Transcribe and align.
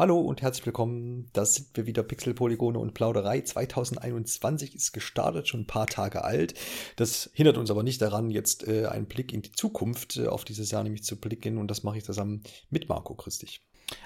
Hallo 0.00 0.18
und 0.18 0.40
herzlich 0.40 0.64
willkommen. 0.64 1.28
Das 1.34 1.56
sind 1.56 1.76
wir 1.76 1.84
wieder 1.84 2.02
Pixel, 2.02 2.32
Polygone 2.32 2.78
und 2.78 2.94
Plauderei. 2.94 3.42
2021 3.42 4.74
ist 4.74 4.92
gestartet, 4.92 5.46
schon 5.46 5.60
ein 5.60 5.66
paar 5.66 5.86
Tage 5.86 6.24
alt. 6.24 6.54
Das 6.96 7.28
hindert 7.34 7.58
uns 7.58 7.70
aber 7.70 7.82
nicht 7.82 8.00
daran, 8.00 8.30
jetzt 8.30 8.66
äh, 8.66 8.86
einen 8.86 9.04
Blick 9.04 9.30
in 9.30 9.42
die 9.42 9.52
Zukunft 9.52 10.16
äh, 10.16 10.26
auf 10.26 10.46
dieses 10.46 10.70
Jahr 10.70 10.84
nämlich 10.84 11.04
zu 11.04 11.20
blicken. 11.20 11.58
Und 11.58 11.70
das 11.70 11.82
mache 11.82 11.98
ich 11.98 12.04
zusammen 12.04 12.42
mit 12.70 12.88
Marco 12.88 13.12
Christig. 13.12 13.60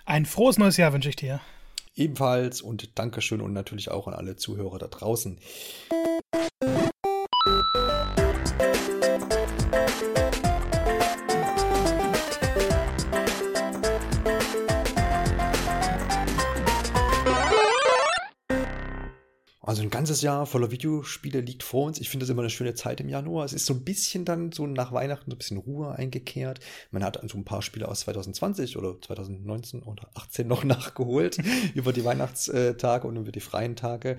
Ein 0.05 0.27
frohes 0.27 0.59
neues 0.59 0.79
Jahr 0.79 0.93
wünsche 0.93 1.11
ich 1.11 1.15
dir. 1.15 1.41
Ebenfalls 1.95 2.61
und 2.61 2.99
Dankeschön 2.99 3.41
und 3.41 3.53
natürlich 3.53 3.93
auch 3.93 4.09
an 4.09 4.15
alle 4.15 4.35
Zuhörer 4.35 4.79
da 4.79 4.89
draußen. 4.89 5.39
Also 19.75 19.83
ein 19.83 19.91
ganzes 19.91 20.23
Jahr 20.23 20.47
voller 20.47 20.71
Videospiele 20.71 21.41
liegt 21.41 21.65
vor 21.65 21.87
uns. 21.87 22.01
Ich 22.01 22.09
finde 22.09 22.23
das 22.23 22.31
immer 22.31 22.43
eine 22.43 22.51
schöne 22.51 22.75
Zeit 22.75 23.01
im 23.01 23.09
Januar. 23.09 23.45
Es 23.45 23.53
ist 23.53 23.67
so 23.67 23.75
ein 23.75 23.83
bisschen 23.83 24.25
dann 24.25 24.53
so 24.53 24.69
nach 24.69 24.93
Weihnachten 24.93 25.29
so 25.29 25.35
ein 25.35 25.39
bisschen 25.39 25.57
Ruhe 25.57 25.91
eingekehrt. 25.91 26.61
Man 26.93 27.03
hat 27.03 27.21
so 27.29 27.37
ein 27.37 27.45
paar 27.45 27.61
Spiele 27.61 27.89
aus 27.89 28.03
2020 28.03 28.77
oder 28.77 28.95
2019 29.01 29.83
oder 29.83 30.09
18 30.15 30.47
noch 30.47 30.63
nachgeholt 30.65 31.39
über 31.75 31.93
die 31.93 32.05
Weihnachtstage 32.05 33.09
und 33.09 33.17
über 33.17 33.33
die 33.33 33.41
freien 33.41 33.75
Tage. 33.75 34.17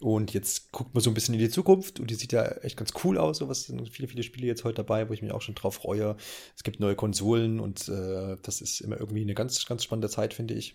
Und 0.00 0.34
jetzt 0.34 0.70
guckt 0.70 0.92
man 0.92 1.02
so 1.02 1.08
ein 1.08 1.14
bisschen 1.14 1.32
in 1.32 1.40
die 1.40 1.48
Zukunft 1.48 1.98
und 1.98 2.10
die 2.10 2.14
sieht 2.14 2.32
ja 2.32 2.44
echt 2.60 2.76
ganz 2.76 2.92
cool 3.02 3.16
aus. 3.16 3.38
So 3.38 3.48
was 3.48 3.64
sind 3.64 3.88
viele, 3.88 4.06
viele 4.06 4.22
Spiele 4.22 4.46
jetzt 4.46 4.64
heute 4.64 4.76
dabei, 4.76 5.08
wo 5.08 5.14
ich 5.14 5.22
mich 5.22 5.32
auch 5.32 5.40
schon 5.40 5.54
drauf 5.54 5.76
freue. 5.76 6.16
Es 6.56 6.62
gibt 6.62 6.78
neue 6.78 6.94
Konsolen 6.94 7.58
und 7.58 7.88
äh, 7.88 8.36
das 8.42 8.60
ist 8.60 8.82
immer 8.82 9.00
irgendwie 9.00 9.22
eine 9.22 9.34
ganz, 9.34 9.64
ganz 9.64 9.82
spannende 9.82 10.10
Zeit, 10.10 10.34
finde 10.34 10.52
ich. 10.52 10.74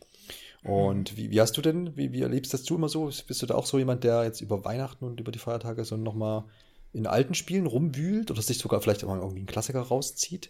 Und 0.66 1.16
wie, 1.16 1.30
wie 1.30 1.40
hast 1.40 1.56
du 1.58 1.62
denn, 1.62 1.96
wie, 1.96 2.12
wie 2.12 2.22
erlebst 2.22 2.54
das 2.54 2.64
du 2.64 2.76
immer 2.76 2.90
so? 2.90 3.06
Bist 3.06 3.42
du 3.42 3.46
da 3.46 3.54
auch 3.54 3.68
so 3.68 3.78
jemand, 3.78 4.04
der 4.04 4.24
jetzt 4.24 4.42
über 4.42 4.66
Weihnachten 4.66 5.06
und 5.06 5.20
über 5.20 5.32
die 5.32 5.40
Feiertage 5.40 5.86
so 5.86 5.96
nochmal 5.96 6.46
in 6.92 7.06
alten 7.06 7.36
Spielen 7.36 7.68
rumwühlt 7.68 8.32
oder 8.32 8.42
sich 8.42 8.58
sogar 8.58 8.82
vielleicht 8.82 9.04
mal 9.06 9.18
irgendwie 9.18 9.40
einen 9.40 9.48
Klassiker 9.48 9.82
rauszieht? 9.82 10.50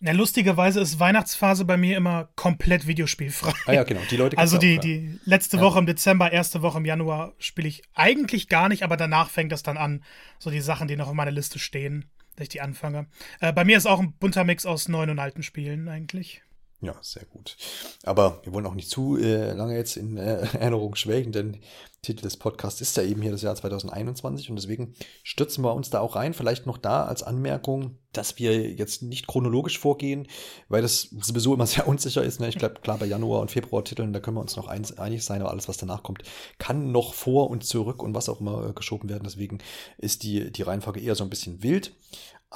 Na, 0.00 0.12
lustigerweise 0.12 0.80
ist 0.80 1.00
Weihnachtsphase 1.00 1.64
bei 1.64 1.76
mir 1.76 1.96
immer 1.96 2.28
komplett 2.36 2.86
videospielfrei. 2.86 3.52
Ah 3.66 3.72
ja, 3.72 3.82
genau. 3.84 4.02
Die 4.10 4.16
Leute 4.16 4.38
also 4.38 4.58
die, 4.58 4.78
auch, 4.78 4.82
die 4.82 5.18
letzte 5.24 5.56
ja. 5.56 5.62
Woche 5.62 5.78
im 5.78 5.86
Dezember, 5.86 6.30
erste 6.30 6.62
Woche 6.62 6.78
im 6.78 6.84
Januar 6.84 7.32
spiele 7.38 7.68
ich 7.68 7.82
eigentlich 7.94 8.48
gar 8.48 8.68
nicht, 8.68 8.82
aber 8.82 8.96
danach 8.96 9.30
fängt 9.30 9.50
das 9.50 9.62
dann 9.62 9.78
an. 9.78 10.04
So 10.38 10.50
die 10.50 10.60
Sachen, 10.60 10.86
die 10.86 10.96
noch 10.96 11.08
auf 11.08 11.14
meiner 11.14 11.30
Liste 11.30 11.58
stehen, 11.58 12.04
dass 12.36 12.44
ich 12.44 12.50
die 12.50 12.60
anfange. 12.60 13.06
Äh, 13.40 13.52
bei 13.52 13.64
mir 13.64 13.76
ist 13.76 13.86
auch 13.86 14.00
ein 14.00 14.12
bunter 14.12 14.44
Mix 14.44 14.66
aus 14.66 14.88
neuen 14.88 15.10
und 15.10 15.18
alten 15.18 15.42
Spielen 15.42 15.88
eigentlich. 15.88 16.42
Ja, 16.80 16.94
sehr 17.00 17.24
gut. 17.24 17.56
Aber 18.02 18.40
wir 18.44 18.52
wollen 18.52 18.66
auch 18.66 18.74
nicht 18.74 18.90
zu 18.90 19.16
äh, 19.16 19.52
lange 19.52 19.74
jetzt 19.76 19.96
in 19.96 20.16
äh, 20.16 20.46
Erinnerung 20.58 20.94
schwelgen, 20.96 21.32
denn 21.32 21.60
Titel 22.02 22.22
des 22.22 22.36
Podcasts 22.36 22.80
ist 22.80 22.96
ja 22.96 23.02
eben 23.02 23.22
hier 23.22 23.30
das 23.30 23.42
Jahr 23.42 23.54
2021 23.54 24.50
und 24.50 24.56
deswegen 24.56 24.94
stürzen 25.22 25.64
wir 25.64 25.74
uns 25.74 25.88
da 25.90 26.00
auch 26.00 26.16
rein. 26.16 26.34
Vielleicht 26.34 26.66
noch 26.66 26.76
da 26.76 27.04
als 27.04 27.22
Anmerkung, 27.22 27.96
dass 28.12 28.38
wir 28.38 28.70
jetzt 28.70 29.02
nicht 29.02 29.26
chronologisch 29.26 29.78
vorgehen, 29.78 30.28
weil 30.68 30.82
das 30.82 31.08
sowieso 31.20 31.54
immer 31.54 31.66
sehr 31.66 31.88
unsicher 31.88 32.22
ist. 32.22 32.40
Ne? 32.40 32.48
Ich 32.48 32.58
glaube, 32.58 32.80
klar, 32.82 32.98
bei 32.98 33.06
Januar 33.06 33.40
und 33.40 33.50
Februar 33.50 33.84
Titeln, 33.84 34.12
da 34.12 34.20
können 34.20 34.36
wir 34.36 34.42
uns 34.42 34.56
noch 34.56 34.68
einig 34.68 35.24
sein, 35.24 35.40
aber 35.40 35.50
alles, 35.50 35.68
was 35.68 35.78
danach 35.78 36.02
kommt, 36.02 36.22
kann 36.58 36.92
noch 36.92 37.14
vor 37.14 37.48
und 37.48 37.64
zurück 37.64 38.02
und 38.02 38.14
was 38.14 38.28
auch 38.28 38.40
immer 38.40 38.68
äh, 38.68 38.72
geschoben 38.74 39.08
werden. 39.08 39.24
Deswegen 39.24 39.58
ist 39.96 40.22
die, 40.22 40.52
die 40.52 40.62
Reihenfolge 40.62 41.00
eher 41.00 41.14
so 41.14 41.24
ein 41.24 41.30
bisschen 41.30 41.62
wild. 41.62 41.94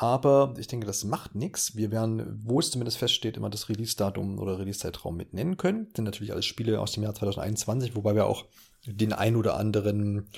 Aber 0.00 0.54
ich 0.58 0.68
denke, 0.68 0.86
das 0.86 1.02
macht 1.02 1.34
nichts. 1.34 1.74
Wir 1.74 1.90
werden, 1.90 2.40
wo 2.44 2.60
es 2.60 2.70
zumindest 2.70 2.98
feststeht, 2.98 3.36
immer 3.36 3.50
das 3.50 3.68
Release-Datum 3.68 4.38
oder 4.38 4.60
Release-Zeitraum 4.60 5.16
mit 5.16 5.34
nennen 5.34 5.56
können. 5.56 5.88
Sind 5.92 6.04
natürlich 6.04 6.30
alles 6.30 6.46
Spiele 6.46 6.78
aus 6.78 6.92
dem 6.92 7.02
Jahr 7.02 7.16
2021, 7.16 7.96
wobei 7.96 8.14
wir 8.14 8.26
auch 8.26 8.44
den 8.86 9.12
ein 9.12 9.34
oder 9.34 9.56
anderen 9.56 10.30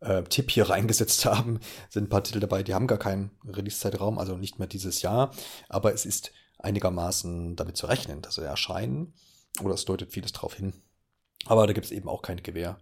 äh, 0.00 0.22
Tipp 0.22 0.50
hier 0.50 0.66
reingesetzt 0.70 1.26
haben. 1.26 1.60
Sind 1.90 2.04
ein 2.04 2.08
paar 2.08 2.24
Titel 2.24 2.40
dabei, 2.40 2.62
die 2.62 2.72
haben 2.72 2.86
gar 2.86 2.96
keinen 2.96 3.32
Release-Zeitraum, 3.46 4.18
also 4.18 4.38
nicht 4.38 4.58
mehr 4.58 4.66
dieses 4.66 5.02
Jahr. 5.02 5.34
Aber 5.68 5.92
es 5.92 6.06
ist 6.06 6.32
einigermaßen 6.56 7.54
damit 7.54 7.76
zu 7.76 7.88
rechnen, 7.88 8.22
dass 8.22 8.36
sie 8.36 8.46
erscheinen. 8.46 9.12
Oder 9.62 9.74
es 9.74 9.84
deutet 9.84 10.10
vieles 10.10 10.32
darauf 10.32 10.54
hin. 10.54 10.72
Aber 11.44 11.66
da 11.66 11.74
gibt 11.74 11.84
es 11.84 11.92
eben 11.92 12.08
auch 12.08 12.22
keine 12.22 12.40
Gewähr. 12.40 12.78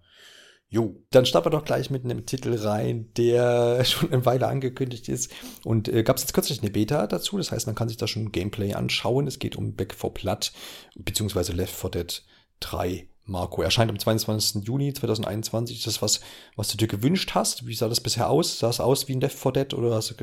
Jo, 0.73 1.03
dann 1.11 1.27
starten 1.27 1.47
wir 1.47 1.51
doch 1.51 1.65
gleich 1.65 1.91
mit 1.91 2.05
einem 2.05 2.27
Titel 2.27 2.55
rein, 2.55 3.11
der 3.17 3.85
schon 3.85 4.13
eine 4.13 4.25
Weile 4.25 4.47
angekündigt 4.47 5.09
ist. 5.09 5.33
Und 5.65 5.89
äh, 5.89 6.05
gab 6.05 6.17
es 6.17 6.23
jetzt 6.23 6.33
kürzlich 6.33 6.63
eine 6.63 6.71
Beta 6.71 7.09
dazu, 7.09 7.37
das 7.39 7.51
heißt, 7.51 7.67
man 7.67 7.75
kann 7.75 7.89
sich 7.89 7.97
da 7.97 8.07
schon 8.07 8.31
Gameplay 8.31 8.75
anschauen. 8.75 9.27
Es 9.27 9.41
geht 9.41 9.57
um 9.57 9.75
Back 9.75 9.95
4 9.95 10.11
Blood, 10.11 10.53
beziehungsweise 10.95 11.53
Left 11.53 11.75
4 11.75 11.91
Dead 11.91 12.23
3. 12.61 13.07
Marco, 13.27 13.63
erscheint 13.63 13.91
am 13.91 13.99
22. 13.99 14.65
Juni 14.65 14.93
2021. 14.93 15.79
Ist 15.79 15.87
das 15.89 16.03
was, 16.03 16.21
was 16.55 16.69
du 16.69 16.77
dir 16.77 16.89
gewünscht 16.89 17.33
hast? 17.35 17.67
Wie 17.67 17.75
sah 17.75 17.89
das 17.89 18.01
bisher 18.01 18.31
aus? 18.31 18.61
Sah 18.61 18.71
es 18.71 18.81
aus 18.81 19.09
wie 19.09 19.15
ein 19.15 19.21
Left 19.21 19.39
4 19.39 19.53
Dead 19.53 19.75
oder 19.75 19.99
ist 19.99 20.15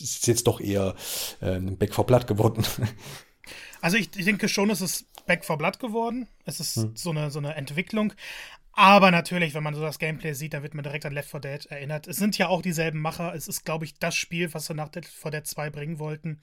es 0.00 0.26
jetzt 0.26 0.46
doch 0.46 0.60
eher 0.60 0.94
äh, 1.42 1.56
ein 1.56 1.76
Back 1.76 1.94
4 1.94 2.04
Blood 2.04 2.26
geworden? 2.26 2.64
Also 3.82 3.96
ich, 3.96 4.10
ich 4.14 4.26
denke 4.26 4.46
schon, 4.48 4.68
es 4.68 4.82
ist 4.82 5.06
Back 5.26 5.44
4 5.44 5.56
Blood 5.56 5.78
geworden. 5.78 6.28
Es 6.44 6.60
ist 6.60 6.76
hm. 6.76 6.92
so, 6.94 7.10
eine, 7.10 7.30
so 7.30 7.38
eine 7.38 7.54
Entwicklung. 7.54 8.12
Aber 8.82 9.10
natürlich, 9.10 9.52
wenn 9.52 9.62
man 9.62 9.74
so 9.74 9.82
das 9.82 9.98
Gameplay 9.98 10.32
sieht, 10.32 10.54
dann 10.54 10.62
wird 10.62 10.72
man 10.72 10.82
direkt 10.82 11.04
an 11.04 11.12
Left 11.12 11.30
4 11.30 11.40
Dead 11.40 11.66
erinnert. 11.66 12.06
Es 12.06 12.16
sind 12.16 12.38
ja 12.38 12.48
auch 12.48 12.62
dieselben 12.62 12.98
Macher. 12.98 13.34
Es 13.34 13.46
ist, 13.46 13.66
glaube 13.66 13.84
ich, 13.84 13.98
das 13.98 14.16
Spiel, 14.16 14.54
was 14.54 14.64
sie 14.64 14.74
nach 14.74 14.90
Left 14.94 15.06
4 15.06 15.30
Dead 15.32 15.46
2 15.46 15.68
bringen 15.68 15.98
wollten. 15.98 16.40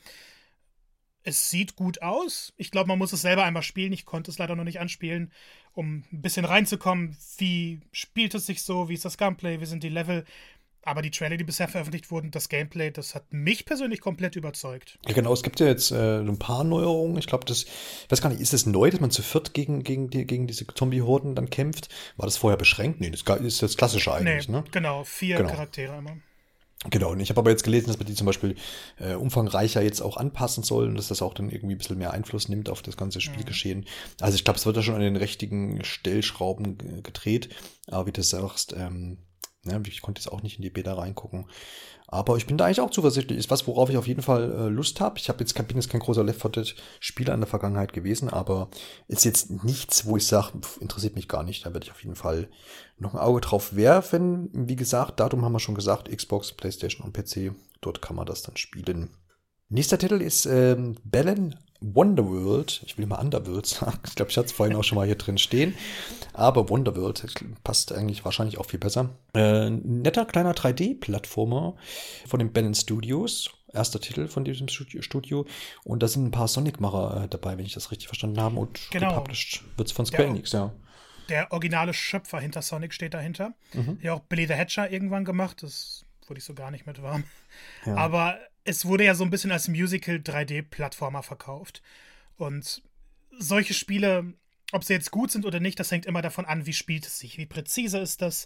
Es 1.23 1.49
sieht 1.49 1.75
gut 1.75 2.03
aus. 2.03 2.53
Ich 2.55 2.69
glaube, 2.69 2.89
man 2.89 2.99
muss 2.99 3.11
es 3.11 3.23
selber 3.23 3.43
einmal 3.43 3.63
spielen. 3.63 3.91
Ich 3.91 4.05
konnte 4.05 4.29
es 4.29 4.37
leider 4.37 4.55
noch 4.55 4.65
nicht 4.65 4.79
anspielen, 4.79 5.31
um 5.73 6.03
ein 6.11 6.21
bisschen 6.21 6.45
reinzukommen. 6.45 7.17
Wie 7.39 7.81
spielt 7.91 8.35
es 8.35 8.45
sich 8.45 8.61
so? 8.61 8.87
Wie 8.87 8.93
ist 8.93 9.05
das 9.05 9.17
Gameplay? 9.17 9.59
Wie 9.59 9.65
sind 9.65 9.81
die 9.81 9.89
Level? 9.89 10.23
Aber 10.87 11.01
die 11.01 11.11
Trailer, 11.11 11.35
die 11.35 11.43
bisher 11.43 11.67
veröffentlicht 11.67 12.11
wurden, 12.11 12.31
das 12.31 12.47
Gameplay, 12.47 12.91
das 12.91 13.13
hat 13.13 13.33
mich 13.33 13.65
persönlich 13.65 13.99
komplett 13.99 14.37
überzeugt. 14.37 14.97
Ja, 15.05 15.13
genau. 15.13 15.33
Es 15.33 15.43
gibt 15.43 15.59
ja 15.59 15.67
jetzt 15.67 15.91
äh, 15.91 16.19
ein 16.19 16.39
paar 16.39 16.63
Neuerungen. 16.63 17.17
Ich 17.17 17.27
glaube, 17.27 17.43
das, 17.43 17.63
ich 17.63 18.07
weiß 18.07 18.21
gar 18.21 18.29
nicht, 18.29 18.39
ist 18.39 18.53
es 18.53 18.65
neu, 18.65 18.89
dass 18.89 19.01
man 19.01 19.11
zu 19.11 19.21
viert 19.21 19.53
gegen, 19.53 19.83
gegen, 19.83 20.09
die, 20.09 20.25
gegen 20.25 20.47
diese 20.47 20.65
Zombie-Horden 20.65 21.35
dann 21.35 21.49
kämpft? 21.49 21.89
War 22.15 22.25
das 22.25 22.37
vorher 22.37 22.55
beschränkt? 22.55 23.01
Nee, 23.01 23.11
das 23.11 23.21
ist 23.41 23.61
das 23.61 23.75
Klassische 23.75 24.13
eigentlich, 24.13 24.47
nee, 24.47 24.55
ne? 24.55 24.63
Genau, 24.71 25.03
vier 25.03 25.35
genau. 25.35 25.49
Charaktere 25.49 25.97
immer. 25.97 26.15
Genau, 26.89 27.11
und 27.11 27.19
ich 27.19 27.31
habe 27.31 27.41
aber 27.41 27.49
jetzt 27.49 27.63
gelesen, 27.63 27.87
dass 27.87 27.97
man 27.97 28.07
die 28.07 28.13
zum 28.13 28.27
Beispiel 28.27 28.55
äh, 28.97 29.15
umfangreicher 29.15 29.81
jetzt 29.81 29.99
auch 29.99 30.15
anpassen 30.15 30.63
soll 30.63 30.87
und 30.87 30.95
dass 30.95 31.09
das 31.09 31.21
auch 31.21 31.33
dann 31.33 31.49
irgendwie 31.49 31.75
ein 31.75 31.79
bisschen 31.79 31.97
mehr 31.97 32.13
Einfluss 32.13 32.47
nimmt 32.47 32.69
auf 32.69 32.81
das 32.81 32.95
ganze 32.95 33.19
Spielgeschehen. 33.19 33.79
Mhm. 33.79 33.85
Also 34.21 34.35
ich 34.35 34.45
glaube, 34.45 34.57
es 34.57 34.65
wird 34.65 34.77
da 34.77 34.81
schon 34.81 34.95
an 34.95 35.01
den 35.01 35.17
richtigen 35.17 35.83
Stellschrauben 35.83 37.03
gedreht. 37.03 37.49
Aber 37.87 38.05
wie 38.05 38.13
du 38.13 38.23
sagst, 38.23 38.73
ähm, 38.77 39.17
Ne, 39.67 39.81
ich 39.88 40.01
konnte 40.01 40.19
jetzt 40.19 40.31
auch 40.31 40.41
nicht 40.41 40.57
in 40.57 40.63
die 40.63 40.69
Beta 40.69 40.94
reingucken. 40.94 41.45
Aber 42.09 42.38
ich 42.38 42.47
bin 42.47 42.57
da 42.57 42.66
eigentlich 42.66 42.79
auch 42.79 42.89
zuversichtlich. 42.89 43.38
Ist 43.38 43.51
was, 43.51 43.67
worauf 43.67 43.89
ich 43.89 43.97
auf 43.97 44.07
jeden 44.07 44.22
Fall 44.22 44.51
äh, 44.51 44.69
Lust 44.69 45.01
habe. 45.01 45.19
Ich 45.19 45.28
hab 45.28 45.41
jetzt, 45.41 45.53
bin 45.53 45.75
jetzt 45.75 45.89
kein 45.89 46.00
großer 46.00 46.23
Left 46.23 46.41
4 46.41 46.51
Dead 46.51 46.75
Spieler 47.01 47.33
in 47.33 47.41
der 47.41 47.50
Vergangenheit 47.50 47.91
gewesen, 47.91 48.29
aber 48.29 48.69
ist 49.09 49.25
jetzt 49.25 49.63
nichts, 49.63 50.05
wo 50.05 50.16
ich 50.16 50.25
sage, 50.25 50.53
interessiert 50.79 51.16
mich 51.16 51.28
gar 51.28 51.44
nicht. 51.44 51.66
Da 51.66 51.73
werde 51.73 51.85
ich 51.85 51.91
auf 51.91 52.01
jeden 52.01 52.16
Fall 52.16 52.50
noch 52.97 53.13
ein 53.13 53.19
Auge 53.19 53.41
drauf 53.41 53.75
werfen. 53.75 54.50
Wie 54.53 54.78
gesagt, 54.78 55.19
Datum 55.19 55.44
haben 55.44 55.51
wir 55.51 55.59
schon 55.59 55.75
gesagt, 55.75 56.09
Xbox, 56.09 56.53
Playstation 56.53 57.05
und 57.05 57.13
PC. 57.13 57.53
Dort 57.81 58.01
kann 58.01 58.16
man 58.16 58.25
das 58.25 58.41
dann 58.41 58.55
spielen. 58.55 59.09
Nächster 59.69 59.97
Titel 59.97 60.22
ist 60.22 60.45
ähm, 60.45 60.95
Bellen 61.03 61.55
Wonderworld. 61.81 62.81
Ich 62.85 62.97
will 62.97 63.05
mal 63.05 63.19
Underworld 63.19 63.65
sagen. 63.65 63.99
Ich 64.07 64.15
glaube, 64.15 64.31
ich 64.31 64.38
hatte 64.38 64.47
es 64.47 64.51
vorhin 64.51 64.75
auch 64.75 64.83
schon 64.83 64.97
mal 64.97 65.05
hier 65.05 65.15
drin 65.15 65.38
stehen. 65.38 65.75
Aber 66.33 66.69
Wonderworld 66.69 67.23
passt 67.63 67.91
eigentlich 67.91 68.25
wahrscheinlich 68.25 68.57
auch 68.57 68.65
viel 68.65 68.79
besser. 68.79 69.09
Äh, 69.33 69.69
netter 69.69 70.25
kleiner 70.25 70.53
3D-Plattformer 70.53 71.75
von 72.27 72.39
den 72.39 72.51
Ben 72.51 72.73
Studios. 72.73 73.49
Erster 73.73 73.99
Titel 73.99 74.27
von 74.27 74.45
diesem 74.45 74.67
Studio. 74.69 75.45
Und 75.83 76.01
da 76.01 76.07
sind 76.07 76.25
ein 76.25 76.31
paar 76.31 76.47
Sonic-Macher 76.47 77.23
äh, 77.23 77.27
dabei, 77.27 77.57
wenn 77.57 77.66
ich 77.66 77.73
das 77.73 77.91
richtig 77.91 78.07
verstanden 78.07 78.39
habe. 78.41 78.55
Und 78.55 78.79
genau. 78.91 79.09
gepublished 79.09 79.63
wird 79.75 79.89
es 79.89 79.91
von 79.91 80.05
Square 80.05 80.29
Enix, 80.29 80.53
ja. 80.53 80.73
Der 81.29 81.51
originale 81.51 81.93
Schöpfer 81.93 82.40
hinter 82.40 82.61
Sonic 82.61 82.93
steht 82.93 83.13
dahinter. 83.13 83.53
Mhm. 83.73 83.99
Der 83.99 84.13
auch 84.13 84.22
Billy 84.22 84.47
the 84.47 84.53
Hatcher 84.53 84.90
irgendwann 84.90 85.25
gemacht. 85.25 85.61
Das 85.61 86.05
wurde 86.28 86.40
ich 86.40 86.46
so 86.46 86.53
gar 86.53 86.72
nicht 86.72 86.85
mit 86.85 87.02
warm. 87.02 87.25
Ja. 87.85 87.96
Aber 87.96 88.37
es 88.67 88.85
wurde 88.85 89.05
ja 89.05 89.16
so 89.16 89.23
ein 89.23 89.29
bisschen 89.29 89.52
als 89.52 89.69
Musical 89.69 90.17
3D-Plattformer 90.17 91.23
verkauft. 91.23 91.81
Und 92.35 92.84
solche 93.31 93.73
Spiele, 93.73 94.34
ob 94.73 94.84
sie 94.84 94.93
jetzt 94.93 95.09
gut 95.09 95.31
sind 95.31 95.46
oder 95.46 95.61
nicht, 95.61 95.79
das 95.79 95.90
hängt 95.90 96.05
immer 96.05 96.22
davon 96.22 96.46
an, 96.46 96.66
wie 96.66 96.73
spielt 96.73 97.08
es 97.08 97.17
sich, 97.17 97.37
wie 97.37 97.46
präzise 97.46 97.97
ist 97.97 98.22
das. 98.22 98.46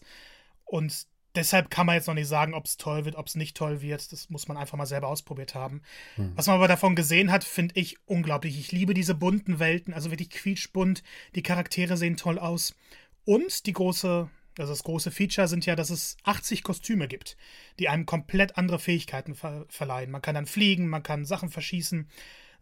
Und 0.64 1.08
deshalb 1.34 1.72
kann 1.72 1.88
man 1.88 1.96
jetzt 1.96 2.08
noch 2.08 2.14
nicht 2.14 2.28
sagen, 2.28 2.54
ob 2.54 2.66
es 2.66 2.78
toll 2.78 3.04
wird, 3.04 3.16
ob 3.16 3.28
es 3.28 3.36
nicht 3.36 3.58
toll 3.58 3.82
wird. 3.82 4.12
Das 4.12 4.30
muss 4.30 4.48
man 4.48 4.58
einfach 4.58 4.78
mal 4.78 4.86
selber 4.86 5.08
ausprobiert 5.08 5.56
haben. 5.56 5.82
Hm. 6.16 6.34
Was 6.36 6.46
man 6.46 6.58
aber 6.58 6.68
davon 6.68 6.96
gesehen 6.96 7.32
hat, 7.32 7.44
finde 7.44 7.80
ich 7.80 7.98
unglaublich. 8.06 8.60
Ich 8.60 8.72
liebe 8.72 8.94
diese 8.94 9.16
bunten 9.16 9.58
Welten, 9.58 9.92
also 9.92 10.12
wirklich 10.12 10.30
quietschbunt. 10.30 11.02
Die 11.34 11.44
Charaktere 11.44 11.98
sehen 11.98 12.16
toll 12.16 12.38
aus. 12.38 12.76
Und 13.26 13.66
die 13.66 13.74
große 13.74 14.30
also 14.58 14.72
das 14.72 14.84
große 14.84 15.12
Feature 15.12 15.48
sind 15.48 15.66
ja, 15.66 15.76
dass 15.76 15.90
es 15.90 16.18
80 16.24 16.64
Kostüme 16.64 17.08
gibt, 17.08 17.38
die 17.80 17.90
einem 17.90 18.06
komplett 18.06 18.58
andere 18.58 18.80
Fähigkeiten 18.80 19.36
ver 19.36 19.66
verleihen. 19.70 20.12
Man 20.12 20.22
kann 20.22 20.36
dann 20.36 20.46
fliegen, 20.46 20.88
man 20.88 21.04
kann 21.04 21.26
Sachen 21.26 21.50
verschießen, 21.50 22.10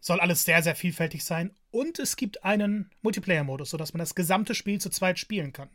soll 0.00 0.20
alles 0.20 0.44
sehr, 0.44 0.62
sehr 0.62 0.74
vielfältig 0.74 1.24
sein. 1.24 1.54
und 1.70 1.98
es 1.98 2.16
gibt 2.16 2.42
einen 2.42 2.90
Multiplayer-Modus, 3.02 3.70
sodass 3.70 3.92
man 3.92 4.00
das 4.00 4.14
gesamte 4.14 4.54
Spiel 4.54 4.80
zu 4.80 4.90
zweit 4.90 5.18
spielen 5.18 5.52
kann. 5.52 5.68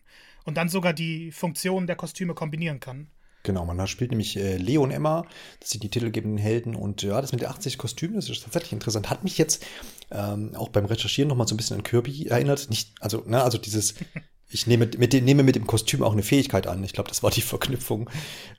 Und 0.43 0.57
dann 0.57 0.67
sogar 0.67 0.93
die 0.93 1.31
Funktionen 1.31 1.87
der 1.87 1.95
Kostüme 1.95 2.33
kombinieren 2.33 2.79
kann. 2.79 3.09
Genau, 3.43 3.63
man 3.63 3.87
spielt 3.87 4.09
nämlich 4.09 4.35
äh, 4.37 4.57
Leo 4.57 4.81
und 4.81 4.89
Emma, 4.89 5.23
das 5.59 5.69
sind 5.69 5.83
die 5.83 5.89
titelgebenden 5.89 6.39
Helden 6.39 6.75
und 6.75 7.03
ja, 7.03 7.21
das 7.21 7.31
mit 7.31 7.41
den 7.41 7.49
80 7.49 7.77
Kostümen, 7.77 8.15
das 8.15 8.27
ist 8.27 8.43
tatsächlich 8.43 8.73
interessant. 8.73 9.11
Hat 9.11 9.23
mich 9.23 9.37
jetzt 9.37 9.63
ähm, 10.09 10.55
auch 10.55 10.69
beim 10.69 10.85
Recherchieren 10.85 11.29
nochmal 11.29 11.47
so 11.47 11.53
ein 11.53 11.57
bisschen 11.57 11.77
an 11.77 11.83
Kirby 11.83 12.25
erinnert. 12.25 12.71
Nicht, 12.71 12.95
also, 13.01 13.23
ne, 13.27 13.43
also 13.43 13.59
dieses, 13.59 13.93
ich 14.49 14.67
nehme 14.67 14.89
mit, 14.97 15.13
dem, 15.13 15.25
nehme 15.25 15.43
mit 15.43 15.55
dem 15.55 15.67
Kostüm 15.67 16.03
auch 16.03 16.13
eine 16.13 16.23
Fähigkeit 16.23 16.67
an. 16.67 16.83
Ich 16.83 16.93
glaube, 16.93 17.09
das 17.09 17.23
war 17.23 17.31
die 17.31 17.41
Verknüpfung. 17.41 18.09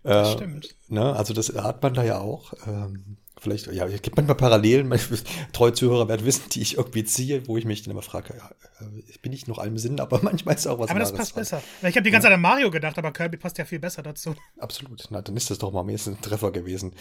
Äh, 0.03 0.33
stimmt. 0.33 0.75
Ne, 0.89 1.15
also 1.15 1.35
das 1.35 1.49
hat 1.55 1.83
man 1.83 1.95
da 1.95 2.05
ja 2.05 2.21
auch. 2.21 2.53
Ähm, 2.67 3.19
vielleicht, 3.39 3.67
ja, 3.69 3.87
es 3.87 4.03
gibt 4.03 4.17
manchmal 4.17 4.37
Parallelen, 4.37 4.93
treue 5.53 5.73
Zuhörer 5.73 6.09
werden 6.09 6.27
wissen, 6.27 6.45
die 6.51 6.63
ich 6.63 6.77
irgendwie 6.77 7.05
ziehe, 7.05 7.47
wo 7.47 7.57
ich 7.57 7.65
mich 7.65 7.83
dann 7.83 7.93
immer 7.93 8.03
frage, 8.03 8.35
ja, 8.37 8.51
äh, 8.81 9.19
bin 9.23 9.33
ich 9.33 9.47
noch 9.47 9.59
allem 9.59 9.79
Sinn, 9.79 10.01
aber 10.01 10.21
manchmal 10.23 10.57
ist 10.57 10.67
auch 10.67 10.79
was 10.79 10.91
Aber 10.91 10.99
das 10.99 11.13
passt 11.13 11.35
dran. 11.35 11.43
besser. 11.43 11.63
Ich 11.83 11.97
habe 11.97 12.03
die 12.03 12.11
ganze 12.11 12.27
Zeit 12.27 12.35
an 12.35 12.41
Mario 12.41 12.71
gedacht, 12.71 12.99
aber 12.99 13.13
Kirby 13.13 13.37
passt 13.37 13.59
ja 13.59 13.65
viel 13.65 13.79
besser 13.79 14.03
dazu. 14.03 14.35
Absolut, 14.59 15.07
na, 15.11 15.23
dann 15.23 15.37
ist 15.37 15.51
das 15.51 15.59
doch 15.59 15.73
mal 15.73 15.85
mindestens 15.85 16.17
ein 16.17 16.23
Treffer 16.23 16.51
gewesen. 16.51 16.95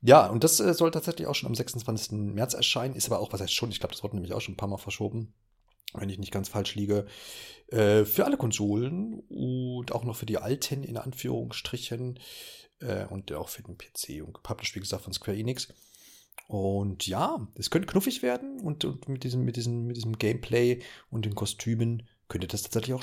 Ja, 0.00 0.26
und 0.26 0.42
das 0.42 0.58
äh, 0.60 0.74
soll 0.74 0.90
tatsächlich 0.90 1.28
auch 1.28 1.34
schon 1.34 1.48
am 1.48 1.54
26. 1.54 2.12
März 2.12 2.54
erscheinen, 2.54 2.94
ist 2.94 3.06
aber 3.06 3.20
auch, 3.20 3.32
was 3.32 3.40
heißt 3.40 3.54
schon, 3.54 3.70
ich 3.70 3.78
glaube, 3.78 3.94
das 3.94 4.02
wurde 4.02 4.16
nämlich 4.16 4.32
auch 4.32 4.40
schon 4.40 4.54
ein 4.54 4.58
paar 4.58 4.68
Mal 4.68 4.78
verschoben 4.78 5.32
wenn 5.94 6.08
ich 6.08 6.18
nicht 6.18 6.32
ganz 6.32 6.48
falsch 6.48 6.74
liege, 6.74 7.06
äh, 7.72 8.04
für 8.04 8.24
alle 8.24 8.36
Konsolen 8.36 9.20
und 9.28 9.92
auch 9.92 10.04
noch 10.04 10.16
für 10.16 10.26
die 10.26 10.38
alten, 10.38 10.84
in 10.84 10.96
Anführungsstrichen, 10.96 12.18
äh, 12.80 13.06
und 13.06 13.32
auch 13.32 13.48
für 13.48 13.62
den 13.62 13.78
PC 13.78 14.22
und 14.24 14.34
gepublished, 14.34 14.74
wie 14.76 14.80
gesagt, 14.80 15.04
von 15.04 15.12
Square 15.12 15.38
Enix. 15.38 15.68
Und 16.48 17.06
ja, 17.06 17.46
es 17.54 17.70
könnte 17.70 17.88
knuffig 17.88 18.22
werden 18.22 18.60
und, 18.60 18.84
und 18.84 19.08
mit, 19.08 19.24
diesem, 19.24 19.44
mit, 19.44 19.56
diesem, 19.56 19.86
mit 19.86 19.96
diesem 19.96 20.18
Gameplay 20.18 20.82
und 21.10 21.24
den 21.24 21.34
Kostümen 21.34 22.08
könnte 22.28 22.46
das 22.46 22.62
tatsächlich 22.62 22.94
auch 22.94 23.02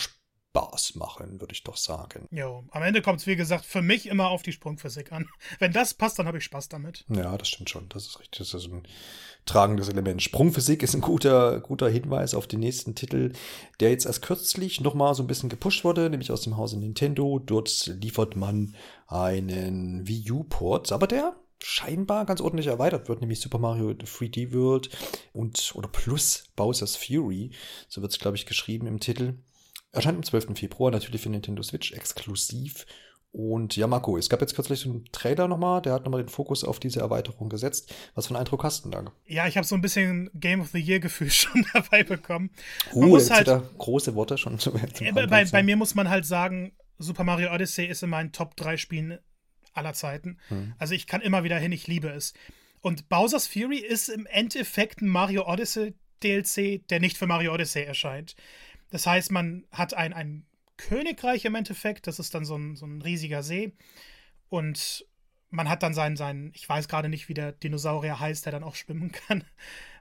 Spaß 0.50 0.96
machen, 0.96 1.40
würde 1.40 1.54
ich 1.54 1.63
doch 1.63 1.78
sagen. 1.78 2.28
Jo, 2.31 2.63
am 2.72 2.81
Ende 2.81 3.01
kommt 3.01 3.19
es, 3.19 3.28
wie 3.28 3.36
gesagt, 3.36 3.66
für 3.66 3.81
mich 3.81 4.07
immer 4.07 4.30
auf 4.30 4.42
die 4.42 4.51
Sprungphysik 4.51 5.12
an. 5.12 5.30
Wenn 5.60 5.72
das 5.72 5.94
passt, 5.94 6.18
dann 6.18 6.28
habe 6.28 6.40
ich 6.40 6.44
Spaß 6.44 6.69
damit. 6.69 7.06
Ja, 7.07 7.38
das 7.38 7.48
stimmt 7.48 7.69
schon. 7.69 7.88
Das 7.90 8.07
ist 8.07 8.19
richtig. 8.19 8.40
Das 8.40 8.54
ist 8.54 8.72
ein 8.72 8.84
tragendes 9.46 9.90
Element. 9.90 10.24
Sprungphysik 10.24 10.81
ist 10.81 10.96
ein 10.96 11.01
guter, 11.01 11.60
guter 11.60 11.88
Hinweis 11.88 12.34
auf 12.34 12.48
den 12.48 12.62
nächsten 12.62 12.96
Titel, 12.96 13.34
der 13.80 13.92
jetzt 13.92 14.06
erst 14.06 14.24
kürzlich 14.24 14.81
nochmal 14.81 15.13
so 15.13 15.24
ein 15.24 15.28
bisschen 15.28 15.50
gepusht 15.50 15.84
wurde, 15.84 16.10
nämlich 16.10 16.31
aus 16.31 16.42
dem 16.42 16.57
Hause 16.57 16.80
Nintendo. 16.80 17.40
Dort 17.40 17.86
liefert 18.02 18.36
man 18.36 18.75
einen 19.07 20.07
Wii 20.07 20.31
U-Port, 20.31 20.92
aber 20.92 21.06
der 21.06 21.36
scheinbar 21.62 22.25
ganz 22.25 22.42
ordentlich 22.42 22.68
erweitert 22.68 23.10
wird, 23.10 23.19
nämlich 23.19 23.42
Super 23.42 23.60
Mario 23.60 23.90
3D 23.90 24.54
World 24.54 24.90
und 25.34 25.74
oder 25.75 25.90
plus 25.90 26.45
Bowser's 26.56 26.95
Fury, 26.95 27.52
so 27.90 28.02
wird 28.02 28.13
es 28.13 28.19
glaube 28.19 28.38
ich 28.38 28.45
geschrieben 28.45 28.88
im 28.88 29.02
Titel. 29.02 29.34
Erscheint 29.92 30.18
am 30.18 30.24
12. 30.24 30.58
Februar 30.58 30.92
natürlich 30.92 31.22
für 31.22 31.30
Nintendo 31.30 31.64
Switch 31.64 31.92
exklusiv 31.94 32.86
und 33.32 33.76
ja, 33.76 33.86
Marco, 33.86 34.18
es 34.18 34.28
gab 34.28 34.42
jetzt 34.42 34.56
kürzlich 34.56 34.80
so 34.80 34.90
einen 34.90 35.06
Trailer 35.12 35.48
nochmal, 35.48 35.84
der 35.84 35.94
hat 35.94 36.04
nochmal 36.04 36.24
den 36.24 36.30
Fokus 36.30 36.64
auf 36.64 36.80
diese 36.80 37.00
Erweiterung 37.00 37.50
gesetzt. 37.50 37.94
Was 38.16 38.26
für 38.26 38.32
einen 38.32 38.40
Eindruck 38.40 38.64
hast 38.64 38.86
du 38.86 38.90
da? 38.90 39.06
Ja, 39.28 39.48
ich 39.48 39.56
habe 39.56 39.68
so 39.68 39.76
ein 39.76 39.82
bisschen 39.82 40.32
Game 40.34 40.62
of 40.62 40.70
the 40.70 40.80
Year-Gefühl 40.80 41.30
schon 41.32 41.64
dabei 41.74 42.04
bekommen. 42.04 42.50
Man 42.94 43.04
uh, 43.04 43.08
muss 43.08 43.30
halt, 43.30 43.48
da 43.48 43.64
große 43.78 44.16
Worte 44.16 44.38
schon 44.38 44.58
zu 44.58 44.74
äh, 44.74 45.12
bei, 45.12 45.46
bei 45.46 45.64
mir 45.64 45.76
muss 45.76 45.94
man 45.94 46.10
halt 46.10 46.26
sagen, 46.26 46.72
Super 46.98 47.24
Mario 47.24 47.54
Odyssey 47.54 47.86
ist 47.86 48.02
in 48.02 48.10
meinen 48.10 48.32
Top 48.32 48.56
3 48.56 48.78
Spielen 48.78 49.20
aller 49.74 49.94
Zeiten. 49.94 50.40
Hm. 50.48 50.74
Also 50.80 50.96
ich 50.96 51.06
kann 51.06 51.22
immer 51.22 51.44
wieder 51.44 51.60
hin, 51.60 51.72
ich 51.72 51.86
liebe 51.86 52.10
es. 52.10 52.34
Und 52.82 53.10
Bowser's 53.10 53.46
Fury 53.46 53.78
ist 53.78 54.10
im 54.10 54.26
Endeffekt 54.26 55.02
ein 55.02 55.08
Mario 55.08 55.48
Odyssey 55.48 55.94
DLC, 56.24 56.88
der 56.90 57.00
nicht 57.00 57.18
für 57.18 57.28
Mario 57.28 57.54
Odyssey 57.54 57.84
erscheint. 57.84 58.36
Das 58.90 59.06
heißt, 59.06 59.32
man 59.32 59.66
hat 59.72 59.94
ein, 59.94 60.14
ein 60.14 60.46
Königreich 60.78 61.46
im 61.46 61.56
Endeffekt. 61.56 62.08
Das 62.08 62.20
ist 62.20 62.34
dann 62.34 62.46
so 62.46 62.56
ein, 62.56 62.76
so 62.76 62.86
ein 62.86 63.02
riesiger 63.02 63.44
See. 63.44 63.74
Und 64.50 65.06
man 65.52 65.70
hat 65.70 65.84
dann 65.84 65.94
seinen, 65.94 66.16
seinen, 66.16 66.52
ich 66.54 66.68
weiß 66.68 66.88
gerade 66.88 67.10
nicht, 67.10 67.30
wie 67.30 67.34
der 67.34 67.52
Dinosaurier 67.52 68.20
heißt, 68.20 68.46
der 68.46 68.52
dann 68.52 68.64
auch 68.64 68.76
schwimmen 68.76 69.12
kann. 69.28 69.44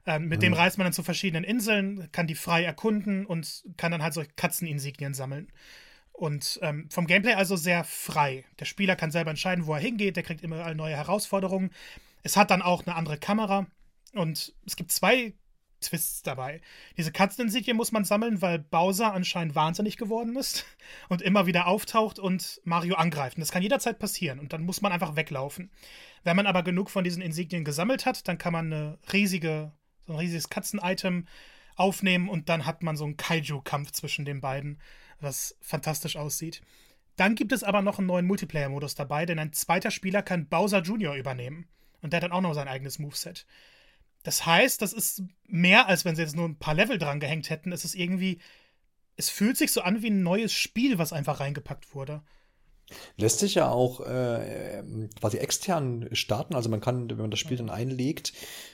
Ähm, 0.06 0.28
mit 0.28 0.38
mhm. 0.38 0.42
dem 0.42 0.52
reist 0.54 0.78
man 0.78 0.86
dann 0.86 0.92
zu 0.92 1.02
verschiedenen 1.02 1.44
Inseln, 1.44 2.10
kann 2.12 2.26
die 2.26 2.34
frei 2.34 2.64
erkunden 2.64 3.26
und 3.26 3.64
kann 3.76 3.92
dann 3.92 4.02
halt 4.02 4.14
solche 4.14 4.30
Katzeninsignien 4.36 5.14
sammeln. 5.14 5.52
Und 6.12 6.58
ähm, 6.62 6.88
vom 6.90 7.06
Gameplay 7.06 7.34
also 7.34 7.56
sehr 7.56 7.84
frei. 7.84 8.44
Der 8.58 8.64
Spieler 8.64 8.96
kann 8.96 9.12
selber 9.12 9.30
entscheiden, 9.30 9.66
wo 9.66 9.74
er 9.74 9.80
hingeht, 9.80 10.16
der 10.16 10.24
kriegt 10.24 10.42
immer 10.42 10.74
neue 10.74 10.96
Herausforderungen. 10.96 11.70
Es 12.22 12.36
hat 12.36 12.50
dann 12.50 12.62
auch 12.62 12.84
eine 12.86 12.96
andere 12.96 13.18
Kamera. 13.18 13.66
Und 14.14 14.52
es 14.66 14.74
gibt 14.74 14.90
zwei 14.90 15.34
Twists 15.80 16.22
dabei. 16.22 16.60
Diese 16.96 17.12
Katzeninsignien 17.12 17.76
muss 17.76 17.92
man 17.92 18.04
sammeln, 18.04 18.42
weil 18.42 18.58
Bowser 18.58 19.12
anscheinend 19.12 19.54
wahnsinnig 19.54 19.96
geworden 19.96 20.36
ist 20.36 20.64
und 21.08 21.22
immer 21.22 21.46
wieder 21.46 21.66
auftaucht 21.66 22.18
und 22.18 22.60
Mario 22.64 22.96
angreift. 22.96 23.36
Und 23.36 23.40
das 23.40 23.52
kann 23.52 23.62
jederzeit 23.62 23.98
passieren 23.98 24.38
und 24.38 24.52
dann 24.52 24.64
muss 24.64 24.80
man 24.80 24.92
einfach 24.92 25.16
weglaufen. 25.16 25.70
Wenn 26.24 26.36
man 26.36 26.46
aber 26.46 26.62
genug 26.62 26.90
von 26.90 27.04
diesen 27.04 27.22
Insignien 27.22 27.64
gesammelt 27.64 28.06
hat, 28.06 28.26
dann 28.28 28.38
kann 28.38 28.52
man 28.52 28.72
eine 28.72 28.98
riesige, 29.12 29.72
so 30.06 30.14
ein 30.14 30.18
riesiges 30.18 30.48
Katzen-Item 30.48 31.26
aufnehmen 31.76 32.28
und 32.28 32.48
dann 32.48 32.66
hat 32.66 32.82
man 32.82 32.96
so 32.96 33.04
einen 33.04 33.16
Kaiju-Kampf 33.16 33.92
zwischen 33.92 34.24
den 34.24 34.40
beiden, 34.40 34.80
was 35.20 35.56
fantastisch 35.60 36.16
aussieht. 36.16 36.60
Dann 37.16 37.34
gibt 37.34 37.52
es 37.52 37.64
aber 37.64 37.82
noch 37.82 37.98
einen 37.98 38.06
neuen 38.06 38.26
Multiplayer-Modus 38.26 38.94
dabei, 38.94 39.26
denn 39.26 39.38
ein 39.38 39.52
zweiter 39.52 39.90
Spieler 39.90 40.22
kann 40.22 40.48
Bowser 40.48 40.82
Jr. 40.82 41.14
übernehmen. 41.14 41.68
Und 42.00 42.12
der 42.12 42.18
hat 42.18 42.24
dann 42.24 42.32
auch 42.32 42.40
noch 42.40 42.54
sein 42.54 42.68
eigenes 42.68 42.98
Moveset. 42.98 43.44
Das 44.22 44.46
heißt, 44.46 44.82
das 44.82 44.92
ist 44.92 45.22
mehr, 45.46 45.86
als 45.86 46.04
wenn 46.04 46.16
sie 46.16 46.22
jetzt 46.22 46.36
nur 46.36 46.48
ein 46.48 46.58
paar 46.58 46.74
Level 46.74 46.98
dran 46.98 47.20
gehängt 47.20 47.50
hätten. 47.50 47.72
Es 47.72 47.84
ist 47.84 47.94
irgendwie, 47.94 48.40
es 49.16 49.30
fühlt 49.30 49.56
sich 49.56 49.72
so 49.72 49.80
an 49.80 50.02
wie 50.02 50.10
ein 50.10 50.22
neues 50.22 50.52
Spiel, 50.52 50.98
was 50.98 51.12
einfach 51.12 51.40
reingepackt 51.40 51.94
wurde. 51.94 52.22
Lässt 53.16 53.38
sich 53.38 53.54
ja 53.54 53.70
auch 53.70 54.00
äh, 54.00 54.82
quasi 55.18 55.38
extern 55.38 56.08
starten. 56.12 56.54
Also 56.54 56.68
man 56.68 56.80
kann, 56.80 57.10
wenn 57.10 57.18
man 57.18 57.30
das 57.30 57.40
Spiel 57.40 57.56
dann 57.56 57.70
einlegt 57.70 58.32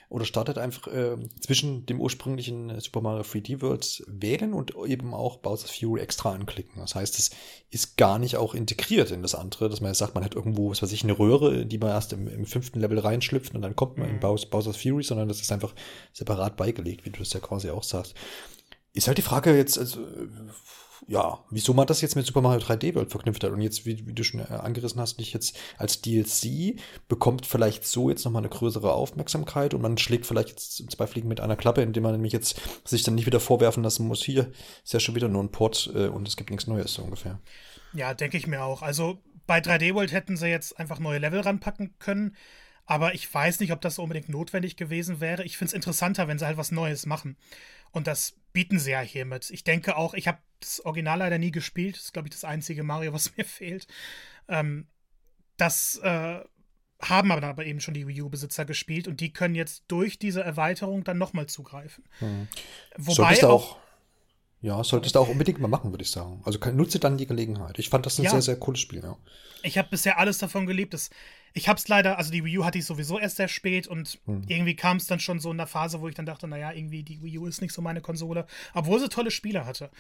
oder 0.09 0.25
startet, 0.25 0.59
einfach 0.59 0.87
äh, 0.87 1.17
zwischen 1.41 1.87
dem 1.87 2.01
ursprünglichen 2.01 2.79
Super 2.81 3.01
Mario 3.01 3.23
3D 3.23 3.61
World 3.63 4.05
wählen 4.07 4.53
und 4.53 4.75
eben 4.87 5.15
auch 5.15 5.39
Bowser's 5.39 5.71
Fury 5.71 6.01
extra 6.01 6.33
anklicken. 6.33 6.81
Das 6.81 6.95
heißt, 6.95 7.19
es 7.19 7.31
ist 7.71 7.97
gar 7.97 8.19
nicht 8.19 8.37
auch 8.37 8.55
integriert 8.55 9.11
in 9.11 9.23
das 9.23 9.35
andere, 9.35 9.69
dass 9.69 9.81
man 9.81 9.91
jetzt 9.91 9.99
sagt, 9.99 10.15
man 10.15 10.25
hat 10.25 10.35
irgendwo, 10.35 10.71
was 10.71 10.83
weiß 10.83 10.93
ich, 10.93 11.03
eine 11.03 11.19
Röhre, 11.19 11.67
die 11.67 11.79
man 11.79 11.91
erst 11.91 12.13
im, 12.13 12.29
im 12.29 12.47
fünften 12.47 12.81
Level 12.81 12.99
reinschlüpft 12.99 13.55
und 13.55 13.63
dann 13.63 13.75
kommt 13.75 13.99
man 13.99 14.09
mhm. 14.09 14.15
in 14.15 14.21
Bowser's 14.21 14.77
Fury, 14.77 15.03
sondern 15.03 15.29
das 15.29 15.41
ist 15.41 15.51
einfach 15.51 15.75
separat 16.13 16.57
beigelegt, 16.57 17.05
wie 17.05 17.11
du 17.11 17.19
das 17.19 17.33
ja 17.33 17.41
quasi 17.41 17.71
auch 17.71 17.83
sagst. 17.83 18.15
Ist 18.93 19.09
halt 19.09 19.19
die 19.19 19.23
Frage 19.23 19.57
jetzt, 19.57 19.77
also 19.77 19.99
ja, 21.07 21.45
wieso 21.51 21.75
man 21.75 21.87
das 21.87 22.01
jetzt 22.01 22.17
mit 22.17 22.25
Super 22.27 22.41
Mario 22.41 22.61
3D 22.61 22.95
World 22.95 23.11
verknüpft 23.11 23.45
hat 23.45 23.53
und 23.53 23.61
jetzt, 23.61 23.85
wie, 23.85 24.07
wie 24.07 24.13
du 24.13 24.25
schon 24.25 24.41
äh, 24.41 24.45
angerissen 24.45 25.01
hast, 25.01 25.19
nicht 25.19 25.35
jetzt 25.35 25.57
als 25.77 26.01
DLC 26.01 26.79
bekommt 27.09 27.47
vielleicht 27.47 27.87
so 27.87 28.09
jetzt 28.09 28.25
nochmal 28.25 28.43
eine 28.43 28.49
größere 28.49 28.93
Aufmerksamkeit 28.93 29.75
und 29.75 29.83
man 29.83 29.99
schlägt 29.99 30.27
vielleicht 30.27 30.51
jetzt 30.51 30.91
zwei 30.91 31.07
Fliegen 31.07 31.29
mit 31.29 31.41
einer 31.41 31.57
Klappe, 31.57 31.83
indem 31.83 32.05
man 32.05 32.13
nämlich 32.13 32.33
jetzt 32.33 32.61
sich 32.85 33.03
dann 33.03 33.15
nicht 33.15 33.27
wieder 33.27 33.41
vorwerfen 33.41 33.83
lassen 33.83 34.07
muss, 34.07 34.23
hier 34.23 34.51
ist 34.83 34.93
ja 34.93 35.01
schon 35.01 35.15
wieder 35.15 35.29
nur 35.29 35.43
ein 35.43 35.53
Port 35.53 35.91
äh, 35.95 36.07
und 36.07 36.27
es 36.27 36.37
gibt 36.37 36.51
nichts 36.51 36.67
Neues 36.67 36.95
so 36.95 37.03
ungefähr. 37.03 37.41
Ja, 37.93 38.15
denke 38.15 38.37
ich 38.37 38.47
mir 38.47 38.63
auch. 38.63 38.83
Also 38.83 39.19
bei 39.47 39.59
3D 39.59 39.95
World 39.95 40.13
hätten 40.13 40.37
sie 40.37 40.49
jetzt 40.49 40.79
einfach 40.79 40.99
neue 40.99 41.19
Level 41.19 41.41
ranpacken 41.41 41.95
können. 41.99 42.35
Aber 42.87 43.15
ich 43.15 43.33
weiß 43.33 43.61
nicht, 43.61 43.73
ob 43.73 43.81
das 43.81 43.99
unbedingt 43.99 44.29
notwendig 44.29 44.77
gewesen 44.77 45.21
wäre. 45.21 45.45
Ich 45.45 45.57
finde 45.57 45.71
es 45.71 45.75
interessanter, 45.75 46.29
wenn 46.29 46.39
sie 46.39 46.47
halt 46.47 46.59
was 46.59 46.71
Neues 46.71 47.07
machen. 47.07 47.37
Und 47.95 48.09
das 48.09 48.35
bieten 48.53 48.79
sie 48.79 48.91
ja 48.91 49.01
hiermit. 49.01 49.51
Ich 49.51 49.63
denke 49.63 49.97
auch, 49.97 50.15
ich 50.15 50.27
habe 50.27 50.39
das 50.61 50.85
Original 50.85 51.19
leider 51.19 51.39
nie 51.39 51.53
gespielt. 51.53 51.97
Das 51.97 52.07
ist, 52.07 52.13
glaube 52.13 52.29
ich, 52.29 52.35
das 52.35 52.45
einzige 52.45 52.83
Mario, 52.83 53.13
was 53.13 53.35
mir 53.37 53.45
fehlt. 53.45 53.87
Ähm, 54.49 54.89
das 55.57 56.01
äh, 56.03 56.41
haben 57.01 57.31
aber 57.31 57.65
eben 57.65 57.81
schon 57.81 57.95
die 57.95 58.07
Wii 58.07 58.23
U-Besitzer 58.23 58.65
gespielt 58.65 59.07
und 59.07 59.21
die 59.21 59.33
können 59.33 59.55
jetzt 59.55 59.85
durch 59.89 60.19
diese 60.19 60.43
Erweiterung 60.43 61.05
dann 61.05 61.19
nochmal 61.19 61.47
zugreifen. 61.47 62.05
Hm. 62.19 62.49
Wobei 62.97 63.45
auch, 63.45 63.77
ja, 64.61 64.83
solltest 64.83 65.15
du 65.15 65.21
auch 65.21 65.29
unbedingt 65.29 65.61
mal 65.61 65.69
machen, 65.69 65.93
würde 65.93 66.03
ich 66.03 66.11
sagen. 66.11 66.43
Also 66.45 66.59
nutze 66.73 66.99
dann 66.99 67.17
die 67.17 67.27
Gelegenheit. 67.27 67.79
Ich 67.79 67.91
fand 67.91 68.07
das 68.07 68.19
ein 68.19 68.25
ja. 68.25 68.31
sehr, 68.31 68.43
sehr 68.43 68.57
cooles 68.57 68.81
Spiel, 68.81 69.03
ja. 69.05 69.17
Ich 69.63 69.79
habe 69.79 69.89
bisher 69.89 70.19
alles 70.19 70.39
davon 70.39 70.67
geliebt. 70.67 70.95
Das, 70.95 71.11
ich 71.57 71.69
habe 71.69 71.79
es 71.79 71.87
leider, 71.87 72.19
also 72.19 72.33
die 72.33 72.45
Wii 72.45 72.59
U 72.59 72.65
hatte 72.65 72.79
ich 72.79 72.85
sowieso 72.85 73.19
erst 73.19 73.37
sehr 73.37 73.47
spät 73.47 73.87
und 73.87 74.19
hm. 74.27 74.43
irgendwie 74.49 74.75
kam 74.75 74.97
es 74.97 75.07
dann 75.07 75.21
schon 75.21 75.39
so 75.39 75.53
in 75.53 75.57
der 75.57 75.69
Phase, 75.69 76.01
wo 76.01 76.09
ich 76.09 76.15
dann 76.17 76.27
dachte, 76.27 76.49
naja, 76.49 76.73
irgendwie 76.73 77.05
die 77.05 77.23
Wii 77.23 77.39
U 77.39 77.47
ist 77.47 77.63
nicht 77.63 77.73
so 77.73 77.81
meine 77.81 78.01
Konsole, 78.01 78.47
obwohl 78.75 78.99
sie 78.99 79.09
tolle 79.09 79.31
Spiele 79.31 79.65
hatte. 79.65 79.91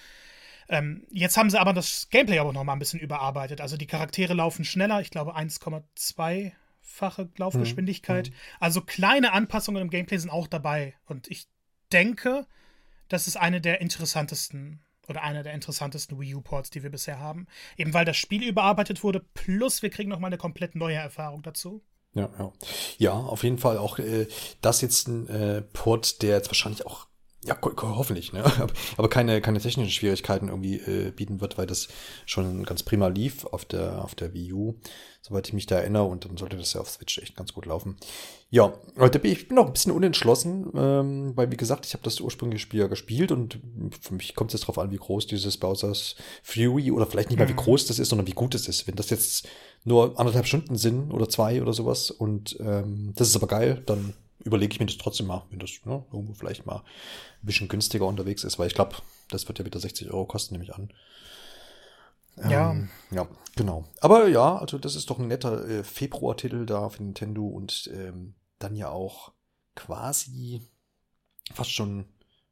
Ähm, 0.68 1.06
jetzt 1.10 1.36
haben 1.36 1.50
sie 1.50 1.60
aber 1.60 1.72
das 1.72 2.08
Gameplay 2.10 2.40
aber 2.40 2.52
noch 2.52 2.64
mal 2.64 2.72
ein 2.72 2.80
bisschen 2.80 2.98
überarbeitet. 2.98 3.60
Also 3.60 3.76
die 3.76 3.86
Charaktere 3.86 4.34
laufen 4.34 4.64
schneller, 4.64 5.00
ich 5.00 5.10
glaube 5.10 5.36
1,2-fache 5.36 7.28
Laufgeschwindigkeit. 7.36 8.28
Hm. 8.28 8.34
Also 8.58 8.80
kleine 8.80 9.32
Anpassungen 9.32 9.80
im 9.80 9.90
Gameplay 9.90 10.18
sind 10.18 10.30
auch 10.30 10.48
dabei. 10.48 10.94
Und 11.06 11.28
ich 11.28 11.46
denke, 11.92 12.46
das 13.08 13.28
ist 13.28 13.36
eine 13.36 13.60
der 13.60 13.80
interessantesten 13.80 14.83
oder 15.08 15.22
einer 15.22 15.42
der 15.42 15.54
interessantesten 15.54 16.20
Wii 16.20 16.34
U-Ports, 16.36 16.70
die 16.70 16.82
wir 16.82 16.90
bisher 16.90 17.18
haben. 17.18 17.46
Eben 17.76 17.94
weil 17.94 18.04
das 18.04 18.16
Spiel 18.16 18.42
überarbeitet 18.46 19.02
wurde, 19.02 19.20
plus 19.34 19.82
wir 19.82 19.90
kriegen 19.90 20.10
noch 20.10 20.18
mal 20.18 20.28
eine 20.28 20.38
komplett 20.38 20.74
neue 20.74 20.96
Erfahrung 20.96 21.42
dazu. 21.42 21.82
Ja, 22.14 22.30
ja. 22.38 22.52
Ja, 22.98 23.12
auf 23.12 23.42
jeden 23.42 23.58
Fall 23.58 23.76
auch 23.78 23.98
äh, 23.98 24.28
das 24.60 24.80
jetzt 24.80 25.08
ein 25.08 25.28
äh, 25.28 25.62
Port, 25.62 26.22
der 26.22 26.36
jetzt 26.36 26.48
wahrscheinlich 26.48 26.86
auch 26.86 27.08
ja, 27.46 27.58
hoffentlich, 27.62 28.32
ne? 28.32 28.44
Aber 28.96 29.08
keine, 29.08 29.40
keine 29.40 29.60
technischen 29.60 29.90
Schwierigkeiten 29.90 30.48
irgendwie 30.48 30.76
äh, 30.76 31.10
bieten 31.10 31.40
wird, 31.40 31.58
weil 31.58 31.66
das 31.66 31.88
schon 32.26 32.64
ganz 32.64 32.82
prima 32.82 33.08
lief 33.08 33.44
auf 33.44 33.64
der, 33.64 34.02
auf 34.02 34.14
der 34.14 34.32
Wii 34.32 34.52
U, 34.52 34.74
soweit 35.20 35.46
ich 35.46 35.52
mich 35.52 35.66
da 35.66 35.76
erinnere. 35.76 36.04
Und 36.04 36.24
dann 36.24 36.36
sollte 36.36 36.56
das 36.56 36.72
ja 36.72 36.80
auf 36.80 36.88
Switch 36.88 37.18
echt 37.18 37.36
ganz 37.36 37.52
gut 37.52 37.66
laufen. 37.66 37.96
Ja, 38.50 38.72
heute 38.98 39.18
bin 39.18 39.32
ich 39.32 39.48
bin 39.48 39.56
noch 39.56 39.66
ein 39.66 39.72
bisschen 39.72 39.92
unentschlossen, 39.92 40.70
ähm, 40.74 41.32
weil 41.36 41.50
wie 41.50 41.56
gesagt, 41.56 41.86
ich 41.86 41.92
habe 41.92 42.04
das 42.04 42.20
ursprüngliche 42.20 42.62
Spiel 42.62 42.80
ja 42.80 42.86
gespielt 42.86 43.30
und 43.32 43.58
für 44.00 44.14
mich 44.14 44.34
kommt 44.34 44.50
es 44.50 44.60
jetzt 44.60 44.66
drauf 44.66 44.78
an, 44.78 44.90
wie 44.90 44.96
groß 44.96 45.26
dieses 45.26 45.58
Bowser's 45.58 46.14
Fury 46.42 46.92
oder 46.92 47.06
vielleicht 47.06 47.30
nicht 47.30 47.38
mal 47.38 47.48
wie 47.48 47.52
mhm. 47.52 47.58
groß 47.58 47.86
das 47.86 47.98
ist, 47.98 48.08
sondern 48.08 48.26
wie 48.26 48.32
gut 48.32 48.54
es 48.54 48.68
ist. 48.68 48.86
Wenn 48.86 48.96
das 48.96 49.10
jetzt 49.10 49.48
nur 49.84 50.18
anderthalb 50.18 50.46
Stunden 50.46 50.76
sind 50.76 51.10
oder 51.10 51.28
zwei 51.28 51.60
oder 51.60 51.72
sowas 51.72 52.10
und 52.10 52.56
ähm, 52.60 53.12
das 53.16 53.28
ist 53.28 53.36
aber 53.36 53.48
geil, 53.48 53.82
dann 53.84 54.14
überlege 54.44 54.72
ich 54.72 54.80
mir 54.80 54.86
das 54.86 54.98
trotzdem 54.98 55.26
mal, 55.26 55.44
wenn 55.50 55.58
das 55.58 55.70
ne, 55.84 56.04
irgendwo 56.12 56.34
vielleicht 56.34 56.66
mal 56.66 56.76
ein 56.76 57.46
bisschen 57.46 57.68
günstiger 57.68 58.06
unterwegs 58.06 58.44
ist, 58.44 58.58
weil 58.58 58.68
ich 58.68 58.74
glaube, 58.74 58.96
das 59.30 59.48
wird 59.48 59.58
ja 59.58 59.64
wieder 59.64 59.80
60 59.80 60.10
Euro 60.10 60.26
kosten, 60.26 60.54
nehme 60.54 60.64
ich 60.64 60.74
an. 60.74 60.90
Ja. 62.48 62.72
Ähm, 62.72 62.90
ja, 63.10 63.28
genau. 63.56 63.84
Aber 64.00 64.28
ja, 64.28 64.56
also 64.58 64.78
das 64.78 64.96
ist 64.96 65.08
doch 65.08 65.18
ein 65.18 65.28
netter 65.28 65.66
äh, 65.68 65.84
Februar-Titel 65.84 66.66
da 66.66 66.88
für 66.88 67.02
Nintendo 67.02 67.46
und 67.46 67.90
ähm, 67.94 68.34
dann 68.58 68.76
ja 68.76 68.90
auch 68.90 69.32
quasi 69.76 70.62
fast 71.52 71.72
schon 71.72 72.06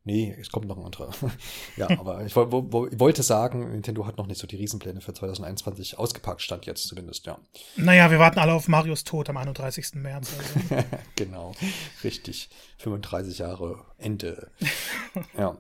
Nee, 0.05 0.37
es 0.41 0.51
kommt 0.51 0.67
noch 0.67 0.79
ein 0.79 0.85
anderer. 0.85 1.11
ja, 1.77 1.89
aber 1.99 2.25
ich 2.27 2.35
wollte 2.35 3.23
sagen, 3.23 3.71
Nintendo 3.71 4.07
hat 4.07 4.19
noch 4.19 4.27
nicht 4.27 4.41
so 4.41 4.47
die 4.47 4.57
Riesenpläne 4.57 5.01
für 5.01 5.15
2021 5.15 5.99
ausgepackt, 5.99 6.43
stand 6.43 6.67
jetzt 6.67 6.89
zumindest, 6.89 7.27
ja. 7.27 7.39
Naja, 7.77 8.11
wir 8.11 8.19
warten 8.19 8.41
alle 8.41 8.53
auf 8.53 8.67
Marios 8.67 9.05
Tod 9.05 9.31
am 9.31 9.37
31. 9.37 9.95
März. 9.95 10.35
Also. 10.37 10.85
genau, 11.17 11.53
richtig. 12.03 12.51
35 12.79 13.39
Jahre 13.39 13.85
Ende. 13.97 14.51
ja, 15.39 15.57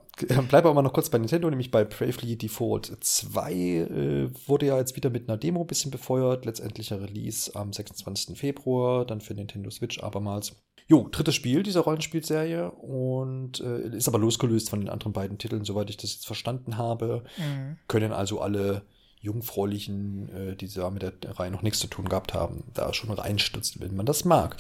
bleiben 0.49 0.67
wir 0.67 0.75
mal 0.75 0.83
noch 0.83 0.93
kurz 0.93 1.09
bei 1.09 1.19
Nintendo, 1.19 1.49
nämlich 1.49 1.71
bei 1.71 1.85
Bravely 1.85 2.37
Default 2.37 2.97
2 3.01 3.53
äh, 3.53 4.31
wurde 4.49 4.67
ja 4.67 4.79
jetzt 4.79 4.97
wieder 4.97 5.11
mit 5.11 5.29
einer 5.29 5.39
Demo 5.39 5.61
ein 5.61 5.67
bisschen 5.69 5.93
befeuert. 5.93 6.45
Letztendlicher 6.45 7.01
Release 7.01 7.55
am 7.55 7.73
26. 7.73 8.37
Februar, 8.37 9.07
dann 9.07 9.21
für 9.21 9.35
Nintendo 9.35 9.71
Switch 9.71 10.03
abermals. 10.03 10.57
Jo, 10.89 11.09
drittes 11.11 11.35
Spiel 11.35 11.63
dieser 11.63 11.81
Rollenspielserie 11.81 12.71
und 12.71 13.61
äh, 13.61 13.97
ist 13.97 14.09
aber 14.09 14.19
losgelöst 14.19 14.71
von 14.71 14.81
den 14.81 14.89
anderen 14.89 15.13
beiden 15.13 15.39
Titeln, 15.39 15.65
soweit 15.65 15.91
ich 15.91 15.97
das 15.97 16.13
jetzt 16.13 16.27
verstanden 16.27 16.77
habe. 16.77 17.25
Mhm. 17.39 17.79
Können 17.89 18.13
also 18.13 18.41
alle 18.41 18.83
Jungfräulichen, 19.21 20.29
äh, 20.29 20.57
die 20.57 20.69
da 20.69 20.91
mit 20.91 21.03
der 21.03 21.15
Reihe 21.39 21.51
noch 21.51 21.63
nichts 21.63 21.79
zu 21.79 21.87
tun 21.87 22.09
gehabt 22.09 22.35
haben, 22.35 22.65
da 22.75 22.93
schon 22.93 23.11
reinstürzen, 23.11 23.81
wenn 23.81 23.97
man 23.97 24.07
das 24.07 24.25
mag. 24.25 24.57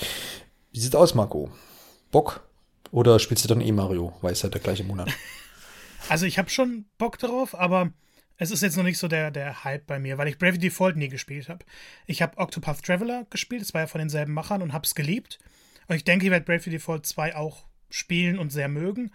Wie 0.70 0.78
sieht's 0.80 0.94
aus, 0.94 1.14
Marco? 1.14 1.50
Bock? 2.10 2.48
Oder 2.92 3.18
spielst 3.18 3.44
du 3.44 3.48
dann 3.48 3.60
eh 3.60 3.72
Mario? 3.72 4.12
Weil 4.20 4.32
es 4.32 4.42
halt 4.42 4.54
der 4.54 4.60
gleiche 4.60 4.84
Monat. 4.84 5.10
Also 6.08 6.26
ich 6.26 6.36
habe 6.36 6.50
schon 6.50 6.86
Bock 6.98 7.16
darauf, 7.18 7.54
aber 7.56 7.92
es 8.36 8.50
ist 8.50 8.60
jetzt 8.60 8.76
noch 8.76 8.82
nicht 8.82 8.98
so 8.98 9.06
der, 9.06 9.30
der 9.30 9.62
Hype 9.62 9.86
bei 9.86 10.00
mir, 10.00 10.18
weil 10.18 10.26
ich 10.26 10.36
Bravely 10.36 10.58
Default 10.58 10.96
nie 10.96 11.08
gespielt 11.08 11.48
habe. 11.48 11.64
Ich 12.06 12.22
habe 12.22 12.38
Octopath 12.38 12.82
Traveler 12.82 13.24
gespielt, 13.30 13.62
das 13.62 13.72
war 13.72 13.82
ja 13.82 13.86
von 13.86 14.00
denselben 14.00 14.34
Machern 14.34 14.62
und 14.62 14.72
habe 14.72 14.84
es 14.84 14.96
geliebt. 14.96 15.38
Und 15.88 15.96
ich 15.96 16.04
denke, 16.04 16.26
ich 16.26 16.30
werde 16.30 16.44
Bravely 16.44 16.70
Default 16.70 17.06
2 17.06 17.36
auch 17.36 17.66
spielen 17.90 18.38
und 18.38 18.50
sehr 18.50 18.68
mögen. 18.68 19.12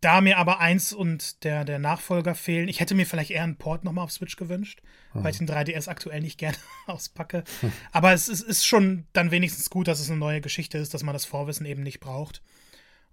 Da 0.00 0.20
mir 0.20 0.38
aber 0.38 0.58
eins 0.58 0.92
und 0.92 1.44
der, 1.44 1.64
der 1.64 1.78
Nachfolger 1.78 2.34
fehlen, 2.34 2.68
ich 2.68 2.80
hätte 2.80 2.96
mir 2.96 3.06
vielleicht 3.06 3.30
eher 3.30 3.44
einen 3.44 3.56
Port 3.56 3.84
nochmal 3.84 4.04
auf 4.04 4.10
Switch 4.10 4.34
gewünscht, 4.34 4.82
hm. 5.12 5.22
weil 5.22 5.30
ich 5.30 5.38
den 5.38 5.48
3DS 5.48 5.88
aktuell 5.88 6.20
nicht 6.20 6.38
gerne 6.38 6.56
auspacke. 6.86 7.44
Aber 7.92 8.12
es, 8.12 8.26
es 8.26 8.40
ist 8.40 8.66
schon 8.66 9.06
dann 9.12 9.30
wenigstens 9.30 9.70
gut, 9.70 9.86
dass 9.86 10.00
es 10.00 10.10
eine 10.10 10.18
neue 10.18 10.40
Geschichte 10.40 10.78
ist, 10.78 10.92
dass 10.92 11.04
man 11.04 11.12
das 11.12 11.24
Vorwissen 11.24 11.66
eben 11.66 11.82
nicht 11.82 12.00
braucht. 12.00 12.42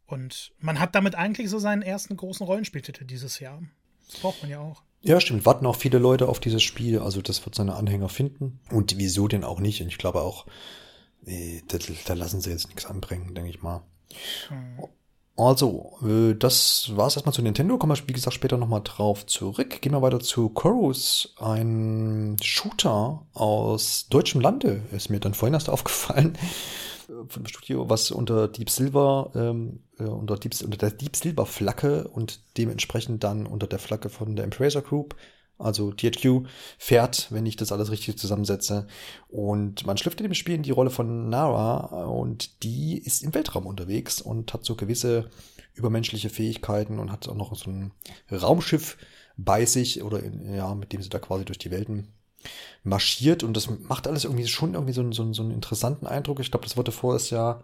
Und 0.07 0.51
man 0.59 0.79
hat 0.79 0.95
damit 0.95 1.13
eigentlich 1.13 1.49
so 1.49 1.59
seinen 1.59 1.83
ersten 1.83 2.17
großen 2.17 2.45
Rollenspieltitel 2.45 3.05
dieses 3.05 3.39
Jahr. 3.39 3.61
Das 4.09 4.21
braucht 4.21 4.41
man 4.41 4.49
ja 4.49 4.59
auch. 4.59 4.81
Ja, 5.01 5.21
stimmt. 5.21 5.45
Warten 5.45 5.67
auch 5.67 5.75
viele 5.75 5.99
Leute 5.99 6.27
auf 6.27 6.39
dieses 6.39 6.63
Spiel. 6.63 6.99
Also 6.99 7.21
das 7.21 7.45
wird 7.45 7.53
seine 7.53 7.75
Anhänger 7.75 8.09
finden. 8.09 8.59
Und 8.71 8.97
wieso 8.97 9.27
denn 9.27 9.43
auch 9.43 9.59
nicht? 9.59 9.81
Und 9.81 9.87
ich 9.87 9.99
glaube 9.99 10.21
auch, 10.21 10.47
Nee, 11.21 11.63
da, 11.67 11.77
da 12.05 12.13
lassen 12.13 12.41
sie 12.41 12.49
jetzt 12.49 12.67
nichts 12.67 12.85
anbringen, 12.85 13.33
denke 13.35 13.49
ich 13.49 13.61
mal. 13.61 13.81
Hm. 14.47 14.89
Also, 15.39 15.97
äh, 16.03 16.35
das 16.35 16.91
war's 16.95 17.15
erstmal 17.15 17.33
zu 17.33 17.41
Nintendo. 17.41 17.77
Kommen 17.77 17.95
wir, 17.95 18.07
wie 18.09 18.13
gesagt, 18.13 18.33
später 18.33 18.57
nochmal 18.57 18.81
drauf 18.83 19.25
zurück. 19.25 19.81
Gehen 19.81 19.93
wir 19.93 20.01
weiter 20.01 20.19
zu 20.19 20.49
Chorus, 20.49 21.33
ein 21.39 22.35
Shooter 22.41 23.25
aus 23.33 24.07
deutschem 24.09 24.41
Lande. 24.41 24.83
Ist 24.91 25.09
mir 25.09 25.21
dann 25.21 25.33
vorhin 25.33 25.53
erst 25.53 25.69
aufgefallen. 25.69 26.37
Von 27.07 27.43
dem 27.43 27.47
Studio, 27.47 27.89
was 27.89 28.11
unter 28.11 28.49
Deep 28.49 28.69
Silver, 28.69 29.31
ähm, 29.33 29.79
äh, 29.97 30.03
unter, 30.03 30.35
Deep, 30.35 30.53
unter 30.61 30.77
der 30.77 30.91
Deep 30.91 31.15
Silver 31.15 31.45
Flagge 31.45 32.07
und 32.09 32.41
dementsprechend 32.57 33.23
dann 33.23 33.47
unter 33.47 33.65
der 33.65 33.79
Flagge 33.79 34.09
von 34.09 34.35
der 34.35 34.43
Embracer 34.43 34.81
Group 34.81 35.15
also 35.59 35.91
THQ 35.91 36.47
fährt, 36.77 37.27
wenn 37.31 37.45
ich 37.45 37.57
das 37.57 37.71
alles 37.71 37.91
richtig 37.91 38.17
zusammensetze. 38.17 38.87
Und 39.27 39.85
man 39.85 39.97
schlüpft 39.97 40.19
in 40.19 40.27
dem 40.27 40.33
Spiel 40.33 40.55
in 40.55 40.63
die 40.63 40.71
Rolle 40.71 40.89
von 40.89 41.29
Nara 41.29 42.05
und 42.05 42.63
die 42.63 42.97
ist 42.97 43.21
im 43.23 43.33
Weltraum 43.33 43.67
unterwegs 43.67 44.21
und 44.21 44.53
hat 44.53 44.65
so 44.65 44.75
gewisse 44.75 45.29
übermenschliche 45.73 46.29
Fähigkeiten 46.29 46.99
und 46.99 47.11
hat 47.11 47.27
auch 47.27 47.35
noch 47.35 47.55
so 47.55 47.69
ein 47.69 47.91
Raumschiff 48.31 48.97
bei 49.37 49.65
sich 49.65 50.03
oder 50.03 50.21
in, 50.21 50.53
ja, 50.53 50.73
mit 50.75 50.91
dem 50.91 51.01
sie 51.01 51.09
da 51.09 51.19
quasi 51.19 51.45
durch 51.45 51.57
die 51.59 51.71
Welten 51.71 52.13
marschiert 52.83 53.43
und 53.43 53.55
das 53.55 53.69
macht 53.69 54.07
alles 54.07 54.23
irgendwie 54.23 54.47
schon 54.47 54.73
irgendwie 54.73 54.93
so, 54.93 55.09
so, 55.11 55.31
so 55.33 55.43
einen 55.43 55.51
interessanten 55.51 56.07
Eindruck. 56.07 56.39
Ich 56.39 56.51
glaube, 56.51 56.65
das 56.65 56.77
wurde 56.77 56.91
vorher 56.91 57.21
ja 57.29 57.63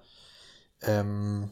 ähm, 0.81 1.51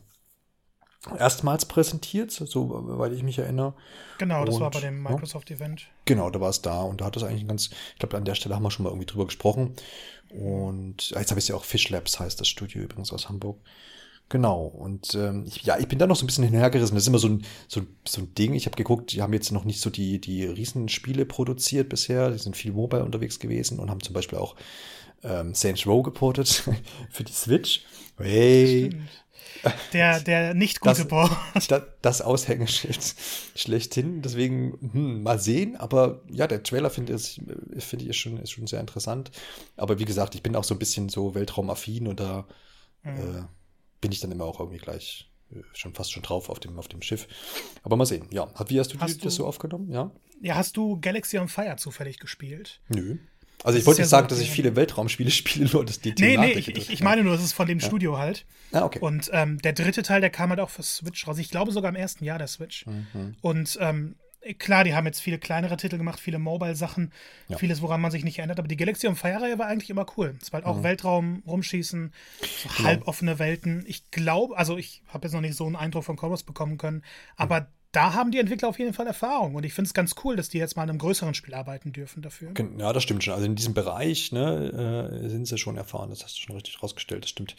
erstmals 1.17 1.65
präsentiert, 1.65 2.31
so 2.31 2.69
weil 2.97 3.13
ich 3.13 3.23
mich 3.23 3.39
erinnere. 3.39 3.73
Genau, 4.17 4.45
das 4.45 4.55
und, 4.55 4.61
war 4.61 4.71
bei 4.71 4.79
dem 4.79 5.01
Microsoft-Event. 5.03 5.81
Ja, 5.81 5.87
genau, 6.05 6.29
da 6.29 6.39
war 6.39 6.49
es 6.49 6.61
da 6.61 6.81
und 6.81 7.01
da 7.01 7.05
hat 7.05 7.17
es 7.17 7.23
eigentlich 7.23 7.47
ganz, 7.47 7.69
ich 7.93 7.99
glaube, 7.99 8.17
an 8.17 8.25
der 8.25 8.35
Stelle 8.35 8.55
haben 8.55 8.63
wir 8.63 8.71
schon 8.71 8.83
mal 8.83 8.89
irgendwie 8.89 9.05
drüber 9.05 9.25
gesprochen. 9.25 9.75
Und 10.29 11.11
jetzt 11.11 11.29
habe 11.29 11.39
ich 11.39 11.45
es 11.45 11.47
ja 11.49 11.55
auch 11.55 11.65
Fish 11.65 11.89
Labs, 11.89 12.19
heißt 12.19 12.39
das 12.39 12.47
Studio 12.47 12.81
übrigens 12.81 13.11
aus 13.11 13.29
Hamburg. 13.29 13.59
Genau, 14.29 14.65
und 14.65 15.13
ähm, 15.15 15.43
ich, 15.45 15.63
ja, 15.63 15.77
ich 15.77 15.87
bin 15.87 15.99
da 15.99 16.07
noch 16.07 16.15
so 16.15 16.23
ein 16.23 16.27
bisschen 16.27 16.45
hinhergerissen. 16.45 16.95
Das 16.95 17.03
ist 17.03 17.07
immer 17.07 17.19
so 17.19 17.27
ein, 17.27 17.45
so, 17.67 17.81
so 18.07 18.21
ein 18.21 18.33
Ding. 18.33 18.53
Ich 18.53 18.65
habe 18.65 18.75
geguckt, 18.75 19.11
die 19.11 19.21
haben 19.21 19.33
jetzt 19.33 19.51
noch 19.51 19.65
nicht 19.65 19.79
so 19.79 19.89
die, 19.89 20.19
die 20.19 20.45
Riesenspiele 20.45 21.25
produziert 21.25 21.89
bisher. 21.89 22.31
Die 22.31 22.39
sind 22.39 22.57
viel 22.57 22.71
mobile 22.71 23.03
unterwegs 23.03 23.39
gewesen 23.39 23.79
und 23.79 23.91
haben 23.91 24.01
zum 24.01 24.13
Beispiel 24.13 24.39
auch 24.39 24.55
ähm, 25.23 25.53
Saints 25.53 25.85
Row 25.85 26.01
geportet 26.01 26.63
für 27.11 27.23
die 27.23 27.33
Switch. 27.33 27.85
Hey, 28.17 28.95
der, 29.93 30.19
der 30.19 30.53
nicht 30.53 30.79
gute 30.81 31.05
Bord. 31.05 31.31
Das, 31.67 31.83
das 32.01 32.21
Aushängeschild 32.21 33.15
schlechthin. 33.55 34.21
Deswegen, 34.21 34.77
hm, 34.91 35.23
mal 35.23 35.39
sehen. 35.39 35.75
Aber 35.77 36.21
ja, 36.29 36.47
der 36.47 36.63
Trailer 36.63 36.89
finde 36.89 37.13
ich, 37.13 37.41
find 37.79 38.01
ich 38.01 38.09
ist, 38.09 38.17
schon, 38.17 38.37
ist 38.37 38.51
schon 38.51 38.67
sehr 38.67 38.79
interessant. 38.79 39.31
Aber 39.77 39.99
wie 39.99 40.05
gesagt, 40.05 40.35
ich 40.35 40.43
bin 40.43 40.55
auch 40.55 40.63
so 40.63 40.75
ein 40.75 40.79
bisschen 40.79 41.09
so 41.09 41.35
weltraumaffin 41.35 42.07
und 42.07 42.19
da 42.19 42.47
mhm. 43.03 43.17
äh, 43.17 43.43
bin 44.01 44.11
ich 44.11 44.19
dann 44.19 44.31
immer 44.31 44.45
auch 44.45 44.59
irgendwie 44.59 44.79
gleich 44.79 45.31
äh, 45.51 45.61
schon 45.73 45.93
fast 45.93 46.11
schon 46.11 46.23
drauf 46.23 46.49
auf 46.49 46.59
dem, 46.59 46.77
auf 46.77 46.87
dem 46.87 47.01
Schiff. 47.01 47.27
Aber 47.83 47.95
mal 47.95 48.05
sehen. 48.05 48.27
Ja, 48.31 48.49
wie 48.67 48.79
hast 48.79 48.93
du, 48.93 48.99
hast 48.99 49.21
du 49.21 49.25
das 49.25 49.35
so 49.35 49.45
aufgenommen? 49.45 49.91
Ja? 49.91 50.11
Ja, 50.41 50.55
hast 50.55 50.75
du 50.75 50.99
Galaxy 50.99 51.37
on 51.37 51.47
Fire 51.47 51.75
zufällig 51.77 52.19
gespielt? 52.19 52.81
Nö. 52.89 53.17
Also 53.63 53.79
ich 53.79 53.85
wollte 53.85 54.01
nicht 54.01 54.07
ja 54.07 54.09
sagen, 54.09 54.29
so, 54.29 54.35
dass 54.35 54.43
ich 54.43 54.51
viele 54.51 54.75
Weltraumspiele 54.75 55.31
spiele, 55.31 55.69
nur 55.71 55.85
dass 55.85 55.99
die 55.99 56.13
Nee, 56.17 56.37
nee, 56.37 56.51
ich, 56.51 56.67
ich, 56.69 56.89
ich 56.89 57.03
meine 57.03 57.23
nur, 57.23 57.33
das 57.33 57.43
ist 57.43 57.53
von 57.53 57.67
dem 57.67 57.79
ja. 57.79 57.87
Studio 57.87 58.17
halt. 58.17 58.45
Ah, 58.71 58.83
okay. 58.83 58.99
Und 58.99 59.29
ähm, 59.33 59.59
der 59.59 59.73
dritte 59.73 60.03
Teil, 60.03 60.21
der 60.21 60.29
kam 60.29 60.49
halt 60.49 60.59
auch 60.59 60.69
für 60.69 60.83
Switch 60.83 61.27
raus. 61.27 61.37
Ich 61.37 61.49
glaube 61.49 61.71
sogar 61.71 61.89
im 61.89 61.95
ersten 61.95 62.25
Jahr 62.25 62.37
der 62.37 62.47
Switch. 62.47 62.85
Mhm. 62.85 63.35
Und 63.41 63.77
ähm, 63.79 64.15
klar, 64.59 64.83
die 64.83 64.95
haben 64.95 65.05
jetzt 65.05 65.21
viele 65.21 65.37
kleinere 65.37 65.77
Titel 65.77 65.97
gemacht, 65.97 66.19
viele 66.19 66.39
Mobile-Sachen, 66.39 67.13
ja. 67.47 67.57
vieles, 67.57 67.81
woran 67.81 68.01
man 68.01 68.11
sich 68.11 68.23
nicht 68.23 68.39
erinnert. 68.39 68.59
Aber 68.59 68.67
die 68.67 68.75
Galaxy 68.75 69.07
on 69.07 69.15
Fire-Reihe 69.15 69.57
war 69.59 69.67
eigentlich 69.67 69.89
immer 69.89 70.05
cool. 70.17 70.35
Es 70.41 70.51
war 70.51 70.61
halt 70.61 70.65
auch 70.65 70.77
mhm. 70.77 70.83
Weltraum, 70.83 71.43
rumschießen, 71.47 72.13
so 72.41 72.69
genau. 72.75 72.89
halboffene 72.89 73.39
Welten. 73.39 73.85
Ich 73.87 74.11
glaube, 74.11 74.57
also 74.57 74.77
ich 74.77 75.03
habe 75.07 75.27
jetzt 75.27 75.33
noch 75.33 75.41
nicht 75.41 75.55
so 75.55 75.65
einen 75.65 75.75
Eindruck 75.75 76.03
von 76.03 76.17
Chorus 76.17 76.43
bekommen 76.43 76.77
können, 76.77 77.03
aber 77.37 77.61
mhm 77.61 77.67
da 77.93 78.15
haben 78.15 78.31
die 78.31 78.39
Entwickler 78.39 78.69
auf 78.69 78.79
jeden 78.79 78.91
Fall 78.91 79.05
Erfahrung. 79.05 79.53
Und 79.53 79.65
ich 79.65 79.73
finde 79.73 79.87
es 79.87 79.93
ganz 79.93 80.15
cool, 80.23 80.35
dass 80.35 80.49
die 80.49 80.57
jetzt 80.57 80.75
mal 80.75 80.81
an 80.81 80.89
einem 80.89 80.97
größeren 80.97 81.35
Spiel 81.35 81.53
arbeiten 81.53 81.93
dürfen 81.93 82.23
dafür. 82.23 82.51
Ja, 82.79 82.91
das 82.91 83.03
stimmt 83.03 83.23
schon. 83.23 83.35
Also 83.35 83.45
in 83.45 83.55
diesem 83.55 83.75
Bereich 83.75 84.31
ne, 84.31 85.11
äh, 85.23 85.29
sind 85.29 85.47
sie 85.47 85.59
schon 85.59 85.77
erfahren. 85.77 86.09
Das 86.09 86.23
hast 86.23 86.35
du 86.37 86.41
schon 86.41 86.55
richtig 86.55 86.81
rausgestellt. 86.81 87.23
Das 87.23 87.29
stimmt. 87.29 87.55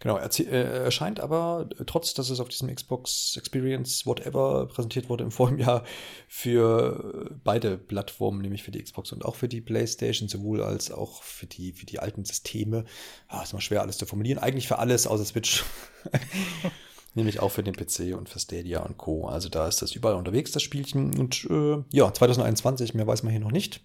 Genau. 0.00 0.16
Er 0.16 0.28
äh, 0.40 0.84
erscheint 0.84 1.20
aber, 1.20 1.68
trotz 1.86 2.14
dass 2.14 2.30
es 2.30 2.40
auf 2.40 2.48
diesem 2.48 2.74
Xbox 2.74 3.36
Experience 3.36 4.06
Whatever 4.06 4.66
präsentiert 4.66 5.08
wurde 5.08 5.22
im 5.22 5.30
Vorjahr, 5.40 5.84
für 6.26 7.30
beide 7.44 7.78
Plattformen, 7.78 8.42
nämlich 8.42 8.64
für 8.64 8.72
die 8.72 8.82
Xbox 8.82 9.12
und 9.12 9.24
auch 9.24 9.36
für 9.36 9.46
die 9.46 9.60
PlayStation, 9.60 10.28
sowohl 10.28 10.64
als 10.64 10.90
auch 10.90 11.22
für 11.22 11.46
die, 11.46 11.72
für 11.72 11.86
die 11.86 12.00
alten 12.00 12.24
Systeme. 12.24 12.86
Ah, 13.28 13.42
ist 13.42 13.52
mal 13.52 13.60
schwer 13.60 13.82
alles 13.82 13.98
zu 13.98 14.06
formulieren. 14.06 14.38
Eigentlich 14.38 14.66
für 14.66 14.80
alles 14.80 15.06
außer 15.06 15.24
Switch. 15.24 15.64
Nämlich 17.14 17.40
auch 17.40 17.50
für 17.50 17.62
den 17.62 17.74
PC 17.74 18.16
und 18.16 18.28
für 18.28 18.38
Stadia 18.38 18.80
und 18.80 18.96
Co. 18.96 19.26
Also 19.26 19.48
da 19.48 19.66
ist 19.66 19.82
das 19.82 19.92
überall 19.92 20.14
unterwegs, 20.14 20.52
das 20.52 20.62
Spielchen. 20.62 21.18
Und 21.18 21.46
äh, 21.50 21.82
ja, 21.90 22.12
2021, 22.12 22.94
mehr 22.94 23.06
weiß 23.06 23.22
man 23.24 23.32
hier 23.32 23.40
noch 23.40 23.50
nicht. 23.50 23.80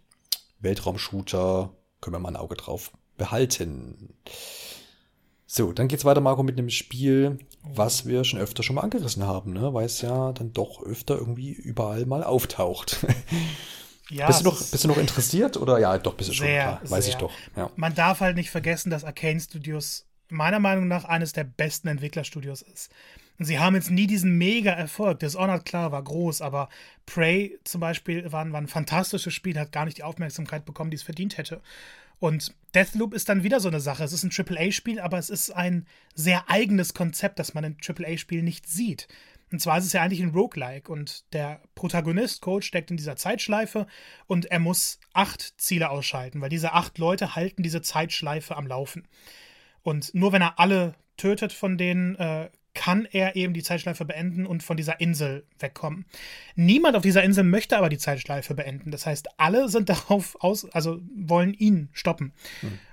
Weltraumshooter, 0.60 1.72
können 2.01 2.15
wir 2.15 2.20
mal 2.20 2.29
ein 2.29 2.36
Auge 2.36 2.55
drauf 2.55 2.91
behalten. 3.17 4.13
So, 5.48 5.72
dann 5.72 5.88
geht's 5.88 6.05
weiter, 6.05 6.22
Marco, 6.22 6.44
mit 6.44 6.58
einem 6.58 6.70
Spiel, 6.70 7.39
was 7.63 8.05
wir 8.05 8.24
schon 8.24 8.39
öfter 8.39 8.62
schon 8.62 8.75
mal 8.75 8.82
angerissen 8.82 9.24
haben, 9.24 9.53
ne? 9.53 9.74
weil 9.74 9.86
es 9.86 10.01
ja 10.01 10.34
dann 10.34 10.53
doch 10.53 10.84
öfter 10.84 11.17
irgendwie 11.17 11.51
überall 11.51 12.05
mal 12.05 12.24
auftaucht. 12.24 13.05
Ja, 14.12 14.27
bist, 14.27 14.41
du 14.41 14.46
noch, 14.46 14.55
bist 14.55 14.84
du 14.84 14.88
noch 14.88 14.98
interessiert 14.98 15.58
oder 15.58 15.79
ja, 15.79 15.98
doch, 15.98 16.13
bist 16.13 16.29
du 16.29 16.34
schon, 16.36 16.46
klar, 16.46 16.79
weiß 16.84 17.05
sehr. 17.05 17.13
ich 17.13 17.20
doch. 17.20 17.32
Ja. 17.55 17.72
Man 17.75 17.96
darf 17.96 18.20
halt 18.20 18.36
nicht 18.36 18.51
vergessen, 18.51 18.91
dass 18.91 19.03
Arcane 19.03 19.39
Studios 19.39 20.05
meiner 20.29 20.60
Meinung 20.60 20.88
nach 20.88 21.05
eines 21.05 21.34
der 21.34 21.44
besten 21.44 21.88
Entwicklerstudios 21.88 22.62
ist. 22.62 22.91
Sie 23.38 23.60
haben 23.60 23.75
jetzt 23.75 23.91
nie 23.91 24.08
diesen 24.08 24.38
Mega-Erfolg. 24.38 25.20
Dishonored, 25.20 25.65
klar, 25.65 25.91
war 25.91 26.03
groß, 26.03 26.41
aber 26.41 26.70
Prey 27.05 27.60
zum 27.65 27.82
Beispiel 27.82 28.32
war, 28.32 28.50
war 28.51 28.62
ein 28.62 28.67
fantastisches 28.67 29.34
Spiel, 29.34 29.60
hat 29.60 29.74
gar 29.74 29.86
nicht 29.86 29.98
die 29.98 30.03
Aufmerksamkeit 30.03 30.65
bekommen, 30.65 30.89
die 30.89 30.96
es 30.96 31.03
verdient 31.03 31.38
hätte. 31.38 31.62
Und 32.20 32.55
Deathloop 32.74 33.13
ist 33.13 33.27
dann 33.27 33.44
wieder 33.44 33.60
so 33.60 33.67
eine 33.67 33.82
Sache. 33.82 34.03
Es 34.03 34.13
ist 34.13 34.24
ein 34.24 34.32
AAA-Spiel, 34.32 35.01
aber 35.01 35.17
es 35.17 35.29
ist 35.29 35.51
ein 35.51 35.86
sehr 36.13 36.50
eigenes 36.50 36.94
Konzept, 36.94 37.39
das 37.39 37.53
man 37.53 37.65
in 37.65 37.77
AAA-Spielen 37.86 38.46
nicht 38.46 38.67
sieht. 38.67 39.10
Und 39.51 39.60
zwar 39.60 39.77
ist 39.77 39.86
es 39.86 39.94
ja 39.94 40.01
eigentlich 40.01 40.22
ein 40.22 40.32
Roguelike 40.32 40.91
und 40.91 41.32
der 41.34 41.62
Protagonist, 41.75 42.41
Coach, 42.41 42.67
steckt 42.67 42.89
in 42.89 42.98
dieser 42.98 43.15
Zeitschleife 43.15 43.86
und 44.27 44.46
er 44.46 44.60
muss 44.60 45.00
acht 45.13 45.53
Ziele 45.62 45.89
ausschalten, 45.89 46.41
weil 46.41 46.50
diese 46.50 46.74
acht 46.74 46.98
Leute 46.98 47.36
halten 47.36 47.63
diese 47.63 47.82
Zeitschleife 47.82 48.55
am 48.55 48.65
Laufen. 48.65 49.08
Und 49.85 50.15
nur 50.15 50.33
wenn 50.33 50.41
er 50.41 50.59
alle 50.59 50.95
tötet 51.15 51.53
von 51.53 51.77
denen, 51.77 52.15
äh, 52.15 52.49
kann 52.73 53.07
er 53.09 53.35
eben 53.35 53.53
die 53.53 53.63
Zeitschleife 53.63 54.03
beenden 54.03 54.45
und 54.45 54.63
von 54.63 54.75
dieser 54.75 54.99
Insel 54.99 55.45
wegkommen. 55.59 56.05
Niemand 56.55 56.97
auf 56.97 57.03
dieser 57.03 57.23
Insel 57.23 57.43
möchte 57.43 57.77
aber 57.77 57.87
die 57.87 57.99
Zeitschleife 57.99 58.55
beenden. 58.55 58.91
Das 58.91 59.05
heißt, 59.05 59.39
alle 59.39 59.69
sind 59.69 59.87
darauf 59.89 60.35
aus, 60.41 60.65
also 60.71 60.99
wollen 61.15 61.53
ihn 61.53 61.89
stoppen. 61.93 62.33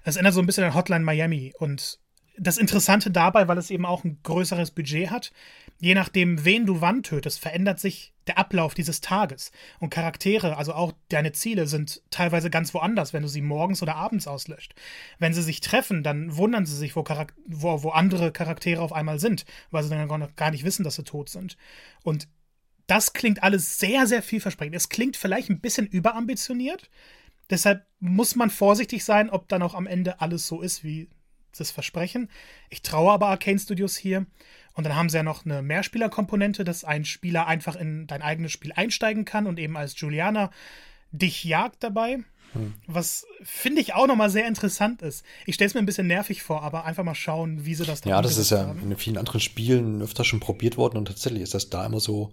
Es 0.04 0.16
erinnert 0.16 0.34
so 0.34 0.40
ein 0.40 0.46
bisschen 0.46 0.64
an 0.64 0.74
Hotline 0.74 1.04
Miami 1.04 1.54
und 1.58 1.98
das 2.38 2.58
Interessante 2.58 3.10
dabei, 3.10 3.48
weil 3.48 3.58
es 3.58 3.70
eben 3.70 3.84
auch 3.84 4.04
ein 4.04 4.18
größeres 4.22 4.70
Budget 4.70 5.10
hat, 5.10 5.32
je 5.78 5.94
nachdem, 5.94 6.44
wen 6.44 6.66
du 6.66 6.80
wann 6.80 7.02
tötest, 7.02 7.40
verändert 7.40 7.78
sich 7.78 8.14
der 8.26 8.38
Ablauf 8.38 8.74
dieses 8.74 9.00
Tages. 9.00 9.52
Und 9.80 9.90
Charaktere, 9.90 10.56
also 10.56 10.72
auch 10.74 10.92
deine 11.08 11.32
Ziele, 11.32 11.66
sind 11.66 12.02
teilweise 12.10 12.50
ganz 12.50 12.72
woanders, 12.72 13.12
wenn 13.12 13.22
du 13.22 13.28
sie 13.28 13.42
morgens 13.42 13.82
oder 13.82 13.96
abends 13.96 14.26
auslöscht. 14.26 14.74
Wenn 15.18 15.34
sie 15.34 15.42
sich 15.42 15.60
treffen, 15.60 16.02
dann 16.02 16.36
wundern 16.36 16.64
sie 16.64 16.76
sich, 16.76 16.96
wo, 16.96 17.02
Charak 17.02 17.34
wo, 17.46 17.82
wo 17.82 17.90
andere 17.90 18.32
Charaktere 18.32 18.80
auf 18.80 18.92
einmal 18.92 19.18
sind, 19.18 19.44
weil 19.70 19.82
sie 19.82 19.90
dann 19.90 20.32
gar 20.36 20.50
nicht 20.50 20.64
wissen, 20.64 20.84
dass 20.84 20.96
sie 20.96 21.04
tot 21.04 21.28
sind. 21.28 21.56
Und 22.02 22.28
das 22.86 23.12
klingt 23.12 23.42
alles 23.42 23.78
sehr, 23.78 24.06
sehr 24.06 24.22
vielversprechend. 24.22 24.74
Es 24.74 24.88
klingt 24.88 25.16
vielleicht 25.16 25.50
ein 25.50 25.60
bisschen 25.60 25.86
überambitioniert. 25.86 26.90
Deshalb 27.50 27.86
muss 28.00 28.36
man 28.36 28.50
vorsichtig 28.50 29.04
sein, 29.04 29.30
ob 29.30 29.48
dann 29.48 29.62
auch 29.62 29.74
am 29.74 29.86
Ende 29.86 30.20
alles 30.20 30.46
so 30.46 30.62
ist, 30.62 30.84
wie 30.84 31.08
das 31.60 31.70
Versprechen. 31.70 32.28
Ich 32.70 32.82
traue 32.82 33.12
aber 33.12 33.28
Arcane 33.28 33.58
Studios 33.58 33.96
hier. 33.96 34.26
Und 34.74 34.84
dann 34.84 34.96
haben 34.96 35.10
sie 35.10 35.18
ja 35.18 35.22
noch 35.22 35.44
eine 35.44 35.60
Mehrspielerkomponente, 35.62 36.64
dass 36.64 36.84
ein 36.84 37.04
Spieler 37.04 37.46
einfach 37.46 37.76
in 37.76 38.06
dein 38.06 38.22
eigenes 38.22 38.52
Spiel 38.52 38.72
einsteigen 38.74 39.24
kann 39.24 39.46
und 39.46 39.58
eben 39.58 39.76
als 39.76 39.98
Juliana 40.00 40.50
dich 41.10 41.44
jagt 41.44 41.82
dabei. 41.82 42.20
Hm. 42.52 42.74
Was 42.86 43.26
finde 43.42 43.80
ich 43.80 43.94
auch 43.94 44.06
nochmal 44.06 44.30
sehr 44.30 44.46
interessant 44.46 45.02
ist. 45.02 45.24
Ich 45.46 45.54
stelle 45.54 45.68
es 45.68 45.74
mir 45.74 45.80
ein 45.80 45.86
bisschen 45.86 46.06
nervig 46.06 46.42
vor, 46.42 46.62
aber 46.62 46.84
einfach 46.84 47.04
mal 47.04 47.14
schauen, 47.14 47.64
wie 47.64 47.74
sie 47.74 47.84
das 47.84 48.02
da 48.02 48.10
Ja, 48.10 48.22
das 48.22 48.36
ist 48.36 48.50
ja 48.50 48.66
haben. 48.66 48.90
in 48.90 48.96
vielen 48.96 49.18
anderen 49.18 49.40
Spielen 49.40 50.02
öfter 50.02 50.24
schon 50.24 50.40
probiert 50.40 50.76
worden 50.76 50.98
und 50.98 51.06
tatsächlich 51.06 51.42
ist 51.42 51.54
das 51.54 51.70
da 51.70 51.84
immer 51.86 52.00
so 52.00 52.32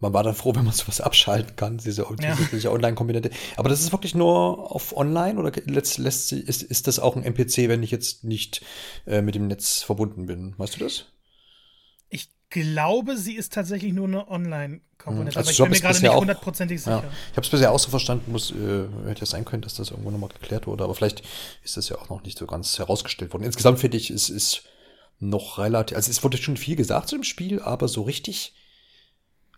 man 0.00 0.12
war 0.12 0.22
dann 0.22 0.34
froh, 0.34 0.54
wenn 0.54 0.64
man 0.64 0.74
sowas 0.74 1.00
abschalten 1.00 1.56
kann, 1.56 1.78
diese 1.78 2.04
zusätzliche 2.04 2.68
ja. 2.68 2.74
Online-Komponente. 2.74 3.30
Aber 3.56 3.68
das 3.68 3.80
ist 3.80 3.92
wirklich 3.92 4.14
nur 4.14 4.72
auf 4.72 4.96
Online 4.96 5.38
oder 5.38 5.52
lässt, 5.66 5.98
lässt, 5.98 6.32
ist, 6.32 6.62
ist 6.62 6.86
das 6.86 6.98
auch 6.98 7.16
ein 7.16 7.22
NPC, 7.22 7.68
wenn 7.68 7.82
ich 7.82 7.90
jetzt 7.90 8.24
nicht 8.24 8.62
äh, 9.06 9.22
mit 9.22 9.34
dem 9.34 9.46
Netz 9.46 9.82
verbunden 9.82 10.26
bin? 10.26 10.54
Weißt 10.58 10.76
du 10.76 10.84
das? 10.84 11.06
Ich 12.08 12.28
glaube, 12.48 13.16
sie 13.16 13.34
ist 13.34 13.52
tatsächlich 13.52 13.92
nur 13.92 14.08
eine 14.08 14.28
Online-Komponente, 14.28 15.38
also 15.38 15.48
aber 15.48 15.50
ich 15.52 15.58
bin 15.58 15.70
mir 15.70 15.80
gerade 15.80 16.00
nicht 16.00 16.20
hundertprozentig 16.20 16.80
sicher. 16.80 17.04
Ja, 17.04 17.10
ich 17.30 17.36
habe 17.36 17.42
es 17.42 17.50
bisher 17.50 17.70
auch 17.70 17.78
so 17.78 17.90
verstanden, 17.90 18.32
muss, 18.32 18.50
äh, 18.50 18.88
hätte 19.06 19.20
ja 19.20 19.26
sein 19.26 19.44
können, 19.44 19.62
dass 19.62 19.74
das 19.74 19.90
irgendwo 19.90 20.10
nochmal 20.10 20.30
geklärt 20.30 20.66
wurde, 20.66 20.82
aber 20.82 20.94
vielleicht 20.94 21.22
ist 21.62 21.76
das 21.76 21.88
ja 21.88 21.98
auch 21.98 22.08
noch 22.08 22.24
nicht 22.24 22.38
so 22.38 22.46
ganz 22.46 22.78
herausgestellt 22.78 23.32
worden. 23.32 23.44
Insgesamt 23.44 23.78
finde 23.78 23.98
ich, 23.98 24.10
es 24.10 24.30
ist 24.30 24.64
noch 25.20 25.58
relativ, 25.58 25.96
also 25.96 26.10
es 26.10 26.24
wurde 26.24 26.38
schon 26.38 26.56
viel 26.56 26.74
gesagt 26.74 27.08
zu 27.08 27.16
dem 27.16 27.24
Spiel, 27.24 27.60
aber 27.60 27.86
so 27.86 28.02
richtig 28.02 28.54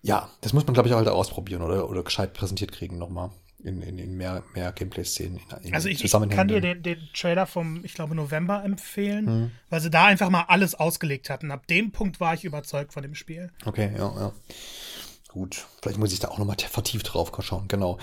ja, 0.02 0.28
das 0.40 0.52
muss 0.52 0.66
man, 0.66 0.74
glaube 0.74 0.88
ich, 0.88 0.94
auch 0.94 0.98
halt 0.98 1.08
ausprobieren 1.08 1.62
oder, 1.62 1.88
oder 1.88 2.02
gescheit 2.02 2.34
präsentiert 2.34 2.72
kriegen 2.72 2.98
nochmal. 2.98 3.30
In, 3.64 3.80
in, 3.80 3.96
in 3.96 4.16
mehr, 4.16 4.42
mehr 4.54 4.72
Gameplay-Szenen. 4.72 5.40
Also 5.70 5.88
ich, 5.88 6.02
ich 6.02 6.10
kann 6.10 6.48
dir 6.48 6.60
den, 6.60 6.82
den, 6.82 6.98
Trailer 7.14 7.46
vom, 7.46 7.84
ich 7.84 7.94
glaube, 7.94 8.16
November 8.16 8.64
empfehlen, 8.64 9.24
mhm. 9.24 9.50
weil 9.70 9.80
sie 9.80 9.88
da 9.88 10.06
einfach 10.06 10.30
mal 10.30 10.46
alles 10.48 10.74
ausgelegt 10.74 11.30
hatten. 11.30 11.52
Ab 11.52 11.68
dem 11.68 11.92
Punkt 11.92 12.18
war 12.18 12.34
ich 12.34 12.44
überzeugt 12.44 12.92
von 12.92 13.04
dem 13.04 13.14
Spiel. 13.14 13.52
Okay, 13.64 13.92
ja, 13.96 14.12
ja. 14.16 14.32
Gut, 15.28 15.64
vielleicht 15.80 15.98
muss 15.98 16.12
ich 16.12 16.18
da 16.18 16.28
auch 16.28 16.38
nochmal 16.38 16.56
vertieft 16.58 17.14
drauf 17.14 17.30
schauen, 17.38 17.68
genau. 17.68 17.98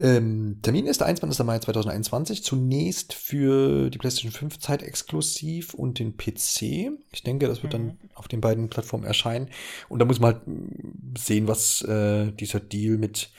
Ähm, 0.00 0.60
Termin 0.62 0.86
ist 0.86 1.00
der 1.00 1.08
21. 1.08 1.44
Mai 1.44 1.58
2021. 1.58 2.42
Zunächst 2.42 3.12
für 3.12 3.90
die 3.90 3.98
PlayStation 3.98 4.32
5 4.32 4.58
Zeit 4.58 4.82
exklusiv 4.82 5.74
und 5.74 5.98
den 5.98 6.16
PC. 6.16 6.90
Ich 7.12 7.22
denke, 7.22 7.46
das 7.46 7.62
wird 7.62 7.74
mhm. 7.74 7.88
dann 7.88 7.98
auf 8.14 8.26
den 8.26 8.40
beiden 8.40 8.70
Plattformen 8.70 9.04
erscheinen. 9.04 9.50
Und 9.88 9.98
da 9.98 10.06
muss 10.06 10.18
man 10.18 10.34
halt 10.34 10.46
mm, 10.46 11.16
sehen, 11.18 11.48
was 11.48 11.82
äh, 11.82 12.32
dieser 12.32 12.60
Deal 12.60 12.96
mit 12.96 13.30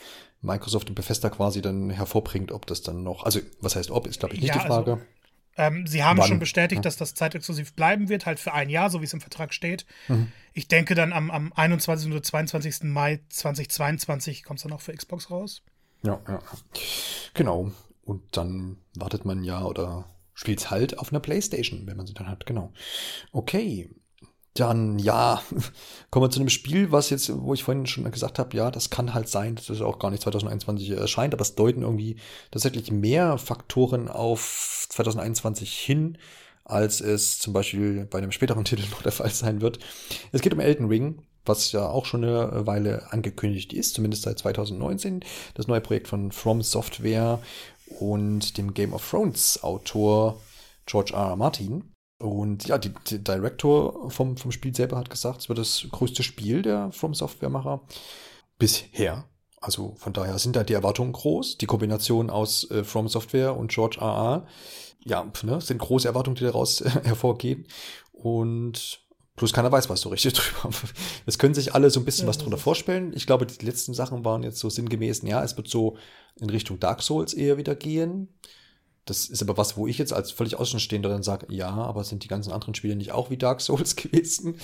Microsoft 0.41 0.89
und 0.89 0.95
Bethesda 0.95 1.29
quasi 1.29 1.61
dann 1.61 1.89
hervorbringt, 1.89 2.51
ob 2.51 2.67
das 2.67 2.81
dann 2.81 3.03
noch, 3.03 3.23
also 3.23 3.39
was 3.59 3.75
heißt 3.75 3.91
ob, 3.91 4.07
ist 4.07 4.19
glaube 4.19 4.35
ich 4.35 4.41
nicht 4.41 4.53
ja, 4.53 4.61
die 4.61 4.67
Frage. 4.67 4.93
Also, 4.93 5.03
ähm, 5.57 5.85
sie 5.85 6.03
haben 6.03 6.19
Wann? 6.19 6.27
schon 6.27 6.39
bestätigt, 6.39 6.79
ja. 6.79 6.83
dass 6.83 6.95
das 6.95 7.13
zeitexklusiv 7.13 7.73
bleiben 7.73 8.07
wird, 8.09 8.25
halt 8.25 8.39
für 8.39 8.53
ein 8.53 8.69
Jahr, 8.69 8.89
so 8.89 9.01
wie 9.01 9.05
es 9.05 9.13
im 9.13 9.21
Vertrag 9.21 9.53
steht. 9.53 9.85
Mhm. 10.07 10.31
Ich 10.53 10.67
denke 10.67 10.95
dann 10.95 11.11
am, 11.11 11.29
am 11.29 11.51
21. 11.53 12.09
oder 12.11 12.23
22. 12.23 12.83
Mai 12.83 13.19
2022 13.29 14.43
kommt 14.43 14.59
es 14.59 14.63
dann 14.63 14.73
auch 14.73 14.81
für 14.81 14.93
Xbox 14.93 15.29
raus. 15.29 15.63
Ja, 16.03 16.19
ja. 16.27 16.39
Genau. 17.33 17.71
Und 18.03 18.35
dann 18.35 18.77
wartet 18.95 19.25
man 19.25 19.43
ja 19.43 19.63
oder 19.63 20.05
spielt 20.33 20.71
halt 20.71 20.97
auf 20.97 21.11
einer 21.11 21.19
Playstation, 21.19 21.85
wenn 21.85 21.97
man 21.97 22.07
sie 22.07 22.13
dann 22.13 22.27
hat. 22.27 22.45
Genau. 22.45 22.71
Okay. 23.31 23.89
Dann, 24.53 24.99
ja, 24.99 25.41
kommen 26.11 26.25
wir 26.25 26.29
zu 26.29 26.41
einem 26.41 26.49
Spiel, 26.49 26.91
was 26.91 27.09
jetzt, 27.09 27.31
wo 27.33 27.53
ich 27.53 27.63
vorhin 27.63 27.85
schon 27.85 28.09
gesagt 28.11 28.37
habe, 28.37 28.57
ja, 28.57 28.69
das 28.69 28.89
kann 28.89 29.13
halt 29.13 29.29
sein, 29.29 29.55
dass 29.55 29.69
es 29.69 29.79
auch 29.79 29.97
gar 29.97 30.11
nicht 30.11 30.23
2021 30.23 30.89
erscheint, 30.89 31.33
aber 31.33 31.41
es 31.41 31.55
deuten 31.55 31.83
irgendwie 31.83 32.17
tatsächlich 32.51 32.91
mehr 32.91 33.37
Faktoren 33.37 34.09
auf 34.09 34.87
2021 34.89 35.79
hin, 35.79 36.17
als 36.65 36.99
es 36.99 37.39
zum 37.39 37.53
Beispiel 37.53 38.05
bei 38.07 38.17
einem 38.17 38.33
späteren 38.33 38.65
Titel 38.65 38.89
noch 38.91 39.03
der 39.03 39.13
Fall 39.13 39.29
sein 39.29 39.61
wird. 39.61 39.79
Es 40.33 40.41
geht 40.41 40.53
um 40.53 40.59
Elden 40.59 40.87
Ring 40.87 41.21
was 41.45 41.71
ja 41.71 41.87
auch 41.87 42.05
schon 42.05 42.23
eine 42.23 42.67
Weile 42.67 43.11
angekündigt 43.11 43.73
ist, 43.73 43.95
zumindest 43.95 44.23
seit 44.23 44.39
2019, 44.39 45.21
das 45.53 45.67
neue 45.67 45.81
Projekt 45.81 46.07
von 46.07 46.31
From 46.31 46.61
Software 46.61 47.39
und 47.99 48.57
dem 48.57 48.73
Game 48.73 48.93
of 48.93 49.09
Thrones 49.09 49.61
Autor 49.63 50.39
George 50.85 51.13
R. 51.13 51.29
R. 51.29 51.35
Martin. 51.35 51.93
Und 52.19 52.67
ja, 52.67 52.77
die 52.77 52.93
Director 53.11 54.11
vom, 54.11 54.37
vom 54.37 54.51
Spiel 54.51 54.75
selber 54.75 54.97
hat 54.97 55.09
gesagt, 55.09 55.41
es 55.41 55.49
wird 55.49 55.57
das 55.57 55.87
größte 55.89 56.21
Spiel 56.21 56.61
der 56.61 56.91
From 56.91 57.15
Software-Macher 57.15 57.81
bisher. 58.59 59.25
Also 59.59 59.95
von 59.97 60.13
daher 60.13 60.37
sind 60.39 60.55
da 60.55 60.63
die 60.63 60.73
Erwartungen 60.73 61.13
groß. 61.13 61.57
Die 61.57 61.65
Kombination 61.65 62.29
aus 62.29 62.69
äh, 62.69 62.83
From 62.83 63.07
Software 63.07 63.55
und 63.55 63.71
George 63.71 63.97
R. 63.99 64.07
R. 64.07 64.47
Ja, 65.03 65.31
ne, 65.43 65.61
sind 65.61 65.79
große 65.79 66.07
Erwartungen, 66.07 66.35
die 66.35 66.43
daraus 66.43 66.81
äh, 66.81 66.89
hervorgehen. 67.03 67.65
Und 68.11 69.01
Plus 69.35 69.53
keiner 69.53 69.71
weiß 69.71 69.89
was 69.89 70.01
so 70.01 70.09
richtig 70.09 70.33
drüber. 70.61 70.75
Es 71.25 71.37
können 71.39 71.53
sich 71.53 71.73
alle 71.73 71.89
so 71.89 71.99
ein 71.99 72.05
bisschen 72.05 72.25
ja, 72.25 72.29
was 72.29 72.37
drunter 72.37 72.57
vorstellen. 72.57 73.13
Ich 73.15 73.25
glaube, 73.25 73.45
die 73.45 73.65
letzten 73.65 73.93
Sachen 73.93 74.25
waren 74.25 74.43
jetzt 74.43 74.59
so 74.59 74.69
sinngemäß, 74.69 75.21
ja, 75.23 75.43
es 75.43 75.57
wird 75.57 75.67
so 75.67 75.97
in 76.39 76.49
Richtung 76.49 76.79
Dark 76.79 77.01
Souls 77.01 77.33
eher 77.33 77.57
wieder 77.57 77.75
gehen. 77.75 78.27
Das 79.05 79.25
ist 79.29 79.41
aber 79.41 79.57
was, 79.57 79.77
wo 79.77 79.87
ich 79.87 79.97
jetzt 79.97 80.13
als 80.13 80.31
völlig 80.31 80.57
Außenstehender 80.57 81.09
dann 81.09 81.23
sage, 81.23 81.47
ja, 81.49 81.69
aber 81.69 82.03
sind 82.03 82.23
die 82.23 82.27
ganzen 82.27 82.51
anderen 82.51 82.75
Spiele 82.75 82.95
nicht 82.95 83.11
auch 83.11 83.29
wie 83.29 83.37
Dark 83.37 83.61
Souls 83.61 83.95
gewesen? 83.95 84.55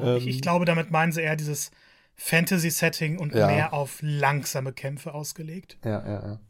Ja, 0.00 0.16
ich, 0.16 0.26
ich, 0.26 0.40
glaube, 0.40 0.64
damit 0.64 0.90
meinen 0.90 1.10
sie 1.10 1.22
eher 1.22 1.36
dieses 1.36 1.70
Fantasy-Setting 2.14 3.18
und 3.18 3.34
ja. 3.34 3.48
mehr 3.48 3.72
auf 3.72 3.98
langsame 4.00 4.72
Kämpfe 4.72 5.14
ausgelegt. 5.14 5.78
Ja, 5.84 6.06
ja, 6.06 6.26
ja. 6.28 6.40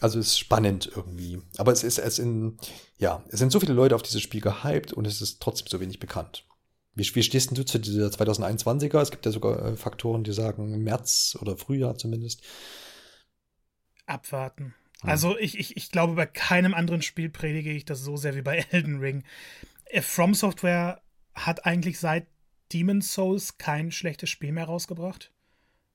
Also 0.00 0.18
es 0.18 0.28
ist 0.28 0.38
spannend 0.38 0.90
irgendwie. 0.94 1.40
Aber 1.58 1.72
es 1.72 1.84
ist 1.84 1.98
es 1.98 2.18
in, 2.18 2.58
ja, 2.98 3.22
es 3.28 3.38
sind 3.38 3.50
so 3.50 3.60
viele 3.60 3.72
Leute 3.72 3.94
auf 3.94 4.02
dieses 4.02 4.20
Spiel 4.20 4.40
gehypt 4.40 4.92
und 4.92 5.06
es 5.06 5.20
ist 5.20 5.40
trotzdem 5.40 5.68
so 5.68 5.80
wenig 5.80 6.00
bekannt. 6.00 6.44
Wie, 6.94 7.14
wie 7.14 7.22
stehst 7.22 7.56
du 7.56 7.64
zu 7.64 7.78
dieser 7.78 8.08
2021er? 8.08 9.00
Es 9.00 9.10
gibt 9.10 9.24
ja 9.24 9.32
sogar 9.32 9.64
äh, 9.64 9.76
Faktoren, 9.76 10.24
die 10.24 10.32
sagen 10.32 10.82
März 10.82 11.38
oder 11.40 11.56
Frühjahr 11.56 11.96
zumindest. 11.96 12.42
Abwarten. 14.06 14.74
Hm. 15.00 15.10
Also 15.10 15.38
ich, 15.38 15.58
ich, 15.58 15.76
ich 15.76 15.90
glaube, 15.90 16.14
bei 16.14 16.26
keinem 16.26 16.74
anderen 16.74 17.02
Spiel 17.02 17.30
predige 17.30 17.72
ich 17.72 17.84
das 17.84 18.00
so 18.00 18.16
sehr 18.16 18.34
wie 18.36 18.42
bei 18.42 18.58
Elden 18.70 19.00
Ring. 19.00 19.24
Äh, 19.86 20.02
From 20.02 20.34
Software 20.34 21.00
hat 21.34 21.64
eigentlich 21.64 21.98
seit 21.98 22.26
Demon's 22.72 23.12
Souls 23.12 23.58
kein 23.58 23.90
schlechtes 23.90 24.28
Spiel 24.28 24.52
mehr 24.52 24.66
rausgebracht. 24.66 25.30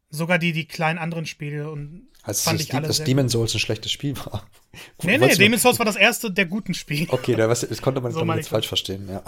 Sogar 0.10 0.40
die, 0.40 0.54
die 0.54 0.66
kleinen 0.66 1.00
anderen 1.00 1.26
Spiele 1.26 1.70
und 1.70 2.08
also 2.24 2.50
fand 2.50 2.62
ich 2.62 2.74
alle 2.74 2.88
dass 2.88 3.04
Demon's 3.04 3.34
Souls 3.34 3.54
ein 3.54 3.60
schlechtes 3.60 3.92
Spiel 3.92 4.18
war. 4.18 4.50
nee, 5.04 5.18
nee, 5.18 5.36
Demon's 5.36 5.62
Souls 5.62 5.80
war 5.80 5.86
das 5.86 5.96
erste 5.96 6.32
der 6.32 6.46
guten 6.46 6.74
Spiele. 6.74 7.08
Okay, 7.10 7.36
das 7.36 7.82
konnte 7.82 8.02
man, 8.02 8.12
so 8.14 8.26
man 8.26 8.38
jetzt 8.38 8.50
falsch 8.50 8.68
verstehen, 8.68 9.08
ja. 9.10 9.24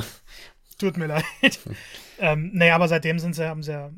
Tut 0.80 0.98
mir 0.98 1.06
leid. 1.08 1.26
ähm, 2.20 2.52
naja, 2.54 2.74
aber 2.74 2.88
seitdem 2.88 3.20
sind 3.20 3.36
sie, 3.36 3.48
haben 3.48 3.62
sie 3.62 3.74
ja 3.74 3.92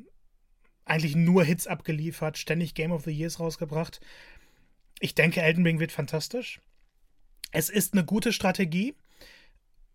eigentlich 0.83 1.15
nur 1.15 1.45
Hits 1.45 1.67
abgeliefert, 1.67 2.37
ständig 2.37 2.73
Game 2.73 2.91
of 2.91 3.05
the 3.05 3.11
Years 3.11 3.39
rausgebracht. 3.39 4.01
Ich 4.99 5.15
denke, 5.15 5.41
Elden 5.41 5.65
Ring 5.65 5.79
wird 5.79 5.93
fantastisch. 5.93 6.59
Es 7.51 7.69
ist 7.69 7.93
eine 7.93 8.03
gute 8.03 8.33
Strategie, 8.33 8.95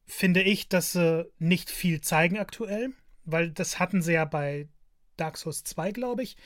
finde 0.07 0.42
ich, 0.42 0.68
dass 0.68 0.92
sie 0.92 1.29
nicht 1.38 1.70
viel 1.70 2.01
zeigen 2.01 2.38
aktuell, 2.38 2.90
weil 3.25 3.51
das 3.51 3.79
hatten 3.79 4.01
sie 4.01 4.12
ja 4.12 4.25
bei 4.25 4.68
Dark 5.16 5.38
Souls 5.38 5.64
2, 5.64 5.92
glaube 5.92 6.22
ich, 6.22 6.37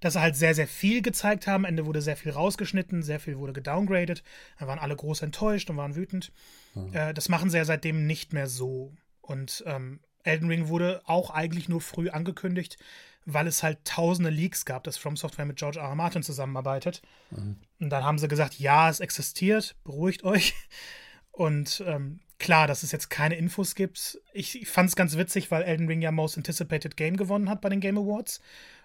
dass 0.00 0.14
sie 0.14 0.20
halt 0.20 0.36
sehr, 0.36 0.54
sehr 0.54 0.68
viel 0.68 1.02
gezeigt 1.02 1.46
haben. 1.46 1.64
Am 1.64 1.70
Ende 1.70 1.86
wurde 1.86 2.00
sehr 2.00 2.16
viel 2.16 2.32
rausgeschnitten, 2.32 3.02
sehr 3.02 3.20
viel 3.20 3.38
wurde 3.38 3.52
gedowngraded. 3.52 4.22
Da 4.58 4.66
waren 4.66 4.78
alle 4.78 4.96
groß 4.96 5.22
enttäuscht 5.22 5.68
und 5.68 5.76
waren 5.76 5.96
wütend. 5.96 6.32
Mhm. 6.74 6.94
Äh, 6.94 7.14
das 7.14 7.28
machen 7.28 7.50
sie 7.50 7.58
ja 7.58 7.64
seitdem 7.64 8.06
nicht 8.06 8.32
mehr 8.32 8.46
so. 8.46 8.92
Und 9.30 9.62
ähm, 9.64 10.00
Elden 10.24 10.48
Ring 10.48 10.66
wurde 10.66 11.02
auch 11.04 11.30
eigentlich 11.30 11.68
nur 11.68 11.80
früh 11.80 12.10
angekündigt, 12.10 12.78
weil 13.26 13.46
es 13.46 13.62
halt 13.62 13.84
tausende 13.84 14.28
Leaks 14.28 14.64
gab, 14.64 14.82
dass 14.82 14.96
From 14.96 15.16
Software 15.16 15.44
mit 15.44 15.56
George 15.56 15.78
R. 15.78 15.86
R. 15.86 15.94
Martin 15.94 16.24
zusammenarbeitet. 16.24 17.00
Mhm. 17.30 17.56
Und 17.78 17.90
dann 17.90 18.02
haben 18.02 18.18
sie 18.18 18.26
gesagt, 18.26 18.58
ja, 18.58 18.90
es 18.90 18.98
existiert, 18.98 19.76
beruhigt 19.84 20.24
euch. 20.24 20.54
Und 21.30 21.84
ähm, 21.86 22.18
klar, 22.40 22.66
dass 22.66 22.82
es 22.82 22.90
jetzt 22.90 23.08
keine 23.08 23.36
Infos 23.36 23.76
gibt. 23.76 24.18
Ich, 24.32 24.60
ich 24.60 24.68
fand 24.68 24.88
es 24.88 24.96
ganz 24.96 25.16
witzig, 25.16 25.52
weil 25.52 25.62
Elden 25.62 25.86
Ring 25.86 26.02
ja 26.02 26.10
Most 26.10 26.36
Anticipated 26.36 26.96
Game 26.96 27.16
gewonnen 27.16 27.48
hat 27.48 27.60
bei 27.60 27.68
den 27.68 27.80
Game 27.80 27.98
Awards. 27.98 28.40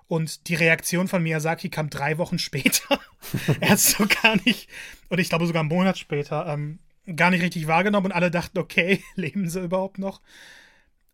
Und 0.07 0.47
die 0.47 0.55
Reaktion 0.55 1.07
von 1.07 1.23
Miyazaki 1.23 1.69
kam 1.69 1.89
drei 1.89 2.19
Wochen 2.19 2.37
später. 2.47 2.99
er 3.61 3.73
es 3.73 3.93
so 3.93 4.05
gar 4.21 4.35
nicht, 4.45 4.69
oder 5.09 5.21
ich 5.21 5.29
glaube 5.29 5.47
sogar 5.47 5.61
einen 5.61 5.69
Monat 5.69 5.97
später, 5.97 6.45
ähm, 6.45 6.77
gar 7.15 7.29
nicht 7.29 7.41
richtig 7.41 7.67
wahrgenommen 7.67 8.07
und 8.07 8.11
alle 8.11 8.31
dachten, 8.31 8.57
okay, 8.57 9.03
leben 9.15 9.49
sie 9.49 9.63
überhaupt 9.63 9.97
noch? 9.97 10.21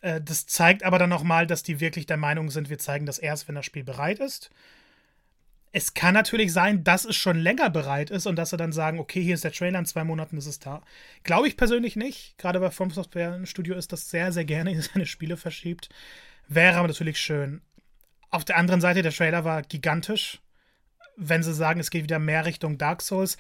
Äh, 0.02 0.22
das 0.22 0.46
zeigt 0.48 0.84
aber 0.84 1.00
dann 1.00 1.10
nochmal, 1.10 1.48
dass 1.48 1.64
die 1.64 1.80
wirklich 1.80 2.06
der 2.06 2.18
Meinung 2.18 2.50
sind, 2.50 2.70
wir 2.70 2.78
zeigen 2.80 3.06
das 3.06 3.20
erst, 3.20 3.48
wenn 3.48 3.56
das 3.56 3.66
Spiel 3.66 3.84
bereit 3.84 4.20
ist. 4.20 4.52
Es 5.74 5.94
kann 5.94 6.14
natürlich 6.14 6.52
sein, 6.52 6.84
dass 6.84 7.06
es 7.06 7.16
schon 7.16 7.40
länger 7.40 7.70
bereit 7.70 8.10
ist 8.10 8.26
und 8.26 8.36
dass 8.36 8.50
sie 8.50 8.58
dann 8.58 8.74
sagen, 8.74 9.00
okay, 9.00 9.24
hier 9.24 9.36
ist 9.36 9.46
der 9.46 9.54
Trailer, 9.54 9.80
in 9.80 9.86
zwei 9.86 10.04
Monaten 10.04 10.38
ist 10.38 10.46
es 10.46 10.60
da. 10.60 10.82
Glaube 11.24 11.48
ich 11.48 11.56
persönlich 11.56 11.96
nicht. 11.96 12.38
Gerade 12.38 12.60
bei 12.60 12.72
From 12.72 12.92
Software 12.92 13.34
ein 13.34 13.46
Studio 13.46 13.76
ist 13.76 13.94
das 13.94 14.10
sehr, 14.10 14.34
sehr 14.34 14.44
gerne 14.44 14.82
seine 14.94 15.06
Spiele 15.06 15.38
verschiebt. 15.38 15.90
Wäre 16.48 16.78
aber 16.78 16.90
natürlich 16.90 17.18
schön. 17.20 17.62
Auf 18.30 18.44
der 18.44 18.58
anderen 18.58 18.82
Seite, 18.82 19.02
der 19.02 19.14
Trailer 19.14 19.46
war 19.46 19.62
gigantisch. 19.62 20.42
Wenn 21.16 21.44
sie 21.44 21.54
sagen, 21.54 21.80
es 21.80 21.92
geht 21.92 22.04
wieder 22.04 22.20
mehr 22.20 22.46
Richtung 22.46 22.78
Dark 22.78 23.02
Souls. 23.02 23.38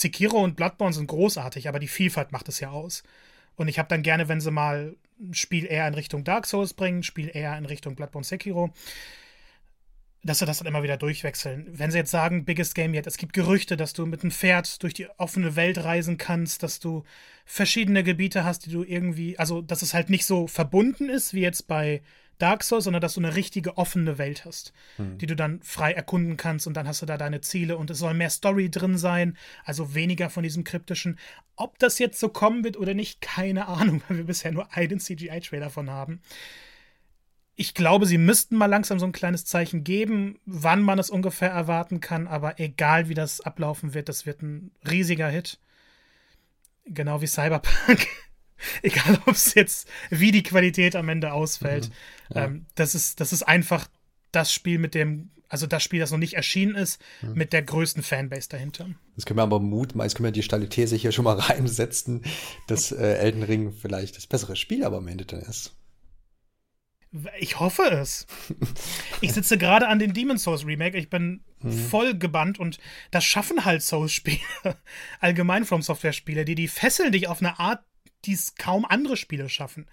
Sekiro 0.00 0.42
und 0.42 0.56
Bloodborne 0.56 0.94
sind 0.94 1.06
großartig, 1.06 1.68
aber 1.68 1.78
die 1.78 1.88
Vielfalt 1.88 2.32
macht 2.32 2.48
es 2.48 2.60
ja 2.60 2.70
aus. 2.70 3.02
Und 3.56 3.68
ich 3.68 3.78
habe 3.78 3.88
dann 3.88 4.02
gerne, 4.02 4.28
wenn 4.28 4.40
sie 4.40 4.50
mal 4.50 4.96
ein 5.20 5.34
Spiel 5.34 5.66
eher 5.66 5.86
in 5.86 5.94
Richtung 5.94 6.24
Dark 6.24 6.46
Souls 6.46 6.74
bringen, 6.74 6.98
ein 6.98 7.02
Spiel 7.04 7.30
eher 7.32 7.56
in 7.56 7.66
Richtung 7.66 7.94
Bloodborne 7.94 8.24
Sekiro 8.24 8.72
dass 10.24 10.38
sie 10.38 10.46
das 10.46 10.58
dann 10.58 10.66
immer 10.66 10.82
wieder 10.82 10.96
durchwechseln. 10.96 11.66
Wenn 11.70 11.90
sie 11.90 11.98
jetzt 11.98 12.10
sagen, 12.10 12.44
biggest 12.44 12.74
game 12.74 12.94
yet, 12.94 13.06
es 13.06 13.18
gibt 13.18 13.34
Gerüchte, 13.34 13.76
dass 13.76 13.92
du 13.92 14.06
mit 14.06 14.22
einem 14.22 14.30
Pferd 14.30 14.82
durch 14.82 14.94
die 14.94 15.08
offene 15.18 15.54
Welt 15.54 15.84
reisen 15.84 16.16
kannst, 16.16 16.62
dass 16.62 16.80
du 16.80 17.04
verschiedene 17.44 18.02
Gebiete 18.02 18.42
hast, 18.42 18.64
die 18.66 18.70
du 18.70 18.82
irgendwie, 18.82 19.38
also 19.38 19.60
dass 19.60 19.82
es 19.82 19.92
halt 19.92 20.08
nicht 20.08 20.24
so 20.24 20.46
verbunden 20.46 21.10
ist 21.10 21.34
wie 21.34 21.42
jetzt 21.42 21.68
bei 21.68 22.02
Dark 22.38 22.62
Souls, 22.64 22.84
sondern 22.84 23.00
dass 23.00 23.14
du 23.14 23.20
eine 23.20 23.36
richtige 23.36 23.76
offene 23.78 24.18
Welt 24.18 24.44
hast, 24.44 24.72
mhm. 24.98 25.18
die 25.18 25.26
du 25.26 25.36
dann 25.36 25.62
frei 25.62 25.92
erkunden 25.92 26.36
kannst 26.36 26.66
und 26.66 26.74
dann 26.74 26.88
hast 26.88 27.02
du 27.02 27.06
da 27.06 27.16
deine 27.16 27.40
Ziele 27.40 27.76
und 27.76 27.90
es 27.90 27.98
soll 27.98 28.14
mehr 28.14 28.30
Story 28.30 28.70
drin 28.70 28.98
sein, 28.98 29.36
also 29.64 29.94
weniger 29.94 30.30
von 30.30 30.42
diesem 30.42 30.64
kryptischen. 30.64 31.18
Ob 31.56 31.78
das 31.78 31.98
jetzt 31.98 32.18
so 32.18 32.28
kommen 32.28 32.64
wird 32.64 32.76
oder 32.76 32.94
nicht, 32.94 33.20
keine 33.20 33.68
Ahnung, 33.68 34.02
weil 34.08 34.18
wir 34.18 34.24
bisher 34.24 34.52
nur 34.52 34.74
einen 34.74 35.00
CGI-Trailer 35.00 35.66
davon 35.66 35.90
haben 35.90 36.20
ich 37.56 37.74
glaube, 37.74 38.06
sie 38.06 38.18
müssten 38.18 38.56
mal 38.56 38.66
langsam 38.66 38.98
so 38.98 39.06
ein 39.06 39.12
kleines 39.12 39.44
Zeichen 39.44 39.84
geben, 39.84 40.40
wann 40.44 40.82
man 40.82 40.98
es 40.98 41.10
ungefähr 41.10 41.50
erwarten 41.50 42.00
kann, 42.00 42.26
aber 42.26 42.58
egal 42.58 43.08
wie 43.08 43.14
das 43.14 43.40
ablaufen 43.40 43.94
wird, 43.94 44.08
das 44.08 44.26
wird 44.26 44.42
ein 44.42 44.72
riesiger 44.88 45.28
Hit. 45.28 45.60
Genau 46.84 47.20
wie 47.20 47.26
Cyberpunk. 47.26 48.06
egal, 48.82 49.20
ob 49.26 49.34
es 49.34 49.54
jetzt, 49.54 49.88
wie 50.10 50.32
die 50.32 50.42
Qualität 50.42 50.96
am 50.96 51.08
Ende 51.08 51.32
ausfällt. 51.32 51.88
Mhm, 51.88 52.36
ja. 52.36 52.44
ähm, 52.44 52.66
das, 52.74 52.94
ist, 52.94 53.20
das 53.20 53.32
ist 53.32 53.42
einfach 53.42 53.88
das 54.32 54.52
Spiel 54.52 54.78
mit 54.78 54.94
dem, 54.94 55.30
also 55.48 55.66
das 55.66 55.82
Spiel, 55.82 56.00
das 56.00 56.10
noch 56.10 56.18
nicht 56.18 56.34
erschienen 56.34 56.74
ist, 56.74 57.00
mhm. 57.22 57.34
mit 57.34 57.52
der 57.52 57.62
größten 57.62 58.02
Fanbase 58.02 58.48
dahinter. 58.48 58.88
Das 59.16 59.26
können 59.26 59.38
wir 59.38 59.42
aber 59.42 59.60
Mut, 59.60 59.94
meist 59.94 60.16
können 60.16 60.26
wir 60.26 60.32
die 60.32 60.42
Stabilität 60.42 60.88
sicher 60.88 61.12
schon 61.12 61.24
mal 61.24 61.38
reinsetzen, 61.38 62.22
dass 62.66 62.92
äh, 62.92 63.14
Elden 63.18 63.42
Ring 63.42 63.72
vielleicht 63.72 64.16
das 64.16 64.26
bessere 64.26 64.56
Spiel 64.56 64.84
aber 64.84 64.98
am 64.98 65.08
Ende 65.08 65.24
dann 65.24 65.40
ist. 65.40 65.74
Ich 67.38 67.60
hoffe 67.60 67.84
es. 67.84 68.26
Ich 69.20 69.32
sitze 69.32 69.56
gerade 69.56 69.86
an 69.86 70.00
den 70.00 70.14
Demon's 70.14 70.42
Souls 70.42 70.66
Remake. 70.66 70.98
Ich 70.98 71.10
bin 71.10 71.44
mhm. 71.60 71.70
voll 71.70 72.18
gebannt 72.18 72.58
und 72.58 72.78
das 73.12 73.24
schaffen 73.24 73.64
halt 73.64 73.82
Souls-Spiele. 73.82 74.40
Allgemein 75.20 75.64
From 75.64 75.80
Software-Spiele, 75.80 76.44
die, 76.44 76.56
die 76.56 76.66
fesseln 76.66 77.12
dich 77.12 77.28
auf 77.28 77.40
eine 77.40 77.60
Art, 77.60 77.84
die 78.26 78.32
es 78.32 78.54
kaum 78.56 78.84
andere 78.84 79.16
Spiele 79.16 79.48
schaffen. 79.48 79.86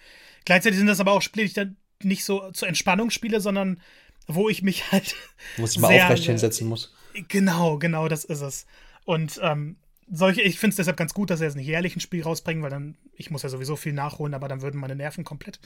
Gleichzeitig 0.46 0.78
sind 0.78 0.88
das 0.88 1.00
aber 1.00 1.14
auch 1.14 1.22
Spiele, 1.22 1.46
die 1.46 1.50
ich 1.50 1.54
dann 1.54 1.78
nicht 2.04 2.26
so 2.26 2.52
zur 2.52 2.68
Entspannung 2.68 3.10
spiele, 3.10 3.42
sondern 3.42 3.82
wo 4.28 4.50
ich 4.50 4.62
mich 4.62 4.92
halt. 4.92 5.16
Wo 5.58 5.66
ich 5.66 5.78
mal 5.78 5.94
aufrecht 6.00 6.26
hinsetzen 6.26 6.68
muss. 6.68 6.94
Genau, 7.28 7.78
genau, 7.78 8.08
das 8.08 8.24
ist 8.24 8.42
es. 8.42 8.66
Und 9.04 9.40
ähm, 9.44 9.78
solche, 10.10 10.42
ich 10.42 10.60
finde 10.60 10.72
es 10.72 10.78
deshalb 10.78 10.98
ganz 10.98 11.14
gut, 11.14 11.30
dass 11.30 11.40
sie 11.40 11.46
jetzt 11.46 11.56
nicht 11.56 11.68
jährlich 11.68 11.96
ein 11.96 12.02
Spiel 12.02 12.24
rausbringen, 12.24 12.64
weil 12.64 12.70
dann, 12.70 12.98
ich 13.14 13.32
muss 13.32 13.44
ja 13.44 13.50
sowieso 13.50 13.76
viel 13.76 13.94
nachholen, 13.94 14.34
aber 14.34 14.48
dann 14.48 14.62
würden 14.62 14.80
meine 14.80 14.96
Nerven 14.96 15.24
komplett 15.24 15.60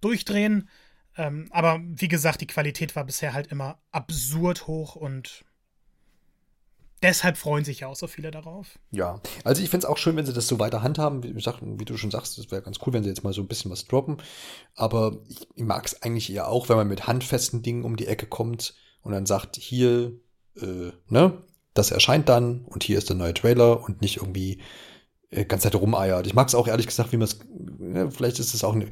durchdrehen. 0.00 0.68
Ähm, 1.16 1.46
aber 1.50 1.80
wie 1.84 2.08
gesagt, 2.08 2.40
die 2.40 2.46
Qualität 2.46 2.96
war 2.96 3.04
bisher 3.04 3.32
halt 3.32 3.48
immer 3.48 3.78
absurd 3.92 4.66
hoch 4.66 4.96
und 4.96 5.44
deshalb 7.04 7.36
freuen 7.36 7.64
sich 7.64 7.80
ja 7.80 7.88
auch 7.88 7.96
so 7.96 8.06
viele 8.06 8.30
darauf. 8.30 8.78
Ja, 8.90 9.20
also 9.44 9.62
ich 9.62 9.68
finde 9.68 9.86
es 9.86 9.90
auch 9.90 9.98
schön, 9.98 10.16
wenn 10.16 10.26
sie 10.26 10.32
das 10.32 10.48
so 10.48 10.58
weiter 10.58 10.82
handhaben. 10.82 11.22
Wie, 11.22 11.36
wie 11.36 11.84
du 11.84 11.96
schon 11.96 12.10
sagst, 12.10 12.38
es 12.38 12.50
wäre 12.50 12.62
ganz 12.62 12.78
cool, 12.84 12.94
wenn 12.94 13.02
sie 13.02 13.10
jetzt 13.10 13.22
mal 13.22 13.32
so 13.34 13.42
ein 13.42 13.46
bisschen 13.46 13.70
was 13.70 13.84
droppen. 13.86 14.16
Aber 14.74 15.18
ich, 15.28 15.46
ich 15.54 15.64
mag 15.64 15.84
es 15.84 16.02
eigentlich 16.02 16.32
eher 16.32 16.48
auch, 16.48 16.68
wenn 16.68 16.76
man 16.76 16.88
mit 16.88 17.06
handfesten 17.06 17.62
Dingen 17.62 17.84
um 17.84 17.96
die 17.96 18.06
Ecke 18.06 18.26
kommt 18.26 18.74
und 19.02 19.12
dann 19.12 19.26
sagt, 19.26 19.56
hier, 19.56 20.12
äh, 20.56 20.92
ne, 21.08 21.42
das 21.74 21.90
erscheint 21.90 22.28
dann 22.28 22.64
und 22.64 22.82
hier 22.82 22.96
ist 22.96 23.10
der 23.10 23.16
neue 23.16 23.34
Trailer 23.34 23.84
und 23.84 24.00
nicht 24.00 24.16
irgendwie 24.16 24.62
äh, 25.30 25.44
ganz 25.44 25.62
Zeit 25.62 25.74
rumeiert. 25.74 26.26
Ich 26.26 26.34
mag 26.34 26.48
es 26.48 26.54
auch 26.54 26.68
ehrlich 26.68 26.86
gesagt, 26.86 27.12
wie 27.12 27.18
man 27.18 27.28
es, 27.28 27.38
ne, 27.78 28.10
vielleicht 28.10 28.38
ist 28.38 28.54
es 28.54 28.64
auch 28.64 28.74
eine 28.74 28.88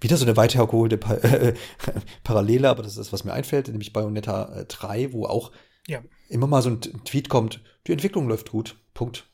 wieder 0.00 0.16
so 0.16 0.24
eine 0.24 0.36
weit 0.36 0.56
hergeholte 0.56 0.98
pa 0.98 1.14
äh, 1.14 1.54
Parallele, 2.24 2.68
aber 2.68 2.82
das 2.82 2.92
ist 2.92 2.98
das, 2.98 3.12
was 3.12 3.22
mir 3.22 3.32
einfällt, 3.32 3.68
nämlich 3.68 3.92
Bayonetta 3.92 4.64
3, 4.66 5.00
äh, 5.00 5.12
wo 5.12 5.26
auch 5.26 5.52
ja. 5.86 6.00
Immer 6.32 6.46
mal 6.46 6.62
so 6.62 6.70
ein 6.70 6.80
Tweet 6.80 7.28
kommt, 7.28 7.60
die 7.86 7.92
Entwicklung 7.92 8.28
läuft 8.28 8.50
gut, 8.50 8.76
Punkt. 8.94 9.26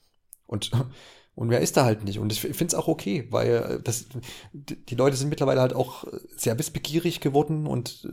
Und, 0.47 0.71
und 1.35 1.49
mehr 1.49 1.61
ist 1.61 1.77
da 1.77 1.85
halt 1.85 2.05
nicht. 2.05 2.19
Und 2.19 2.33
ich 2.33 2.41
finde 2.41 2.67
es 2.67 2.75
auch 2.75 2.89
okay, 2.89 3.27
weil 3.31 3.49
äh, 3.49 3.83
das, 3.83 4.07
die 4.53 4.95
Leute 4.95 5.17
sind 5.17 5.29
mittlerweile 5.29 5.61
halt 5.61 5.75
auch 5.75 6.05
sehr 6.37 6.59
wissbegierig 6.59 7.21
geworden 7.21 7.67
und 7.67 8.09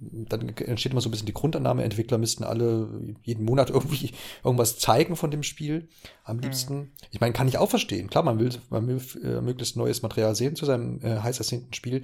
dann 0.00 0.48
entsteht 0.48 0.92
immer 0.92 1.00
so 1.00 1.08
ein 1.08 1.10
bisschen 1.10 1.26
die 1.26 1.34
Grundannahme, 1.34 1.84
Entwickler 1.84 2.18
müssten 2.18 2.42
alle 2.42 2.88
jeden 3.22 3.44
Monat 3.44 3.70
irgendwie 3.70 4.12
irgendwas 4.42 4.78
zeigen 4.78 5.16
von 5.16 5.30
dem 5.30 5.42
Spiel. 5.42 5.88
Am 6.24 6.36
mhm. 6.36 6.42
liebsten. 6.42 6.76
Mhm. 6.76 6.90
Ich 7.10 7.20
meine, 7.20 7.32
kann 7.32 7.48
ich 7.48 7.58
auch 7.58 7.70
verstehen. 7.70 8.10
Klar, 8.10 8.24
man 8.24 8.38
will, 8.38 8.50
man 8.70 8.86
will 8.86 9.00
äh, 9.22 9.40
möglichst 9.40 9.76
neues 9.76 10.02
Material 10.02 10.34
sehen 10.34 10.56
zu 10.56 10.64
seinem 10.64 11.00
äh, 11.02 11.18
heiß 11.20 11.38
ersehnten 11.38 11.74
Spiel. 11.74 12.02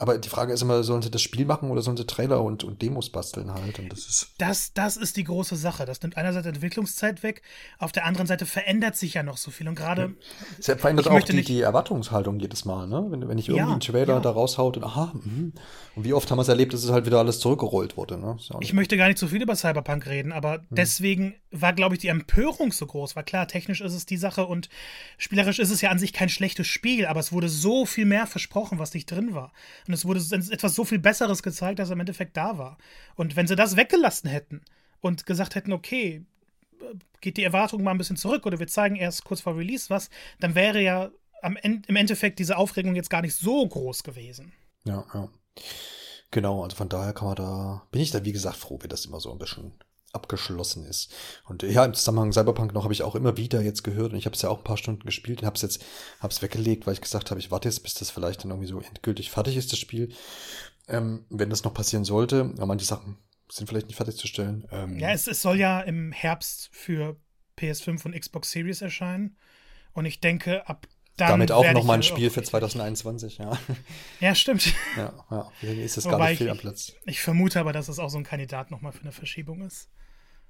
Aber 0.00 0.16
die 0.16 0.28
Frage 0.28 0.52
ist 0.52 0.62
immer, 0.62 0.84
sollen 0.84 1.02
sie 1.02 1.10
das 1.10 1.22
Spiel 1.22 1.44
machen 1.44 1.72
oder 1.72 1.82
sollen 1.82 1.96
sie 1.96 2.06
Trailer 2.06 2.40
und, 2.40 2.62
und 2.62 2.80
Demos 2.82 3.10
basteln 3.10 3.52
halt? 3.52 3.80
Und 3.80 3.90
das, 3.90 4.06
ist 4.06 4.30
das, 4.38 4.72
das 4.72 4.96
ist 4.96 5.16
die 5.16 5.24
große 5.24 5.56
Sache. 5.56 5.86
Das 5.86 6.00
nimmt 6.02 6.16
einerseits 6.16 6.46
Entwicklungszeit 6.46 7.24
weg, 7.24 7.42
auf 7.78 7.90
der 7.90 8.04
anderen 8.04 8.28
Seite 8.28 8.46
verändert 8.46 8.94
sich 8.94 9.14
ja 9.14 9.24
noch 9.24 9.36
so 9.38 9.50
viel. 9.50 9.66
Und 9.66 9.74
gerade. 9.74 10.02
Ja. 10.02 10.72
Es 10.72 10.80
verändert 10.80 11.08
auch 11.08 11.20
die, 11.20 11.42
die 11.42 11.62
Erwartungshaltung 11.62 12.38
jedes 12.38 12.64
Mal, 12.64 12.86
ne? 12.86 13.06
Wenn, 13.08 13.28
wenn 13.28 13.38
ich 13.38 13.48
irgendwie 13.48 13.66
ja, 13.66 13.72
einen 13.72 13.80
Trailer 13.80 14.14
ja. 14.14 14.20
da 14.20 14.30
raushaut 14.30 14.76
und 14.76 14.84
aha, 14.84 15.12
mh. 15.14 15.50
und 15.96 16.04
wie 16.04 16.12
oft 16.12 16.30
haben 16.30 16.38
wir 16.38 16.42
es 16.42 16.48
erlebt, 16.48 16.74
dass 16.74 16.84
es 16.84 16.92
halt 16.92 17.04
wieder 17.04 17.18
alles 17.18 17.40
zurückgerollt 17.40 17.96
wurde, 17.96 18.18
ne? 18.18 18.36
Ich 18.60 18.72
möchte 18.72 18.96
gar 18.96 19.08
nicht 19.08 19.18
so 19.18 19.26
viel 19.26 19.42
über 19.42 19.56
Cyberpunk 19.56 20.06
reden, 20.06 20.30
aber 20.30 20.58
hm. 20.58 20.66
deswegen 20.70 21.34
war, 21.50 21.72
glaube 21.72 21.96
ich, 21.96 22.00
die 22.00 22.08
Empörung 22.08 22.70
so 22.70 22.86
groß. 22.86 23.16
War 23.16 23.24
klar, 23.24 23.48
technisch 23.48 23.80
ist 23.80 23.94
es 23.94 24.06
die 24.06 24.16
Sache 24.16 24.46
und 24.46 24.68
spielerisch 25.16 25.58
ist 25.58 25.70
es 25.70 25.80
ja 25.80 25.90
an 25.90 25.98
sich 25.98 26.12
kein 26.12 26.28
schlechtes 26.28 26.68
Spiel, 26.68 27.06
aber 27.06 27.18
es 27.18 27.32
wurde 27.32 27.48
so 27.48 27.84
viel 27.84 28.04
mehr 28.04 28.28
versprochen, 28.28 28.78
was 28.78 28.94
nicht 28.94 29.10
drin 29.10 29.34
war. 29.34 29.52
Und 29.88 29.94
es 29.94 30.04
wurde 30.04 30.20
etwas 30.20 30.74
so 30.74 30.84
viel 30.84 30.98
Besseres 30.98 31.42
gezeigt, 31.42 31.80
als 31.80 31.90
im 31.90 31.98
Endeffekt 31.98 32.36
da 32.36 32.58
war. 32.58 32.76
Und 33.14 33.36
wenn 33.36 33.46
sie 33.46 33.56
das 33.56 33.76
weggelassen 33.76 34.28
hätten 34.28 34.60
und 35.00 35.24
gesagt 35.26 35.54
hätten, 35.54 35.72
okay, 35.72 36.24
geht 37.20 37.38
die 37.38 37.44
Erwartung 37.44 37.82
mal 37.82 37.90
ein 37.92 37.98
bisschen 37.98 38.16
zurück 38.16 38.46
oder 38.46 38.58
wir 38.58 38.68
zeigen 38.68 38.96
erst 38.96 39.24
kurz 39.24 39.40
vor 39.40 39.56
Release 39.56 39.90
was, 39.90 40.10
dann 40.40 40.54
wäre 40.54 40.80
ja 40.80 41.10
am 41.42 41.56
Ende, 41.56 41.88
im 41.88 41.96
Endeffekt 41.96 42.38
diese 42.38 42.56
Aufregung 42.56 42.94
jetzt 42.94 43.10
gar 43.10 43.22
nicht 43.22 43.34
so 43.34 43.66
groß 43.66 44.02
gewesen. 44.02 44.52
Ja, 44.84 45.04
ja. 45.14 45.28
Genau, 46.30 46.62
also 46.62 46.76
von 46.76 46.90
daher 46.90 47.14
kann 47.14 47.28
man 47.28 47.36
da, 47.36 47.86
bin 47.90 48.02
ich 48.02 48.10
da 48.10 48.24
wie 48.24 48.32
gesagt 48.32 48.56
froh, 48.56 48.78
wenn 48.80 48.90
das 48.90 49.06
immer 49.06 49.20
so 49.20 49.32
ein 49.32 49.38
bisschen 49.38 49.72
abgeschlossen 50.12 50.84
ist. 50.84 51.12
Und 51.44 51.62
ja, 51.62 51.84
im 51.84 51.94
Zusammenhang 51.94 52.32
Cyberpunk 52.32 52.72
noch 52.72 52.84
habe 52.84 52.92
ich 52.92 53.02
auch 53.02 53.14
immer 53.14 53.36
wieder 53.36 53.60
jetzt 53.60 53.84
gehört 53.84 54.12
und 54.12 54.18
ich 54.18 54.24
habe 54.24 54.34
es 54.34 54.42
ja 54.42 54.48
auch 54.48 54.58
ein 54.58 54.64
paar 54.64 54.76
Stunden 54.76 55.04
gespielt 55.04 55.40
und 55.40 55.46
habe 55.46 55.56
es 55.56 55.62
jetzt 55.62 55.84
hab's 56.20 56.42
weggelegt, 56.42 56.86
weil 56.86 56.94
ich 56.94 57.00
gesagt 57.00 57.30
habe, 57.30 57.40
ich 57.40 57.50
warte 57.50 57.68
jetzt, 57.68 57.82
bis 57.82 57.94
das 57.94 58.10
vielleicht 58.10 58.42
dann 58.42 58.50
irgendwie 58.50 58.68
so 58.68 58.80
endgültig 58.80 59.30
fertig 59.30 59.56
ist, 59.56 59.72
das 59.72 59.78
Spiel. 59.78 60.12
Ähm, 60.88 61.26
wenn 61.28 61.50
das 61.50 61.64
noch 61.64 61.74
passieren 61.74 62.04
sollte, 62.04 62.52
aber 62.56 62.66
manche 62.66 62.86
Sachen 62.86 63.18
sind 63.50 63.66
vielleicht 63.66 63.88
nicht 63.88 63.96
fertigzustellen. 63.96 64.66
Ähm, 64.70 64.98
ja, 64.98 65.10
es, 65.10 65.26
es 65.26 65.42
soll 65.42 65.58
ja 65.58 65.80
im 65.80 66.12
Herbst 66.12 66.70
für 66.72 67.16
PS5 67.58 68.06
und 68.06 68.18
Xbox 68.18 68.50
Series 68.50 68.80
erscheinen. 68.80 69.36
Und 69.92 70.06
ich 70.06 70.20
denke, 70.20 70.68
ab 70.68 70.86
dann. 71.20 71.30
Damit 71.30 71.52
auch 71.52 71.70
nochmal 71.72 71.98
ein 71.98 72.02
Spiel 72.02 72.30
für 72.30 72.42
2021, 72.42 73.38
ja. 73.38 73.58
Ja, 74.20 74.34
stimmt. 74.34 74.72
Ja, 74.96 75.12
ja. 75.30 75.52
Deswegen 75.62 75.82
ist 75.82 75.96
es 75.96 76.04
gar 76.04 76.18
nicht 76.18 76.38
viel 76.38 76.50
am 76.50 76.58
Platz. 76.58 76.94
Ich, 77.04 77.12
ich 77.12 77.20
vermute 77.20 77.60
aber, 77.60 77.72
dass 77.72 77.88
es 77.88 77.98
auch 77.98 78.08
so 78.08 78.18
ein 78.18 78.24
Kandidat 78.24 78.70
nochmal 78.70 78.92
für 78.92 79.02
eine 79.02 79.12
Verschiebung 79.12 79.62
ist. 79.62 79.88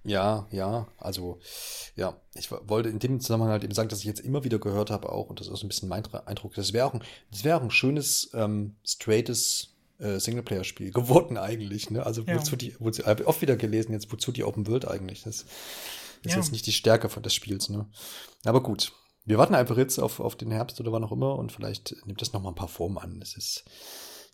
Ja, 0.05 0.47
ja, 0.53 0.87
also 0.97 1.41
ja, 1.97 2.17
ich 2.35 2.51
wollte 2.51 2.89
in 2.89 2.99
dem 2.99 3.21
Zusammenhang 3.21 3.51
halt 3.51 3.65
eben 3.65 3.75
sagen, 3.75 3.89
dass 3.89 3.99
ich 3.99 4.05
jetzt 4.05 4.21
immer 4.21 4.45
wieder 4.45 4.59
gehört 4.59 4.91
habe 4.91 5.11
auch, 5.11 5.29
und 5.29 5.41
das 5.41 5.49
ist 5.49 5.53
auch 5.53 5.57
so 5.57 5.67
ein 5.67 5.69
bisschen 5.69 5.89
mein 5.89 6.05
Eindruck, 6.27 6.55
das 6.55 6.73
wäre 6.73 6.87
auch, 6.87 6.95
ein, 6.95 7.03
das 7.31 7.45
wäre 7.45 7.59
auch 7.59 7.63
ein 7.63 7.71
schönes, 7.71 8.31
ähm, 8.33 8.77
straightes 8.85 9.75
äh, 9.99 10.19
Singleplayer-Spiel 10.19 10.93
geworden 10.93 11.37
eigentlich, 11.37 11.91
ne? 11.91 12.07
Also 12.07 12.23
ja. 12.23 12.37
wozu 12.37 12.57
die, 12.57 12.75
wozu, 12.79 13.05
habe 13.05 13.27
oft 13.27 13.43
wieder 13.43 13.57
gelesen 13.57 13.93
jetzt, 13.93 14.11
wozu 14.13 14.33
die 14.33 14.45
Open 14.45 14.67
World 14.67 14.87
eigentlich, 14.87 15.25
das 15.25 15.43
ist 15.43 15.47
ja. 16.25 16.37
jetzt 16.37 16.53
nicht 16.53 16.67
die 16.67 16.73
Stärke 16.73 17.09
von 17.09 17.23
des 17.23 17.35
Spiels, 17.35 17.69
ne? 17.69 17.87
Aber 18.45 18.63
gut, 18.63 18.93
wir 19.29 19.37
warten 19.37 19.55
einfach 19.55 19.77
jetzt 19.77 19.99
auf, 19.99 20.21
auf 20.21 20.37
den 20.37 20.51
Herbst 20.51 20.81
oder 20.81 20.91
wann 20.91 21.05
auch 21.05 21.12
immer 21.12 21.37
und 21.37 21.53
vielleicht 21.53 21.95
nimmt 22.07 22.21
das 22.23 22.33
nochmal 22.33 22.53
ein 22.53 22.57
paar 22.57 22.69
Formen 22.69 22.99
an, 22.99 23.21
es 23.23 23.37
ist, 23.37 23.64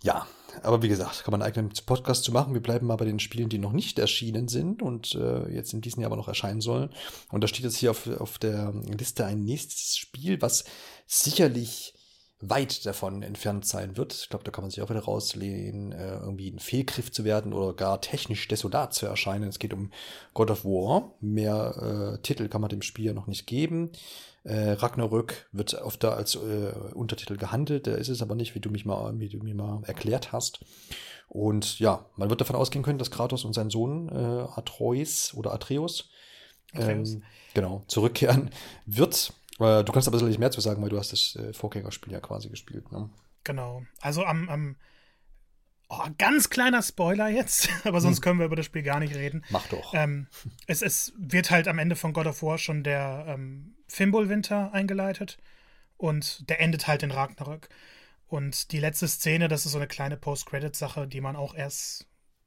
ja, 0.02 0.26
aber 0.62 0.82
wie 0.82 0.88
gesagt, 0.88 1.24
kann 1.24 1.32
man 1.32 1.42
einen 1.42 1.48
eigenen 1.48 1.72
Podcast 1.86 2.24
zu 2.24 2.32
machen. 2.32 2.54
Wir 2.54 2.62
bleiben 2.62 2.86
mal 2.86 2.96
bei 2.96 3.06
den 3.06 3.18
Spielen, 3.18 3.48
die 3.48 3.58
noch 3.58 3.72
nicht 3.72 3.98
erschienen 3.98 4.48
sind 4.48 4.82
und 4.82 5.14
äh, 5.14 5.48
jetzt 5.48 5.72
in 5.72 5.80
diesem 5.80 6.02
Jahr 6.02 6.10
aber 6.10 6.16
noch 6.16 6.28
erscheinen 6.28 6.60
sollen. 6.60 6.90
Und 7.32 7.42
da 7.42 7.48
steht 7.48 7.64
jetzt 7.64 7.78
hier 7.78 7.90
auf, 7.90 8.06
auf 8.20 8.38
der 8.38 8.72
Liste 8.86 9.24
ein 9.24 9.42
nächstes 9.44 9.96
Spiel, 9.96 10.40
was 10.42 10.64
sicherlich 11.06 11.94
weit 12.40 12.84
davon 12.84 13.22
entfernt 13.22 13.64
sein 13.64 13.96
wird. 13.96 14.12
Ich 14.12 14.28
glaube, 14.28 14.44
da 14.44 14.50
kann 14.50 14.62
man 14.62 14.70
sich 14.70 14.82
auch 14.82 14.90
wieder 14.90 15.04
rauslehnen, 15.04 15.92
äh, 15.92 16.18
irgendwie 16.18 16.50
ein 16.50 16.58
Fehlgriff 16.58 17.10
zu 17.10 17.24
werden 17.24 17.52
oder 17.52 17.72
gar 17.74 18.00
technisch 18.00 18.46
desolat 18.46 18.92
zu 18.94 19.06
erscheinen. 19.06 19.48
Es 19.48 19.58
geht 19.58 19.72
um 19.72 19.90
God 20.34 20.50
of 20.50 20.64
War. 20.64 21.14
Mehr 21.20 22.14
äh, 22.14 22.22
Titel 22.22 22.48
kann 22.48 22.60
man 22.60 22.70
dem 22.70 22.82
Spiel 22.82 23.06
ja 23.06 23.14
noch 23.14 23.26
nicht 23.26 23.46
geben. 23.46 23.90
Äh, 24.44 24.72
Ragnarök 24.72 25.48
wird 25.52 25.74
oft 25.74 26.04
da 26.04 26.10
als 26.10 26.34
äh, 26.34 26.38
Untertitel 26.92 27.36
gehandelt, 27.36 27.86
der 27.86 27.96
ist 27.96 28.08
es 28.08 28.20
aber 28.20 28.34
nicht, 28.34 28.54
wie 28.54 28.60
du 28.60 28.70
mich 28.70 28.84
mal, 28.84 29.18
wie 29.18 29.30
du 29.30 29.38
mir 29.38 29.54
mal 29.54 29.82
erklärt 29.84 30.32
hast. 30.32 30.64
Und 31.28 31.78
ja, 31.78 32.04
man 32.16 32.28
wird 32.28 32.42
davon 32.42 32.56
ausgehen 32.56 32.84
können, 32.84 32.98
dass 32.98 33.10
Kratos 33.10 33.44
und 33.44 33.54
sein 33.54 33.70
Sohn 33.70 34.08
äh, 34.10 34.12
Atreus 34.58 35.32
oder 35.34 35.52
Atreus, 35.54 36.10
ähm, 36.74 37.22
genau 37.54 37.84
zurückkehren 37.86 38.50
wird. 38.84 39.32
Äh, 39.60 39.82
du 39.82 39.92
kannst 39.92 40.08
aber 40.08 40.18
sicherlich 40.18 40.38
mehr 40.38 40.50
zu 40.50 40.60
sagen, 40.60 40.82
weil 40.82 40.90
du 40.90 40.98
hast 40.98 41.12
das 41.12 41.36
äh, 41.36 41.52
Vorgängerspiel 41.52 42.12
ja 42.12 42.20
quasi 42.20 42.50
gespielt. 42.50 42.92
Ne? 42.92 43.08
Genau. 43.44 43.82
Also 44.00 44.24
am, 44.24 44.48
am 44.48 44.76
Oh, 45.90 46.08
ganz 46.16 46.48
kleiner 46.48 46.82
Spoiler 46.82 47.28
jetzt, 47.28 47.68
aber 47.84 48.00
sonst 48.00 48.18
hm. 48.18 48.22
können 48.22 48.38
wir 48.40 48.46
über 48.46 48.56
das 48.56 48.66
Spiel 48.66 48.82
gar 48.82 49.00
nicht 49.00 49.14
reden. 49.14 49.44
Mach 49.50 49.66
doch. 49.68 49.92
Ähm, 49.94 50.28
es, 50.66 50.82
es 50.82 51.12
wird 51.16 51.50
halt 51.50 51.68
am 51.68 51.78
Ende 51.78 51.94
von 51.94 52.12
God 52.12 52.26
of 52.26 52.42
War 52.42 52.58
schon 52.58 52.82
der 52.82 53.26
ähm, 53.28 53.76
Fimbul-Winter 53.94 54.72
eingeleitet 54.72 55.38
und 55.96 56.48
der 56.48 56.60
endet 56.60 56.86
halt 56.86 57.02
in 57.02 57.10
Ragnarök. 57.10 57.68
Und 58.26 58.72
die 58.72 58.80
letzte 58.80 59.06
Szene, 59.08 59.48
das 59.48 59.66
ist 59.66 59.72
so 59.72 59.78
eine 59.78 59.86
kleine 59.86 60.16
Post-Credit-Sache, 60.16 61.06
die 61.06 61.20
man 61.20 61.36
auch 61.36 61.54
erst 61.54 62.06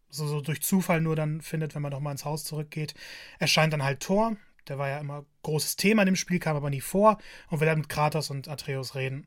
so, 0.09 0.27
so, 0.27 0.41
durch 0.41 0.61
Zufall 0.61 1.01
nur 1.01 1.15
dann 1.15 1.41
findet, 1.41 1.75
wenn 1.75 1.81
man 1.81 1.91
nochmal 1.91 2.11
ins 2.11 2.25
Haus 2.25 2.43
zurückgeht. 2.43 2.93
Erscheint 3.39 3.73
dann 3.73 3.83
halt 3.83 3.99
Thor, 3.99 4.37
der 4.67 4.77
war 4.77 4.89
ja 4.89 4.99
immer 4.99 5.25
großes 5.43 5.75
Thema 5.75 6.03
in 6.03 6.07
dem 6.07 6.15
Spiel, 6.15 6.39
kam 6.39 6.55
aber 6.55 6.69
nie 6.69 6.81
vor 6.81 7.17
und 7.49 7.59
will 7.59 7.67
dann 7.67 7.79
mit 7.79 7.89
Kratos 7.89 8.29
und 8.29 8.47
Atreus 8.47 8.95
reden. 8.95 9.25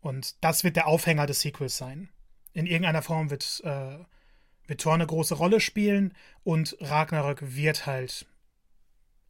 Und 0.00 0.42
das 0.44 0.64
wird 0.64 0.76
der 0.76 0.86
Aufhänger 0.86 1.26
des 1.26 1.40
Sequels 1.40 1.76
sein 1.76 2.08
in 2.56 2.66
irgendeiner 2.66 3.02
Form 3.02 3.28
wird, 3.28 3.60
äh, 3.64 3.98
wird 4.66 4.80
Thor 4.80 4.94
eine 4.94 5.06
große 5.06 5.34
Rolle 5.34 5.60
spielen 5.60 6.14
und 6.42 6.74
Ragnarök 6.80 7.54
wird 7.54 7.84
halt 7.84 8.24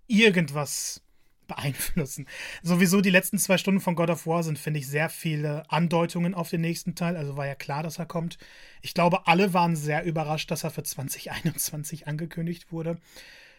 irgendwas 0.07 1.03
beeinflussen. 1.47 2.27
Sowieso 2.63 3.01
die 3.01 3.11
letzten 3.11 3.39
zwei 3.39 3.59
Stunden 3.59 3.81
von 3.81 3.95
God 3.95 4.11
of 4.11 4.27
War 4.27 4.43
sind, 4.43 4.59
finde 4.59 4.81
ich, 4.81 4.89
sehr 4.89 5.09
viele 5.09 5.71
Andeutungen 5.71 6.35
auf 6.35 6.51
den 6.51 6.61
nächsten 6.61 6.95
Teil. 6.95 7.17
Also 7.17 7.37
war 7.37 7.47
ja 7.47 7.55
klar, 7.55 7.83
dass 7.83 7.99
er 7.99 8.07
kommt. 8.07 8.39
Ich 8.83 8.95
glaube, 8.95 9.27
alle 9.27 9.53
waren 9.55 9.77
sehr 9.77 10.05
überrascht, 10.05 10.51
dass 10.51 10.65
er 10.65 10.71
für 10.71 10.83
2021 10.83 12.07
angekündigt 12.07 12.73
wurde. 12.73 12.99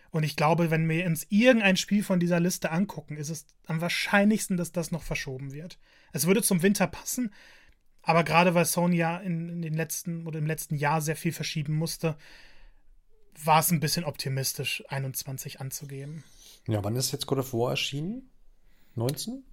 Und 0.09 0.23
ich 0.23 0.35
glaube, 0.35 0.71
wenn 0.71 0.87
wir 0.87 1.05
uns 1.05 1.27
irgendein 1.29 1.77
Spiel 1.77 2.03
von 2.03 2.19
dieser 2.19 2.39
Liste 2.39 2.71
angucken, 2.71 3.17
ist 3.17 3.29
es 3.29 3.45
am 3.65 3.81
wahrscheinlichsten, 3.81 4.57
dass 4.57 4.71
das 4.71 4.91
noch 4.91 5.03
verschoben 5.03 5.53
wird. 5.53 5.79
Es 6.13 6.27
würde 6.27 6.41
zum 6.41 6.61
Winter 6.61 6.87
passen, 6.87 7.33
aber 8.01 8.23
gerade 8.23 8.55
weil 8.55 8.65
Sony 8.65 8.97
ja 8.97 9.17
in, 9.17 9.49
in, 9.49 9.61
den 9.61 9.73
letzten 9.73 10.25
oder 10.25 10.39
im 10.39 10.47
letzten 10.47 10.75
Jahr 10.75 11.01
sehr 11.01 11.17
viel 11.17 11.33
verschieben 11.33 11.75
musste, 11.75 12.15
war 13.43 13.59
es 13.59 13.69
ein 13.71 13.81
bisschen 13.81 14.05
optimistisch, 14.05 14.83
21 14.87 15.59
anzugeben. 15.59 16.23
Ja, 16.67 16.83
wann 16.83 16.95
ist 16.95 17.11
jetzt 17.11 17.25
God 17.25 17.39
of 17.39 17.53
War 17.53 17.71
erschienen? 17.71 18.29
19? 18.95 19.43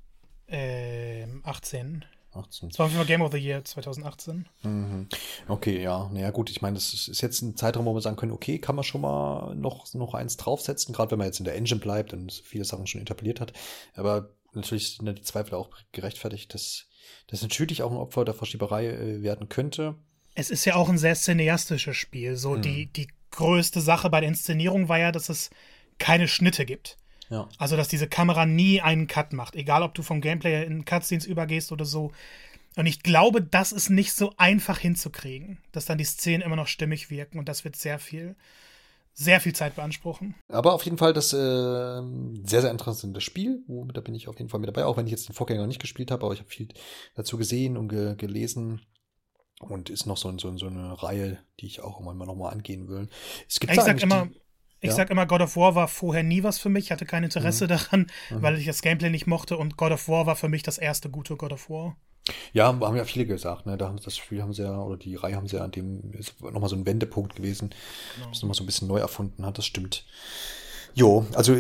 Ähm, 0.49 1.41
18. 1.45 2.05
18. 2.33 2.69
Das 2.71 2.79
war 2.79 2.87
auf 2.87 3.07
Game 3.07 3.23
of 3.23 3.33
the 3.33 3.39
Year 3.39 3.65
2018. 3.65 4.47
Mhm. 4.63 5.09
Okay, 5.49 5.81
ja. 5.81 6.11
Naja, 6.13 6.31
gut, 6.31 6.51
ich 6.51 6.63
meine, 6.63 6.75
das 6.75 6.93
ist 6.93 7.21
jetzt 7.21 7.43
ein 7.43 7.57
Zeitraum, 7.57 7.87
wo 7.87 7.95
wir 7.95 8.01
sagen 8.01 8.17
können, 8.17 8.33
okay, 8.33 8.59
kann 8.59 8.75
man 8.75 8.85
schon 8.85 9.03
mal 9.03 9.55
noch, 9.55 9.93
noch 9.95 10.15
eins 10.15 10.37
draufsetzen, 10.37 10.95
gerade 10.95 11.13
wenn 11.13 11.19
man 11.19 11.29
jetzt 11.29 11.39
in 11.39 11.45
der 11.45 11.55
Engine 11.55 11.81
bleibt 11.81 12.13
und 12.13 12.33
viele 12.33 12.65
Sachen 12.65 12.87
schon 12.87 13.01
etabliert 13.01 13.41
hat. 13.41 13.53
Aber 13.95 14.31
natürlich 14.53 14.97
sind 14.97 15.07
die 15.07 15.23
Zweifel 15.23 15.55
auch 15.55 15.71
gerechtfertigt, 15.93 16.53
dass 16.55 16.87
das 17.29 17.43
natürlich 17.43 17.83
auch 17.83 17.91
ein 17.91 17.97
Opfer 17.97 18.25
der 18.25 18.35
Verschieberei 18.35 18.87
äh, 18.87 19.23
werden 19.23 19.49
könnte. 19.49 19.95
Es 20.35 20.51
ist 20.51 20.65
ja 20.65 20.75
auch 20.75 20.89
ein 20.89 20.99
sehr 20.99 21.15
cineastisches 21.15 21.97
Spiel. 21.97 22.37
So 22.37 22.55
hm. 22.55 22.63
die, 22.63 22.87
die 22.87 23.09
größte 23.31 23.81
Sache 23.81 24.11
bei 24.11 24.21
der 24.21 24.29
Inszenierung 24.29 24.89
war 24.89 24.99
ja, 24.99 25.13
dass 25.13 25.29
es 25.29 25.51
keine 25.99 26.29
Schnitte 26.29 26.65
gibt. 26.65 26.97
Ja. 27.35 27.49
Also, 27.59 27.77
dass 27.77 27.89
diese 27.89 28.07
Kamera 28.07 28.47
nie 28.47 28.81
einen 28.81 29.09
Cut 29.09 29.33
macht. 29.33 29.57
Egal, 29.57 29.83
ob 29.83 29.95
du 29.95 30.03
vom 30.03 30.21
Gameplay 30.21 30.65
in 30.65 30.85
Cutscenes 30.85 31.27
übergehst 31.27 31.73
oder 31.73 31.85
so. 31.85 32.13
Und 32.77 32.87
ich 32.87 33.03
glaube, 33.03 33.43
das 33.43 33.73
ist 33.73 33.91
nicht 33.91 34.13
so 34.13 34.33
einfach 34.37 34.79
hinzukriegen, 34.79 35.59
dass 35.73 35.85
dann 35.85 35.99
die 35.99 36.05
Szenen 36.05 36.43
immer 36.43 36.57
noch 36.57 36.69
stimmig 36.69 37.11
wirken. 37.11 37.39
Und 37.39 37.49
das 37.49 37.65
wird 37.65 37.77
sehr 37.77 37.99
viel 37.99 38.37
sehr 39.17 39.41
viel 39.41 39.55
Zeit 39.55 39.77
beanspruchen. 39.77 40.35
Aber 40.49 40.75
auf 40.75 40.85
jeden 40.85 40.99
Fall 40.99 41.13
das 41.13 41.33
äh, 41.33 41.37
sehr, 41.37 42.63
sehr 42.63 42.71
interessante 42.73 43.21
Spiel. 43.21 43.63
Wo, 43.69 43.85
da 43.85 44.01
bin 44.01 44.15
ich 44.15 44.27
auf 44.27 44.39
jeden 44.39 44.51
Fall 44.51 44.59
mit 44.59 44.69
dabei, 44.69 44.85
auch 44.85 44.97
wenn 44.97 45.07
ich 45.07 45.13
jetzt 45.13 45.29
den 45.29 45.35
Vorgänger 45.35 45.69
nicht 45.69 45.81
gespielt 45.81 46.11
habe, 46.11 46.25
aber 46.25 46.35
ich 46.35 46.41
habe 46.41 46.51
viel 46.51 46.69
dazu 47.15 47.39
gesehen 47.39 47.77
und 47.77 47.89
ge 47.89 48.17
gelesen. 48.17 48.81
Und 49.61 49.89
ist 49.89 50.07
noch 50.07 50.17
so, 50.17 50.37
so, 50.37 50.59
so 50.59 50.67
eine 50.67 51.01
Reihe, 51.01 51.39
die 51.61 51.67
ich 51.67 51.81
auch 51.81 52.01
immer 52.01 52.13
noch 52.13 52.35
mal 52.35 52.51
angehen 52.51 52.89
will. 52.89 53.09
Es 53.49 53.61
gibt 53.61 53.73
ich 53.73 53.81
sag 53.81 54.03
immer, 54.03 54.27
die, 54.27 54.41
ich 54.85 54.91
ja? 54.91 54.97
sag 54.97 55.11
immer, 55.11 55.25
God 55.25 55.41
of 55.41 55.57
War 55.57 55.75
war 55.75 55.89
vorher 55.89 56.23
nie 56.23 56.43
was 56.43 56.59
für 56.59 56.69
mich, 56.69 56.93
hatte 56.93 57.07
kein 57.07 57.25
Interesse 57.25 57.65
mhm. 57.65 57.69
daran, 57.69 58.07
mhm. 58.29 58.43
weil 58.43 58.59
ich 58.59 58.67
das 58.67 58.83
Gameplay 58.83 59.09
nicht 59.09 59.27
mochte 59.27 59.57
und 59.57 59.79
God 59.79 59.93
of 59.93 60.09
War 60.09 60.27
war 60.27 60.37
für 60.37 60.49
mich 60.49 60.63
das 60.63 60.77
erste 60.77 61.09
gute 61.09 61.37
God 61.37 61.53
of 61.53 61.71
War. 61.71 61.97
Ja, 62.53 62.67
haben 62.67 62.97
ja 62.97 63.05
viele 63.05 63.25
gesagt, 63.25 63.65
ne? 63.65 63.79
Da 63.79 63.89
haben 63.89 63.99
das 64.03 64.17
Spiel 64.17 64.43
haben 64.43 64.53
sie 64.53 64.63
ja, 64.63 64.79
oder 64.79 64.99
die 64.99 65.17
Reihe 65.17 65.37
haben 65.37 65.49
sie 65.49 65.57
ja 65.57 65.65
an 65.65 65.71
dem, 65.71 66.13
ist 66.13 66.41
nochmal 66.43 66.69
so 66.69 66.77
ein 66.77 66.85
Wendepunkt 66.85 67.35
gewesen, 67.35 67.71
genau. 68.17 68.29
das 68.29 68.43
nochmal 68.43 68.55
so 68.55 68.63
ein 68.63 68.67
bisschen 68.67 68.89
neu 68.89 68.99
erfunden 68.99 69.45
hat, 69.47 69.57
das 69.57 69.65
stimmt. 69.65 70.05
Jo, 70.95 71.27
also 71.35 71.57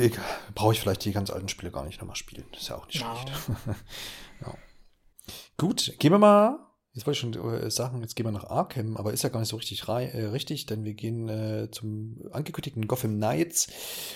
brauche 0.54 0.74
ich 0.74 0.80
vielleicht 0.80 1.04
die 1.04 1.12
ganz 1.12 1.30
alten 1.30 1.48
Spiele 1.48 1.72
gar 1.72 1.84
nicht 1.84 2.00
nochmal 2.00 2.16
spielen. 2.16 2.44
ist 2.52 2.68
ja 2.68 2.76
auch 2.76 2.86
nicht 2.86 2.98
schlecht. 2.98 3.32
ja. 4.42 4.54
Gut, 5.56 5.94
gehen 5.98 6.12
wir 6.12 6.18
mal. 6.18 6.58
Jetzt 6.94 7.06
wollte 7.06 7.26
ich 7.26 7.34
schon 7.34 7.52
äh, 7.52 7.70
sagen, 7.72 8.00
jetzt 8.02 8.14
gehen 8.14 8.24
wir 8.24 8.30
nach 8.30 8.48
Arkham, 8.48 8.96
aber 8.96 9.12
ist 9.12 9.24
ja 9.24 9.28
gar 9.28 9.40
nicht 9.40 9.48
so 9.48 9.56
richtig 9.56 9.88
äh, 9.88 10.26
richtig, 10.26 10.66
denn 10.66 10.84
wir 10.84 10.94
gehen 10.94 11.28
äh, 11.28 11.68
zum 11.72 12.20
angekündigten 12.30 12.86
Gotham 12.86 13.16
Knights. 13.16 13.66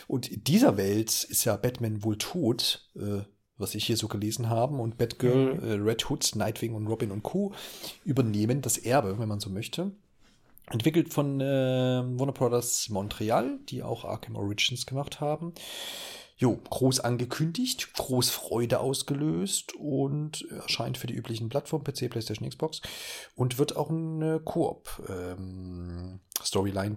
Und 0.07 0.29
in 0.29 0.45
dieser 0.45 0.77
Welt 0.77 1.25
ist 1.25 1.45
ja 1.45 1.57
Batman 1.57 2.05
wohl 2.05 2.17
tot. 2.17 2.89
Äh, 2.97 3.23
was 3.61 3.75
ich 3.75 3.85
hier 3.85 3.97
so 3.97 4.07
gelesen 4.07 4.49
habe. 4.49 4.77
Und 4.77 4.99
Batgirl, 4.99 5.55
mhm. 5.55 5.65
äh, 5.65 5.73
Red 5.73 6.09
Hood, 6.09 6.31
Nightwing 6.37 6.75
und 6.77 6.87
Robin 6.87 7.11
und 7.11 7.25
Co. 7.25 7.53
übernehmen 8.05 8.63
das 8.63 8.79
Erbe, 8.79 9.19
wenn 9.19 9.27
man 9.27 9.41
so 9.41 9.51
möchte. 9.51 9.91
Entwickelt 10.71 11.13
von 11.13 11.41
Warner 11.41 12.31
Brothers 12.33 12.89
Montreal, 12.89 13.59
die 13.69 13.83
auch 13.83 14.05
Arkham 14.05 14.37
Origins 14.37 14.87
gemacht 14.87 15.21
haben. 15.21 15.55
Jo, 16.41 16.57
groß 16.71 17.01
angekündigt, 17.01 17.95
groß 17.95 18.31
Freude 18.31 18.79
ausgelöst 18.79 19.75
und 19.75 20.49
erscheint 20.53 20.97
für 20.97 21.09
die 21.09 21.15
üblichen 21.15 21.49
Plattformen 21.49 21.83
PC, 21.85 22.09
PlayStation, 22.09 22.49
Xbox 22.49 22.81
und 23.35 23.59
wird 23.59 23.77
auch 23.77 23.91
eine 23.91 24.39
Koop 24.39 25.03
ähm, 25.09 26.21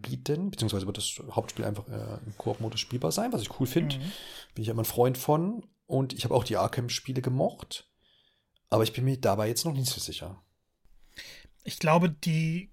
bieten, 0.03 0.51
beziehungsweise 0.51 0.85
wird 0.85 0.97
das 0.97 1.19
Hauptspiel 1.31 1.65
einfach 1.65 1.87
äh, 1.87 2.19
im 2.23 2.37
Koop-Modus 2.37 2.79
spielbar 2.79 3.11
sein, 3.11 3.33
was 3.33 3.41
ich 3.41 3.59
cool 3.59 3.65
finde. 3.65 3.97
Mhm. 3.97 4.11
Bin 4.53 4.61
ich 4.61 4.67
immer 4.69 4.83
ein 4.83 4.85
Freund 4.85 5.17
von. 5.17 5.65
Und 5.87 6.13
ich 6.13 6.23
habe 6.23 6.35
auch 6.35 6.43
die 6.43 6.55
Arkham-Spiele 6.55 7.21
gemocht. 7.21 7.89
Aber 8.69 8.83
ich 8.83 8.93
bin 8.93 9.03
mir 9.03 9.17
dabei 9.17 9.47
jetzt 9.47 9.65
noch 9.65 9.73
nicht 9.73 9.89
so 9.89 9.99
sicher. 9.99 10.41
Ich 11.63 11.79
glaube, 11.79 12.09
die 12.09 12.71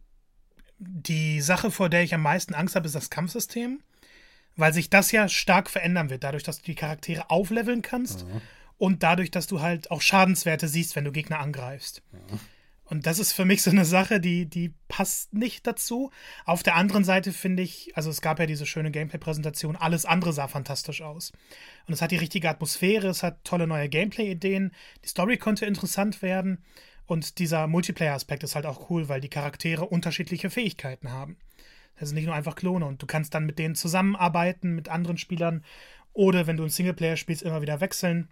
die 0.79 1.41
Sache, 1.41 1.71
vor 1.71 1.89
der 1.89 2.05
ich 2.05 2.15
am 2.15 2.23
meisten 2.23 2.55
Angst 2.55 2.77
habe, 2.77 2.87
ist 2.87 2.95
das 2.95 3.11
Kampfsystem, 3.11 3.83
weil 4.59 4.75
sich 4.75 4.91
das 4.91 5.13
ja 5.13 5.29
stark 5.29 5.71
verändern 5.71 6.11
wird, 6.11 6.25
dadurch, 6.25 6.43
dass 6.43 6.59
du 6.59 6.65
die 6.65 6.75
Charaktere 6.75 7.31
aufleveln 7.31 7.81
kannst 7.81 8.27
mhm. 8.27 8.43
und 8.77 9.03
dadurch, 9.03 9.31
dass 9.31 9.47
du 9.47 9.61
halt 9.61 9.91
auch 9.91 10.03
Schadenswerte 10.03 10.69
siehst, 10.69 10.97
wenn 10.97 11.05
du 11.05 11.13
Gegner 11.13 11.39
angreifst. 11.39 12.03
Mhm. 12.13 12.41
Und 12.85 13.07
das 13.07 13.19
ist 13.19 13.33
für 13.33 13.45
mich 13.45 13.63
so 13.63 13.71
eine 13.71 13.85
Sache, 13.85 14.19
die, 14.19 14.47
die 14.47 14.73
passt 14.89 15.35
nicht 15.35 15.67
dazu. 15.67 16.11
Auf 16.47 16.63
der 16.63 16.75
anderen 16.75 17.05
Seite 17.05 17.33
finde 17.33 17.63
ich, 17.63 17.93
also 17.95 18.09
es 18.09 18.23
gab 18.23 18.39
ja 18.41 18.47
diese 18.47 18.65
schöne 18.65 18.91
Gameplay-Präsentation, 18.91 19.77
alles 19.77 20.07
andere 20.07 20.33
sah 20.33 20.49
fantastisch 20.49 21.03
aus. 21.03 21.33
Und 21.87 21.95
es 21.95 22.01
hat 22.01 22.11
die 22.11 22.17
richtige 22.17 22.49
Atmosphäre, 22.49 23.09
es 23.09 23.23
hat 23.23 23.45
tolle 23.45 23.67
neue 23.67 23.91
Gameplay-Ideen, 23.91 24.73
die 25.05 25.09
Story 25.09 25.37
konnte 25.37 25.67
interessant 25.67 26.23
werden 26.23 26.65
und 27.07 27.39
dieser 27.39 27.67
Multiplayer-Aspekt 27.67 28.43
ist 28.43 28.55
halt 28.55 28.67
auch 28.67 28.91
cool, 28.91 29.09
weil 29.09 29.21
die 29.21 29.31
Charaktere 29.31 29.85
unterschiedliche 29.85 30.51
Fähigkeiten 30.51 31.11
haben. 31.11 31.37
Das 31.99 32.09
sind 32.09 32.17
nicht 32.17 32.27
nur 32.27 32.35
einfach 32.35 32.55
Klone 32.55 32.87
und 32.87 33.03
du 33.03 33.07
kannst 33.07 33.35
dann 33.35 33.47
mit 33.47 33.59
denen 33.59 33.75
zusammenarbeiten, 33.75 34.75
mit 34.75 34.89
anderen 34.89 35.19
Spielern 35.19 35.65
oder 36.13 36.47
wenn 36.47 36.57
du 36.57 36.65
ein 36.65 36.71
Singleplayer 36.71 37.17
spielst, 37.17 37.43
immer 37.43 37.63
wieder 37.63 37.81
wechseln. 37.81 38.29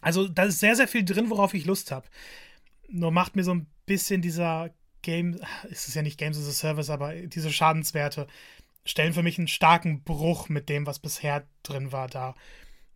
Also 0.00 0.28
da 0.28 0.44
ist 0.44 0.60
sehr, 0.60 0.76
sehr 0.76 0.88
viel 0.88 1.04
drin, 1.04 1.30
worauf 1.30 1.54
ich 1.54 1.64
Lust 1.64 1.90
habe. 1.90 2.06
Nur 2.88 3.10
macht 3.10 3.36
mir 3.36 3.44
so 3.44 3.54
ein 3.54 3.66
bisschen 3.86 4.22
dieser 4.22 4.70
Game, 5.02 5.38
ist 5.70 5.88
es 5.88 5.94
ja 5.94 6.02
nicht 6.02 6.18
Games 6.18 6.38
as 6.38 6.48
a 6.48 6.52
Service, 6.52 6.90
aber 6.90 7.14
diese 7.14 7.52
Schadenswerte 7.52 8.26
stellen 8.84 9.12
für 9.12 9.22
mich 9.22 9.38
einen 9.38 9.48
starken 9.48 10.02
Bruch 10.02 10.48
mit 10.48 10.68
dem, 10.68 10.86
was 10.86 10.98
bisher 10.98 11.46
drin 11.62 11.92
war, 11.92 12.08
da. 12.08 12.34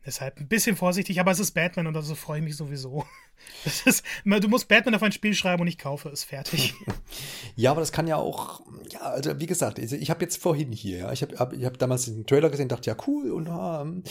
Deshalb 0.08 0.40
ein 0.40 0.48
bisschen 0.48 0.74
vorsichtig, 0.74 1.20
aber 1.20 1.32
es 1.32 1.38
ist 1.38 1.50
Batman 1.50 1.86
und 1.86 1.94
also 1.94 2.14
freue 2.14 2.38
ich 2.38 2.44
mich 2.44 2.56
sowieso. 2.56 3.04
Ist, 3.84 4.02
du 4.24 4.48
musst 4.48 4.66
Batman 4.66 4.94
auf 4.94 5.02
ein 5.02 5.12
Spiel 5.12 5.34
schreiben 5.34 5.60
und 5.60 5.68
ich 5.68 5.76
kaufe 5.76 6.08
es 6.08 6.24
fertig. 6.24 6.72
ja, 7.56 7.72
aber 7.72 7.80
das 7.80 7.92
kann 7.92 8.06
ja 8.06 8.16
auch, 8.16 8.62
ja, 8.90 9.00
also 9.00 9.38
wie 9.38 9.44
gesagt, 9.44 9.78
ich 9.78 10.08
habe 10.08 10.22
jetzt 10.22 10.40
vorhin 10.40 10.72
hier, 10.72 10.98
ja, 10.98 11.12
ich 11.12 11.20
habe 11.20 11.38
hab, 11.38 11.54
hab 11.54 11.78
damals 11.78 12.06
den 12.06 12.24
Trailer 12.24 12.48
gesehen, 12.48 12.68
dachte 12.68 12.88
ja 12.88 12.96
cool 13.06 13.30
und 13.30 13.48
ähm, 13.48 14.02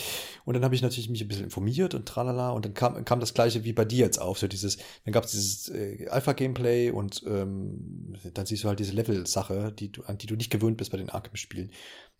und 0.45 0.53
dann 0.53 0.63
habe 0.63 0.75
ich 0.75 0.83
natürlich 0.83 1.09
mich 1.09 1.21
ein 1.21 1.27
bisschen 1.27 1.45
informiert 1.45 1.95
und 1.95 2.07
tralala 2.07 2.51
und 2.51 2.65
dann 2.65 2.75
kam, 2.75 3.03
kam 3.03 3.19
das 3.19 3.33
gleiche 3.33 3.63
wie 3.63 3.73
bei 3.73 3.85
dir 3.85 4.05
jetzt 4.05 4.21
auf, 4.21 4.37
so 4.37 4.47
dieses, 4.47 4.77
dann 5.03 5.13
gab 5.13 5.23
es 5.23 5.31
dieses 5.31 5.69
äh, 5.69 6.07
Alpha-Gameplay 6.09 6.91
und 6.91 7.23
ähm, 7.25 8.13
dann 8.35 8.45
siehst 8.45 8.63
du 8.63 8.67
halt 8.67 8.77
diese 8.77 8.93
Level-Sache, 8.93 9.71
die 9.71 9.91
du, 9.91 10.03
an 10.03 10.19
die 10.19 10.27
du 10.27 10.35
nicht 10.35 10.51
gewöhnt 10.51 10.77
bist 10.77 10.91
bei 10.91 10.97
den 10.97 11.09
Arkham-Spielen. 11.09 11.71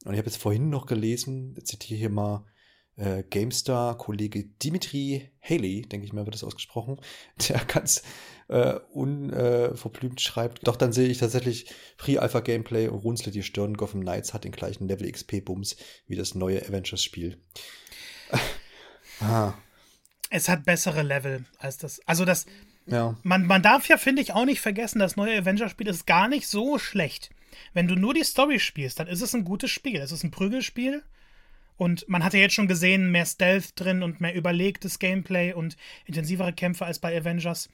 Und 0.04 0.13
ich 0.13 0.18
habe 0.18 0.30
jetzt 0.30 0.42
vorhin 0.42 0.70
noch 0.70 0.88
gelesen, 0.88 1.56
zitiere 1.63 2.00
hier 2.00 2.10
mal, 2.10 2.44
äh, 2.98 3.24
GameStar-Kollege 3.30 4.46
Dimitri 4.62 5.30
Haley, 5.42 5.84
denke 5.84 6.06
ich 6.06 6.14
mal, 6.14 6.26
wird 6.26 6.36
das 6.36 6.44
ausgesprochen, 6.44 7.00
der 7.48 7.64
ganz 7.66 8.04
äh, 8.50 8.74
unverblümt 8.92 10.20
äh, 10.20 10.24
schreibt. 10.24 10.68
Doch 10.68 10.76
dann 10.76 10.92
sehe 10.92 11.08
ich 11.08 11.20
tatsächlich 11.20 11.72
Pre-Alpha-Gameplay 11.98 12.88
und 12.88 13.00
runzle 13.00 13.32
die 13.32 13.44
Stirn. 13.44 13.76
Gotham 13.76 14.02
Knights 14.02 14.34
hat 14.34 14.44
den 14.44 14.52
gleichen 14.52 14.88
Level 14.88 15.10
XP-Bums 15.10 15.78
wie 16.08 16.16
das 16.16 16.36
neue 16.36 16.62
Avengers-Spiel. 16.68 17.38
ah. 19.22 19.54
Es 20.30 20.50
hat 20.50 20.66
bessere 20.66 21.04
Level 21.04 21.46
als 21.58 21.78
das. 21.78 22.02
Also 22.06 22.26
das. 22.26 22.46
Ja. 22.86 23.18
Man, 23.24 23.46
man 23.46 23.62
darf 23.62 23.88
ja, 23.90 23.98
finde 23.98 24.22
ich, 24.22 24.34
auch 24.34 24.46
nicht 24.46 24.62
vergessen, 24.62 25.00
das 25.00 25.18
neue 25.18 25.38
Avengers-Spiel 25.38 25.88
ist 25.88 26.08
gar 26.08 26.28
nicht 26.28 26.48
so 26.48 26.80
schlecht. 26.80 27.30
Wenn 27.74 27.88
du 27.88 27.96
nur 27.96 28.14
die 28.14 28.24
Story 28.24 28.60
spielst, 28.60 29.00
dann 29.00 29.08
ist 29.08 29.22
es 29.22 29.34
ein 29.34 29.44
gutes 29.44 29.72
Spiel. 29.72 29.98
Es 29.98 30.12
ist 30.12 30.24
ein 30.24 30.32
Prügelspiel 30.32 31.04
und 31.78 32.08
man 32.10 32.24
hatte 32.24 32.38
jetzt 32.38 32.56
schon 32.56 32.68
gesehen, 32.68 33.12
mehr 33.12 33.26
Stealth 33.26 33.80
drin 33.80 34.04
und 34.04 34.20
mehr 34.20 34.36
überlegtes 34.36 35.00
Gameplay 35.00 35.54
und 35.54 35.78
intensivere 36.06 36.54
Kämpfe 36.54 36.86
als 36.86 37.00
bei 37.00 37.16
Avengers. 37.18 37.70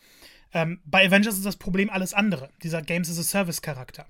Ähm, 0.54 0.80
bei 0.86 1.08
Avengers 1.08 1.36
ist 1.36 1.46
das 1.46 1.56
Problem 1.56 1.90
alles 1.90 2.14
andere, 2.14 2.50
dieser 2.62 2.82
Games 2.82 3.10
as 3.10 3.18
a 3.18 3.24
Service-Charakter. 3.24 4.06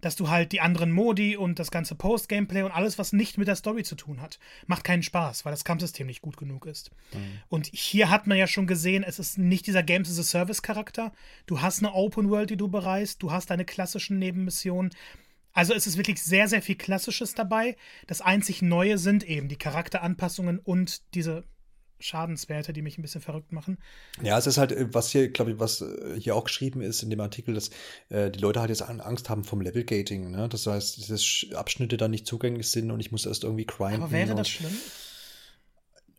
Dass 0.00 0.16
du 0.16 0.30
halt 0.30 0.52
die 0.52 0.62
anderen 0.62 0.92
Modi 0.92 1.36
und 1.36 1.58
das 1.58 1.70
ganze 1.70 1.94
Post-Gameplay 1.94 2.62
und 2.62 2.72
alles, 2.72 2.98
was 2.98 3.12
nicht 3.12 3.36
mit 3.36 3.48
der 3.48 3.54
Story 3.54 3.84
zu 3.84 3.94
tun 3.96 4.22
hat, 4.22 4.38
macht 4.66 4.82
keinen 4.82 5.02
Spaß, 5.02 5.44
weil 5.44 5.52
das 5.52 5.64
Kampfsystem 5.64 6.06
nicht 6.06 6.22
gut 6.22 6.38
genug 6.38 6.66
ist. 6.66 6.90
Mhm. 7.12 7.18
Und 7.48 7.66
hier 7.66 8.08
hat 8.08 8.26
man 8.26 8.38
ja 8.38 8.46
schon 8.46 8.66
gesehen, 8.66 9.04
es 9.04 9.18
ist 9.18 9.36
nicht 9.38 9.66
dieser 9.66 9.82
Games 9.82 10.10
as 10.10 10.18
a 10.18 10.22
Service-Charakter. 10.22 11.12
Du 11.46 11.60
hast 11.60 11.80
eine 11.80 11.92
Open 11.92 12.30
World, 12.30 12.48
die 12.50 12.56
du 12.56 12.68
bereist, 12.68 13.22
du 13.22 13.30
hast 13.30 13.50
deine 13.50 13.66
klassischen 13.66 14.18
Nebenmissionen. 14.18 14.90
Also 15.52 15.74
es 15.74 15.86
ist 15.86 15.96
wirklich 15.96 16.22
sehr, 16.22 16.48
sehr 16.48 16.62
viel 16.62 16.76
Klassisches 16.76 17.34
dabei. 17.34 17.76
Das 18.06 18.20
einzig 18.20 18.62
Neue 18.62 18.98
sind 18.98 19.24
eben 19.24 19.48
die 19.48 19.56
Charakteranpassungen 19.56 20.58
und 20.58 21.02
diese 21.14 21.44
Schadenswerte, 22.00 22.72
die 22.72 22.82
mich 22.82 22.98
ein 22.98 23.02
bisschen 23.02 23.20
verrückt 23.20 23.52
machen. 23.52 23.78
Ja, 24.22 24.38
es 24.38 24.46
ist 24.46 24.58
halt, 24.58 24.72
äh, 24.72 24.92
was 24.92 25.10
hier, 25.10 25.28
glaube 25.28 25.52
ich, 25.52 25.58
was 25.58 25.82
äh, 25.82 26.18
hier 26.18 26.34
auch 26.34 26.44
geschrieben 26.44 26.80
ist 26.80 27.02
in 27.02 27.10
dem 27.10 27.20
Artikel, 27.20 27.54
dass 27.54 27.70
äh, 28.08 28.30
die 28.30 28.38
Leute 28.38 28.60
halt 28.60 28.70
jetzt 28.70 28.82
Angst 28.82 29.28
haben 29.28 29.44
vom 29.44 29.60
Level-Gating. 29.60 30.30
Ne? 30.30 30.48
Das 30.48 30.66
heißt, 30.66 31.10
dass 31.10 31.46
Abschnitte 31.54 31.96
da 31.96 32.08
nicht 32.08 32.26
zugänglich 32.26 32.70
sind 32.70 32.90
und 32.90 33.00
ich 33.00 33.12
muss 33.12 33.26
erst 33.26 33.44
irgendwie 33.44 33.66
grinden. 33.66 34.02
Aber 34.02 34.12
wäre 34.12 34.34
das 34.34 34.48
schlimm? 34.48 34.76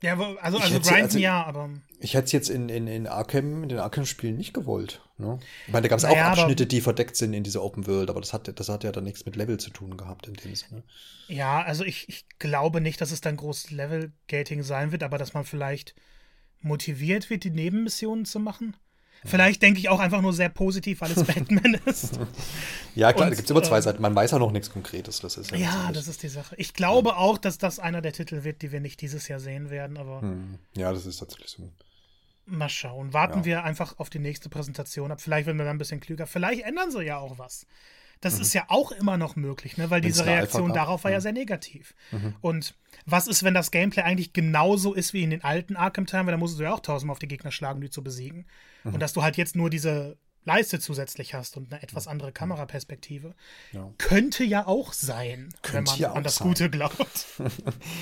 Ja, 0.01 0.13
also, 0.13 0.57
also 0.57 0.79
grinden 0.79 1.03
also, 1.03 1.19
ja, 1.19 1.43
aber. 1.43 1.69
Ich 1.99 2.15
hätte 2.15 2.25
es 2.25 2.31
jetzt 2.31 2.49
in, 2.49 2.69
in, 2.69 2.87
in 2.87 3.05
Arkham, 3.05 3.61
in 3.61 3.69
den 3.69 3.77
Arkham-Spielen 3.77 4.35
nicht 4.35 4.53
gewollt. 4.53 5.01
Ne? 5.17 5.39
Ich 5.67 5.73
meine, 5.73 5.83
da 5.83 5.89
gab 5.89 5.97
es 5.97 6.03
naja, 6.03 6.25
auch 6.25 6.31
Abschnitte, 6.31 6.65
die 6.65 6.81
verdeckt 6.81 7.15
sind 7.15 7.33
in 7.33 7.43
dieser 7.43 7.61
Open 7.61 7.85
World, 7.85 8.09
aber 8.09 8.19
das 8.19 8.33
hat, 8.33 8.59
das 8.59 8.69
hat 8.69 8.83
ja 8.83 8.91
dann 8.91 9.03
nichts 9.03 9.25
mit 9.25 9.35
Level 9.35 9.59
zu 9.59 9.69
tun 9.69 9.97
gehabt 9.97 10.27
in 10.27 10.33
dem 10.33 10.55
Sinne. 10.55 10.83
Ja, 11.27 11.61
also 11.61 11.85
ich, 11.85 12.09
ich 12.09 12.25
glaube 12.39 12.81
nicht, 12.81 12.99
dass 12.99 13.11
es 13.11 13.21
dann 13.21 13.37
groß 13.37 13.69
Level-Gating 13.69 14.63
sein 14.63 14.91
wird, 14.91 15.03
aber 15.03 15.19
dass 15.19 15.35
man 15.35 15.45
vielleicht 15.45 15.93
motiviert 16.61 17.29
wird, 17.29 17.43
die 17.43 17.51
Nebenmissionen 17.51 18.25
zu 18.25 18.39
machen. 18.39 18.75
Vielleicht 19.23 19.61
denke 19.61 19.79
ich 19.79 19.89
auch 19.89 19.99
einfach 19.99 20.21
nur 20.21 20.33
sehr 20.33 20.49
positiv, 20.49 21.01
weil 21.01 21.11
es 21.11 21.23
Batman 21.25 21.75
ist. 21.85 22.19
ja, 22.95 23.13
klar, 23.13 23.29
da 23.29 23.35
gibt 23.35 23.45
es 23.45 23.51
immer 23.51 23.61
zwei 23.61 23.77
äh, 23.77 23.81
Seiten. 23.81 24.01
Man 24.01 24.15
weiß 24.15 24.33
auch 24.33 24.39
noch 24.39 24.51
nichts 24.51 24.71
Konkretes. 24.71 25.19
Das 25.19 25.37
ist 25.37 25.51
ja, 25.51 25.57
ja 25.57 25.91
das 25.93 26.07
ist 26.07 26.23
die 26.23 26.27
Sache. 26.27 26.55
Ich 26.57 26.73
glaube 26.73 27.09
ja. 27.09 27.15
auch, 27.17 27.37
dass 27.37 27.57
das 27.57 27.79
einer 27.79 28.01
der 28.01 28.13
Titel 28.13 28.43
wird, 28.43 28.61
die 28.61 28.71
wir 28.71 28.79
nicht 28.79 28.99
dieses 29.01 29.27
Jahr 29.27 29.39
sehen 29.39 29.69
werden, 29.69 29.97
aber. 29.97 30.21
Hm. 30.21 30.57
Ja, 30.75 30.91
das 30.91 31.05
ist 31.05 31.17
tatsächlich 31.17 31.51
so. 31.51 31.69
Mal 32.47 32.69
schauen. 32.69 33.13
Warten 33.13 33.39
ja. 33.39 33.45
wir 33.45 33.63
einfach 33.63 33.99
auf 33.99 34.09
die 34.09 34.19
nächste 34.19 34.49
Präsentation 34.49 35.11
ab. 35.11 35.21
Vielleicht 35.21 35.45
werden 35.45 35.57
wir 35.57 35.65
dann 35.65 35.75
ein 35.75 35.79
bisschen 35.79 35.99
klüger. 35.99 36.25
Vielleicht 36.25 36.63
ändern 36.63 36.91
sie 36.91 37.03
ja 37.03 37.19
auch 37.19 37.37
was. 37.37 37.67
Das 38.21 38.35
mhm. 38.35 38.41
ist 38.41 38.53
ja 38.53 38.65
auch 38.67 38.91
immer 38.91 39.17
noch 39.17 39.35
möglich, 39.35 39.77
ne? 39.77 39.89
weil 39.89 40.03
Wenn's 40.03 40.17
diese 40.17 40.27
Reaktion 40.27 40.73
darauf 40.73 41.03
war 41.03 41.11
ja 41.11 41.17
mhm. 41.17 41.23
sehr 41.23 41.33
negativ. 41.33 41.95
Mhm. 42.11 42.35
Und 42.41 42.75
was 43.05 43.27
ist, 43.27 43.43
wenn 43.43 43.55
das 43.55 43.71
Gameplay 43.71 44.03
eigentlich 44.03 44.31
genauso 44.31 44.93
ist 44.93 45.13
wie 45.13 45.23
in 45.23 45.31
den 45.31 45.43
alten 45.43 45.75
Arkham-Teilen? 45.75 46.27
Weil 46.27 46.33
da 46.33 46.37
musst 46.37 46.59
du 46.59 46.63
ja 46.63 46.73
auch 46.73 46.79
tausendmal 46.79 47.13
auf 47.13 47.19
die 47.19 47.27
Gegner 47.27 47.51
schlagen, 47.51 47.77
um 47.77 47.81
die 47.81 47.89
zu 47.89 48.03
besiegen. 48.03 48.45
Mhm. 48.83 48.93
Und 48.93 48.99
dass 48.99 49.13
du 49.13 49.23
halt 49.23 49.37
jetzt 49.37 49.55
nur 49.55 49.69
diese 49.69 50.17
Leiste 50.43 50.79
zusätzlich 50.79 51.35
hast 51.35 51.55
und 51.57 51.71
eine 51.71 51.83
etwas 51.83 52.07
andere 52.07 52.31
Kameraperspektive. 52.31 53.35
Ja. 53.73 53.91
Könnte 53.99 54.43
ja 54.43 54.65
auch 54.65 54.91
sein, 54.93 55.49
Könnte 55.61 55.73
wenn 55.73 55.83
man 55.83 55.97
ja 55.99 56.13
an 56.13 56.23
das 56.23 56.37
sein. 56.37 56.47
Gute 56.47 56.69
glaubt. 56.69 57.25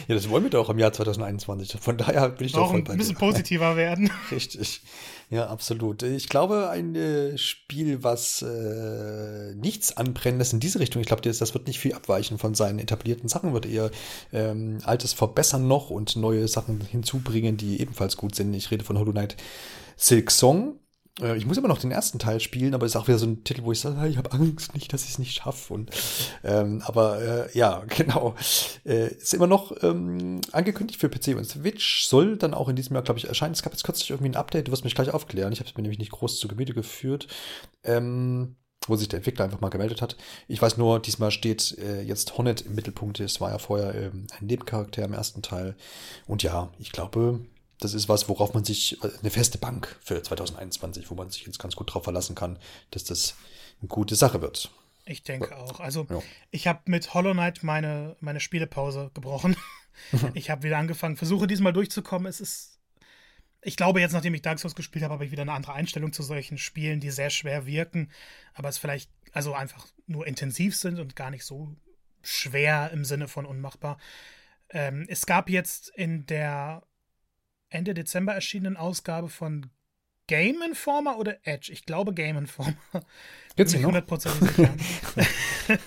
ja, 0.07 0.15
das 0.15 0.29
wollen 0.29 0.43
wir 0.43 0.49
doch 0.49 0.69
im 0.69 0.79
Jahr 0.79 0.93
2021. 0.93 1.77
Von 1.81 1.97
daher 1.97 2.29
bin 2.29 2.47
ich 2.47 2.53
doch 2.53 2.71
voll 2.71 2.83
bei 2.83 2.93
ein 2.93 2.97
bisschen 2.97 3.17
positiver 3.17 3.75
werden. 3.75 4.09
Richtig. 4.31 4.81
Ja, 5.29 5.47
absolut. 5.47 6.01
Ich 6.01 6.29
glaube, 6.29 6.69
ein 6.69 6.95
äh, 6.95 7.37
Spiel, 7.37 8.03
was 8.03 8.41
äh, 8.41 9.53
nichts 9.55 9.95
anbrennendes 9.95 10.53
in 10.53 10.59
diese 10.59 10.79
Richtung, 10.79 11.01
ich 11.01 11.07
glaube, 11.07 11.21
das, 11.21 11.39
das, 11.39 11.53
wird 11.53 11.67
nicht 11.67 11.79
viel 11.79 11.93
abweichen 11.93 12.37
von 12.37 12.55
seinen 12.55 12.79
etablierten 12.79 13.27
Sachen, 13.27 13.53
wird 13.53 13.65
eher 13.65 13.91
ähm, 14.31 14.79
Altes 14.83 15.13
verbessern 15.13 15.67
noch 15.67 15.89
und 15.89 16.15
neue 16.15 16.47
Sachen 16.47 16.81
hinzubringen, 16.81 17.57
die 17.57 17.81
ebenfalls 17.81 18.17
gut 18.17 18.33
sind. 18.33 18.53
Ich 18.53 18.71
rede 18.71 18.85
von 18.85 18.97
Hollow 18.97 19.11
Knight 19.11 19.35
Silk 19.97 20.31
Song 20.31 20.79
äh, 21.21 21.37
ich 21.37 21.45
muss 21.45 21.57
immer 21.57 21.67
noch 21.67 21.79
den 21.79 21.91
ersten 21.91 22.19
Teil 22.19 22.39
spielen, 22.39 22.73
aber 22.73 22.85
es 22.85 22.93
ist 22.93 22.95
auch 22.95 23.07
wieder 23.07 23.19
so 23.19 23.25
ein 23.25 23.43
Titel, 23.43 23.63
wo 23.63 23.71
ich 23.71 23.79
sage, 23.79 24.07
ich 24.07 24.17
habe 24.17 24.31
Angst 24.31 24.73
nicht, 24.73 24.91
dass 24.93 25.03
ich 25.03 25.11
es 25.11 25.19
nicht 25.19 25.33
schaffe. 25.33 25.85
ähm, 26.43 26.81
aber 26.85 27.21
äh, 27.21 27.57
ja, 27.57 27.83
genau. 27.97 28.35
Äh, 28.85 29.13
ist 29.15 29.33
immer 29.33 29.47
noch 29.47 29.71
ähm, 29.83 30.41
angekündigt 30.51 30.99
für 30.99 31.09
PC 31.09 31.37
und 31.37 31.45
Switch, 31.45 32.05
soll 32.05 32.37
dann 32.37 32.53
auch 32.53 32.69
in 32.69 32.75
diesem 32.75 32.95
Jahr, 32.95 33.03
glaube 33.03 33.19
ich, 33.19 33.27
erscheinen. 33.27 33.53
Es 33.53 33.63
gab 33.63 33.73
jetzt 33.73 33.83
kürzlich 33.83 34.09
irgendwie 34.09 34.31
ein 34.31 34.35
Update, 34.35 34.67
du 34.67 34.71
wirst 34.71 34.83
mich 34.83 34.95
gleich 34.95 35.13
aufklären. 35.13 35.53
Ich 35.53 35.59
habe 35.59 35.69
es 35.69 35.75
mir 35.75 35.83
nämlich 35.83 35.99
nicht 35.99 36.11
groß 36.11 36.39
zu 36.39 36.47
Gemüte 36.47 36.73
geführt. 36.73 37.27
Ähm, 37.83 38.55
wo 38.87 38.95
sich 38.95 39.09
der 39.09 39.17
Entwickler 39.17 39.45
einfach 39.45 39.59
mal 39.59 39.69
gemeldet 39.69 40.01
hat. 40.01 40.15
Ich 40.47 40.61
weiß 40.61 40.77
nur, 40.77 40.99
diesmal 40.99 41.31
steht 41.31 41.77
äh, 41.77 42.01
jetzt 42.01 42.37
Hornet 42.37 42.61
im 42.61 42.75
Mittelpunkt. 42.75 43.19
Es 43.19 43.41
war 43.41 43.51
ja 43.51 43.57
vorher 43.57 43.93
ähm, 43.93 44.27
ein 44.39 44.45
Nebencharakter 44.45 45.03
im 45.03 45.13
ersten 45.13 45.41
Teil. 45.41 45.75
Und 46.27 46.43
ja, 46.43 46.71
ich 46.79 46.91
glaube, 46.91 47.41
das 47.79 47.93
ist 47.93 48.09
was, 48.09 48.27
worauf 48.27 48.53
man 48.53 48.65
sich, 48.65 48.97
eine 49.01 49.31
feste 49.31 49.57
Bank 49.57 49.97
für 50.01 50.21
2021, 50.21 51.09
wo 51.09 51.15
man 51.15 51.29
sich 51.29 51.45
jetzt 51.45 51.59
ganz 51.59 51.75
gut 51.75 51.93
drauf 51.93 52.03
verlassen 52.03 52.35
kann, 52.35 52.59
dass 52.91 53.05
das 53.05 53.35
eine 53.79 53.87
gute 53.87 54.15
Sache 54.15 54.41
wird. 54.41 54.71
Ich 55.05 55.23
denke 55.23 55.57
auch. 55.57 55.79
Also, 55.79 56.05
ja. 56.09 56.21
ich 56.51 56.67
habe 56.67 56.81
mit 56.85 57.13
Hollow 57.13 57.31
Knight 57.31 57.63
meine, 57.63 58.15
meine 58.19 58.39
Spielepause 58.39 59.11
gebrochen. 59.13 59.55
ich 60.33 60.49
habe 60.49 60.63
wieder 60.63 60.77
angefangen, 60.77 61.17
versuche 61.17 61.47
diesmal 61.47 61.73
durchzukommen. 61.73 62.27
Es 62.27 62.39
ist. 62.39 62.75
Ich 63.61 63.75
glaube, 63.75 63.99
jetzt, 63.99 64.13
nachdem 64.13 64.33
ich 64.33 64.41
Dark 64.41 64.59
Souls 64.59 64.75
gespielt 64.75 65.03
habe, 65.03 65.15
habe 65.15 65.25
ich 65.25 65.31
wieder 65.31 65.41
eine 65.41 65.51
andere 65.51 65.73
Einstellung 65.73 66.13
zu 66.13 66.23
solchen 66.23 66.57
Spielen, 66.57 67.01
die 67.01 67.11
sehr 67.11 67.29
schwer 67.29 67.65
wirken, 67.65 68.09
aber 68.53 68.69
es 68.69 68.77
vielleicht, 68.77 69.11
also 69.33 69.53
einfach 69.53 69.85
nur 70.07 70.25
intensiv 70.25 70.77
sind 70.77 70.97
und 70.97 71.17
gar 71.17 71.29
nicht 71.29 71.43
so 71.43 71.75
schwer 72.21 72.91
im 72.93 73.03
Sinne 73.03 73.27
von 73.27 73.45
unmachbar. 73.45 73.97
Ähm, 74.69 75.05
es 75.09 75.25
gab 75.25 75.49
jetzt 75.49 75.89
in 75.89 76.25
der 76.25 76.83
Ende 77.69 77.93
Dezember 77.93 78.33
erschienenen 78.33 78.77
Ausgabe 78.77 79.29
von 79.29 79.69
Game 80.27 80.61
Informer 80.61 81.17
oder 81.17 81.37
Edge? 81.43 81.71
Ich 81.71 81.85
glaube 81.85 82.13
Game 82.13 82.37
Informer. 82.37 82.75
Gibt's 83.55 83.73
Bin 83.73 83.81
ich 83.81 83.85
hundertprozentig 83.85 84.51
sicher. 84.51 84.75
ähm, 85.69 85.77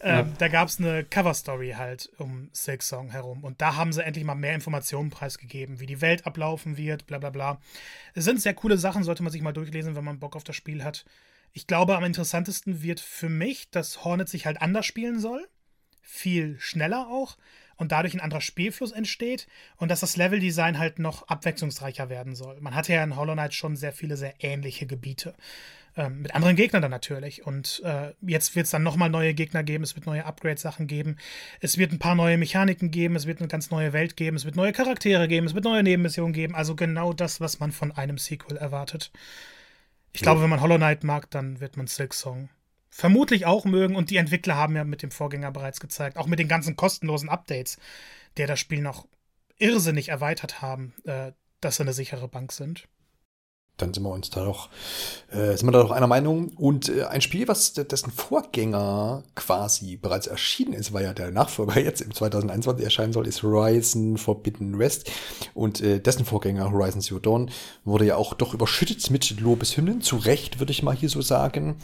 ja. 0.00 0.22
Da 0.38 0.48
gab 0.48 0.68
es 0.68 0.78
eine 0.78 1.04
Cover-Story 1.04 1.74
halt 1.76 2.10
um 2.18 2.50
Silk 2.52 2.82
Song 2.82 3.10
herum. 3.10 3.42
Und 3.42 3.60
da 3.60 3.76
haben 3.76 3.92
sie 3.92 4.04
endlich 4.04 4.24
mal 4.24 4.34
mehr 4.34 4.54
Informationen 4.54 5.10
preisgegeben, 5.10 5.80
wie 5.80 5.86
die 5.86 6.00
Welt 6.00 6.26
ablaufen 6.26 6.76
wird, 6.76 7.06
bla 7.06 7.18
bla 7.18 7.30
bla. 7.30 7.60
Es 8.14 8.24
sind 8.24 8.40
sehr 8.40 8.54
coole 8.54 8.78
Sachen, 8.78 9.02
sollte 9.02 9.22
man 9.22 9.32
sich 9.32 9.42
mal 9.42 9.52
durchlesen, 9.52 9.96
wenn 9.96 10.04
man 10.04 10.20
Bock 10.20 10.36
auf 10.36 10.44
das 10.44 10.56
Spiel 10.56 10.84
hat. 10.84 11.04
Ich 11.52 11.66
glaube, 11.66 11.96
am 11.96 12.04
interessantesten 12.04 12.82
wird 12.82 13.00
für 13.00 13.28
mich, 13.28 13.70
dass 13.70 14.04
Hornet 14.04 14.28
sich 14.28 14.46
halt 14.46 14.60
anders 14.60 14.86
spielen 14.86 15.20
soll. 15.20 15.48
Viel 16.00 16.58
schneller 16.60 17.08
auch 17.08 17.36
und 17.76 17.92
dadurch 17.92 18.14
ein 18.14 18.20
anderer 18.20 18.40
Spielfluss 18.40 18.92
entsteht 18.92 19.46
und 19.76 19.90
dass 19.90 20.00
das 20.00 20.16
Leveldesign 20.16 20.78
halt 20.78 20.98
noch 20.98 21.28
abwechslungsreicher 21.28 22.08
werden 22.08 22.34
soll. 22.34 22.60
Man 22.60 22.74
hatte 22.74 22.92
ja 22.92 23.02
in 23.02 23.16
Hollow 23.16 23.34
Knight 23.34 23.54
schon 23.54 23.76
sehr 23.76 23.92
viele 23.92 24.16
sehr 24.16 24.34
ähnliche 24.40 24.86
Gebiete. 24.86 25.34
Ähm, 25.96 26.22
mit 26.22 26.34
anderen 26.34 26.56
Gegnern 26.56 26.82
dann 26.82 26.90
natürlich. 26.90 27.46
Und 27.46 27.80
äh, 27.84 28.12
jetzt 28.20 28.56
wird 28.56 28.64
es 28.64 28.72
dann 28.72 28.82
nochmal 28.82 29.10
neue 29.10 29.32
Gegner 29.32 29.62
geben, 29.62 29.84
es 29.84 29.94
wird 29.94 30.06
neue 30.06 30.24
Upgrade-Sachen 30.24 30.88
geben, 30.88 31.16
es 31.60 31.78
wird 31.78 31.92
ein 31.92 32.00
paar 32.00 32.16
neue 32.16 32.36
Mechaniken 32.36 32.90
geben, 32.90 33.14
es 33.14 33.26
wird 33.26 33.38
eine 33.38 33.48
ganz 33.48 33.70
neue 33.70 33.92
Welt 33.92 34.16
geben, 34.16 34.36
es 34.36 34.44
wird 34.44 34.56
neue 34.56 34.72
Charaktere 34.72 35.28
geben, 35.28 35.46
es 35.46 35.54
wird 35.54 35.64
neue 35.64 35.84
Nebenmissionen 35.84 36.32
geben. 36.32 36.56
Also 36.56 36.74
genau 36.74 37.12
das, 37.12 37.40
was 37.40 37.60
man 37.60 37.70
von 37.70 37.92
einem 37.92 38.18
Sequel 38.18 38.56
erwartet. 38.56 39.12
Ich 40.12 40.20
ja. 40.20 40.24
glaube, 40.24 40.42
wenn 40.42 40.50
man 40.50 40.60
Hollow 40.60 40.76
Knight 40.76 41.04
mag, 41.04 41.30
dann 41.30 41.60
wird 41.60 41.76
man 41.76 41.86
Silk 41.86 42.12
Song 42.12 42.48
vermutlich 42.94 43.44
auch 43.44 43.64
mögen. 43.64 43.96
Und 43.96 44.10
die 44.10 44.16
Entwickler 44.16 44.54
haben 44.54 44.76
ja 44.76 44.84
mit 44.84 45.02
dem 45.02 45.10
Vorgänger 45.10 45.50
bereits 45.50 45.80
gezeigt, 45.80 46.16
auch 46.16 46.26
mit 46.26 46.38
den 46.38 46.48
ganzen 46.48 46.76
kostenlosen 46.76 47.28
Updates, 47.28 47.76
der 48.36 48.46
das 48.46 48.60
Spiel 48.60 48.80
noch 48.80 49.08
irrsinnig 49.58 50.08
erweitert 50.10 50.62
haben, 50.62 50.94
äh, 51.04 51.32
dass 51.60 51.76
sie 51.76 51.82
eine 51.82 51.92
sichere 51.92 52.28
Bank 52.28 52.52
sind 52.52 52.88
dann 53.76 53.92
sind 53.92 54.04
wir 54.04 54.10
uns 54.10 54.30
da 54.30 54.44
doch, 54.44 54.68
äh, 55.30 55.56
sind 55.56 55.66
wir 55.66 55.72
da 55.72 55.82
doch 55.82 55.90
einer 55.90 56.06
Meinung. 56.06 56.52
Und 56.56 56.88
äh, 56.88 57.04
ein 57.04 57.20
Spiel, 57.20 57.48
was 57.48 57.72
dessen 57.72 58.12
Vorgänger 58.12 59.24
quasi 59.34 59.96
bereits 59.96 60.28
erschienen 60.28 60.74
ist, 60.74 60.92
weil 60.92 61.04
ja 61.04 61.12
der 61.12 61.32
Nachfolger 61.32 61.80
jetzt 61.80 62.00
im 62.00 62.14
2021 62.14 62.84
erscheinen 62.84 63.12
soll, 63.12 63.26
ist 63.26 63.42
Horizon 63.42 64.16
Forbidden 64.16 64.78
West. 64.78 65.10
Und 65.54 65.80
äh, 65.80 66.00
dessen 66.00 66.24
Vorgänger 66.24 66.70
Horizon 66.70 67.00
Zero 67.00 67.18
Dawn 67.18 67.50
wurde 67.84 68.06
ja 68.06 68.16
auch 68.16 68.34
doch 68.34 68.54
überschüttet 68.54 69.10
mit 69.10 69.40
Lobeshymnen. 69.40 70.02
Zu 70.02 70.16
Recht, 70.16 70.60
würde 70.60 70.72
ich 70.72 70.82
mal 70.82 70.94
hier 70.94 71.08
so 71.08 71.20
sagen. 71.20 71.76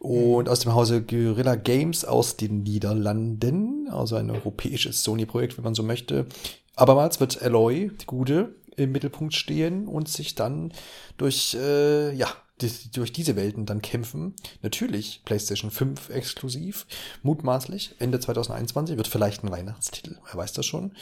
Und 0.00 0.48
aus 0.48 0.60
dem 0.60 0.74
Hause 0.74 1.02
Guerrilla 1.02 1.56
Games 1.56 2.06
aus 2.06 2.36
den 2.36 2.62
Niederlanden, 2.62 3.88
also 3.90 4.16
ein 4.16 4.30
europäisches 4.30 5.04
Sony-Projekt, 5.04 5.58
wenn 5.58 5.64
man 5.64 5.74
so 5.74 5.82
möchte. 5.82 6.26
Abermals 6.74 7.20
wird 7.20 7.42
Alloy, 7.42 7.90
die 8.00 8.06
Gute, 8.06 8.54
im 8.76 8.92
Mittelpunkt 8.92 9.34
stehen 9.34 9.86
und 9.86 10.08
sich 10.08 10.34
dann 10.34 10.72
durch, 11.16 11.54
äh, 11.54 12.12
ja, 12.14 12.28
die, 12.60 12.70
durch 12.92 13.12
diese 13.12 13.36
Welten 13.36 13.66
dann 13.66 13.82
kämpfen. 13.82 14.34
Natürlich 14.62 15.22
PlayStation 15.24 15.70
5 15.70 16.10
exklusiv, 16.10 16.86
mutmaßlich 17.22 17.94
Ende 17.98 18.20
2021, 18.20 18.96
wird 18.96 19.08
vielleicht 19.08 19.42
ein 19.42 19.50
Weihnachtstitel, 19.50 20.18
wer 20.26 20.36
weiß 20.36 20.52
das 20.52 20.66
schon. 20.66 20.92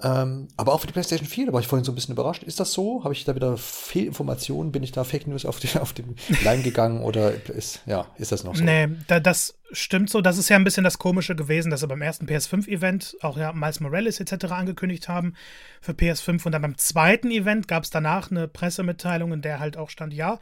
Ähm, 0.00 0.46
aber 0.56 0.74
auch 0.74 0.80
für 0.80 0.86
die 0.86 0.92
PlayStation 0.92 1.26
4, 1.26 1.46
da 1.46 1.52
war 1.52 1.60
ich 1.60 1.66
vorhin 1.66 1.84
so 1.84 1.90
ein 1.90 1.96
bisschen 1.96 2.12
überrascht. 2.12 2.44
Ist 2.44 2.60
das 2.60 2.72
so? 2.72 3.02
Habe 3.02 3.14
ich 3.14 3.24
da 3.24 3.34
wieder 3.34 3.56
Fehlinformationen? 3.56 4.70
Bin 4.70 4.84
ich 4.84 4.92
da 4.92 5.02
Fake 5.02 5.26
News 5.26 5.44
auf, 5.44 5.58
die, 5.58 5.76
auf 5.78 5.92
den 5.92 6.14
Leim 6.44 6.62
gegangen 6.62 7.02
oder 7.02 7.32
ist, 7.48 7.80
ja, 7.84 8.06
ist 8.16 8.30
das 8.30 8.44
noch 8.44 8.54
so? 8.54 8.62
Nee, 8.62 8.88
da, 9.08 9.18
das 9.18 9.58
stimmt 9.72 10.08
so. 10.08 10.20
Das 10.20 10.38
ist 10.38 10.48
ja 10.48 10.56
ein 10.56 10.62
bisschen 10.62 10.84
das 10.84 10.98
Komische 10.98 11.34
gewesen, 11.34 11.70
dass 11.70 11.80
sie 11.80 11.88
beim 11.88 12.00
ersten 12.00 12.26
PS5-Event 12.26 13.16
auch 13.22 13.36
ja 13.36 13.52
Miles 13.52 13.80
Morales 13.80 14.20
etc. 14.20 14.52
angekündigt 14.52 15.08
haben 15.08 15.34
für 15.80 15.92
PS5 15.92 16.46
und 16.46 16.52
dann 16.52 16.62
beim 16.62 16.78
zweiten 16.78 17.32
Event 17.32 17.66
gab 17.66 17.82
es 17.82 17.90
danach 17.90 18.30
eine 18.30 18.46
Pressemitteilung, 18.46 19.32
in 19.32 19.42
der 19.42 19.58
halt 19.58 19.76
auch 19.76 19.90
stand, 19.90 20.14
ja, 20.14 20.38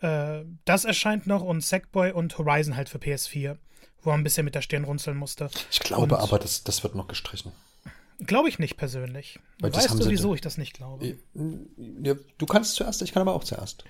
äh, 0.00 0.44
das 0.64 0.84
erscheint 0.84 1.26
noch 1.26 1.42
und 1.42 1.62
Sackboy 1.62 2.12
und 2.12 2.38
Horizon 2.38 2.76
halt 2.76 2.88
für 2.88 2.98
PS4, 2.98 3.56
wo 4.02 4.10
man 4.10 4.20
ein 4.20 4.24
bisschen 4.24 4.44
mit 4.44 4.54
der 4.54 4.62
Stirn 4.62 4.84
runzeln 4.84 5.16
musste. 5.16 5.50
Ich 5.72 5.80
glaube 5.80 6.14
und, 6.14 6.22
aber, 6.22 6.38
das, 6.38 6.62
das 6.62 6.84
wird 6.84 6.94
noch 6.94 7.08
gestrichen. 7.08 7.50
Glaube 8.18 8.48
ich 8.48 8.58
nicht 8.58 8.76
persönlich. 8.76 9.38
Weil 9.60 9.74
weißt 9.74 9.90
du, 9.90 10.08
wieso 10.08 10.34
ich 10.34 10.40
das 10.40 10.58
nicht 10.58 10.74
glaube? 10.74 11.16
Ja, 12.02 12.14
du 12.38 12.46
kannst 12.46 12.74
zuerst, 12.74 13.02
ich 13.02 13.12
kann 13.12 13.20
aber 13.20 13.34
auch 13.34 13.44
zuerst. 13.44 13.84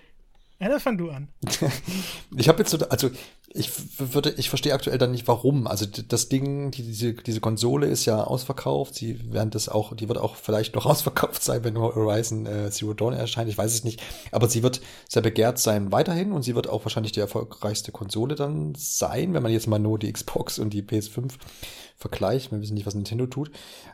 Ja, 0.59 0.71
dann 0.71 0.81
fang 0.81 0.97
du 0.97 1.11
an. 1.11 1.29
ich 2.37 2.49
habe 2.49 2.61
jetzt 2.61 2.71
so, 2.71 2.79
also 2.89 3.11
ich 3.49 3.71
würde, 3.99 4.31
ich 4.39 4.49
verstehe 4.49 4.73
aktuell 4.73 4.97
dann 4.97 5.11
nicht, 5.11 5.29
warum. 5.29 5.67
Also 5.67 5.87
das 5.87 6.29
Ding, 6.29 6.71
die, 6.71 6.83
diese, 6.83 7.13
diese 7.13 7.41
Konsole 7.41 7.87
ist 7.87 8.07
ja 8.07 8.25
ausverkauft. 8.25 8.95
Sie 8.95 9.33
werden 9.33 9.51
das 9.51 9.69
auch, 9.69 9.95
die 9.95 10.09
wird 10.09 10.19
auch 10.19 10.37
vielleicht 10.37 10.75
noch 10.75 10.87
ausverkauft 10.87 11.43
sein, 11.43 11.63
wenn 11.65 11.79
Horizon 11.79 12.47
äh, 12.47 12.71
Zero 12.71 12.95
Dawn 12.95 13.13
erscheint. 13.13 13.51
Ich 13.51 13.59
weiß 13.59 13.73
es 13.73 13.85
nicht. 13.85 14.03
Aber 14.33 14.49
sie 14.49 14.63
wird 14.63 14.81
sehr 15.09 15.23
begehrt 15.23 15.59
sein 15.59 15.93
weiterhin 15.93 16.33
und 16.33 16.43
sie 16.43 16.55
wird 16.55 16.69
auch 16.69 16.85
wahrscheinlich 16.85 17.13
die 17.13 17.21
erfolgreichste 17.21 17.93
Konsole 17.93 18.35
dann 18.35 18.75
sein, 18.77 19.35
wenn 19.35 19.43
man 19.43 19.53
jetzt 19.53 19.67
mal 19.67 19.79
nur 19.79 19.99
die 19.99 20.13
Xbox 20.13 20.59
und 20.59 20.71
die 20.71 20.83
PS5 20.83 21.33
vergleicht. 21.97 22.51
Wir 22.51 22.61
wissen 22.61 22.75
nicht, 22.75 22.87
was 22.87 22.95
Nintendo 22.95 23.27
tut. 23.27 23.51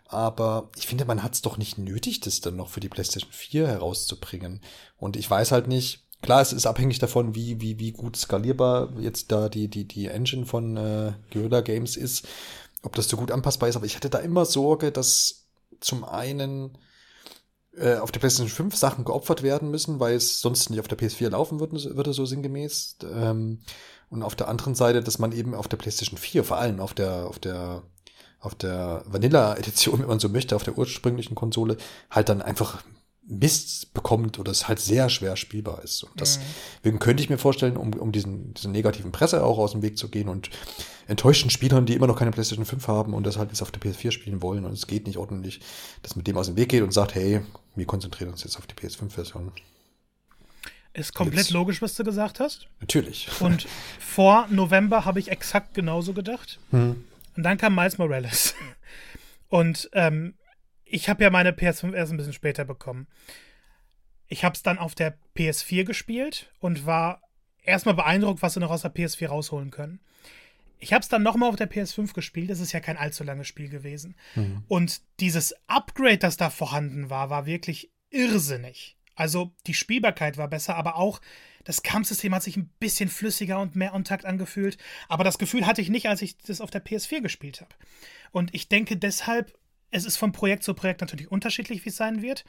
Aber 0.06 0.70
ich 0.76 0.86
finde, 0.86 1.06
man 1.06 1.22
hat 1.22 1.34
es 1.34 1.42
doch 1.42 1.56
nicht 1.56 1.78
nötig, 1.78 2.20
das 2.20 2.40
dann 2.40 2.56
noch 2.56 2.68
für 2.68 2.80
die 2.80 2.88
PlayStation 2.88 3.32
4 3.32 3.66
herauszubringen. 3.66 4.60
Und 4.96 5.16
ich 5.16 5.28
weiß 5.28 5.52
halt 5.52 5.66
nicht, 5.68 6.04
Klar, 6.22 6.40
es 6.40 6.52
ist 6.52 6.66
abhängig 6.66 7.00
davon, 7.00 7.34
wie, 7.34 7.60
wie, 7.60 7.80
wie 7.80 7.92
gut 7.92 8.16
skalierbar 8.16 8.92
jetzt 9.00 9.32
da 9.32 9.48
die, 9.48 9.68
die, 9.68 9.86
die 9.86 10.06
Engine 10.06 10.46
von 10.46 10.76
äh, 10.76 11.12
Guerrilla 11.32 11.60
Games 11.60 11.96
ist, 11.96 12.28
ob 12.82 12.94
das 12.94 13.08
so 13.08 13.16
gut 13.16 13.32
anpassbar 13.32 13.68
ist, 13.68 13.76
aber 13.76 13.86
ich 13.86 13.96
hatte 13.96 14.08
da 14.08 14.18
immer 14.18 14.44
Sorge, 14.44 14.92
dass 14.92 15.48
zum 15.80 16.04
einen 16.04 16.78
äh, 17.76 17.96
auf 17.96 18.12
der 18.12 18.20
PlayStation 18.20 18.48
5 18.48 18.76
Sachen 18.76 19.04
geopfert 19.04 19.42
werden 19.42 19.70
müssen, 19.70 19.98
weil 19.98 20.14
es 20.14 20.40
sonst 20.40 20.70
nicht 20.70 20.78
auf 20.78 20.88
der 20.88 20.98
PS4 20.98 21.30
laufen 21.30 21.58
würde, 21.58 21.96
würde 21.96 22.12
so 22.12 22.24
sinngemäß. 22.24 22.98
Ähm, 23.12 23.60
und 24.08 24.22
auf 24.22 24.36
der 24.36 24.48
anderen 24.48 24.74
Seite, 24.74 25.02
dass 25.02 25.18
man 25.18 25.32
eben 25.32 25.54
auf 25.54 25.68
der 25.68 25.78
PlayStation 25.78 26.18
4, 26.18 26.44
vor 26.44 26.58
allem 26.58 26.80
auf 26.80 26.94
der, 26.94 27.26
auf 27.26 27.38
der, 27.38 27.82
auf 28.38 28.54
der 28.54 29.02
Vanilla-Edition, 29.06 29.98
wenn 30.00 30.08
man 30.08 30.20
so 30.20 30.28
möchte, 30.28 30.54
auf 30.54 30.64
der 30.64 30.76
ursprünglichen 30.78 31.34
Konsole, 31.34 31.78
halt 32.10 32.28
dann 32.28 32.42
einfach 32.42 32.84
Mist 33.24 33.94
bekommt 33.94 34.38
oder 34.38 34.50
es 34.50 34.68
halt 34.68 34.80
sehr 34.80 35.08
schwer 35.08 35.36
spielbar 35.36 35.82
ist. 35.82 36.02
Und 36.02 36.20
deswegen 36.20 36.96
mhm. 36.96 36.98
könnte 36.98 37.22
ich 37.22 37.30
mir 37.30 37.38
vorstellen, 37.38 37.76
um, 37.76 37.92
um 37.94 38.12
diesen, 38.12 38.52
diesen 38.54 38.72
negativen 38.72 39.12
Presse 39.12 39.44
auch 39.44 39.58
aus 39.58 39.72
dem 39.72 39.82
Weg 39.82 39.96
zu 39.96 40.08
gehen 40.08 40.28
und 40.28 40.50
enttäuschten 41.06 41.50
Spielern, 41.50 41.86
die 41.86 41.94
immer 41.94 42.06
noch 42.06 42.18
keine 42.18 42.32
PlayStation 42.32 42.66
5 42.66 42.88
haben 42.88 43.14
und 43.14 43.24
das 43.24 43.38
halt 43.38 43.50
jetzt 43.50 43.62
auf 43.62 43.70
der 43.70 43.80
PS4 43.80 44.10
spielen 44.10 44.42
wollen 44.42 44.64
und 44.64 44.72
es 44.72 44.86
geht 44.86 45.06
nicht 45.06 45.18
ordentlich, 45.18 45.60
dass 46.02 46.16
mit 46.16 46.26
dem 46.26 46.36
aus 46.36 46.46
dem 46.46 46.56
Weg 46.56 46.68
geht 46.68 46.82
und 46.82 46.92
sagt, 46.92 47.14
hey, 47.14 47.42
wir 47.74 47.86
konzentrieren 47.86 48.30
uns 48.30 48.42
jetzt 48.42 48.56
auf 48.56 48.66
die 48.66 48.74
PS5-Version. 48.74 49.52
Ist 50.94 51.14
komplett 51.14 51.46
jetzt. 51.46 51.52
logisch, 51.52 51.80
was 51.80 51.94
du 51.94 52.04
gesagt 52.04 52.38
hast. 52.38 52.68
Natürlich. 52.80 53.28
Und 53.40 53.66
vor 53.98 54.46
November 54.50 55.04
habe 55.04 55.20
ich 55.20 55.30
exakt 55.30 55.74
genauso 55.74 56.12
gedacht. 56.12 56.58
Hm. 56.70 57.04
Und 57.34 57.42
dann 57.42 57.56
kam 57.56 57.74
Miles 57.74 57.96
Morales. 57.96 58.54
Und 59.48 59.88
ähm, 59.94 60.34
ich 60.92 61.08
habe 61.08 61.24
ja 61.24 61.30
meine 61.30 61.52
PS5 61.52 61.94
erst 61.94 62.12
ein 62.12 62.18
bisschen 62.18 62.34
später 62.34 62.64
bekommen. 62.64 63.06
Ich 64.28 64.44
habe 64.44 64.54
es 64.54 64.62
dann 64.62 64.78
auf 64.78 64.94
der 64.94 65.16
PS4 65.36 65.84
gespielt 65.84 66.52
und 66.60 66.86
war 66.86 67.22
erstmal 67.62 67.94
beeindruckt, 67.94 68.42
was 68.42 68.54
sie 68.54 68.60
noch 68.60 68.70
aus 68.70 68.82
der 68.82 68.94
PS4 68.94 69.28
rausholen 69.28 69.70
können. 69.70 70.00
Ich 70.78 70.92
habe 70.92 71.02
es 71.02 71.08
dann 71.08 71.22
nochmal 71.22 71.48
auf 71.48 71.56
der 71.56 71.70
PS5 71.70 72.12
gespielt. 72.12 72.50
Das 72.50 72.60
ist 72.60 72.72
ja 72.72 72.80
kein 72.80 72.98
allzu 72.98 73.24
langes 73.24 73.46
Spiel 73.46 73.68
gewesen. 73.68 74.16
Mhm. 74.34 74.64
Und 74.68 75.00
dieses 75.20 75.54
Upgrade, 75.66 76.18
das 76.18 76.36
da 76.36 76.50
vorhanden 76.50 77.08
war, 77.08 77.30
war 77.30 77.46
wirklich 77.46 77.90
irrsinnig. 78.10 78.98
Also 79.14 79.54
die 79.66 79.74
Spielbarkeit 79.74 80.36
war 80.36 80.48
besser, 80.48 80.76
aber 80.76 80.96
auch 80.96 81.20
das 81.64 81.82
Kampfsystem 81.82 82.34
hat 82.34 82.42
sich 82.42 82.56
ein 82.56 82.70
bisschen 82.80 83.08
flüssiger 83.08 83.60
und 83.60 83.76
mehr 83.76 83.94
on 83.94 84.04
Takt 84.04 84.24
angefühlt. 84.26 84.76
Aber 85.08 85.24
das 85.24 85.38
Gefühl 85.38 85.66
hatte 85.66 85.80
ich 85.80 85.88
nicht, 85.88 86.08
als 86.08 86.20
ich 86.20 86.36
das 86.36 86.60
auf 86.60 86.70
der 86.70 86.84
PS4 86.84 87.22
gespielt 87.22 87.60
habe. 87.60 87.74
Und 88.32 88.54
ich 88.54 88.68
denke 88.68 88.96
deshalb 88.96 89.54
es 89.92 90.04
ist 90.04 90.16
von 90.16 90.32
Projekt 90.32 90.64
zu 90.64 90.74
Projekt 90.74 91.00
natürlich 91.00 91.30
unterschiedlich, 91.30 91.84
wie 91.84 91.90
es 91.90 91.96
sein 91.96 92.22
wird. 92.22 92.44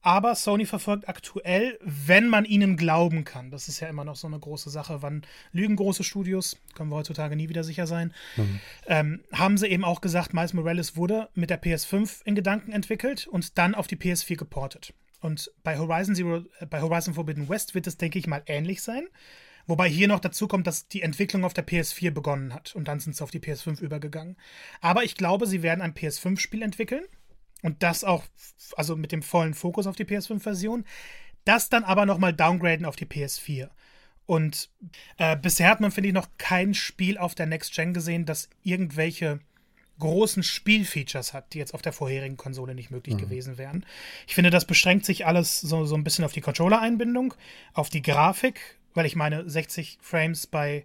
Aber 0.00 0.34
Sony 0.34 0.66
verfolgt 0.66 1.08
aktuell, 1.08 1.78
wenn 1.82 2.28
man 2.28 2.44
ihnen 2.44 2.76
glauben 2.76 3.24
kann, 3.24 3.50
das 3.50 3.68
ist 3.68 3.80
ja 3.80 3.88
immer 3.88 4.04
noch 4.04 4.16
so 4.16 4.26
eine 4.26 4.38
große 4.38 4.68
Sache, 4.68 5.00
wann 5.00 5.22
lügen 5.52 5.76
große 5.76 6.04
Studios, 6.04 6.58
können 6.74 6.90
wir 6.90 6.96
heutzutage 6.96 7.36
nie 7.36 7.48
wieder 7.48 7.64
sicher 7.64 7.86
sein, 7.86 8.12
mhm. 8.36 8.60
ähm, 8.86 9.24
haben 9.32 9.56
sie 9.56 9.66
eben 9.66 9.82
auch 9.82 10.02
gesagt, 10.02 10.34
Miles 10.34 10.52
Morales 10.52 10.96
wurde 10.96 11.30
mit 11.34 11.48
der 11.48 11.60
PS5 11.60 12.20
in 12.26 12.34
Gedanken 12.34 12.72
entwickelt 12.72 13.26
und 13.26 13.56
dann 13.56 13.74
auf 13.74 13.86
die 13.86 13.96
PS4 13.96 14.36
geportet. 14.36 14.92
Und 15.20 15.50
bei 15.62 15.78
Horizon 15.78 16.14
Zero, 16.14 16.44
äh, 16.58 16.66
bei 16.66 16.82
Horizon 16.82 17.14
Forbidden 17.14 17.48
West 17.48 17.74
wird 17.74 17.86
es, 17.86 17.96
denke 17.96 18.18
ich 18.18 18.26
mal, 18.26 18.42
ähnlich 18.44 18.82
sein. 18.82 19.06
Wobei 19.66 19.88
hier 19.88 20.08
noch 20.08 20.20
dazu 20.20 20.46
kommt, 20.46 20.66
dass 20.66 20.88
die 20.88 21.02
Entwicklung 21.02 21.44
auf 21.44 21.54
der 21.54 21.66
PS4 21.66 22.10
begonnen 22.10 22.52
hat 22.52 22.74
und 22.74 22.86
dann 22.86 23.00
sind 23.00 23.16
sie 23.16 23.24
auf 23.24 23.30
die 23.30 23.40
PS5 23.40 23.80
übergegangen. 23.80 24.36
Aber 24.80 25.04
ich 25.04 25.14
glaube, 25.14 25.46
sie 25.46 25.62
werden 25.62 25.80
ein 25.80 25.94
PS5-Spiel 25.94 26.62
entwickeln 26.62 27.04
und 27.62 27.82
das 27.82 28.04
auch, 28.04 28.24
also 28.76 28.94
mit 28.94 29.12
dem 29.12 29.22
vollen 29.22 29.54
Fokus 29.54 29.86
auf 29.86 29.96
die 29.96 30.04
PS5-Version. 30.04 30.84
Das 31.44 31.68
dann 31.68 31.84
aber 31.84 32.06
nochmal 32.06 32.32
downgraden 32.32 32.86
auf 32.86 32.96
die 32.96 33.06
PS4. 33.06 33.70
Und 34.26 34.70
äh, 35.18 35.36
bisher 35.36 35.68
hat 35.68 35.80
man, 35.80 35.90
finde 35.90 36.08
ich, 36.08 36.14
noch 36.14 36.28
kein 36.38 36.74
Spiel 36.74 37.18
auf 37.18 37.34
der 37.34 37.46
Next 37.46 37.74
Gen 37.74 37.92
gesehen, 37.92 38.24
das 38.24 38.48
irgendwelche 38.62 39.40
großen 39.98 40.42
Spielfeatures 40.42 41.32
hat, 41.32 41.52
die 41.52 41.58
jetzt 41.58 41.74
auf 41.74 41.82
der 41.82 41.92
vorherigen 41.92 42.36
Konsole 42.36 42.74
nicht 42.74 42.90
möglich 42.90 43.16
mhm. 43.16 43.20
gewesen 43.20 43.58
wären. 43.58 43.86
Ich 44.26 44.34
finde, 44.34 44.50
das 44.50 44.64
beschränkt 44.64 45.04
sich 45.04 45.26
alles 45.26 45.60
so, 45.60 45.84
so 45.84 45.94
ein 45.94 46.04
bisschen 46.04 46.24
auf 46.24 46.32
die 46.32 46.40
Controller-Einbindung, 46.40 47.34
auf 47.74 47.90
die 47.90 48.02
Grafik, 48.02 48.78
weil 48.94 49.06
ich 49.06 49.16
meine, 49.16 49.48
60 49.48 49.98
Frames 50.00 50.46
bei, 50.46 50.84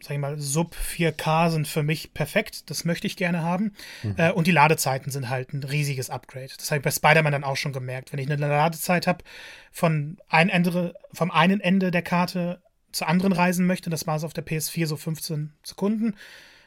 sag 0.00 0.12
ich 0.12 0.18
mal, 0.18 0.38
Sub 0.38 0.76
4K 0.76 1.50
sind 1.50 1.68
für 1.68 1.82
mich 1.82 2.14
perfekt. 2.14 2.70
Das 2.70 2.84
möchte 2.84 3.06
ich 3.06 3.16
gerne 3.16 3.42
haben. 3.42 3.72
Mhm. 4.02 4.14
Äh, 4.16 4.32
und 4.32 4.46
die 4.46 4.52
Ladezeiten 4.52 5.10
sind 5.10 5.30
halt 5.30 5.52
ein 5.52 5.64
riesiges 5.64 6.10
Upgrade. 6.10 6.52
Das 6.56 6.70
habe 6.70 6.78
ich 6.78 6.84
bei 6.84 6.90
Spider-Man 6.90 7.32
dann 7.32 7.44
auch 7.44 7.56
schon 7.56 7.72
gemerkt. 7.72 8.12
Wenn 8.12 8.20
ich 8.20 8.30
eine 8.30 8.46
Ladezeit 8.46 9.06
habe 9.06 9.24
von 9.72 10.18
ein 10.28 10.48
Ende, 10.48 10.94
vom 11.12 11.30
einen 11.30 11.60
Ende 11.60 11.90
der 11.90 12.02
Karte 12.02 12.62
zur 12.92 13.08
anderen 13.08 13.32
reisen 13.32 13.66
möchte, 13.66 13.90
das 13.90 14.06
war 14.06 14.16
es 14.16 14.24
auf 14.24 14.34
der 14.34 14.46
PS4 14.46 14.86
so 14.86 14.96
15 14.96 15.52
Sekunden 15.64 16.14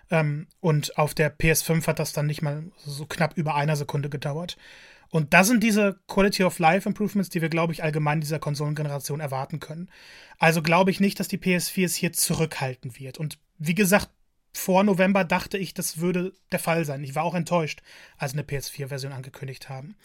ähm, 0.10 0.48
und 0.60 0.98
auf 0.98 1.14
der 1.14 1.36
PS5 1.36 1.86
hat 1.88 2.00
das 2.00 2.14
dann 2.14 2.28
nicht 2.28 2.42
mal 2.42 2.64
so 2.78 3.06
knapp 3.06 3.38
über 3.38 3.56
einer 3.56 3.76
Sekunde 3.76 4.10
gedauert. 4.10 4.58
Und 5.10 5.34
das 5.34 5.48
sind 5.48 5.64
diese 5.64 6.00
Quality 6.08 6.44
of 6.44 6.60
Life 6.60 6.88
Improvements, 6.88 7.30
die 7.30 7.42
wir, 7.42 7.50
glaube 7.50 7.74
ich, 7.74 7.84
allgemein 7.84 8.22
dieser 8.22 8.40
Konsolengeneration 8.40 9.20
erwarten 9.20 9.60
können. 9.60 9.90
Also 10.38 10.62
glaube 10.62 10.92
ich 10.92 11.00
nicht, 11.00 11.20
dass 11.20 11.28
die 11.28 11.38
PS4 11.38 11.86
es 11.86 11.96
hier 11.96 12.14
zurückhalten 12.14 13.00
wird. 13.00 13.18
Und 13.18 13.40
wie 13.58 13.76
gesagt, 13.76 14.10
vor 14.54 14.84
November 14.84 15.24
dachte 15.24 15.58
ich, 15.58 15.74
das 15.74 16.00
würde 16.00 16.34
der 16.52 16.60
Fall 16.60 16.84
sein. 16.84 17.04
Ich 17.04 17.16
war 17.16 17.24
auch 17.24 17.36
enttäuscht, 17.36 17.82
als 18.18 18.34
eine 18.34 18.44
PS4-Version 18.44 19.14
angekündigt 19.14 19.70
haben. 19.70 19.96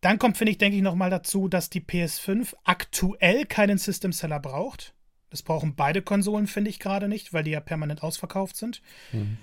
Dann 0.00 0.18
kommt, 0.18 0.36
finde 0.36 0.50
ich, 0.50 0.58
denke 0.58 0.76
ich, 0.76 0.82
nochmal 0.82 1.10
dazu, 1.10 1.46
dass 1.46 1.70
die 1.70 1.80
PS5 1.80 2.54
aktuell 2.64 3.46
keinen 3.46 3.78
System 3.78 4.12
Seller 4.12 4.40
braucht. 4.40 4.94
Das 5.30 5.42
brauchen 5.42 5.76
beide 5.76 6.02
Konsolen, 6.02 6.46
finde 6.46 6.70
ich 6.70 6.80
gerade 6.80 7.08
nicht, 7.08 7.32
weil 7.32 7.44
die 7.44 7.52
ja 7.52 7.60
permanent 7.60 8.02
ausverkauft 8.02 8.56
sind. 8.56 8.82
Mhm. 9.12 9.38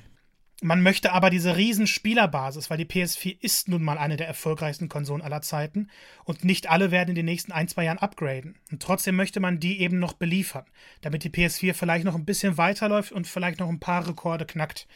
Man 0.61 0.81
möchte 0.81 1.13
aber 1.13 1.29
diese 1.29 1.55
riesen 1.55 1.87
Spielerbasis, 1.87 2.69
weil 2.69 2.77
die 2.77 2.85
PS4 2.85 3.37
ist 3.39 3.69
nun 3.69 3.81
mal 3.81 3.97
eine 3.97 4.17
der 4.17 4.27
erfolgreichsten 4.27 4.89
Konsolen 4.89 5.21
aller 5.21 5.41
Zeiten 5.41 5.89
und 6.25 6.43
nicht 6.43 6.69
alle 6.69 6.91
werden 6.91 7.09
in 7.09 7.15
den 7.15 7.25
nächsten 7.25 7.53
ein, 7.53 7.69
zwei 7.69 7.85
Jahren 7.85 7.97
upgraden. 7.97 8.57
Und 8.69 8.81
trotzdem 8.81 9.15
möchte 9.15 9.39
man 9.39 9.61
die 9.61 9.79
eben 9.79 9.99
noch 9.99 10.13
beliefern, 10.13 10.65
damit 10.99 11.23
die 11.23 11.29
PS4 11.29 11.73
vielleicht 11.73 12.03
noch 12.03 12.15
ein 12.15 12.25
bisschen 12.25 12.57
weiterläuft 12.57 13.13
und 13.13 13.25
vielleicht 13.25 13.59
noch 13.59 13.69
ein 13.69 13.79
paar 13.79 14.05
Rekorde 14.05 14.45
knackt. 14.45 14.87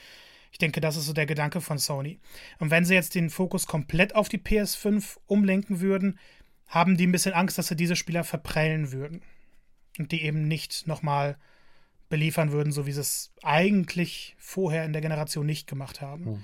Ich 0.51 0.57
denke, 0.57 0.81
das 0.81 0.97
ist 0.97 1.05
so 1.05 1.13
der 1.13 1.25
Gedanke 1.25 1.61
von 1.61 1.77
Sony. 1.77 2.19
Und 2.59 2.69
wenn 2.69 2.83
sie 2.83 2.93
jetzt 2.93 3.15
den 3.15 3.29
Fokus 3.29 3.65
komplett 3.65 4.15
auf 4.15 4.27
die 4.27 4.39
PS5 4.39 5.17
umlenken 5.27 5.79
würden, 5.79 6.19
haben 6.67 6.97
die 6.97 7.07
ein 7.07 7.11
bisschen 7.13 7.33
Angst, 7.33 7.57
dass 7.57 7.67
sie 7.67 7.75
diese 7.77 7.95
Spieler 7.95 8.25
verprellen 8.25 8.91
würden 8.91 9.21
und 9.97 10.11
die 10.11 10.23
eben 10.23 10.47
nicht 10.47 10.87
nochmal 10.87 11.37
beliefern 12.13 12.51
würden, 12.51 12.71
so 12.71 12.85
wie 12.85 12.91
sie 12.91 13.01
es 13.01 13.31
eigentlich 13.41 14.35
vorher 14.37 14.85
in 14.85 14.93
der 14.93 15.01
Generation 15.01 15.47
nicht 15.47 15.65
gemacht 15.65 15.99
haben. 15.99 16.25
Hm. 16.25 16.43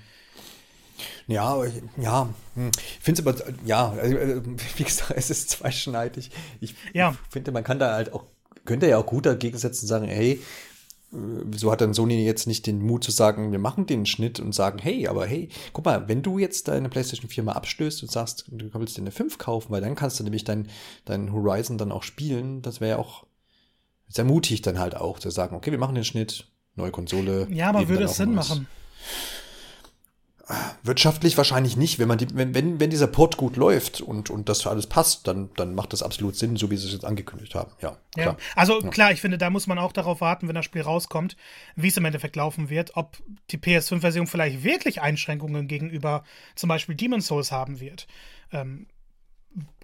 Ja, 1.28 1.64
ja, 1.96 2.28
hm. 2.56 2.72
ich 2.76 2.98
finde 3.00 3.22
es 3.22 3.26
aber, 3.26 3.54
ja, 3.64 3.90
also, 3.90 4.16
äh, 4.16 4.42
wie 4.78 4.82
gesagt, 4.82 5.12
es 5.14 5.30
ist 5.30 5.50
zweischneidig. 5.50 6.32
Ich 6.60 6.74
ja. 6.92 7.14
finde, 7.28 7.52
man 7.52 7.62
kann 7.62 7.78
da 7.78 7.94
halt 7.94 8.12
auch, 8.12 8.24
könnte 8.64 8.88
ja 8.88 8.98
auch 8.98 9.06
gut 9.06 9.26
dagegen 9.26 9.58
setzen 9.58 9.84
und 9.84 9.88
sagen, 9.88 10.08
hey, 10.08 10.42
wieso 11.12 11.70
hat 11.70 11.82
dann 11.82 11.94
Sony 11.94 12.24
jetzt 12.24 12.48
nicht 12.48 12.66
den 12.66 12.82
Mut 12.82 13.04
zu 13.04 13.12
sagen, 13.12 13.52
wir 13.52 13.60
machen 13.60 13.86
den 13.86 14.06
Schnitt 14.06 14.40
und 14.40 14.52
sagen, 14.52 14.80
hey, 14.80 15.06
aber 15.06 15.24
hey, 15.24 15.50
guck 15.72 15.84
mal, 15.84 16.08
wenn 16.08 16.22
du 16.22 16.40
jetzt 16.40 16.66
deine 16.66 16.88
PlayStation 16.88 17.30
4 17.30 17.44
mal 17.44 17.52
abstößt 17.52 18.02
und 18.02 18.10
sagst, 18.10 18.46
du 18.48 18.68
willst 18.74 18.96
dir 18.96 19.02
eine 19.02 19.12
5 19.12 19.38
kaufen, 19.38 19.70
weil 19.70 19.82
dann 19.82 19.94
kannst 19.94 20.18
du 20.18 20.24
nämlich 20.24 20.42
dein, 20.42 20.66
dein 21.04 21.32
Horizon 21.32 21.78
dann 21.78 21.92
auch 21.92 22.02
spielen, 22.02 22.60
das 22.60 22.80
wäre 22.80 22.90
ja 22.90 22.98
auch 22.98 23.24
sehr 24.10 24.24
mutig 24.24 24.60
dann 24.60 24.78
halt 24.78 24.96
auch 24.96 25.18
zu 25.18 25.30
sagen, 25.30 25.56
okay, 25.56 25.70
wir 25.70 25.78
machen 25.78 25.94
den 25.94 26.04
Schnitt, 26.04 26.46
neue 26.74 26.90
Konsole. 26.90 27.46
Ja, 27.50 27.70
aber 27.70 27.88
würde 27.88 28.04
es 28.04 28.16
Sinn 28.16 28.34
machen? 28.34 28.66
Wirtschaftlich 30.82 31.36
wahrscheinlich 31.36 31.76
nicht. 31.76 32.00
Wenn, 32.00 32.08
man 32.08 32.18
die, 32.18 32.26
wenn, 32.34 32.54
wenn, 32.54 32.80
wenn 32.80 32.90
dieser 32.90 33.06
Port 33.06 33.36
gut 33.36 33.56
läuft 33.56 34.00
und, 34.00 34.30
und 34.30 34.48
das 34.48 34.66
alles 34.66 34.88
passt, 34.88 35.28
dann, 35.28 35.50
dann 35.54 35.76
macht 35.76 35.92
das 35.92 36.02
absolut 36.02 36.34
Sinn, 36.34 36.56
so 36.56 36.72
wie 36.72 36.76
sie 36.76 36.88
es 36.88 36.92
jetzt 36.92 37.04
angekündigt 37.04 37.54
haben. 37.54 37.70
Ja, 37.80 37.98
ja. 38.16 38.22
Klar. 38.22 38.36
Also 38.56 38.80
ja. 38.82 38.88
klar, 38.88 39.12
ich 39.12 39.20
finde, 39.20 39.38
da 39.38 39.48
muss 39.48 39.68
man 39.68 39.78
auch 39.78 39.92
darauf 39.92 40.20
warten, 40.20 40.48
wenn 40.48 40.56
das 40.56 40.64
Spiel 40.64 40.82
rauskommt, 40.82 41.36
wie 41.76 41.86
es 41.86 41.96
im 41.96 42.04
Endeffekt 42.04 42.34
laufen 42.34 42.68
wird, 42.68 42.96
ob 42.96 43.16
die 43.52 43.58
PS5-Version 43.58 44.26
vielleicht 44.26 44.64
wirklich 44.64 45.00
Einschränkungen 45.00 45.68
gegenüber 45.68 46.24
zum 46.56 46.68
Beispiel 46.68 46.96
Demon's 46.96 47.28
Souls 47.28 47.52
haben 47.52 47.78
wird. 47.78 48.08
Ähm, 48.50 48.88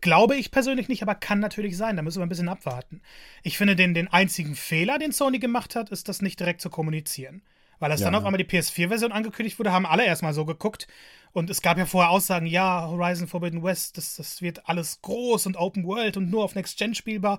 Glaube 0.00 0.36
ich 0.36 0.50
persönlich 0.50 0.88
nicht, 0.88 1.02
aber 1.02 1.14
kann 1.14 1.40
natürlich 1.40 1.76
sein. 1.76 1.96
Da 1.96 2.02
müssen 2.02 2.20
wir 2.20 2.26
ein 2.26 2.30
bisschen 2.30 2.48
abwarten. 2.48 3.02
Ich 3.42 3.58
finde, 3.58 3.74
den, 3.74 3.94
den 3.94 4.08
einzigen 4.08 4.54
Fehler, 4.54 4.98
den 4.98 5.12
Sony 5.12 5.38
gemacht 5.38 5.74
hat, 5.74 5.90
ist 5.90 6.08
das 6.08 6.22
nicht 6.22 6.38
direkt 6.38 6.60
zu 6.60 6.70
kommunizieren. 6.70 7.42
Weil 7.78 7.90
als 7.90 8.00
ja. 8.00 8.06
dann 8.06 8.14
auf 8.14 8.24
einmal 8.24 8.42
die 8.42 8.48
PS4-Version 8.48 9.12
angekündigt 9.12 9.58
wurde, 9.58 9.72
haben 9.72 9.86
alle 9.86 10.06
erstmal 10.06 10.32
so 10.32 10.44
geguckt. 10.44 10.86
Und 11.32 11.50
es 11.50 11.60
gab 11.60 11.76
ja 11.76 11.84
vorher 11.84 12.10
Aussagen, 12.10 12.46
ja, 12.46 12.86
Horizon 12.88 13.26
Forbidden 13.26 13.62
West, 13.62 13.98
das, 13.98 14.16
das 14.16 14.40
wird 14.40 14.68
alles 14.68 15.02
groß 15.02 15.46
und 15.46 15.56
Open 15.56 15.84
World 15.84 16.16
und 16.16 16.30
nur 16.30 16.44
auf 16.44 16.54
Next 16.54 16.78
Gen 16.78 16.94
spielbar. 16.94 17.38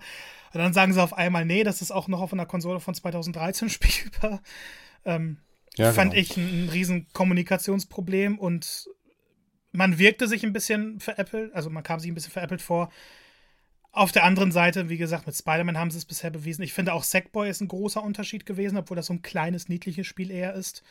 Und 0.54 0.60
dann 0.60 0.74
sagen 0.74 0.94
sie 0.94 1.02
auf 1.02 1.14
einmal, 1.14 1.46
nee, 1.46 1.64
das 1.64 1.82
ist 1.82 1.92
auch 1.92 2.08
noch 2.08 2.22
auf 2.22 2.34
einer 2.34 2.46
Konsole 2.46 2.80
von 2.80 2.94
2013 2.94 3.70
spielbar. 3.72 4.42
Ähm, 5.06 5.40
ja, 5.78 5.94
fand 5.94 6.12
genau. 6.12 6.22
ich 6.22 6.38
ein, 6.38 6.66
ein 6.66 6.70
riesen 6.70 7.08
Kommunikationsproblem 7.14 8.38
und 8.38 8.88
man 9.78 10.00
wirkte 10.00 10.28
sich 10.28 10.44
ein 10.44 10.54
bisschen 10.54 11.00
veräppelt, 11.00 11.54
also 11.54 11.70
man 11.70 11.84
kam 11.84 12.00
sich 12.00 12.10
ein 12.10 12.16
bisschen 12.16 12.32
veräppelt 12.32 12.64
vor. 12.64 12.92
Auf 13.92 14.12
der 14.12 14.24
anderen 14.24 14.52
Seite, 14.52 14.90
wie 14.90 14.98
gesagt, 14.98 15.28
mit 15.28 15.36
Spider-Man 15.36 15.78
haben 15.78 15.92
sie 15.92 16.00
es 16.00 16.06
bisher 16.06 16.32
bewiesen. 16.32 16.64
Ich 16.64 16.74
finde 16.74 16.94
auch 16.94 17.04
Sackboy 17.04 17.48
ist 17.48 17.62
ein 17.62 17.68
großer 17.68 18.02
Unterschied 18.02 18.48
gewesen, 18.48 18.78
obwohl 18.78 18.98
das 18.98 19.06
so 19.06 19.14
ein 19.14 19.22
kleines, 19.22 19.70
niedliches 19.70 20.08
Spiel 20.08 20.32
eher 20.32 20.56
ist. 20.56 20.82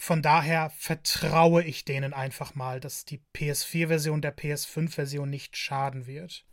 Von 0.00 0.22
daher 0.22 0.72
vertraue 0.78 1.62
ich 1.62 1.84
denen 1.84 2.14
einfach 2.14 2.54
mal, 2.54 2.80
dass 2.80 3.04
die 3.04 3.20
PS4-Version 3.36 4.22
der 4.22 4.34
PS5-Version 4.34 5.28
nicht 5.28 5.58
schaden 5.58 6.06
wird. 6.06 6.46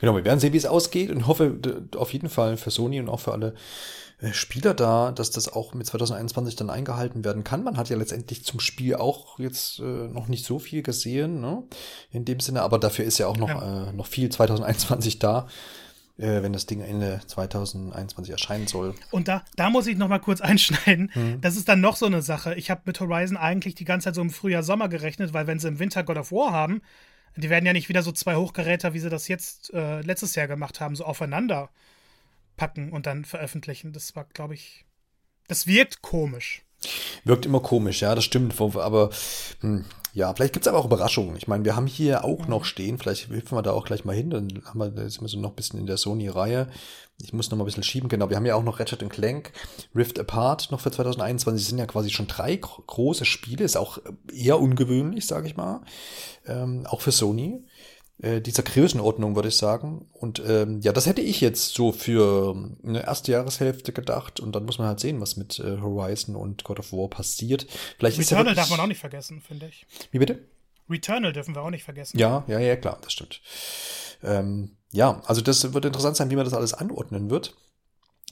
Genau, 0.00 0.16
wir 0.16 0.24
werden 0.24 0.40
sehen, 0.40 0.54
wie 0.54 0.58
es 0.58 0.64
ausgeht 0.64 1.10
und 1.10 1.26
hoffe 1.26 1.58
auf 1.96 2.14
jeden 2.14 2.30
Fall 2.30 2.56
für 2.56 2.70
Sony 2.70 2.98
und 2.98 3.10
auch 3.10 3.20
für 3.20 3.32
alle 3.32 3.54
äh, 4.20 4.32
Spieler 4.32 4.72
da, 4.72 5.12
dass 5.12 5.32
das 5.32 5.52
auch 5.52 5.74
mit 5.74 5.86
2021 5.86 6.56
dann 6.56 6.70
eingehalten 6.70 7.24
werden 7.26 7.44
kann. 7.44 7.62
Man 7.62 7.76
hat 7.76 7.90
ja 7.90 7.96
letztendlich 7.98 8.42
zum 8.42 8.58
Spiel 8.58 8.94
auch 8.94 9.38
jetzt 9.38 9.80
äh, 9.80 9.82
noch 9.82 10.28
nicht 10.28 10.46
so 10.46 10.58
viel 10.58 10.82
gesehen, 10.82 11.42
ne? 11.42 11.62
In 12.10 12.24
dem 12.24 12.40
Sinne, 12.40 12.62
aber 12.62 12.78
dafür 12.78 13.04
ist 13.04 13.18
ja 13.18 13.26
auch 13.26 13.36
noch, 13.36 13.48
ja. 13.48 13.88
Äh, 13.88 13.92
noch 13.92 14.06
viel 14.06 14.30
2021 14.30 15.18
da. 15.18 15.46
Äh, 16.16 16.42
wenn 16.42 16.52
das 16.52 16.66
Ding 16.66 16.80
Ende 16.80 17.20
2021 17.26 18.30
erscheinen 18.30 18.68
soll. 18.68 18.94
Und 19.10 19.26
da, 19.26 19.44
da 19.56 19.68
muss 19.68 19.88
ich 19.88 19.96
noch 19.96 20.08
mal 20.08 20.20
kurz 20.20 20.40
einschneiden. 20.42 21.10
Hm. 21.12 21.40
Das 21.40 21.56
ist 21.56 21.68
dann 21.68 21.80
noch 21.80 21.96
so 21.96 22.06
eine 22.06 22.22
Sache. 22.22 22.54
Ich 22.54 22.70
habe 22.70 22.82
mit 22.84 23.00
Horizon 23.00 23.36
eigentlich 23.36 23.74
die 23.74 23.84
ganze 23.84 24.04
Zeit 24.04 24.14
so 24.14 24.20
im 24.20 24.30
Frühjahr, 24.30 24.62
Sommer 24.62 24.88
gerechnet, 24.88 25.32
weil 25.32 25.48
wenn 25.48 25.58
sie 25.58 25.66
im 25.66 25.80
Winter 25.80 26.04
God 26.04 26.18
of 26.18 26.30
War 26.30 26.52
haben, 26.52 26.82
die 27.36 27.50
werden 27.50 27.66
ja 27.66 27.72
nicht 27.72 27.88
wieder 27.88 28.02
so 28.02 28.12
zwei 28.12 28.36
Hochgeräte, 28.36 28.94
wie 28.94 29.00
sie 29.00 29.10
das 29.10 29.26
jetzt 29.26 29.74
äh, 29.74 30.02
letztes 30.02 30.36
Jahr 30.36 30.46
gemacht 30.46 30.80
haben, 30.80 30.94
so 30.94 31.04
aufeinander 31.04 31.70
packen 32.56 32.92
und 32.92 33.06
dann 33.06 33.24
veröffentlichen. 33.24 33.92
Das 33.92 34.14
war, 34.14 34.24
glaube 34.32 34.54
ich, 34.54 34.84
das 35.48 35.66
wirkt 35.66 36.00
komisch. 36.00 36.62
Wirkt 37.24 37.44
immer 37.44 37.58
komisch, 37.58 38.02
ja, 38.02 38.14
das 38.14 38.24
stimmt. 38.24 38.60
Aber 38.60 39.10
hm, 39.60 39.84
ja, 40.14 40.32
vielleicht 40.32 40.52
gibt 40.52 40.64
es 40.64 40.68
aber 40.68 40.78
auch 40.78 40.84
Überraschungen. 40.84 41.34
Ich 41.34 41.48
meine, 41.48 41.64
wir 41.64 41.74
haben 41.74 41.88
hier 41.88 42.24
auch 42.24 42.46
noch 42.46 42.64
stehen, 42.64 42.98
vielleicht 42.98 43.30
hüpfen 43.30 43.58
wir 43.58 43.62
da 43.62 43.72
auch 43.72 43.84
gleich 43.84 44.04
mal 44.04 44.14
hin, 44.14 44.30
dann 44.30 44.62
haben 44.64 44.78
wir, 44.78 45.10
sind 45.10 45.22
wir 45.22 45.28
so 45.28 45.40
noch 45.40 45.50
ein 45.50 45.56
bisschen 45.56 45.80
in 45.80 45.86
der 45.86 45.96
Sony-Reihe. 45.96 46.68
Ich 47.20 47.32
muss 47.32 47.50
noch 47.50 47.58
mal 47.58 47.64
ein 47.64 47.66
bisschen 47.66 47.82
schieben, 47.82 48.08
genau. 48.08 48.30
Wir 48.30 48.36
haben 48.36 48.46
ja 48.46 48.54
auch 48.54 48.62
noch 48.62 48.78
Ratchet 48.78 49.08
Clank, 49.10 49.52
Rift 49.92 50.20
Apart 50.20 50.70
noch 50.70 50.78
für 50.78 50.92
2021. 50.92 51.64
Das 51.64 51.68
sind 51.68 51.78
ja 51.78 51.86
quasi 51.86 52.10
schon 52.10 52.28
drei 52.28 52.54
große 52.54 53.24
Spiele, 53.24 53.64
ist 53.64 53.76
auch 53.76 53.98
eher 54.32 54.60
ungewöhnlich, 54.60 55.26
sage 55.26 55.48
ich 55.48 55.56
mal. 55.56 55.80
Ähm, 56.46 56.86
auch 56.86 57.00
für 57.00 57.12
Sony. 57.12 57.64
Äh, 58.22 58.40
dieser 58.40 58.62
Größenordnung, 58.62 59.34
würde 59.34 59.48
ich 59.48 59.56
sagen. 59.56 60.08
Und 60.12 60.40
ähm, 60.46 60.80
ja, 60.80 60.92
das 60.92 61.06
hätte 61.06 61.20
ich 61.20 61.40
jetzt 61.40 61.74
so 61.74 61.90
für 61.90 62.54
eine 62.84 63.04
erste 63.04 63.32
Jahreshälfte 63.32 63.92
gedacht. 63.92 64.38
Und 64.38 64.54
dann 64.54 64.64
muss 64.64 64.78
man 64.78 64.86
halt 64.86 65.00
sehen, 65.00 65.20
was 65.20 65.36
mit 65.36 65.58
äh, 65.58 65.80
Horizon 65.80 66.36
und 66.36 66.62
God 66.62 66.78
of 66.78 66.92
War 66.92 67.08
passiert. 67.08 67.66
Vielleicht 67.98 68.18
Returnal 68.18 68.52
ist 68.52 68.58
darf 68.58 68.70
man 68.70 68.80
auch 68.80 68.86
nicht 68.86 69.00
vergessen, 69.00 69.40
finde 69.40 69.66
ich. 69.66 69.86
Wie 70.12 70.20
bitte? 70.20 70.38
Returnal 70.88 71.32
dürfen 71.32 71.54
wir 71.56 71.62
auch 71.62 71.70
nicht 71.70 71.82
vergessen. 71.82 72.18
Ja, 72.18 72.44
ja, 72.46 72.58
ja, 72.60 72.76
klar, 72.76 72.98
das 73.02 73.12
stimmt. 73.12 73.40
Ähm, 74.22 74.76
ja, 74.92 75.20
also 75.26 75.40
das 75.40 75.74
wird 75.74 75.84
interessant 75.84 76.16
sein, 76.16 76.30
wie 76.30 76.36
man 76.36 76.44
das 76.44 76.54
alles 76.54 76.72
anordnen 76.72 77.30
wird. 77.30 77.56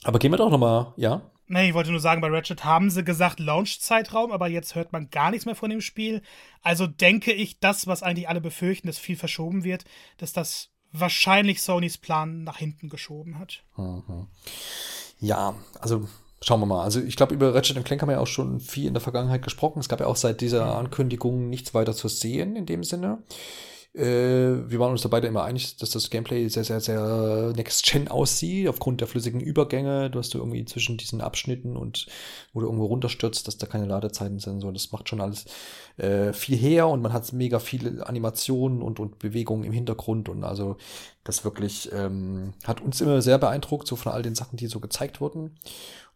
Aber 0.03 0.19
gehen 0.19 0.31
wir 0.31 0.37
doch 0.37 0.49
nochmal, 0.49 0.93
ja? 0.95 1.29
Nee, 1.47 1.69
ich 1.69 1.73
wollte 1.73 1.91
nur 1.91 1.99
sagen, 1.99 2.21
bei 2.21 2.29
Ratchet 2.29 2.63
haben 2.63 2.89
sie 2.89 3.03
gesagt 3.03 3.39
Launch-Zeitraum, 3.39 4.31
aber 4.31 4.47
jetzt 4.47 4.75
hört 4.75 4.93
man 4.93 5.09
gar 5.09 5.29
nichts 5.29 5.45
mehr 5.45 5.55
von 5.55 5.69
dem 5.69 5.81
Spiel. 5.81 6.21
Also 6.61 6.87
denke 6.87 7.33
ich, 7.33 7.59
das, 7.59 7.85
was 7.85 8.01
eigentlich 8.01 8.29
alle 8.29 8.41
befürchten, 8.41 8.87
dass 8.87 8.97
viel 8.97 9.17
verschoben 9.17 9.63
wird, 9.63 9.83
dass 10.17 10.31
das 10.31 10.69
wahrscheinlich 10.93 11.61
Sonys 11.61 11.97
Plan 11.97 12.43
nach 12.43 12.57
hinten 12.57 12.87
geschoben 12.87 13.39
hat. 13.39 13.63
Mhm. 13.75 14.27
Ja, 15.19 15.55
also 15.79 16.07
schauen 16.41 16.59
wir 16.59 16.65
mal. 16.65 16.83
Also 16.83 17.01
ich 17.01 17.15
glaube, 17.15 17.33
über 17.33 17.53
Ratchet 17.53 17.83
Clank 17.83 18.01
haben 18.01 18.09
wir 18.09 18.15
ja 18.15 18.21
auch 18.21 18.27
schon 18.27 18.59
viel 18.59 18.87
in 18.87 18.93
der 18.93 19.01
Vergangenheit 19.01 19.41
gesprochen. 19.41 19.79
Es 19.79 19.89
gab 19.89 19.99
ja 19.99 20.07
auch 20.07 20.15
seit 20.15 20.41
dieser 20.41 20.75
Ankündigung 20.75 21.49
nichts 21.49 21.73
weiter 21.73 21.93
zu 21.93 22.07
sehen 22.07 22.55
in 22.55 22.65
dem 22.65 22.83
Sinne. 22.83 23.19
Äh, 23.95 24.69
wir 24.69 24.79
waren 24.79 24.91
uns 24.91 25.03
da 25.03 25.09
beide 25.09 25.27
immer 25.27 25.43
einig, 25.43 25.77
dass 25.77 25.91
das 25.91 26.09
Gameplay 26.09 26.47
sehr, 26.47 26.63
sehr, 26.63 26.81
sehr 26.81 27.53
Next-Gen 27.55 28.07
aussieht, 28.07 28.67
aufgrund 28.67 29.01
der 29.01 29.07
flüssigen 29.07 29.39
Übergänge. 29.39 30.09
Du 30.09 30.17
hast 30.17 30.33
du 30.33 30.39
irgendwie 30.39 30.65
zwischen 30.65 30.97
diesen 30.97 31.21
Abschnitten 31.21 31.77
und 31.77 32.07
wo 32.53 32.61
du 32.61 32.65
irgendwo 32.65 32.85
runterstürzt, 32.85 33.47
dass 33.47 33.57
da 33.57 33.67
keine 33.67 33.85
Ladezeiten 33.85 34.39
sind. 34.39 34.61
So, 34.61 34.71
das 34.71 34.91
macht 34.91 35.09
schon 35.09 35.21
alles 35.21 35.45
äh, 35.97 36.33
viel 36.33 36.57
her 36.57 36.87
und 36.87 37.03
man 37.03 37.13
hat 37.13 37.31
mega 37.33 37.59
viele 37.59 38.07
Animationen 38.07 38.81
und, 38.81 38.99
und 38.99 39.19
Bewegungen 39.19 39.63
im 39.63 39.73
Hintergrund 39.73 40.27
und 40.27 40.43
also 40.43 40.77
das 41.23 41.45
wirklich 41.45 41.91
ähm, 41.93 42.53
hat 42.63 42.81
uns 42.81 42.99
immer 42.99 43.21
sehr 43.21 43.37
beeindruckt, 43.37 43.87
so 43.87 43.95
von 43.95 44.11
all 44.11 44.23
den 44.23 44.35
Sachen, 44.35 44.57
die 44.57 44.67
so 44.67 44.79
gezeigt 44.79 45.21
wurden. 45.21 45.55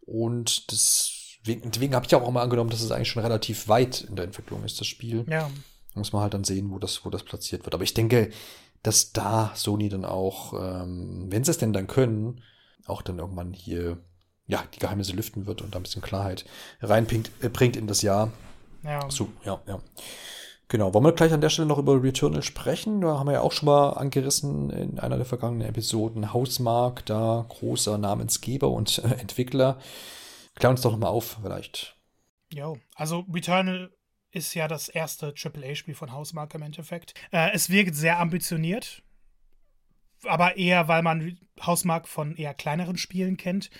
Und 0.00 0.72
deswegen, 0.72 1.70
deswegen 1.70 1.94
habe 1.94 2.06
ich 2.06 2.14
auch 2.14 2.26
immer 2.26 2.40
angenommen, 2.40 2.70
dass 2.70 2.82
es 2.82 2.90
eigentlich 2.90 3.08
schon 3.08 3.22
relativ 3.22 3.68
weit 3.68 4.00
in 4.00 4.16
der 4.16 4.24
Entwicklung 4.24 4.64
ist, 4.64 4.80
das 4.80 4.88
Spiel. 4.88 5.24
Ja. 5.28 5.48
Muss 5.98 6.12
man 6.12 6.22
halt 6.22 6.34
dann 6.34 6.44
sehen, 6.44 6.70
wo 6.70 6.78
das, 6.78 7.04
wo 7.04 7.10
das 7.10 7.22
platziert 7.22 7.64
wird. 7.64 7.74
Aber 7.74 7.84
ich 7.84 7.94
denke, 7.94 8.30
dass 8.82 9.12
da 9.12 9.52
Sony 9.54 9.88
dann 9.88 10.04
auch, 10.04 10.54
ähm, 10.54 11.26
wenn 11.28 11.44
sie 11.44 11.50
es 11.50 11.58
denn 11.58 11.72
dann 11.72 11.86
können, 11.86 12.42
auch 12.86 13.02
dann 13.02 13.18
irgendwann 13.18 13.52
hier 13.52 13.98
ja, 14.46 14.64
die 14.74 14.78
Geheimnisse 14.78 15.12
lüften 15.12 15.46
wird 15.46 15.62
und 15.62 15.74
da 15.74 15.78
ein 15.78 15.82
bisschen 15.82 16.02
Klarheit 16.02 16.44
reinbringt 16.80 17.30
äh, 17.40 17.48
bringt 17.48 17.76
in 17.76 17.86
das 17.86 18.02
Jahr. 18.02 18.32
Ja. 18.82 19.08
So, 19.10 19.28
ja, 19.44 19.60
ja. 19.66 19.78
Genau, 20.68 20.92
wollen 20.92 21.04
wir 21.04 21.12
gleich 21.12 21.32
an 21.32 21.40
der 21.40 21.48
Stelle 21.48 21.66
noch 21.68 21.78
über 21.78 22.02
Returnal 22.02 22.42
sprechen? 22.42 23.00
Da 23.00 23.18
haben 23.18 23.26
wir 23.26 23.34
ja 23.34 23.40
auch 23.40 23.52
schon 23.52 23.66
mal 23.66 23.90
angerissen 23.90 24.68
in 24.70 24.98
einer 24.98 25.16
der 25.16 25.24
vergangenen 25.24 25.66
Episoden. 25.66 26.32
Hausmark, 26.34 27.06
da 27.06 27.46
großer 27.48 27.96
Namensgeber 27.96 28.68
und 28.70 28.98
äh, 28.98 29.14
Entwickler. 29.20 29.78
Klär 30.54 30.70
uns 30.70 30.82
doch 30.82 30.92
noch 30.92 30.98
mal 30.98 31.08
auf, 31.08 31.38
vielleicht. 31.42 31.96
Jo, 32.52 32.78
also 32.94 33.24
Returnal 33.32 33.90
ist 34.30 34.54
ja 34.54 34.68
das 34.68 34.88
erste 34.88 35.34
AAA-Spiel 35.36 35.94
von 35.94 36.12
Hausmark 36.12 36.54
im 36.54 36.62
Endeffekt. 36.62 37.14
Äh, 37.32 37.50
es 37.52 37.70
wirkt 37.70 37.94
sehr 37.94 38.18
ambitioniert, 38.18 39.02
aber 40.24 40.56
eher, 40.56 40.88
weil 40.88 41.02
man 41.02 41.38
Hausmark 41.60 42.08
von 42.08 42.36
eher 42.36 42.54
kleineren 42.54 42.98
Spielen 42.98 43.36
kennt. 43.36 43.70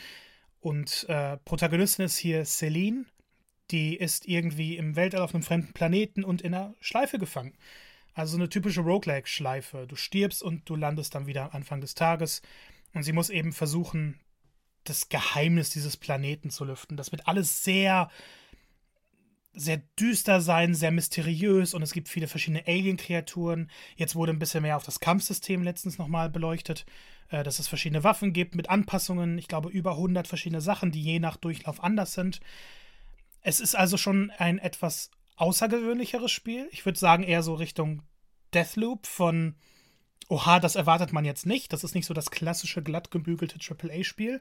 Und 0.60 1.06
äh, 1.08 1.36
Protagonistin 1.38 2.06
ist 2.06 2.16
hier 2.16 2.44
Celine 2.44 3.04
die 3.70 3.96
ist 3.96 4.26
irgendwie 4.26 4.76
im 4.76 4.96
Weltall 4.96 5.20
auf 5.20 5.34
einem 5.34 5.42
fremden 5.42 5.72
Planeten 5.72 6.24
und 6.24 6.42
in 6.42 6.54
einer 6.54 6.74
Schleife 6.80 7.18
gefangen. 7.18 7.56
Also 8.14 8.36
eine 8.36 8.48
typische 8.48 8.80
Roguelike-Schleife. 8.80 9.86
Du 9.86 9.96
stirbst 9.96 10.42
und 10.42 10.68
du 10.68 10.74
landest 10.74 11.14
dann 11.14 11.26
wieder 11.26 11.44
am 11.44 11.50
Anfang 11.52 11.80
des 11.80 11.94
Tages. 11.94 12.42
Und 12.94 13.02
sie 13.02 13.12
muss 13.12 13.30
eben 13.30 13.52
versuchen, 13.52 14.18
das 14.84 15.08
Geheimnis 15.08 15.70
dieses 15.70 15.96
Planeten 15.96 16.50
zu 16.50 16.64
lüften. 16.64 16.96
Das 16.96 17.12
wird 17.12 17.28
alles 17.28 17.62
sehr, 17.62 18.10
sehr 19.58 19.82
düster 19.98 20.40
sein, 20.40 20.74
sehr 20.74 20.90
mysteriös 20.92 21.74
und 21.74 21.82
es 21.82 21.92
gibt 21.92 22.08
viele 22.08 22.28
verschiedene 22.28 22.66
Alien-Kreaturen. 22.66 23.70
Jetzt 23.96 24.14
wurde 24.14 24.32
ein 24.32 24.38
bisschen 24.38 24.62
mehr 24.62 24.76
auf 24.76 24.84
das 24.84 25.00
Kampfsystem 25.00 25.62
letztens 25.62 25.98
nochmal 25.98 26.30
beleuchtet, 26.30 26.86
äh, 27.30 27.42
dass 27.42 27.58
es 27.58 27.68
verschiedene 27.68 28.04
Waffen 28.04 28.32
gibt 28.32 28.54
mit 28.54 28.70
Anpassungen. 28.70 29.36
Ich 29.36 29.48
glaube, 29.48 29.68
über 29.68 29.92
100 29.92 30.28
verschiedene 30.28 30.60
Sachen, 30.60 30.92
die 30.92 31.02
je 31.02 31.18
nach 31.18 31.36
Durchlauf 31.36 31.82
anders 31.82 32.14
sind. 32.14 32.40
Es 33.42 33.60
ist 33.60 33.74
also 33.74 33.96
schon 33.96 34.30
ein 34.38 34.58
etwas 34.58 35.10
außergewöhnlicheres 35.36 36.30
Spiel. 36.30 36.68
Ich 36.70 36.84
würde 36.84 36.98
sagen, 36.98 37.22
eher 37.22 37.42
so 37.42 37.54
Richtung 37.54 38.02
Deathloop 38.54 39.06
von 39.06 39.56
Oha, 40.28 40.60
das 40.60 40.76
erwartet 40.76 41.12
man 41.12 41.24
jetzt 41.24 41.46
nicht. 41.46 41.72
Das 41.72 41.84
ist 41.84 41.94
nicht 41.94 42.06
so 42.06 42.14
das 42.14 42.30
klassische 42.30 42.82
glatt 42.82 43.10
gebügelte 43.10 43.58
AAA-Spiel. 43.58 44.40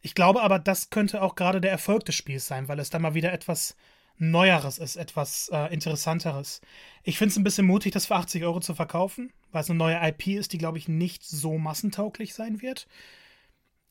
Ich 0.00 0.14
glaube 0.14 0.42
aber, 0.42 0.58
das 0.58 0.90
könnte 0.90 1.22
auch 1.22 1.34
gerade 1.34 1.60
der 1.60 1.70
Erfolg 1.70 2.04
des 2.04 2.14
Spiels 2.14 2.46
sein, 2.46 2.68
weil 2.68 2.78
es 2.78 2.90
da 2.90 2.98
mal 2.98 3.14
wieder 3.14 3.32
etwas 3.32 3.76
Neueres 4.16 4.78
ist, 4.78 4.96
etwas 4.96 5.50
äh, 5.52 5.72
Interessanteres. 5.72 6.60
Ich 7.02 7.18
finde 7.18 7.32
es 7.32 7.36
ein 7.36 7.44
bisschen 7.44 7.66
mutig, 7.66 7.92
das 7.92 8.06
für 8.06 8.16
80 8.16 8.44
Euro 8.44 8.60
zu 8.60 8.74
verkaufen, 8.74 9.32
weil 9.50 9.62
es 9.62 9.70
eine 9.70 9.78
neue 9.78 9.98
IP 10.08 10.28
ist, 10.28 10.52
die, 10.52 10.58
glaube 10.58 10.78
ich, 10.78 10.88
nicht 10.88 11.24
so 11.24 11.58
massentauglich 11.58 12.34
sein 12.34 12.62
wird. 12.62 12.86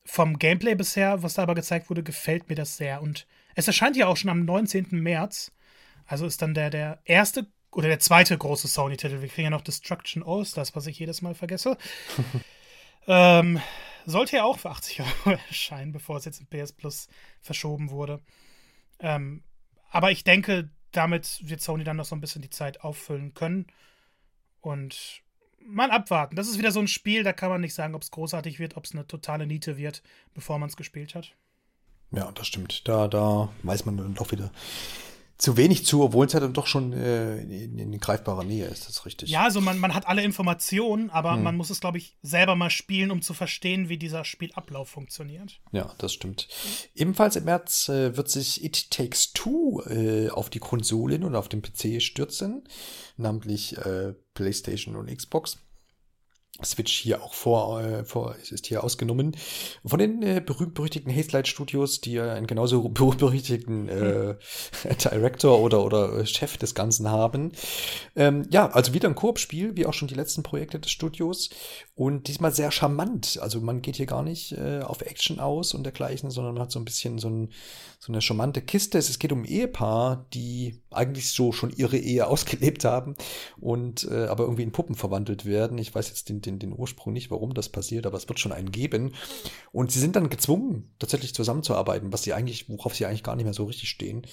Vom 0.04 0.38
Gameplay 0.38 0.74
bisher, 0.74 1.22
was 1.22 1.34
da 1.34 1.42
aber 1.42 1.54
gezeigt 1.54 1.90
wurde, 1.90 2.02
gefällt 2.02 2.48
mir 2.48 2.54
das 2.54 2.76
sehr. 2.76 3.02
Und 3.02 3.26
es 3.54 3.66
erscheint 3.66 3.96
ja 3.96 4.06
auch 4.06 4.16
schon 4.16 4.30
am 4.30 4.44
19. 4.44 4.88
März. 4.90 5.52
Also 6.06 6.26
ist 6.26 6.42
dann 6.42 6.54
der, 6.54 6.70
der 6.70 7.00
erste 7.04 7.46
oder 7.70 7.88
der 7.88 7.98
zweite 7.98 8.36
große 8.36 8.68
Sony-Titel. 8.68 9.20
Wir 9.20 9.28
kriegen 9.28 9.44
ja 9.44 9.50
noch 9.50 9.62
Destruction 9.62 10.22
All-Stars, 10.22 10.74
was 10.74 10.86
ich 10.86 10.98
jedes 10.98 11.22
Mal 11.22 11.34
vergesse. 11.34 11.76
ähm, 13.06 13.60
sollte 14.06 14.36
ja 14.36 14.44
auch 14.44 14.58
für 14.58 14.70
80 14.70 15.00
Euro 15.00 15.38
erscheinen, 15.48 15.92
bevor 15.92 16.16
es 16.16 16.24
jetzt 16.24 16.40
in 16.40 16.46
PS 16.46 16.72
Plus 16.72 17.08
verschoben 17.40 17.90
wurde. 17.90 18.20
Ähm, 19.00 19.42
aber 19.94 20.10
ich 20.10 20.24
denke, 20.24 20.70
damit 20.90 21.40
wird 21.48 21.60
Sony 21.60 21.84
dann 21.84 21.96
noch 21.96 22.04
so 22.04 22.16
ein 22.16 22.20
bisschen 22.20 22.42
die 22.42 22.50
Zeit 22.50 22.80
auffüllen 22.80 23.32
können. 23.32 23.66
Und 24.60 25.22
mal 25.64 25.90
abwarten. 25.92 26.34
Das 26.34 26.48
ist 26.48 26.58
wieder 26.58 26.72
so 26.72 26.80
ein 26.80 26.88
Spiel, 26.88 27.22
da 27.22 27.32
kann 27.32 27.48
man 27.48 27.60
nicht 27.60 27.74
sagen, 27.74 27.94
ob 27.94 28.02
es 28.02 28.10
großartig 28.10 28.58
wird, 28.58 28.76
ob 28.76 28.86
es 28.86 28.92
eine 28.92 29.06
totale 29.06 29.46
Niete 29.46 29.76
wird, 29.76 30.02
bevor 30.34 30.58
man 30.58 30.68
es 30.68 30.76
gespielt 30.76 31.14
hat. 31.14 31.36
Ja, 32.10 32.32
das 32.32 32.48
stimmt. 32.48 32.88
Da, 32.88 33.06
da 33.06 33.52
weiß 33.62 33.86
man 33.86 33.96
dann 33.96 34.14
doch 34.14 34.32
wieder 34.32 34.50
zu 35.36 35.56
wenig 35.56 35.84
zu, 35.84 36.02
obwohl 36.02 36.26
es 36.26 36.32
ja 36.32 36.40
dann 36.40 36.52
doch 36.52 36.66
schon 36.66 36.92
äh, 36.92 37.38
in, 37.38 37.78
in, 37.78 37.98
greifbarer 37.98 38.44
Nähe 38.44 38.66
ist, 38.66 38.84
das 38.84 38.90
ist 38.90 39.06
richtig. 39.06 39.30
Ja, 39.30 39.42
also 39.42 39.60
man, 39.60 39.78
man 39.78 39.92
hat 39.92 40.06
alle 40.06 40.22
Informationen, 40.22 41.10
aber 41.10 41.34
hm. 41.34 41.42
man 41.42 41.56
muss 41.56 41.70
es, 41.70 41.80
glaube 41.80 41.98
ich, 41.98 42.16
selber 42.22 42.54
mal 42.54 42.70
spielen, 42.70 43.10
um 43.10 43.20
zu 43.20 43.34
verstehen, 43.34 43.88
wie 43.88 43.98
dieser 43.98 44.24
Spielablauf 44.24 44.88
funktioniert. 44.88 45.60
Ja, 45.72 45.92
das 45.98 46.12
stimmt. 46.12 46.48
Ebenfalls 46.94 47.34
im 47.36 47.44
März 47.44 47.88
äh, 47.88 48.16
wird 48.16 48.30
sich 48.30 48.64
It 48.64 48.90
Takes 48.90 49.32
Two 49.32 49.82
äh, 49.86 50.30
auf 50.30 50.50
die 50.50 50.60
Konsolen 50.60 51.24
und 51.24 51.34
auf 51.34 51.48
den 51.48 51.62
PC 51.62 52.00
stürzen, 52.00 52.62
namentlich 53.16 53.76
äh, 53.78 54.14
PlayStation 54.34 54.94
und 54.94 55.14
Xbox. 55.14 55.58
Switch 56.62 56.92
hier 56.92 57.22
auch 57.22 57.34
vor, 57.34 57.80
äh, 57.82 58.04
vor 58.04 58.36
ist 58.36 58.66
hier 58.66 58.84
ausgenommen. 58.84 59.36
Von 59.84 59.98
den 59.98 60.22
äh, 60.22 60.40
berühmt-berüchtigten 60.44 61.12
Hazelight 61.12 61.48
Studios, 61.48 62.00
die 62.00 62.16
äh, 62.16 62.30
einen 62.30 62.46
genauso 62.46 62.88
berühmt-berüchtigten 62.88 63.88
äh, 63.88 64.36
Director 65.02 65.58
oder, 65.58 65.84
oder 65.84 66.18
äh, 66.18 66.26
Chef 66.26 66.56
des 66.56 66.76
Ganzen 66.76 67.10
haben. 67.10 67.52
Ähm, 68.14 68.46
ja, 68.50 68.70
also 68.70 68.94
wieder 68.94 69.08
ein 69.08 69.16
Koop-Spiel, 69.16 69.76
wie 69.76 69.86
auch 69.86 69.94
schon 69.94 70.06
die 70.06 70.14
letzten 70.14 70.44
Projekte 70.44 70.78
des 70.78 70.92
Studios. 70.92 71.50
Und 71.96 72.28
diesmal 72.28 72.54
sehr 72.54 72.70
charmant. 72.70 73.38
Also 73.40 73.60
man 73.60 73.82
geht 73.82 73.96
hier 73.96 74.06
gar 74.06 74.22
nicht 74.22 74.52
äh, 74.52 74.80
auf 74.80 75.02
Action 75.02 75.40
aus 75.40 75.74
und 75.74 75.82
dergleichen, 75.82 76.30
sondern 76.30 76.54
man 76.54 76.62
hat 76.62 76.70
so 76.70 76.78
ein 76.78 76.84
bisschen 76.84 77.18
so, 77.18 77.28
ein, 77.28 77.50
so 77.98 78.12
eine 78.12 78.22
charmante 78.22 78.62
Kiste. 78.62 78.98
Es 78.98 79.18
geht 79.18 79.32
um 79.32 79.44
Ehepaar, 79.44 80.26
die 80.32 80.80
eigentlich 80.90 81.30
so 81.30 81.50
schon 81.50 81.70
ihre 81.70 81.96
Ehe 81.96 82.26
ausgelebt 82.28 82.84
haben 82.84 83.16
und 83.60 84.08
äh, 84.10 84.26
aber 84.26 84.44
irgendwie 84.44 84.62
in 84.62 84.72
Puppen 84.72 84.94
verwandelt 84.94 85.44
werden. 85.44 85.78
Ich 85.78 85.92
weiß 85.92 86.08
jetzt 86.08 86.28
den 86.28 86.43
den, 86.46 86.58
den 86.58 86.72
Ursprung 86.72 87.12
nicht, 87.12 87.30
warum 87.30 87.54
das 87.54 87.68
passiert, 87.68 88.06
aber 88.06 88.16
es 88.16 88.28
wird 88.28 88.40
schon 88.40 88.52
einen 88.52 88.72
geben. 88.72 89.14
Und 89.72 89.90
sie 89.90 90.00
sind 90.00 90.16
dann 90.16 90.28
gezwungen, 90.28 90.94
tatsächlich 90.98 91.34
zusammenzuarbeiten, 91.34 92.12
was 92.12 92.22
sie 92.22 92.32
eigentlich, 92.32 92.68
worauf 92.68 92.94
sie 92.94 93.06
eigentlich 93.06 93.22
gar 93.22 93.36
nicht 93.36 93.44
mehr 93.44 93.54
so 93.54 93.64
richtig 93.64 93.88
stehen. 93.88 94.26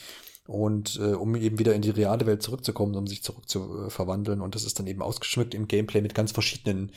Und 0.48 1.00
äh, 1.00 1.14
um 1.14 1.36
eben 1.36 1.60
wieder 1.60 1.76
in 1.76 1.84
die 1.84 1.92
reale 1.92 2.26
Welt 2.26 2.42
zurückzukommen, 2.42 2.96
um 2.96 3.08
sich 3.08 3.24
zurück 3.24 3.48
zu 3.48 3.90
äh. 3.90 4.42
Und 4.42 4.56
das 4.56 4.64
ist 4.64 4.80
dann 4.80 4.88
eben 4.88 5.02
ausgeschmückt 5.02 5.54
im 5.54 5.68
Gameplay 5.68 6.02
mit 6.02 6.16
ganz 6.16 6.32
verschiedenen 6.32 6.92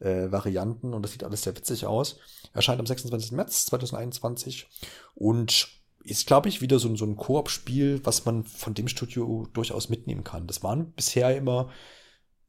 äh, 0.00 0.30
Varianten. 0.30 0.94
Und 0.94 1.02
das 1.02 1.12
sieht 1.12 1.22
alles 1.22 1.42
sehr 1.42 1.56
witzig 1.56 1.86
aus. 1.86 2.18
Erscheint 2.54 2.80
am 2.80 2.86
26. 2.86 3.32
März 3.32 3.66
2021. 3.66 4.66
Und 5.14 5.68
ist, 6.06 6.26
glaube 6.26 6.48
ich, 6.48 6.60
wieder 6.60 6.78
so, 6.78 6.94
so 6.96 7.04
ein 7.04 7.16
Koop-Spiel, 7.16 8.00
was 8.04 8.24
man 8.24 8.44
von 8.44 8.74
dem 8.74 8.88
Studio 8.88 9.46
durchaus 9.52 9.88
mitnehmen 9.88 10.24
kann. 10.24 10.46
Das 10.46 10.62
waren 10.62 10.92
bisher 10.92 11.36
immer 11.36 11.70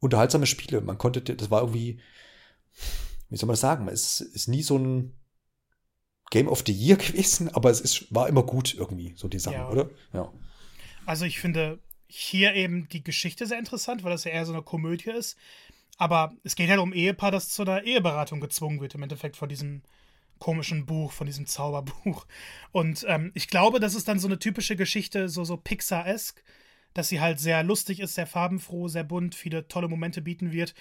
unterhaltsame 0.00 0.46
Spiele. 0.46 0.80
Man 0.80 0.98
konnte, 0.98 1.20
das 1.20 1.50
war 1.50 1.62
irgendwie, 1.62 2.00
wie 3.28 3.36
soll 3.36 3.46
man 3.46 3.54
das 3.54 3.60
sagen? 3.60 3.88
Es 3.88 4.20
ist 4.20 4.48
nie 4.48 4.62
so 4.62 4.78
ein 4.78 5.14
Game 6.30 6.48
of 6.48 6.62
the 6.66 6.72
Year 6.72 6.96
gewesen, 6.98 7.48
aber 7.54 7.70
es 7.70 7.80
ist, 7.80 8.14
war 8.14 8.28
immer 8.28 8.42
gut 8.42 8.74
irgendwie, 8.74 9.14
so 9.16 9.28
die 9.28 9.38
Sachen, 9.38 9.58
ja. 9.58 9.70
oder? 9.70 9.90
Ja. 10.12 10.32
Also 11.06 11.24
ich 11.24 11.40
finde 11.40 11.78
hier 12.06 12.54
eben 12.54 12.88
die 12.88 13.04
Geschichte 13.04 13.46
sehr 13.46 13.58
interessant, 13.58 14.02
weil 14.02 14.12
das 14.12 14.24
ja 14.24 14.30
eher 14.30 14.46
so 14.46 14.52
eine 14.52 14.62
Komödie 14.62 15.10
ist. 15.10 15.36
Aber 15.98 16.32
es 16.44 16.54
geht 16.54 16.70
halt 16.70 16.80
um 16.80 16.92
Ehepaar, 16.92 17.30
das 17.30 17.48
zu 17.48 17.62
einer 17.62 17.82
Eheberatung 17.82 18.40
gezwungen 18.40 18.80
wird, 18.80 18.94
im 18.94 19.02
Endeffekt 19.02 19.36
von 19.36 19.48
diesem 19.48 19.82
komischen 20.38 20.86
Buch, 20.86 21.12
von 21.12 21.26
diesem 21.26 21.46
Zauberbuch. 21.46 22.26
Und 22.72 23.04
ähm, 23.08 23.32
ich 23.34 23.48
glaube, 23.48 23.80
das 23.80 23.94
ist 23.94 24.08
dann 24.08 24.20
so 24.20 24.28
eine 24.28 24.38
typische 24.38 24.76
Geschichte, 24.76 25.28
so, 25.28 25.44
so 25.44 25.56
Pixar-esque, 25.56 26.42
dass 26.98 27.08
sie 27.08 27.20
halt 27.20 27.38
sehr 27.38 27.62
lustig 27.62 28.00
ist, 28.00 28.16
sehr 28.16 28.26
farbenfroh, 28.26 28.88
sehr 28.88 29.04
bunt, 29.04 29.36
viele 29.36 29.68
tolle 29.68 29.86
Momente 29.86 30.20
bieten 30.20 30.50
wird, 30.50 30.74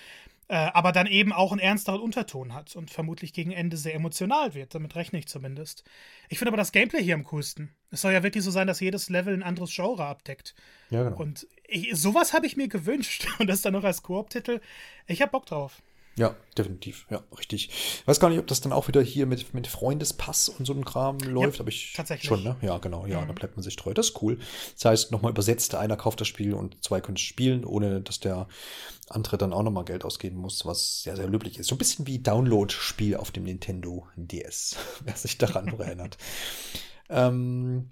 äh, 0.47 0.55
aber 0.55 0.91
dann 0.91 1.05
eben 1.05 1.31
auch 1.31 1.51
einen 1.51 1.61
ernsteren 1.61 2.01
Unterton 2.01 2.55
hat 2.55 2.75
und 2.75 2.89
vermutlich 2.89 3.33
gegen 3.33 3.51
Ende 3.51 3.77
sehr 3.77 3.93
emotional 3.93 4.55
wird. 4.55 4.73
Damit 4.73 4.95
rechne 4.95 5.19
ich 5.19 5.27
zumindest. 5.27 5.83
Ich 6.27 6.39
finde 6.39 6.49
aber 6.49 6.57
das 6.57 6.71
Gameplay 6.71 7.03
hier 7.03 7.13
am 7.13 7.23
coolsten. 7.25 7.69
Es 7.91 8.01
soll 8.01 8.13
ja 8.13 8.23
wirklich 8.23 8.43
so 8.43 8.49
sein, 8.49 8.65
dass 8.65 8.79
jedes 8.79 9.09
Level 9.09 9.31
ein 9.31 9.43
anderes 9.43 9.75
Genre 9.75 10.05
abdeckt. 10.05 10.55
Ja, 10.89 11.03
genau. 11.03 11.17
Und 11.17 11.45
ich, 11.67 11.95
sowas 11.95 12.33
habe 12.33 12.47
ich 12.47 12.57
mir 12.57 12.67
gewünscht. 12.67 13.27
Und 13.39 13.45
das 13.45 13.61
dann 13.61 13.73
noch 13.73 13.83
als 13.83 14.01
Koop-Titel. 14.01 14.59
Ich 15.05 15.21
habe 15.21 15.31
Bock 15.31 15.45
drauf. 15.45 15.83
Ja, 16.17 16.35
definitiv. 16.57 17.05
Ja, 17.11 17.23
richtig. 17.37 17.69
Ich 17.69 18.07
weiß 18.07 18.19
gar 18.19 18.29
nicht, 18.29 18.39
ob 18.39 18.47
das 18.47 18.59
dann 18.59 18.73
auch 18.73 18.87
wieder 18.87 19.01
hier 19.01 19.27
mit, 19.27 19.53
mit 19.53 19.67
Freundespass 19.67 20.49
und 20.49 20.65
so 20.65 20.73
einem 20.73 20.83
Kram 20.83 21.19
läuft, 21.19 21.57
ja, 21.57 21.61
aber 21.61 21.69
ich 21.69 21.93
tatsächlich. 21.95 22.27
schon, 22.27 22.43
ne? 22.43 22.55
Ja, 22.63 22.79
genau. 22.79 23.05
Ja, 23.05 23.21
mhm. 23.21 23.27
da 23.27 23.33
bleibt 23.33 23.55
man 23.55 23.61
sich 23.61 23.75
treu. 23.75 23.93
Das 23.93 24.07
ist 24.07 24.21
cool. 24.23 24.39
Das 24.73 24.85
heißt, 24.85 25.11
nochmal 25.11 25.31
übersetzt, 25.31 25.75
einer 25.75 25.95
kauft 25.95 26.19
das 26.19 26.27
Spiel 26.27 26.55
und 26.55 26.83
zwei 26.83 27.01
können 27.01 27.17
es 27.17 27.21
spielen, 27.21 27.63
ohne 27.63 28.01
dass 28.01 28.19
der 28.19 28.47
andere 29.09 29.37
dann 29.37 29.53
auch 29.53 29.61
nochmal 29.61 29.85
Geld 29.85 30.03
ausgeben 30.03 30.37
muss, 30.37 30.65
was 30.65 31.03
sehr, 31.03 31.15
sehr 31.15 31.27
löblich 31.27 31.59
ist. 31.59 31.67
So 31.67 31.75
ein 31.75 31.77
bisschen 31.77 32.07
wie 32.07 32.17
Download-Spiel 32.17 33.15
auf 33.15 33.29
dem 33.29 33.43
Nintendo 33.43 34.07
DS, 34.15 34.75
wer 35.03 35.15
sich 35.15 35.37
daran 35.37 35.65
noch 35.65 35.79
erinnert. 35.79 36.17
Ähm, 37.09 37.91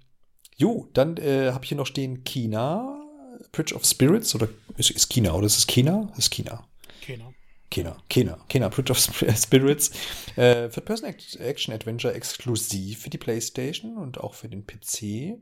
jo, 0.56 0.90
dann 0.92 1.16
äh, 1.16 1.52
habe 1.52 1.64
ich 1.64 1.70
hier 1.70 1.78
noch 1.78 1.86
stehen 1.86 2.22
China, 2.24 3.02
Bridge 3.50 3.74
of 3.74 3.86
Spirits, 3.86 4.34
oder 4.34 4.46
ist, 4.76 4.90
ist 4.90 5.08
China, 5.08 5.32
oder 5.32 5.46
ist 5.46 5.56
es 5.56 5.66
China? 5.66 6.12
Ist 6.18 6.30
China. 6.30 6.68
China. 7.00 7.32
Kena, 7.70 7.96
Kena, 8.08 8.38
Kena, 8.48 8.68
Bridge 8.68 8.92
of 8.92 8.98
Spirits. 9.36 9.90
Äh, 10.36 10.68
Third-Person-Action-Adventure 10.68 12.14
exklusiv 12.14 13.00
für 13.00 13.10
die 13.10 13.18
PlayStation 13.18 13.96
und 13.96 14.20
auch 14.20 14.34
für 14.34 14.48
den 14.48 14.66
PC. 14.66 15.38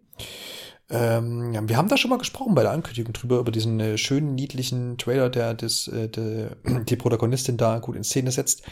Ähm, 0.90 1.68
wir 1.68 1.76
haben 1.76 1.88
da 1.88 1.96
schon 1.96 2.10
mal 2.10 2.18
gesprochen 2.18 2.54
bei 2.54 2.62
der 2.62 2.72
Ankündigung 2.72 3.12
drüber, 3.12 3.38
über 3.38 3.52
diesen 3.52 3.80
äh, 3.80 3.98
schönen, 3.98 4.34
niedlichen 4.34 4.98
Trailer, 4.98 5.30
der, 5.30 5.54
des, 5.54 5.88
äh, 5.88 6.08
der 6.08 6.56
die 6.88 6.96
Protagonistin 6.96 7.56
da 7.56 7.78
gut 7.78 7.96
in 7.96 8.04
Szene 8.04 8.30
setzt. 8.30 8.62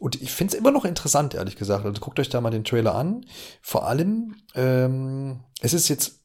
Und 0.00 0.20
ich 0.20 0.32
finde 0.32 0.54
es 0.54 0.58
immer 0.58 0.72
noch 0.72 0.84
interessant, 0.84 1.34
ehrlich 1.34 1.56
gesagt. 1.56 1.84
Also 1.84 2.00
guckt 2.00 2.18
euch 2.18 2.28
da 2.28 2.40
mal 2.40 2.50
den 2.50 2.64
Trailer 2.64 2.94
an. 2.94 3.24
Vor 3.62 3.86
allem, 3.86 4.36
ähm, 4.54 5.40
es 5.60 5.72
ist 5.72 5.88
jetzt, 5.88 6.20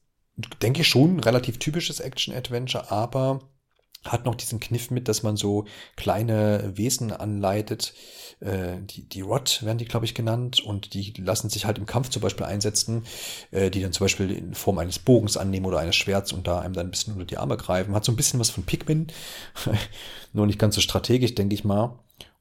denke 0.62 0.82
ich, 0.82 0.88
schon 0.88 1.18
ein 1.18 1.20
relativ 1.20 1.60
typisches 1.60 2.00
Action-Adventure, 2.00 2.92
aber 2.92 3.49
hat 4.06 4.26
noch 4.26 4.36
diesen 4.36 4.60
Kniff 4.60 4.92
mit, 4.92 5.08
dass 5.08 5.24
man 5.24 5.36
so 5.36 5.66
kleine 5.96 6.72
Wesen 6.76 7.12
anleitet. 7.12 7.94
Äh, 8.40 8.78
die, 8.82 9.08
die 9.08 9.22
Rot 9.22 9.64
werden 9.64 9.78
die, 9.78 9.86
glaube 9.86 10.06
ich, 10.06 10.14
genannt. 10.14 10.62
Und 10.62 10.94
die 10.94 11.14
lassen 11.18 11.50
sich 11.50 11.66
halt 11.66 11.78
im 11.78 11.86
Kampf 11.86 12.10
zum 12.10 12.22
Beispiel 12.22 12.46
einsetzen, 12.46 13.04
äh, 13.52 13.70
die 13.70 13.82
dann 13.82 13.92
zum 13.92 14.06
Beispiel 14.06 14.32
in 14.32 14.54
Form 14.54 14.78
eines 14.78 15.00
Bogens 15.00 15.38
annehmen 15.38 15.66
oder 15.66 15.80
eines 15.80 15.96
Schwerts 15.96 16.32
und 16.32 16.48
da 16.48 16.60
einem 16.60 16.74
dann 16.74 16.88
ein 16.88 16.92
bisschen 16.92 17.14
unter 17.14 17.26
die 17.26 17.38
Arme 17.38 17.58
greifen. 17.58 17.94
Hat 17.94 18.06
so 18.06 18.12
ein 18.12 18.18
bisschen 18.18 18.40
was 18.40 18.50
von 18.50 18.64
Pikmin. 18.64 19.08
Nur 20.34 20.48
nicht 20.48 20.60
ganz 20.60 20.76
so 20.76 20.82
strategisch, 20.82 21.36
denke 21.36 21.56
ich 21.56 21.64
mal. 21.64 22.00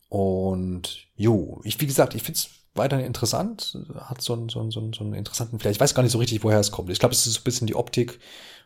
Und 0.09 1.07
jo, 1.17 1.61
ich, 1.65 1.81
wie 1.81 1.87
gesagt, 1.87 2.15
ich 2.15 2.23
finde 2.23 2.39
es 2.39 2.51
weiterhin 2.75 3.07
interessant. 3.07 3.77
Hat 3.97 4.21
so 4.21 4.35
einen, 4.35 4.49
so, 4.49 4.61
einen, 4.61 4.71
so 4.71 4.81
einen 4.81 5.15
interessanten, 5.15 5.59
vielleicht, 5.59 5.77
ich 5.77 5.81
weiß 5.81 5.95
gar 5.95 6.03
nicht 6.03 6.13
so 6.13 6.19
richtig, 6.19 6.43
woher 6.45 6.61
es 6.61 6.71
kommt. 6.71 6.91
Ich 6.91 6.99
glaube, 6.99 7.15
es 7.15 7.27
ist 7.27 7.35
so 7.35 7.41
ein 7.41 7.45
bisschen 7.45 7.67
die 7.67 7.75
Optik 7.75 8.19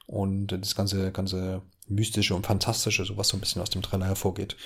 und 0.07 0.49
das 0.49 0.75
ganze, 0.75 1.13
ganze 1.13 1.63
mystische 1.89 2.35
und 2.35 2.47
fantastische, 2.47 3.05
so 3.05 3.17
was 3.17 3.29
so 3.29 3.37
ein 3.37 3.41
bisschen 3.41 3.63
aus 3.63 3.71
dem 3.71 3.83
Trailer 3.83 4.07
hervorgeht. 4.07 4.57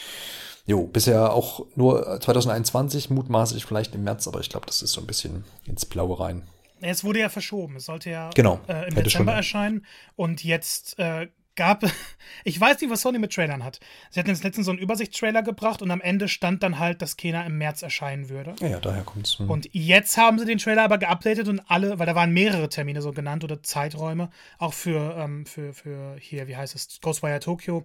Jo, 0.67 0.87
bisher 0.87 1.33
auch 1.33 1.65
nur 1.77 2.21
2021, 2.21 3.11
mutmaßlich 3.11 3.65
vielleicht 3.65 3.95
im 3.95 4.03
März, 4.03 4.27
aber 4.27 4.41
ich 4.41 4.49
glaube, 4.49 4.67
das 4.67 4.83
ist 4.83 4.93
so 4.93 5.01
ein 5.01 5.07
bisschen 5.07 5.45
ins 5.65 5.87
Blaue 5.87 6.19
rein. 6.19 6.43
Es 6.81 7.05
wurde 7.05 7.21
ja 7.21 7.29
verschoben. 7.29 7.77
Es 7.77 7.87
sollte 7.87 8.11
ja 8.11 8.31
genau, 8.35 8.61
äh, 8.67 8.89
im 8.89 8.95
Dezember 8.97 9.33
erscheinen. 9.33 9.87
Und 10.17 10.45
jetzt 10.45 10.99
äh, 10.99 11.29
gab, 11.57 11.85
ich 12.45 12.61
weiß 12.61 12.81
nicht, 12.81 12.91
was 12.91 13.03
Sony 13.03 13.19
mit 13.19 13.33
Trailern 13.33 13.65
hat. 13.65 13.81
Sie 14.11 14.21
hatten 14.21 14.31
jetzt 14.31 14.45
letztens 14.45 14.67
so 14.67 14.73
einen 14.73 14.79
Übersichtstrailer 14.79 15.43
gebracht 15.43 15.83
und 15.83 15.91
am 15.91 16.01
Ende 16.01 16.29
stand 16.29 16.63
dann 16.63 16.79
halt, 16.79 17.03
dass 17.03 17.17
Kena 17.17 17.45
im 17.45 17.59
März 17.59 17.83
erscheinen 17.83 18.29
würde. 18.29 18.55
Ja, 18.61 18.69
ja 18.69 18.81
daher 18.81 19.03
kommt's. 19.03 19.39
Hm. 19.39 19.51
Und 19.51 19.69
jetzt 19.73 20.17
haben 20.17 20.39
sie 20.39 20.45
den 20.45 20.59
Trailer 20.59 20.85
aber 20.85 20.99
geupdatet 20.99 21.49
und 21.49 21.63
alle, 21.69 21.99
weil 21.99 22.07
da 22.07 22.15
waren 22.15 22.33
mehrere 22.33 22.69
Termine 22.69 23.03
so 23.03 23.13
genannt 23.13 23.43
oder 23.43 23.63
Zeiträume, 23.63 24.31
auch 24.59 24.75
für, 24.75 25.17
ähm, 25.17 25.47
für, 25.47 25.75
für 25.75 26.17
hier, 26.21 26.47
wie 26.47 26.57
heißt 26.57 26.75
es, 26.75 27.01
Ghostwire 27.01 27.41
Tokyo. 27.41 27.85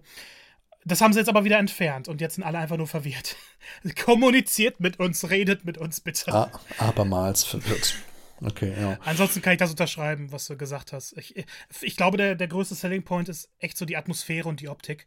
Das 0.84 1.00
haben 1.00 1.12
sie 1.12 1.20
jetzt 1.20 1.28
aber 1.28 1.44
wieder 1.44 1.58
entfernt 1.58 2.08
und 2.08 2.20
jetzt 2.20 2.34
sind 2.34 2.44
alle 2.44 2.58
einfach 2.58 2.76
nur 2.76 2.88
verwirrt. 2.88 3.36
Kommuniziert 4.04 4.80
mit 4.80 4.98
uns, 4.98 5.30
redet 5.30 5.64
mit 5.64 5.78
uns 5.78 6.00
bitte. 6.00 6.32
Ah, 6.32 6.50
abermals 6.78 7.44
verwirrt. 7.44 7.94
Okay, 8.44 8.74
ja. 8.78 8.98
Ansonsten 9.04 9.40
kann 9.40 9.52
ich 9.52 9.58
das 9.58 9.70
unterschreiben, 9.70 10.32
was 10.32 10.46
du 10.46 10.56
gesagt 10.56 10.92
hast. 10.92 11.16
Ich, 11.16 11.44
ich 11.80 11.96
glaube, 11.96 12.16
der, 12.16 12.34
der 12.34 12.48
größte 12.48 12.74
Selling 12.74 13.04
Point 13.04 13.28
ist 13.28 13.50
echt 13.58 13.76
so 13.76 13.84
die 13.84 13.96
Atmosphäre 13.96 14.48
und 14.48 14.60
die 14.60 14.68
Optik. 14.68 15.06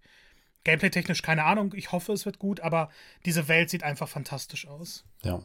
Gameplay-technisch 0.64 1.22
keine 1.22 1.44
Ahnung, 1.44 1.74
ich 1.76 1.92
hoffe, 1.92 2.12
es 2.12 2.26
wird 2.26 2.40
gut, 2.40 2.60
aber 2.60 2.90
diese 3.26 3.48
Welt 3.48 3.70
sieht 3.70 3.84
einfach 3.84 4.10
fantastisch 4.10 4.68
aus. 4.68 5.06
Ja. 5.24 5.42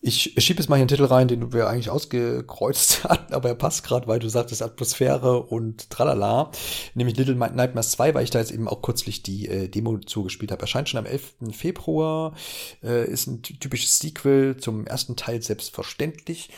Ich 0.00 0.34
schiebe 0.38 0.60
jetzt 0.60 0.68
mal 0.68 0.76
hier 0.76 0.82
einen 0.82 0.88
Titel 0.88 1.06
rein, 1.06 1.26
den 1.26 1.52
wir 1.52 1.68
eigentlich 1.68 1.90
ausgekreuzt 1.90 3.02
hatten, 3.08 3.34
aber 3.34 3.48
er 3.48 3.56
passt 3.56 3.82
gerade, 3.82 4.06
weil 4.06 4.20
du 4.20 4.28
sagtest 4.28 4.62
Atmosphäre 4.62 5.42
und 5.42 5.90
tralala. 5.90 6.52
Nämlich 6.94 7.16
Little 7.16 7.34
Nightmares 7.34 7.90
2, 7.92 8.14
weil 8.14 8.22
ich 8.22 8.30
da 8.30 8.38
jetzt 8.38 8.52
eben 8.52 8.68
auch 8.68 8.80
kürzlich 8.80 9.24
die 9.24 9.48
äh, 9.48 9.68
Demo 9.68 9.98
zugespielt 9.98 10.52
habe. 10.52 10.62
Erscheint 10.62 10.88
schon 10.88 10.98
am 10.98 11.06
11. 11.06 11.34
Februar, 11.50 12.36
äh, 12.80 13.10
ist 13.10 13.26
ein 13.26 13.42
typisches 13.42 13.98
Sequel 13.98 14.56
zum 14.58 14.86
ersten 14.86 15.16
Teil 15.16 15.42
selbstverständlich. 15.42 16.50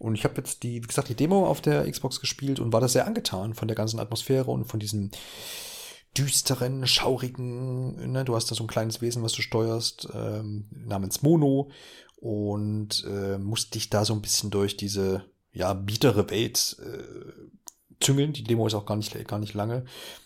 Und 0.00 0.16
ich 0.16 0.24
habe 0.24 0.34
jetzt 0.38 0.64
die, 0.64 0.82
wie 0.82 0.88
gesagt, 0.88 1.08
die 1.08 1.14
Demo 1.14 1.46
auf 1.46 1.60
der 1.60 1.88
Xbox 1.88 2.20
gespielt 2.20 2.58
und 2.58 2.72
war 2.72 2.80
da 2.80 2.88
sehr 2.88 3.06
angetan 3.06 3.54
von 3.54 3.68
der 3.68 3.76
ganzen 3.76 4.00
Atmosphäre 4.00 4.50
und 4.50 4.64
von 4.64 4.80
diesem 4.80 5.12
düsteren, 6.16 6.84
schaurigen, 6.86 8.10
ne? 8.10 8.24
du 8.24 8.34
hast 8.34 8.50
da 8.50 8.56
so 8.56 8.64
ein 8.64 8.68
kleines 8.68 9.00
Wesen, 9.00 9.22
was 9.22 9.32
du 9.32 9.42
steuerst, 9.42 10.08
ähm, 10.12 10.66
namens 10.72 11.22
Mono 11.22 11.70
und 12.20 13.04
äh, 13.08 13.38
musst 13.38 13.74
dich 13.74 13.90
da 13.90 14.04
so 14.04 14.12
ein 14.12 14.22
bisschen 14.22 14.50
durch 14.50 14.76
diese 14.76 15.24
ja 15.52 15.72
biedere 15.72 16.30
Welt 16.30 16.76
äh, 16.80 17.48
züngeln. 18.00 18.32
Die 18.32 18.44
Demo 18.44 18.66
ist 18.66 18.74
auch 18.74 18.86
gar 18.86 18.96
nicht 18.96 19.12
gar 19.28 19.38
nicht 19.38 19.54
lange, 19.54 19.84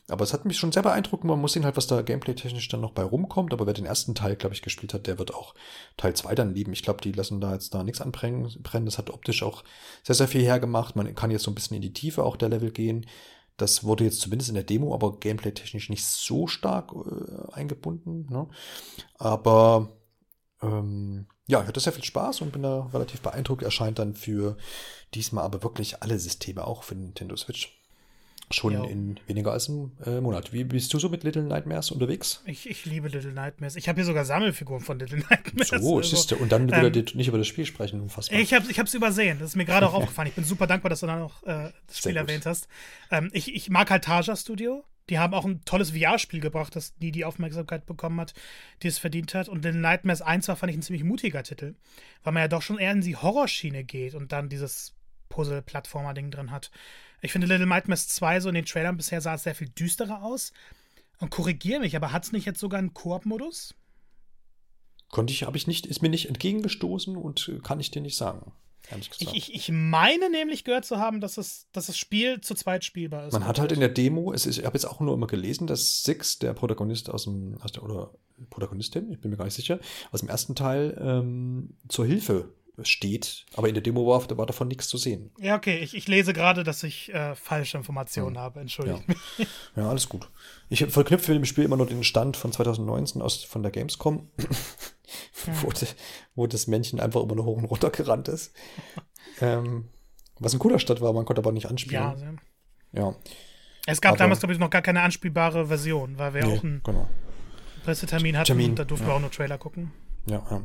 aber 0.09 0.25
es 0.25 0.33
hat 0.33 0.45
mich 0.45 0.59
schon 0.59 0.73
sehr 0.73 0.83
beeindruckt. 0.83 1.25
Man 1.25 1.41
muss 1.41 1.53
sehen 1.53 1.65
halt, 1.65 1.77
was 1.77 1.87
da 1.87 2.03
gameplay-technisch 2.03 2.69
dann 2.69 2.81
noch 2.81 2.93
bei 2.93 3.03
rumkommt. 3.03 3.53
Aber 3.53 3.67
wer 3.67 3.75
den 3.75 3.87
ersten 3.87 4.15
Teil, 4.15 4.37
glaube 4.37 4.55
ich, 4.55 4.63
gespielt 4.63 4.95
hat, 4.95 5.07
der 5.07 5.19
wird 5.19 5.35
auch 5.35 5.55
Teil 5.97 6.15
2 6.15 6.35
dann 6.35 6.55
lieben. 6.55 6.73
Ich 6.73 6.83
glaube, 6.83 7.03
die 7.03 7.13
lassen 7.13 7.41
da 7.41 7.53
jetzt 7.53 7.75
da 7.75 7.85
nichts 7.85 8.01
anbrennen. 8.01 8.51
Das 8.85 8.99
hat 8.99 9.11
optisch 9.11 9.43
auch 9.43 9.63
sehr 10.03 10.15
sehr 10.15 10.29
viel 10.29 10.43
hergemacht. 10.43 10.97
Man 10.97 11.15
kann 11.15 11.31
jetzt 11.31 11.45
so 11.45 11.51
ein 11.51 11.55
bisschen 11.55 11.77
in 11.77 11.83
die 11.83 11.93
Tiefe 11.93 12.25
auch 12.25 12.37
der 12.37 12.49
Level 12.49 12.71
gehen. 12.71 13.07
Das 13.59 13.85
wurde 13.85 14.05
jetzt 14.05 14.21
zumindest 14.21 14.49
in 14.49 14.55
der 14.55 14.65
Demo, 14.65 14.95
aber 14.95 15.19
gameplay-technisch 15.19 15.91
nicht 15.91 16.07
so 16.07 16.47
stark 16.47 16.93
äh, 16.93 17.53
eingebunden. 17.53 18.27
Ne? 18.31 18.49
Aber 19.19 19.91
ähm, 20.63 21.27
ja, 21.47 21.61
ich 21.61 21.67
hatte 21.67 21.81
sehr 21.81 21.93
viel 21.93 22.05
Spaß 22.05 22.41
und 22.41 22.53
bin 22.53 22.63
da 22.63 22.89
relativ 22.93 23.21
beeindruckt. 23.21 23.63
Erscheint 23.63 23.99
dann 23.99 24.15
für 24.15 24.57
diesmal 25.15 25.45
aber 25.45 25.63
wirklich 25.63 26.03
alle 26.03 26.19
Systeme, 26.19 26.67
auch 26.67 26.83
für 26.83 26.95
Nintendo 26.95 27.37
Switch. 27.37 27.79
Schon 28.51 28.75
ja. 28.75 28.85
in 28.85 29.19
weniger 29.27 29.53
als 29.53 29.69
einem 29.71 29.93
äh, 30.05 30.21
Monat. 30.21 30.53
Wie 30.53 30.65
bist 30.65 30.93
du 30.93 30.99
so 30.99 31.09
mit 31.09 31.25
Little 31.25 31.43
Nightmares 31.43 31.91
unterwegs? 31.91 32.43
Ich, 32.45 32.69
ich 32.69 32.85
liebe 32.85 33.09
Little 33.09 33.33
Nightmares. 33.33 33.77
Ich 33.77 33.89
habe 33.89 33.97
hier 33.97 34.05
sogar 34.05 34.27
Sammelfiguren 34.27 34.83
von 34.83 34.99
Little 34.99 35.19
Nightmares. 35.31 35.69
So, 35.69 35.97
also, 35.97 36.03
siehst 36.03 36.31
du. 36.31 36.37
Und 36.37 36.53
dann 36.53 36.69
ähm, 36.69 36.93
wieder 36.93 37.15
nicht 37.15 37.29
über 37.29 37.39
das 37.39 37.47
Spiel 37.47 37.65
sprechen, 37.65 38.01
unfassbar. 38.01 38.39
Ich 38.39 38.53
habe 38.53 38.67
es 38.69 38.95
übersehen. 38.95 39.39
Das 39.39 39.51
ist 39.51 39.57
mir 39.57 39.65
gerade 39.65 39.89
auch 39.89 39.95
aufgefallen. 39.95 40.29
Ich 40.29 40.35
bin 40.35 40.45
super 40.45 40.67
dankbar, 40.67 40.91
dass 40.91 41.01
du 41.01 41.07
dann 41.07 41.21
noch 41.21 41.43
äh, 41.45 41.71
das 41.87 41.99
Spiel 41.99 42.17
erwähnt 42.17 42.45
hast. 42.45 42.69
Ähm, 43.11 43.31
ich, 43.33 43.55
ich 43.55 43.71
mag 43.71 43.91
halt 43.91 44.05
Tarja 44.05 44.37
Studio. 44.37 44.85
Die 45.09 45.19
haben 45.19 45.35
auch 45.35 45.45
ein 45.45 45.65
tolles 45.65 45.91
VR-Spiel 45.91 46.41
gebracht, 46.41 46.77
das 46.77 46.95
nie 47.01 47.11
die 47.11 47.25
Aufmerksamkeit 47.25 47.87
bekommen 47.87 48.21
hat, 48.21 48.35
die 48.83 48.89
es 48.89 48.99
verdient 48.99 49.35
hat. 49.35 49.49
Und 49.49 49.65
Little 49.65 49.81
Nightmares 49.81 50.23
1 50.23 50.49
war, 50.49 50.57
fand 50.57 50.71
ich, 50.71 50.79
ein 50.79 50.83
ziemlich 50.83 51.05
mutiger 51.05 51.43
Titel, 51.43 51.75
weil 52.23 52.33
man 52.33 52.43
ja 52.43 52.49
doch 52.49 52.63
schon 52.63 52.79
eher 52.79 52.93
in 52.93 53.01
die 53.01 53.17
Horrorschiene 53.17 53.85
geht 53.85 54.15
und 54.15 54.33
dann 54.33 54.49
dieses 54.49 54.95
Puzzle-Plattformer-Ding 55.29 56.31
drin 56.31 56.51
hat. 56.51 56.71
Ich 57.21 57.33
finde 57.33 57.47
Little 57.47 57.67
Nightmares 57.67 58.09
2 58.09 58.41
so 58.41 58.49
in 58.49 58.55
den 58.55 58.65
Trailern 58.65 58.97
bisher 58.97 59.21
sah 59.21 59.35
es 59.35 59.45
sehr 59.45 59.55
viel 59.55 59.69
düsterer 59.69 60.23
aus. 60.23 60.53
Und 61.19 61.31
korrigiere 61.31 61.81
mich, 61.81 61.95
aber 61.95 62.13
hat 62.13 62.25
es 62.25 62.33
nicht 62.33 62.47
jetzt 62.47 62.61
sogar 62.61 62.79
einen 62.79 62.95
Koop-Modus? 62.95 63.75
Konnte 65.11 65.33
ich, 65.33 65.45
habe 65.45 65.57
ich 65.57 65.67
nicht, 65.67 65.87
ist 65.87 66.03
mir 66.03 66.09
nicht 66.09 66.27
entgegengestoßen 66.27 67.17
und 67.17 67.61
kann 67.63 67.81
ich 67.81 67.91
dir 67.91 68.03
nicht 68.03 68.17
sagen. 68.17 68.53
Ich, 69.19 69.35
ich, 69.35 69.55
ich, 69.55 69.69
meine 69.71 70.29
nämlich 70.29 70.65
gehört 70.65 70.85
zu 70.85 70.99
haben, 70.99 71.21
dass, 71.21 71.39
es, 71.39 71.67
dass 71.73 71.87
das 71.87 71.97
Spiel 71.97 72.41
zu 72.41 72.55
zweit 72.55 72.85
spielbar 72.85 73.27
ist. 73.27 73.33
Man 73.33 73.47
hat 73.47 73.59
halt 73.59 73.73
in 73.73 73.81
der 73.81 73.89
Demo, 73.89 74.33
es 74.33 74.45
ist, 74.45 74.59
ich 74.59 74.65
habe 74.65 74.77
jetzt 74.77 74.85
auch 74.85 75.01
nur 75.01 75.15
immer 75.15 75.27
gelesen, 75.27 75.67
dass 75.67 76.03
Six, 76.03 76.39
der 76.39 76.53
Protagonist 76.53 77.09
aus 77.09 77.25
dem, 77.25 77.57
aus 77.63 77.73
der, 77.73 77.85
oder 77.85 78.11
Protagonistin, 78.51 79.11
ich 79.13 79.21
bin 79.21 79.31
mir 79.31 79.37
gar 79.37 79.45
nicht 79.45 79.55
sicher, 79.55 79.79
aus 80.11 80.21
dem 80.21 80.29
ersten 80.29 80.55
Teil 80.55 80.99
ähm, 81.01 81.77
zur 81.89 82.07
Hilfe 82.07 82.53
steht, 82.83 83.45
aber 83.55 83.69
in 83.69 83.75
der 83.75 83.83
Demo 83.83 84.07
war, 84.07 84.39
war 84.39 84.47
davon 84.47 84.69
nichts 84.69 84.89
zu 84.89 84.97
sehen. 84.97 85.31
Ja, 85.39 85.57
okay, 85.57 85.79
ich, 85.79 85.95
ich 85.95 86.09
lese 86.09 86.33
gerade, 86.33 86.65
dass 86.65 86.83
ich 86.83 87.13
äh, 87.13 87.35
falsche 87.35 87.77
Informationen 87.77 88.37
ja. 88.37 88.41
habe, 88.41 88.61
entschuldigt 88.61 89.05
ja. 89.07 89.15
mich. 89.39 89.49
Ja, 89.77 89.89
alles 89.89 90.09
gut. 90.09 90.31
Ich 90.71 90.85
verknüpfe 90.87 91.33
mit 91.33 91.43
dem 91.43 91.45
Spiel 91.45 91.65
immer 91.65 91.77
nur 91.77 91.87
den 91.87 92.03
Stand 92.03 92.37
von 92.37 92.51
2019 92.51 93.21
aus, 93.21 93.45
von 93.45 93.63
der 93.63 93.73
Gamescom, 93.73 94.31
wo, 95.61 95.71
de, 95.71 95.89
wo, 96.35 96.47
das 96.47 96.67
Männchen 96.67 96.99
einfach 96.99 97.23
immer 97.23 97.35
nur 97.35 97.45
hoch 97.45 97.59
und 97.59 97.67
runter 97.67 97.91
gerannt 97.91 98.29
ist. 98.29 98.55
ähm, 99.41 99.89
was 100.39 100.55
ein 100.55 100.59
cooler 100.59 100.79
Stadt 100.79 101.01
war, 101.01 101.13
man 101.13 101.27
konnte 101.27 101.41
aber 101.41 101.53
nicht 101.53 101.67
anspielen. 101.67 102.03
Ja, 102.03 102.17
sehr. 102.17 102.35
ja. 102.93 103.15
Es 103.87 104.01
gab 104.01 104.13
aber, 104.13 104.19
damals, 104.19 104.41
glaube 104.41 104.55
ich, 104.55 104.59
noch 104.59 104.71
gar 104.71 104.83
keine 104.83 105.03
anspielbare 105.03 105.67
Version, 105.67 106.19
weil 106.19 106.35
wir 106.35 106.47
nee, 106.47 106.57
auch 106.57 106.65
einen 106.65 106.83
genau. 106.83 107.09
Pressetermin 107.85 108.37
hatten 108.37 108.47
Termin, 108.47 108.71
und 108.71 108.79
da 108.79 108.85
durften 108.85 109.07
ja. 109.07 109.13
wir 109.13 109.17
auch 109.17 109.21
nur 109.21 109.31
Trailer 109.31 109.59
gucken. 109.59 109.93
Ja, 110.27 110.43
ja. 110.51 110.63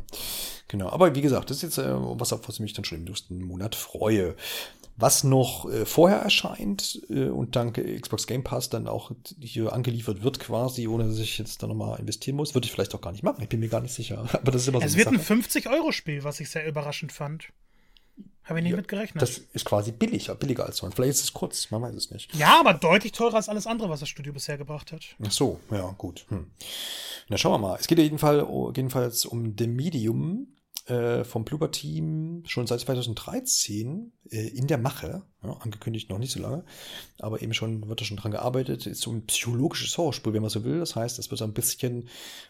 Genau. 0.68 0.89
Aber 0.89 1.15
wie 1.15 1.22
gesagt, 1.22 1.49
das 1.49 1.57
ist 1.57 1.63
jetzt 1.63 1.78
äh, 1.78 1.93
was, 1.95 2.34
auf 2.34 2.47
was 2.47 2.55
ich 2.55 2.61
mich 2.61 2.74
dann 2.74 2.86
schon 2.86 2.99
im 2.99 3.03
nächsten 3.05 3.41
Monat 3.41 3.76
freue. 3.76 4.36
Was 4.99 5.24
noch 5.24 5.70
äh, 5.70 5.86
vorher 5.86 6.18
erscheint 6.18 7.01
äh, 7.09 7.28
und 7.28 7.55
dank 7.55 7.80
Xbox 8.01 8.26
Game 8.26 8.43
Pass 8.43 8.70
dann 8.70 8.88
auch 8.88 9.11
hier 9.39 9.72
angeliefert 9.72 10.24
wird, 10.24 10.39
quasi, 10.39 10.88
ohne 10.88 11.07
dass 11.07 11.20
ich 11.20 11.38
jetzt 11.38 11.61
da 11.61 11.68
nochmal 11.68 11.99
investieren 11.99 12.36
muss, 12.36 12.55
würde 12.55 12.65
ich 12.65 12.72
vielleicht 12.72 12.95
auch 12.95 13.01
gar 13.01 13.11
nicht 13.11 13.24
machen. 13.24 13.41
Ich 13.43 13.49
bin 13.49 13.59
mir 13.59 13.70
gar 13.70 13.82
nicht 13.82 13.93
sicher. 13.93 14.28
Aber 14.34 14.51
das 14.51 14.63
ist 14.63 14.68
immer 14.68 14.80
so. 14.80 14.86
Es 14.86 14.97
wird 14.97 15.05
Sache. 15.05 15.34
ein 15.34 15.41
50-Euro-Spiel, 15.41 16.24
was 16.24 16.39
ich 16.39 16.49
sehr 16.49 16.68
überraschend 16.68 17.11
fand. 17.11 17.49
Habe 18.43 18.59
ich 18.59 18.63
nicht 18.63 18.72
ja, 18.72 18.78
mit 18.78 18.88
gerechnet. 18.88 19.22
Das 19.22 19.39
ist 19.39 19.65
quasi 19.65 19.91
billiger, 19.91 20.34
billiger 20.36 20.65
als 20.65 20.82
man. 20.82 20.93
Vielleicht 20.93 21.11
ist 21.11 21.24
es 21.24 21.34
kurz, 21.34 21.70
man 21.70 21.82
weiß 21.82 21.95
es 21.95 22.11
nicht. 22.11 22.34
Ja, 22.34 22.59
aber 22.59 22.74
deutlich 22.74 23.11
teurer 23.11 23.36
als 23.36 23.49
alles 23.49 23.68
andere, 23.68 23.89
was 23.89 23.99
das 23.99 24.07
Studio 24.07 24.32
bisher 24.32 24.57
gebracht 24.57 24.93
hat. 24.93 25.03
Ach 25.22 25.32
so, 25.32 25.59
ja, 25.70 25.93
gut. 25.97 26.26
Hm. 26.30 26.49
Na, 27.28 27.38
schauen 27.38 27.53
wir 27.53 27.68
mal. 27.68 27.78
Es 27.78 27.88
geht 27.88 27.99
jedenfalls 27.99 29.26
um 29.26 29.55
The 29.57 29.68
Medium, 29.68 30.47
äh, 30.88 31.26
vom 31.26 31.43
Blooper 31.43 31.72
Team 31.72 32.43
schon 32.45 32.65
seit 32.65 32.80
2013 32.80 34.13
äh, 34.30 34.47
in 34.47 34.68
der 34.68 34.78
Mache, 34.78 35.24
ja, 35.43 35.51
angekündigt 35.59 36.09
noch 36.09 36.18
nicht 36.18 36.32
so 36.32 36.39
lange, 36.39 36.63
aber 37.20 37.41
eben 37.41 37.53
schon 37.53 37.88
wird 37.89 37.99
da 37.99 38.05
schon 38.05 38.15
dran 38.15 38.32
gearbeitet, 38.32 38.86
ist 38.86 39.01
so 39.01 39.11
ein 39.11 39.26
psychologisches 39.26 39.97
Horrorspiel, 39.97 40.32
wenn 40.32 40.41
man 40.41 40.49
so 40.49 40.63
will. 40.63 40.80
Das 40.80 40.95
heißt, 40.95 41.20
es 41.20 41.30
wird 41.30 41.39
so 41.39 41.45
ein 41.45 41.53
bisschen 41.53 42.07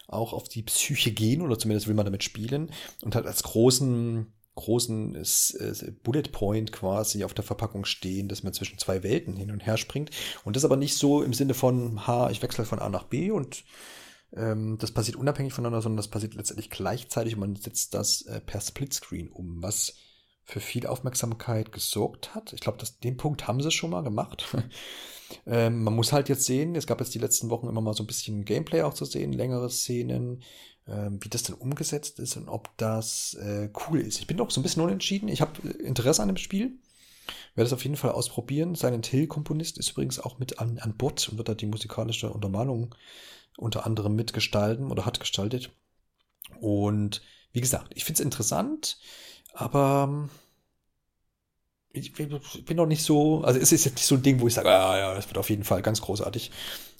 auch 0.08 0.34
auf 0.34 0.48
die 0.48 0.62
Psyche 0.62 1.12
gehen 1.12 1.42
oder 1.42 1.58
zumindest 1.58 1.88
will 1.88 1.96
man 1.96 2.06
damit 2.06 2.24
spielen 2.24 2.72
und 3.02 3.16
hat 3.16 3.26
als 3.26 3.42
großen 3.42 4.28
großen 4.58 5.16
äh, 5.16 5.92
Bullet 6.04 6.24
Point 6.34 6.74
quasi 6.74 7.24
auf 7.24 7.34
der 7.34 7.46
Verpackung 7.46 7.86
stehen, 7.86 8.28
dass 8.28 8.44
man 8.44 8.54
zwischen 8.54 8.78
zwei 8.78 9.04
Welten 9.04 9.38
hin 9.38 9.52
und 9.52 9.66
her 9.66 9.78
springt. 9.78 10.12
Und 10.44 10.58
das 10.58 10.66
aber 10.66 10.76
nicht 10.76 10.96
so 10.96 11.24
im 11.24 11.34
Sinne 11.34 11.54
von, 11.54 12.06
ha, 12.06 12.30
ich 12.30 12.42
wechsle 12.42 12.66
von 12.66 12.80
A 12.80 12.90
nach 12.90 13.06
B 13.06 13.32
und 13.32 13.64
ähm, 14.36 14.78
das 14.80 14.92
passiert 14.92 15.16
unabhängig 15.16 15.54
voneinander, 15.54 15.82
sondern 15.82 15.98
das 15.98 16.10
passiert 16.10 16.34
letztendlich 16.34 16.70
gleichzeitig 16.70 17.36
und 17.36 17.40
man 17.40 17.56
setzt 17.56 17.94
das 17.94 18.24
äh, 18.24 18.42
per 18.42 18.60
Splitscreen 18.60 19.30
um, 19.30 19.64
was 19.64 19.96
für 20.44 20.60
viel 20.60 20.88
Aufmerksamkeit 20.88 21.72
gesorgt 21.72 22.34
hat. 22.34 22.54
Ich 22.54 22.62
glaube, 22.62 22.84
den 23.04 23.18
Punkt 23.18 23.48
haben 23.48 23.62
sie 23.62 23.72
schon 23.72 23.90
mal 23.90 24.04
gemacht. 24.04 24.48
ähm, 25.46 25.84
man 25.84 25.94
muss 25.94 26.14
halt 26.14 26.30
jetzt 26.30 26.46
sehen, 26.46 26.76
es 26.76 26.88
gab 26.88 27.00
jetzt 27.00 27.14
die 27.14 27.20
letzten 27.20 27.50
Wochen 27.50 27.68
immer 27.68 27.82
mal 27.82 27.94
so 27.94 28.04
ein 28.04 28.08
bisschen 28.08 28.46
Gameplay 28.46 28.82
auch 28.82 28.94
zu 28.94 29.06
sehen, 29.06 29.34
längere 29.34 29.70
Szenen, 29.70 30.44
wie 30.88 31.30
das 31.30 31.44
denn 31.44 31.56
umgesetzt 31.56 32.20
ist 32.20 32.38
und 32.38 32.48
ob 32.48 32.76
das 32.78 33.34
äh, 33.36 33.70
cool 33.88 34.00
ist. 34.00 34.20
Ich 34.20 34.28
bin 34.28 34.38
doch 34.38 34.52
so 34.52 34.60
ein 34.60 34.64
bisschen 34.64 34.84
unentschieden. 34.84 35.28
Ich 35.28 35.42
habe 35.42 35.68
äh, 35.68 35.84
Interesse 35.84 36.22
an 36.22 36.30
dem 36.30 36.38
Spiel. 36.38 36.80
Werde 37.56 37.68
es 37.68 37.74
auf 37.74 37.84
jeden 37.84 37.98
Fall 37.98 38.12
ausprobieren. 38.12 38.76
Sein 38.76 39.02
Hill-Komponist 39.04 39.78
ist 39.78 39.92
übrigens 39.92 40.20
auch 40.20 40.40
mit 40.40 40.60
an, 40.60 40.80
an 40.80 40.96
Bord 40.96 41.28
und 41.28 41.38
wird 41.38 41.50
da 41.50 41.56
die 41.56 41.66
musikalische 41.66 42.32
Untermalung 42.32 42.96
unter 43.58 43.86
anderem 43.86 44.16
mitgestalten 44.16 44.92
oder 44.92 45.06
hat 45.06 45.20
gestaltet. 45.20 45.72
Und 46.60 47.22
wie 47.52 47.62
gesagt, 47.62 47.92
ich 47.96 48.06
finde 48.06 48.22
es 48.22 48.26
interessant, 48.26 49.00
aber 49.54 50.08
ähm, 50.08 50.30
ich 51.92 52.14
bin 52.14 52.40
noch 52.76 52.86
nicht 52.86 53.04
so, 53.04 53.42
also 53.42 53.60
es 53.60 53.72
ist 53.72 53.86
jetzt 53.86 53.96
nicht 53.96 54.06
so 54.06 54.16
ein 54.16 54.22
Ding, 54.22 54.40
wo 54.40 54.48
ich 54.48 54.54
sage, 54.54 54.70
ah 54.70 54.98
ja, 54.98 55.14
das 55.16 55.28
wird 55.28 55.38
auf 55.38 55.50
jeden 55.50 55.64
Fall 55.64 55.82
ganz 55.82 56.02
großartig. 56.02 56.52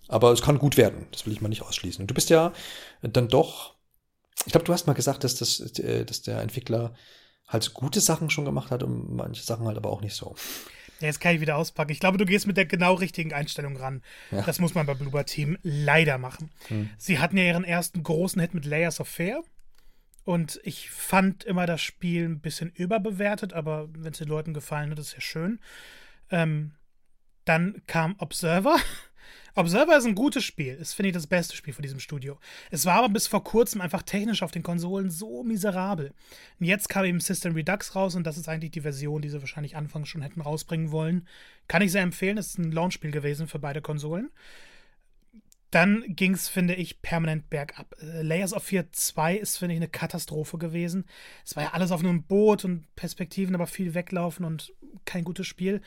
Aber 0.08 0.32
es 0.32 0.42
kann 0.42 0.58
gut 0.58 0.78
werden, 0.78 1.06
das 1.12 1.26
will 1.26 1.34
ich 1.34 1.42
mal 1.42 1.50
nicht 1.50 1.62
ausschließen. 1.62 2.02
Und 2.02 2.08
du 2.08 2.16
bist 2.16 2.30
ja 2.30 2.54
dann 3.02 3.28
doch, 3.28 3.76
ich 4.46 4.52
glaube, 4.52 4.66
du 4.66 4.74
hast 4.74 4.88
mal 4.88 4.94
gesagt, 4.94 5.24
dass, 5.24 5.36
das, 5.36 5.60
äh, 5.80 6.06
dass 6.06 6.22
der 6.22 6.42
Entwickler 6.42 6.94
halt 7.48 7.74
gute 7.74 8.02
Sachen 8.02 8.30
schon 8.30 8.46
gemacht 8.46 8.72
hat 8.72 8.84
und 8.84 9.16
manche 9.16 9.44
Sachen 9.44 9.66
halt 9.66 9.78
aber 9.78 9.90
auch 9.90 10.02
nicht 10.02 10.16
so. 10.16 10.36
Ja, 11.00 11.08
jetzt 11.08 11.20
kann 11.20 11.36
ich 11.36 11.42
wieder 11.42 11.58
auspacken. 11.58 11.92
Ich 11.92 12.00
glaube, 12.00 12.18
du 12.18 12.26
gehst 12.26 12.48
mit 12.48 12.58
der 12.58 12.66
genau 12.66 12.96
richtigen 12.96 13.34
Einstellung 13.34 13.78
ran. 13.78 14.02
Ja. 14.32 14.42
Das 14.42 14.60
muss 14.60 14.74
man 14.74 14.86
bei 14.86 14.96
Bloober 14.96 15.26
Team 15.26 15.58
leider 15.62 16.18
machen. 16.18 16.50
Hm. 16.68 16.90
Sie 16.98 17.20
hatten 17.20 17.38
ja 17.38 17.44
ihren 17.44 17.64
ersten 17.64 18.02
großen 18.04 18.42
Hit 18.42 18.54
mit 18.54 18.66
Layers 18.66 19.00
of 19.00 19.08
Fair. 19.08 19.44
Und 20.24 20.60
ich 20.64 20.90
fand 20.90 21.46
immer 21.46 21.66
das 21.66 21.82
Spiel 21.82 22.26
ein 22.26 22.42
bisschen 22.42 22.72
überbewertet, 22.72 23.54
aber 23.54 23.88
wenn 23.94 24.12
es 24.12 24.18
den 24.18 24.28
Leuten 24.28 24.54
gefallen 24.54 24.92
hat, 24.92 25.00
ist 25.00 25.14
ja 25.14 25.22
schön. 25.22 25.60
Ähm, 26.30 26.74
dann 27.46 27.82
kam 27.88 28.16
Observer. 28.20 28.78
Observer 29.58 29.98
ist 29.98 30.06
ein 30.06 30.14
gutes 30.14 30.44
Spiel. 30.44 30.76
Ist, 30.76 30.94
finde 30.94 31.10
ich, 31.10 31.14
das 31.14 31.26
beste 31.26 31.56
Spiel 31.56 31.74
von 31.74 31.82
diesem 31.82 32.00
Studio. 32.00 32.38
Es 32.70 32.86
war 32.86 32.98
aber 32.98 33.10
bis 33.10 33.26
vor 33.26 33.44
kurzem 33.44 33.82
einfach 33.82 34.04
technisch 34.04 34.44
auf 34.44 34.52
den 34.52 34.62
Konsolen 34.62 35.10
so 35.10 35.44
miserabel. 35.44 36.14
Und 36.60 36.68
jetzt 36.68 36.90
kam 36.90 37.06
eben 37.06 37.20
System 37.20 37.56
Redux 37.56 37.96
raus 37.96 38.14
und 38.14 38.24
das 38.24 38.38
ist 38.38 38.48
eigentlich 38.48 38.70
die 38.70 38.82
Version, 38.82 39.22
die 39.22 39.30
sie 39.30 39.42
wahrscheinlich 39.42 39.76
anfangs 39.76 40.10
schon 40.10 40.22
hätten 40.22 40.42
rausbringen 40.42 40.92
wollen. 40.92 41.28
Kann 41.68 41.82
ich 41.82 41.92
sehr 41.92 42.04
empfehlen. 42.04 42.38
Es 42.38 42.50
ist 42.50 42.60
ein 42.60 42.72
Launchspiel 42.72 43.10
gewesen 43.10 43.48
für 43.48 43.58
beide 43.58 43.82
Konsolen. 43.82 44.30
Dann 45.72 46.04
ging 46.08 46.34
es, 46.34 46.48
finde 46.48 46.76
ich, 46.76 47.02
permanent 47.02 47.50
bergab. 47.50 47.96
Äh, 48.00 48.22
Layers 48.22 48.54
of 48.54 48.64
Fear 48.64 48.86
2 48.92 49.38
ist, 49.38 49.58
finde 49.58 49.74
ich, 49.74 49.80
eine 49.80 49.90
Katastrophe 49.90 50.58
gewesen. 50.58 51.06
Es 51.44 51.56
war 51.56 51.64
ja 51.64 51.74
alles 51.74 51.92
auf 51.92 52.00
einem 52.00 52.24
Boot 52.24 52.64
und 52.64 52.86
Perspektiven, 52.96 53.56
aber 53.56 53.68
viel 53.68 53.94
weglaufen 53.94 54.46
und 54.46 54.74
kein 55.04 55.24
gutes 55.24 55.48
Spiel. 55.48 55.82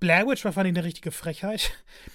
Blair 0.00 0.26
Witch 0.26 0.44
war, 0.44 0.52
fand 0.52 0.66
ich, 0.66 0.74
eine 0.76 0.84
richtige 0.84 1.10
Frechheit. 1.10 1.72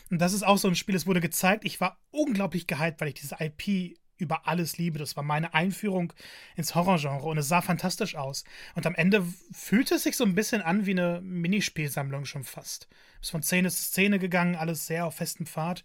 Und 0.09 0.19
das 0.19 0.33
ist 0.33 0.43
auch 0.43 0.57
so 0.57 0.67
ein 0.67 0.75
Spiel, 0.75 0.95
es 0.95 1.07
wurde 1.07 1.21
gezeigt. 1.21 1.65
Ich 1.65 1.79
war 1.81 1.99
unglaublich 2.11 2.67
gehypt, 2.67 3.01
weil 3.01 3.09
ich 3.09 3.13
diese 3.15 3.37
IP 3.39 3.97
über 4.19 4.47
alles 4.47 4.77
liebe. 4.77 4.99
Das 4.99 5.15
war 5.15 5.23
meine 5.23 5.53
Einführung 5.53 6.13
ins 6.55 6.75
Horrorgenre 6.75 7.27
und 7.27 7.37
es 7.37 7.47
sah 7.47 7.61
fantastisch 7.61 8.15
aus. 8.15 8.43
Und 8.75 8.85
am 8.85 8.95
Ende 8.95 9.25
fühlte 9.51 9.95
es 9.95 10.03
sich 10.03 10.15
so 10.15 10.25
ein 10.25 10.35
bisschen 10.35 10.61
an 10.61 10.85
wie 10.85 10.91
eine 10.91 11.21
Minispielsammlung 11.21 12.25
schon 12.25 12.43
fast. 12.43 12.87
Ist 13.21 13.31
von 13.31 13.41
Szene 13.41 13.69
zu 13.69 13.81
Szene 13.81 14.19
gegangen, 14.19 14.55
alles 14.55 14.85
sehr 14.85 15.05
auf 15.05 15.15
festem 15.15 15.45
Pfad. 15.45 15.83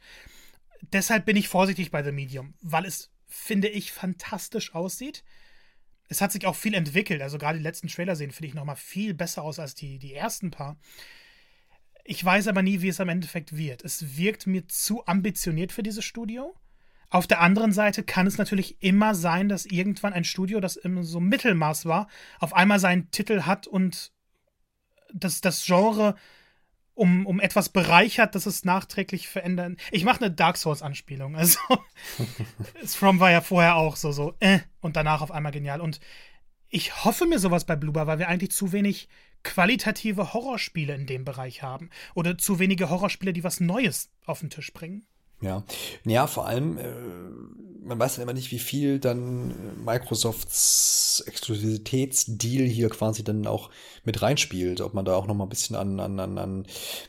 Deshalb 0.93 1.25
bin 1.25 1.37
ich 1.37 1.49
vorsichtig 1.49 1.91
bei 1.91 2.03
The 2.03 2.13
Medium, 2.13 2.55
weil 2.61 2.85
es, 2.85 3.11
finde 3.27 3.69
ich, 3.69 3.93
fantastisch 3.93 4.75
aussieht. 4.75 5.25
Es 6.09 6.21
hat 6.21 6.33
sich 6.33 6.45
auch 6.47 6.57
viel 6.57 6.75
entwickelt. 6.75 7.23
Also 7.23 7.39
gerade 7.39 7.59
die 7.59 7.65
letzten 7.65 7.89
Trailer 7.89 8.17
sehen, 8.17 8.33
finde 8.33 8.49
ich, 8.49 8.55
nochmal 8.55 8.77
viel 8.77 9.15
besser 9.15 9.43
aus 9.43 9.59
als 9.59 9.75
die, 9.75 9.99
die 9.99 10.13
ersten 10.13 10.51
paar. 10.51 10.77
Ich 12.05 12.23
weiß 12.23 12.49
aber 12.49 12.63
nie, 12.63 12.83
wie 12.83 12.89
es 12.89 13.01
am 13.01 13.09
Endeffekt 13.09 13.57
wird. 13.57 13.83
Es 13.83 14.17
wirkt 14.17 14.47
mir 14.47 14.69
zu 14.69 15.07
ambitioniert 15.07 15.73
für 15.73 15.83
dieses 15.83 16.05
Studio. 16.05 16.55
Auf 17.09 17.27
der 17.27 17.41
anderen 17.41 17.73
Seite 17.73 18.03
kann 18.03 18.27
es 18.27 18.39
natürlich 18.39 18.83
immer 18.83 19.15
sein, 19.15 19.49
dass 19.49 19.67
irgendwann 19.67 20.13
ein 20.13 20.25
Studio, 20.25 20.61
das 20.61 20.77
immer 20.77 21.03
so 21.03 21.21
Mittelmaß 21.21 21.87
war, 21.87 22.09
auf 22.41 22.55
einmal 22.55 22.79
seinen 22.79 23.11
Titel 23.11 23.43
hat 23.43 23.67
und 23.67 24.13
das, 25.13 25.41
das 25.41 25.65
Genre 25.65 26.15
um, 26.95 27.27
um 27.27 27.41
etwas 27.41 27.69
bereichert, 27.69 28.35
dass 28.35 28.47
es 28.47 28.65
nachträglich 28.65 29.29
verändern. 29.29 29.77
Ich 29.91 30.05
mache 30.05 30.25
eine 30.25 30.31
Dark 30.31 30.57
Souls-Anspielung. 30.57 31.37
Also, 31.37 31.59
From 32.85 33.19
war 33.21 33.31
ja 33.31 33.41
vorher 33.41 33.77
auch 33.77 33.97
so, 33.97 34.13
so, 34.13 34.35
äh, 34.41 34.61
und 34.81 34.97
danach 34.97 35.23
auf 35.23 35.31
einmal 35.31 35.53
genial. 35.53 35.81
Und 35.81 36.01
ich 36.69 37.05
hoffe 37.05 37.27
mir 37.27 37.39
sowas 37.39 37.65
bei 37.65 37.77
Bloober, 37.77 38.07
weil 38.07 38.19
wir 38.19 38.29
eigentlich 38.29 38.53
zu 38.53 38.73
wenig 38.73 39.09
qualitative 39.45 40.33
Horrorspiele 40.33 40.95
in 40.95 41.07
dem 41.07 41.25
Bereich 41.25 41.63
haben. 41.63 41.91
Oder 42.15 42.37
zu 42.37 42.59
wenige 42.59 42.91
Horrorspiele, 42.91 43.33
die 43.33 43.45
was 43.45 43.61
Neues 43.61 44.11
auf 44.27 44.41
den 44.41 44.51
Tisch 44.51 44.73
bringen. 44.73 45.07
Ja, 45.41 45.63
ja, 46.05 46.27
vor 46.27 46.47
allem, 46.47 46.79
äh, 46.79 46.85
man 47.85 47.99
weiß 47.99 48.17
ja 48.17 48.23
immer 48.23 48.33
nicht, 48.33 48.51
wie 48.51 48.59
viel 48.59 48.99
dann 48.99 49.51
äh, 49.51 49.55
Microsofts 49.85 51.23
Exklusivitätsdeal 51.27 52.67
hier 52.67 52.89
quasi 52.89 53.23
dann 53.23 53.47
auch 53.47 53.71
mit 54.05 54.23
reinspielt, 54.23 54.81
ob 54.81 54.95
man 54.95 55.05
da 55.05 55.15
auch 55.15 55.27
noch 55.27 55.35
mal 55.35 55.45
ein 55.45 55.51
bisschen 55.51 55.77
an, 55.77 56.01
an, 56.01 56.19
an, 56.19 56.39
an 56.39 56.67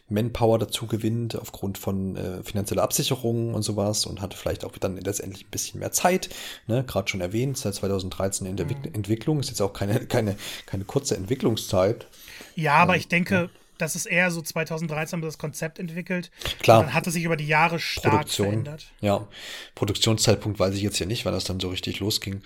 Manpower 0.09 0.59
dazu 0.59 0.85
gewinnt 0.85 1.39
aufgrund 1.39 1.77
von 1.77 2.17
äh, 2.17 2.43
finanzieller 2.43 2.83
Absicherung 2.83 3.53
und 3.53 3.61
sowas 3.61 4.05
und 4.05 4.21
hat 4.21 4.33
vielleicht 4.33 4.65
auch 4.65 4.77
dann 4.77 4.97
letztendlich 4.97 5.45
ein 5.45 5.51
bisschen 5.51 5.79
mehr 5.79 5.91
Zeit, 5.91 6.29
ne, 6.67 6.83
gerade 6.83 7.07
schon 7.07 7.21
erwähnt, 7.21 7.57
seit 7.57 7.75
2013 7.75 8.45
in 8.47 8.57
der 8.57 8.65
mhm. 8.65 8.75
Entwicklung, 8.93 9.39
ist 9.39 9.49
jetzt 9.49 9.61
auch 9.61 9.73
keine, 9.73 10.05
keine, 10.07 10.35
keine 10.65 10.83
kurze 10.83 11.15
Entwicklungszeit. 11.15 12.07
Ja, 12.55 12.75
aber 12.75 12.93
ähm, 12.93 12.99
ich 12.99 13.07
denke, 13.07 13.35
ja 13.35 13.49
das 13.77 13.95
ist 13.95 14.05
eher 14.05 14.31
so 14.31 14.41
2013 14.41 15.21
das 15.21 15.37
Konzept 15.37 15.79
entwickelt. 15.79 16.31
Klar. 16.59 16.83
dann 16.83 16.93
hat 16.93 17.07
es 17.07 17.13
sich 17.13 17.23
über 17.23 17.35
die 17.35 17.47
Jahre 17.47 17.79
stark 17.79 18.13
Produktion, 18.13 18.47
verändert. 18.47 18.85
Ja, 19.01 19.27
Produktionszeitpunkt 19.75 20.59
weiß 20.59 20.75
ich 20.75 20.81
jetzt 20.81 20.99
ja 20.99 21.05
nicht, 21.05 21.25
weil 21.25 21.33
das 21.33 21.43
dann 21.43 21.59
so 21.59 21.69
richtig 21.69 21.99
losging. 21.99 22.41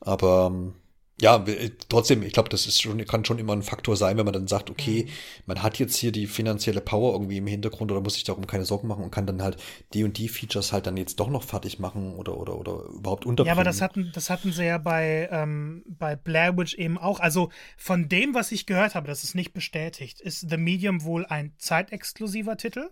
Aber 0.00 0.50
ähm, 0.52 0.74
ja, 1.22 1.44
trotzdem, 1.88 2.24
ich 2.24 2.32
glaube, 2.32 2.48
das 2.48 2.66
ist 2.66 2.82
schon, 2.82 3.04
kann 3.06 3.24
schon 3.24 3.38
immer 3.38 3.52
ein 3.52 3.62
Faktor 3.62 3.96
sein, 3.96 4.16
wenn 4.16 4.24
man 4.24 4.32
dann 4.32 4.48
sagt, 4.48 4.70
okay, 4.70 5.04
mhm. 5.04 5.10
man 5.46 5.62
hat 5.62 5.78
jetzt 5.78 5.94
hier 5.94 6.10
die 6.10 6.26
finanzielle 6.26 6.80
Power 6.80 7.12
irgendwie 7.12 7.36
im 7.36 7.46
Hintergrund 7.46 7.92
oder 7.92 8.00
muss 8.00 8.14
sich 8.14 8.24
darum 8.24 8.44
keine 8.48 8.64
Sorgen 8.64 8.88
machen 8.88 9.04
und 9.04 9.12
kann 9.12 9.24
dann 9.24 9.40
halt 9.40 9.56
die 9.94 10.02
und 10.02 10.18
die 10.18 10.28
Features 10.28 10.72
halt 10.72 10.88
dann 10.88 10.96
jetzt 10.96 11.20
doch 11.20 11.28
noch 11.28 11.44
fertig 11.44 11.78
machen 11.78 12.16
oder 12.16 12.36
oder 12.36 12.58
oder 12.58 12.86
überhaupt 12.86 13.24
unterbringen. 13.24 13.46
Ja, 13.46 13.52
aber 13.52 13.62
das 13.62 13.80
hatten, 13.80 14.10
das 14.12 14.30
hatten 14.30 14.50
sie 14.50 14.64
ja 14.64 14.78
bei, 14.78 15.28
ähm, 15.30 15.84
bei 15.86 16.16
Blair 16.16 16.58
Witch 16.58 16.74
eben 16.74 16.98
auch. 16.98 17.20
Also 17.20 17.50
von 17.76 18.08
dem, 18.08 18.34
was 18.34 18.50
ich 18.50 18.66
gehört 18.66 18.96
habe, 18.96 19.06
das 19.06 19.22
ist 19.22 19.36
nicht 19.36 19.52
bestätigt, 19.52 20.20
ist 20.20 20.50
The 20.50 20.56
Medium 20.56 21.04
wohl 21.04 21.24
ein 21.24 21.52
zeitexklusiver 21.56 22.56
Titel. 22.56 22.90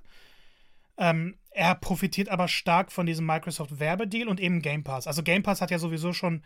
Ähm, 0.99 1.35
er 1.51 1.74
profitiert 1.74 2.28
aber 2.28 2.47
stark 2.47 2.93
von 2.93 3.07
diesem 3.07 3.26
Microsoft 3.26 3.81
Werbedeal 3.81 4.28
und 4.28 4.39
eben 4.39 4.62
Game 4.62 4.85
Pass. 4.85 5.09
Also 5.09 5.24
Game 5.24 5.43
Pass 5.43 5.61
hat 5.61 5.72
ja 5.72 5.81
sowieso 5.81 6.12
schon 6.12 6.45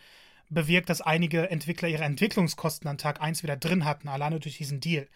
bewirkt, 0.50 0.90
dass 0.90 1.00
einige 1.00 1.50
Entwickler 1.50 1.88
ihre 1.88 2.04
Entwicklungskosten 2.04 2.88
an 2.88 2.98
Tag 2.98 3.20
1 3.20 3.42
wieder 3.42 3.56
drin 3.56 3.84
hatten, 3.84 4.08
alleine 4.08 4.40
durch 4.40 4.58
diesen 4.58 4.80
Deal. 4.80 5.08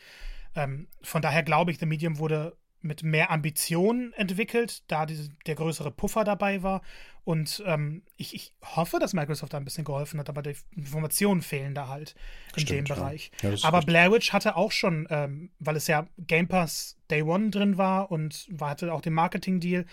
Ähm, 0.55 0.89
von 1.03 1.23
daher 1.23 1.43
glaube 1.43 1.71
ich, 1.71 1.79
The 1.79 1.87
Medium 1.87 2.19
wurde 2.19 2.57
mit 2.81 3.03
mehr 3.03 3.31
Ambitionen 3.31 4.13
entwickelt, 4.13 4.83
da 4.89 5.05
die, 5.05 5.31
der 5.47 5.57
größere 5.57 5.91
Puffer 5.91 6.25
dabei 6.25 6.63
war. 6.63 6.83
Und 7.25 7.63
ähm, 7.67 8.03
ich, 8.17 8.35
ich, 8.35 8.55
hoffe, 8.63 8.99
dass 8.99 9.13
Microsoft 9.13 9.53
da 9.53 9.59
ein 9.59 9.65
bisschen 9.65 9.85
geholfen 9.85 10.19
hat, 10.19 10.29
aber 10.29 10.43
die 10.43 10.57
Informationen 10.75 11.43
fehlen 11.43 11.75
da 11.75 11.89
halt 11.89 12.15
in 12.55 12.63
Stimmt, 12.63 12.89
dem 12.89 12.97
Bereich. 12.97 13.31
Ja. 13.43 13.51
Ja, 13.51 13.69
aber 13.69 13.81
Blair 13.83 14.13
Witch 14.13 14.33
hatte 14.33 14.57
auch 14.57 14.73
schon, 14.73 15.07
ähm, 15.11 15.51
weil 15.59 15.77
es 15.77 15.89
ja 15.89 16.07
Game 16.19 16.49
Pass 16.49 16.97
Day 17.11 17.23
One 17.23 17.51
drin 17.51 17.77
war 17.77 18.11
und 18.11 18.47
war, 18.51 18.71
hatte 18.71 18.93
auch 18.95 19.03
den 19.03 19.13
Marketing-Deal, 19.15 19.85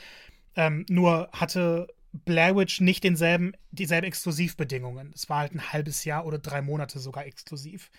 ähm, 0.56 0.86
nur 0.88 1.30
hatte 1.34 1.88
Blair 2.24 2.56
Witch 2.56 2.82
nicht 2.82 3.04
denselben, 3.04 3.54
dieselben 3.72 4.08
Exklusivbedingungen. 4.08 5.12
Es 5.14 5.30
war 5.30 5.40
halt 5.40 5.54
ein 5.54 5.74
halbes 5.74 6.06
Jahr 6.06 6.26
oder 6.26 6.40
drei 6.40 6.62
Monate 6.62 7.00
sogar 7.00 7.26
exklusiv. 7.26 7.92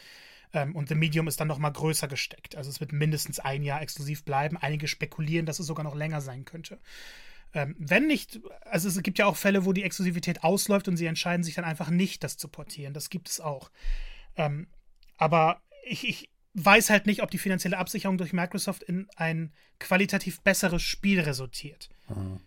Ähm, 0.53 0.75
und 0.75 0.89
The 0.89 0.95
Medium 0.95 1.29
ist 1.29 1.41
dann 1.41 1.49
noch 1.49 1.59
mal 1.59 1.71
größer 1.71 2.09
gesteckt. 2.09 2.57
Also 2.57 2.71
es 2.71 2.81
wird 2.81 2.93
mindestens 2.93 3.39
ein 3.39 3.63
Jahr 3.63 3.83
exklusiv 3.83 4.25
bleiben. 4.25 4.57
Einige 4.57 4.89
spekulieren, 4.89 5.47
dass 5.47 5.59
es 5.59 5.67
sogar 5.67 5.85
noch 5.85 5.95
länger 5.95 6.21
sein 6.21 6.45
könnte. 6.45 6.79
Ähm, 7.53 7.77
wenn 7.79 8.07
nicht, 8.07 8.41
also 8.63 8.89
es 8.89 9.03
gibt 9.03 9.19
ja 9.19 9.27
auch 9.27 9.37
Fälle, 9.37 9.65
wo 9.65 9.73
die 9.73 9.83
Exklusivität 9.83 10.45
ausläuft 10.45 10.89
und 10.89 10.97
sie 10.97 11.07
entscheiden 11.07 11.45
sich 11.45 11.55
dann 11.55 11.65
einfach 11.65 11.91
nicht, 11.91 12.25
das 12.25 12.37
zu 12.37 12.49
portieren. 12.49 12.95
Das 12.95 13.11
gibt 13.11 13.29
es 13.29 13.41
auch. 13.41 13.71
Ähm, 14.37 14.67
aber 15.17 15.61
ich, 15.85 16.09
ich 16.09 16.31
weiß 16.55 16.91
halt 16.91 17.07
nicht, 17.07 17.23
ob 17.23 17.31
die 17.31 17.39
finanzielle 17.39 17.79
Absicherung 17.79 18.19
durch 18.19 18.33
Microsoft 18.33 18.83
in 18.83 19.09
ein 19.17 19.53
qualitativ 19.79 20.41
besseres 20.41 20.83
Spiel 20.83 21.21
resultiert. 21.21 21.91
Mhm. 22.09 22.41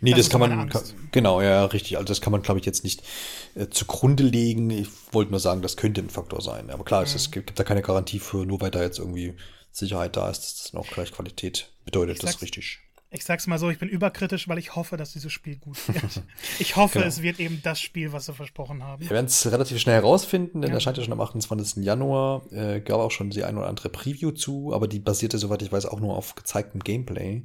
Nee, 0.00 0.12
das, 0.12 0.20
das 0.20 0.30
kann 0.30 0.40
man, 0.40 0.68
kann, 0.70 0.82
genau, 1.12 1.42
ja, 1.42 1.64
richtig. 1.66 1.98
Also 1.98 2.08
das 2.08 2.20
kann 2.20 2.30
man, 2.32 2.42
glaube 2.42 2.58
ich, 2.60 2.66
jetzt 2.66 2.84
nicht 2.84 3.02
äh, 3.54 3.68
zugrunde 3.68 4.22
legen. 4.22 4.70
Ich 4.70 4.88
wollte 5.12 5.30
nur 5.30 5.40
sagen, 5.40 5.60
das 5.60 5.76
könnte 5.76 6.00
ein 6.00 6.10
Faktor 6.10 6.40
sein. 6.40 6.70
Aber 6.70 6.84
klar, 6.84 7.02
mhm. 7.02 7.08
es, 7.14 7.30
gibt, 7.30 7.48
gibt 7.48 7.58
da 7.58 7.64
keine 7.64 7.82
Garantie 7.82 8.18
für, 8.18 8.46
nur 8.46 8.60
weil 8.60 8.70
da 8.70 8.82
jetzt 8.82 8.98
irgendwie 8.98 9.34
Sicherheit 9.70 10.16
da 10.16 10.30
ist, 10.30 10.40
dass 10.40 10.62
das 10.62 10.72
noch 10.72 10.88
gleich 10.88 11.12
Qualität 11.12 11.70
bedeutet. 11.84 12.22
Das 12.22 12.40
richtig 12.40 12.80
ich 13.10 13.24
sag's 13.24 13.46
mal 13.46 13.58
so, 13.58 13.70
ich 13.70 13.78
bin 13.78 13.88
überkritisch, 13.88 14.48
weil 14.48 14.58
ich 14.58 14.76
hoffe, 14.76 14.98
dass 14.98 15.12
dieses 15.12 15.32
Spiel 15.32 15.56
gut 15.56 15.76
wird. 15.94 16.22
Ich 16.58 16.76
hoffe, 16.76 16.98
genau. 16.98 17.08
es 17.08 17.22
wird 17.22 17.40
eben 17.40 17.60
das 17.62 17.80
Spiel, 17.80 18.12
was 18.12 18.26
sie 18.26 18.34
versprochen 18.34 18.82
haben. 18.82 19.02
Wir 19.02 19.10
werden 19.10 19.26
es 19.26 19.50
relativ 19.50 19.78
schnell 19.78 19.94
herausfinden, 19.94 20.60
denn 20.60 20.70
ja. 20.70 20.74
erscheint 20.74 20.98
ja 20.98 21.04
schon 21.04 21.12
am 21.14 21.20
28. 21.20 21.82
Januar. 21.82 22.42
Äh, 22.52 22.80
gab 22.80 23.00
auch 23.00 23.10
schon 23.10 23.30
die 23.30 23.44
ein 23.44 23.56
oder 23.56 23.66
andere 23.66 23.88
Preview 23.88 24.32
zu, 24.32 24.74
aber 24.74 24.88
die 24.88 24.98
basierte, 24.98 25.38
soweit 25.38 25.62
ich 25.62 25.72
weiß, 25.72 25.86
auch 25.86 26.00
nur 26.00 26.16
auf 26.16 26.34
gezeigtem 26.34 26.80
Gameplay 26.80 27.36
mhm. 27.36 27.44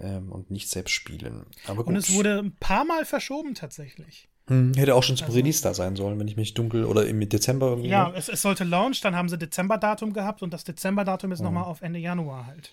ähm, 0.00 0.32
und 0.32 0.50
nicht 0.50 0.68
selbst 0.68 0.92
spielen. 0.92 1.46
Aber 1.66 1.84
gut. 1.84 1.88
Und 1.88 1.96
es 1.96 2.12
wurde 2.12 2.38
ein 2.40 2.56
paar 2.56 2.84
Mal 2.84 3.04
verschoben 3.04 3.54
tatsächlich. 3.54 4.28
Hm, 4.48 4.74
hätte 4.74 4.96
auch 4.96 5.04
schon 5.04 5.16
zum 5.16 5.26
also, 5.26 5.38
Release 5.38 5.62
da 5.62 5.72
sein 5.74 5.94
sollen, 5.94 6.18
wenn 6.18 6.26
ich 6.26 6.36
mich 6.36 6.54
dunkel 6.54 6.84
oder 6.84 7.06
im 7.06 7.28
Dezember. 7.28 7.78
Ja, 7.78 8.12
es, 8.16 8.28
es 8.28 8.42
sollte 8.42 8.64
Launch, 8.64 9.00
dann 9.00 9.14
haben 9.14 9.28
sie 9.28 9.38
Dezember-Datum 9.38 10.12
gehabt 10.12 10.42
und 10.42 10.52
das 10.52 10.64
Dezember-Datum 10.64 11.30
ist 11.30 11.38
mhm. 11.38 11.44
nochmal 11.44 11.64
auf 11.64 11.82
Ende 11.82 12.00
Januar 12.00 12.46
halt 12.46 12.72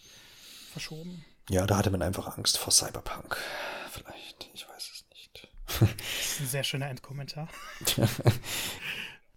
verschoben. 0.72 1.24
Ja, 1.50 1.66
da 1.66 1.78
hatte 1.78 1.90
man 1.90 2.02
einfach 2.02 2.38
Angst 2.38 2.58
vor 2.58 2.72
Cyberpunk. 2.72 3.38
Vielleicht, 3.92 4.50
ich 4.54 4.70
weiß 4.70 4.92
es 4.92 5.06
nicht. 5.12 5.48
Das 5.66 6.32
ist 6.32 6.40
ein 6.42 6.48
sehr 6.48 6.64
schöner 6.64 6.90
Endkommentar. 6.90 7.48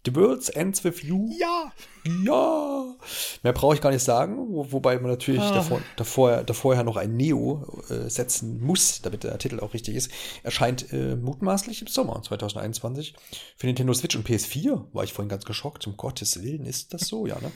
The 0.04 0.16
World 0.16 0.48
Ends 0.56 0.82
with 0.82 1.02
You. 1.02 1.30
Ja. 1.38 1.72
Ja. 2.04 2.96
Mehr 3.44 3.52
brauche 3.52 3.76
ich 3.76 3.80
gar 3.80 3.92
nicht 3.92 4.02
sagen, 4.02 4.36
wo, 4.50 4.72
wobei 4.72 4.98
man 4.98 5.12
natürlich 5.12 5.40
ah. 5.40 5.54
davor, 5.54 5.80
davor, 5.96 6.42
davor 6.42 6.74
ja 6.74 6.82
noch 6.82 6.96
ein 6.96 7.16
Neo 7.16 7.82
äh, 7.88 8.10
setzen 8.10 8.60
muss, 8.60 9.00
damit 9.02 9.22
der 9.22 9.38
Titel 9.38 9.60
auch 9.60 9.74
richtig 9.74 9.94
ist. 9.94 10.10
Erscheint 10.42 10.92
äh, 10.92 11.14
mutmaßlich 11.14 11.82
im 11.82 11.86
Sommer 11.86 12.20
2021 12.20 13.14
für 13.56 13.66
Nintendo 13.66 13.94
Switch 13.94 14.16
und 14.16 14.28
PS4. 14.28 14.86
War 14.92 15.04
ich 15.04 15.12
vorhin 15.12 15.28
ganz 15.30 15.44
geschockt. 15.44 15.86
Um 15.86 15.96
Gottes 15.96 16.42
Willen, 16.42 16.66
ist 16.66 16.92
das 16.92 17.02
so, 17.02 17.26
ja, 17.26 17.40
ne? 17.40 17.52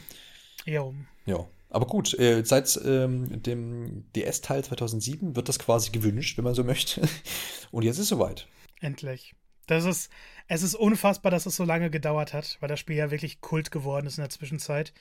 Ja. 0.65 0.85
Ja. 1.27 1.47
Aber 1.77 1.85
gut, 1.85 2.18
äh, 2.18 2.43
seit 2.43 2.81
ähm, 2.87 3.43
dem 3.43 4.11
DS-Teil 4.14 4.64
2007 4.64 5.37
wird 5.37 5.51
das 5.51 5.59
quasi 5.59 5.91
gewünscht, 5.91 6.39
wenn 6.39 6.45
man 6.45 6.55
so 6.55 6.64
möchte. 6.64 7.07
Und 7.70 7.83
jetzt 7.83 7.97
ist 7.97 8.05
es 8.05 8.09
soweit. 8.09 8.49
Endlich. 8.81 9.35
Das 9.66 9.85
ist, 9.85 10.11
es 10.49 10.62
ist 10.62 10.74
unfassbar, 10.74 11.31
dass 11.31 11.45
es 11.45 11.55
so 11.55 11.64
lange 11.64 11.91
gedauert 11.91 12.33
hat, 12.33 12.57
weil 12.61 12.70
das 12.70 12.81
Spiel 12.81 12.97
ja 12.97 13.11
wirklich 13.11 13.43
Kult 13.43 13.70
geworden 13.70 14.07
ist 14.07 14.16
in 14.16 14.22
der 14.22 14.31
Zwischenzeit. 14.31 14.95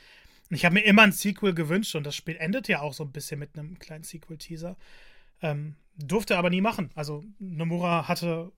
Ich 0.49 0.65
habe 0.65 0.73
mir 0.73 0.81
immer 0.81 1.03
ein 1.03 1.13
Sequel 1.13 1.53
gewünscht 1.53 1.95
und 1.95 2.05
das 2.05 2.13
Spiel 2.13 2.35
endet 2.35 2.67
ja 2.67 2.81
auch 2.81 2.91
so 2.91 3.05
ein 3.05 3.13
bisschen 3.13 3.39
mit 3.39 3.57
einem 3.57 3.79
kleinen 3.79 4.03
Sequel-Teaser. 4.03 4.75
Ähm, 5.41 5.75
durfte 5.95 6.37
aber 6.37 6.49
nie 6.49 6.59
machen. 6.59 6.91
Also 6.93 7.23
Nomura 7.39 8.09
hatte 8.09 8.51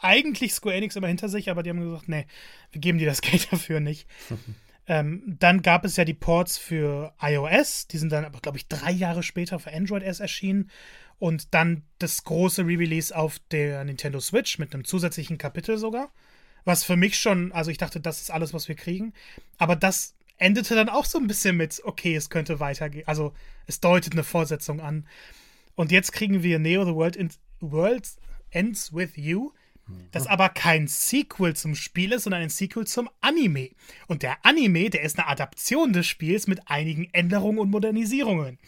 eigentlich 0.00 0.52
Square 0.52 0.74
Enix 0.74 0.96
immer 0.96 1.06
hinter 1.06 1.28
sich, 1.28 1.48
aber 1.48 1.62
die 1.62 1.70
haben 1.70 1.78
gesagt, 1.78 2.08
nee, 2.08 2.26
wir 2.72 2.80
geben 2.80 2.98
dir 2.98 3.06
das 3.06 3.20
Geld 3.22 3.52
dafür 3.52 3.78
nicht. 3.78 4.08
Ähm, 4.88 5.36
dann 5.38 5.62
gab 5.62 5.84
es 5.84 5.96
ja 5.96 6.04
die 6.04 6.14
Ports 6.14 6.58
für 6.58 7.12
iOS, 7.20 7.88
die 7.88 7.98
sind 7.98 8.12
dann 8.12 8.24
aber, 8.24 8.40
glaube 8.40 8.58
ich, 8.58 8.68
drei 8.68 8.92
Jahre 8.92 9.22
später 9.22 9.58
für 9.58 9.72
Android 9.72 10.02
erst 10.02 10.20
erschienen. 10.20 10.70
Und 11.18 11.54
dann 11.54 11.82
das 11.98 12.24
große 12.24 12.62
Re-Release 12.62 13.16
auf 13.16 13.38
der 13.50 13.82
Nintendo 13.84 14.20
Switch 14.20 14.58
mit 14.58 14.74
einem 14.74 14.84
zusätzlichen 14.84 15.38
Kapitel 15.38 15.78
sogar. 15.78 16.12
Was 16.64 16.84
für 16.84 16.96
mich 16.96 17.18
schon, 17.18 17.52
also 17.52 17.70
ich 17.70 17.78
dachte, 17.78 18.00
das 18.00 18.20
ist 18.20 18.30
alles, 18.30 18.52
was 18.52 18.68
wir 18.68 18.74
kriegen. 18.74 19.14
Aber 19.56 19.76
das 19.76 20.14
endete 20.36 20.74
dann 20.74 20.88
auch 20.88 21.06
so 21.06 21.18
ein 21.18 21.26
bisschen 21.26 21.56
mit, 21.56 21.80
okay, 21.84 22.14
es 22.14 22.28
könnte 22.28 22.60
weitergehen. 22.60 23.08
Also 23.08 23.32
es 23.66 23.80
deutet 23.80 24.12
eine 24.12 24.24
Fortsetzung 24.24 24.80
an. 24.80 25.06
Und 25.74 25.90
jetzt 25.90 26.12
kriegen 26.12 26.42
wir 26.42 26.58
Neo 26.58 26.84
The 26.84 26.94
World, 26.94 27.16
in, 27.16 27.30
World 27.60 28.08
Ends 28.50 28.92
With 28.92 29.16
You 29.16 29.52
das 30.10 30.26
aber 30.26 30.48
kein 30.48 30.88
Sequel 30.88 31.54
zum 31.54 31.74
Spiel 31.74 32.12
ist, 32.12 32.24
sondern 32.24 32.42
ein 32.42 32.48
Sequel 32.48 32.86
zum 32.86 33.08
Anime. 33.20 33.70
Und 34.08 34.22
der 34.22 34.44
Anime, 34.44 34.90
der 34.90 35.02
ist 35.02 35.18
eine 35.18 35.28
Adaption 35.28 35.92
des 35.92 36.06
Spiels 36.06 36.46
mit 36.46 36.68
einigen 36.68 37.08
Änderungen 37.12 37.58
und 37.58 37.70
Modernisierungen. 37.70 38.58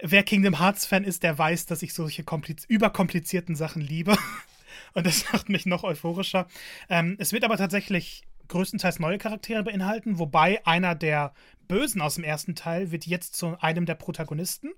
Wer 0.00 0.22
Kingdom 0.22 0.58
Hearts-Fan 0.58 1.04
ist, 1.04 1.22
der 1.22 1.38
weiß, 1.38 1.66
dass 1.66 1.82
ich 1.82 1.94
solche 1.94 2.24
überkomplizierten 2.68 3.56
Sachen 3.56 3.82
liebe. 3.82 4.16
Und 4.94 5.06
das 5.06 5.30
macht 5.32 5.48
mich 5.48 5.66
noch 5.66 5.84
euphorischer. 5.84 6.46
Ähm, 6.88 7.16
es 7.18 7.32
wird 7.32 7.44
aber 7.44 7.56
tatsächlich 7.56 8.22
größtenteils 8.48 8.98
neue 8.98 9.18
Charaktere 9.18 9.62
beinhalten, 9.62 10.18
wobei 10.18 10.64
einer 10.66 10.94
der 10.94 11.34
Bösen 11.66 12.00
aus 12.00 12.14
dem 12.14 12.24
ersten 12.24 12.54
Teil 12.54 12.92
wird 12.92 13.06
jetzt 13.06 13.34
zu 13.34 13.58
einem 13.60 13.86
der 13.86 13.94
Protagonisten. 13.94 14.72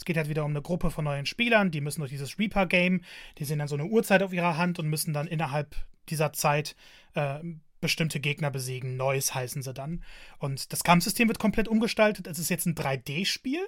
Es 0.00 0.06
geht 0.06 0.16
halt 0.16 0.30
wieder 0.30 0.46
um 0.46 0.52
eine 0.52 0.62
Gruppe 0.62 0.90
von 0.90 1.04
neuen 1.04 1.26
Spielern, 1.26 1.70
die 1.70 1.82
müssen 1.82 2.00
durch 2.00 2.10
dieses 2.10 2.38
Reaper-Game, 2.38 3.02
die 3.36 3.44
sehen 3.44 3.58
dann 3.58 3.68
so 3.68 3.74
eine 3.74 3.84
Uhrzeit 3.84 4.22
auf 4.22 4.32
ihrer 4.32 4.56
Hand 4.56 4.78
und 4.78 4.88
müssen 4.88 5.12
dann 5.12 5.26
innerhalb 5.26 5.76
dieser 6.08 6.32
Zeit 6.32 6.74
äh, 7.12 7.40
bestimmte 7.82 8.18
Gegner 8.18 8.50
besiegen. 8.50 8.96
Neues 8.96 9.34
heißen 9.34 9.60
sie 9.60 9.74
dann. 9.74 10.02
Und 10.38 10.72
das 10.72 10.84
Kampfsystem 10.84 11.28
wird 11.28 11.38
komplett 11.38 11.68
umgestaltet. 11.68 12.26
Es 12.26 12.38
ist 12.38 12.48
jetzt 12.48 12.64
ein 12.64 12.74
3D-Spiel, 12.74 13.60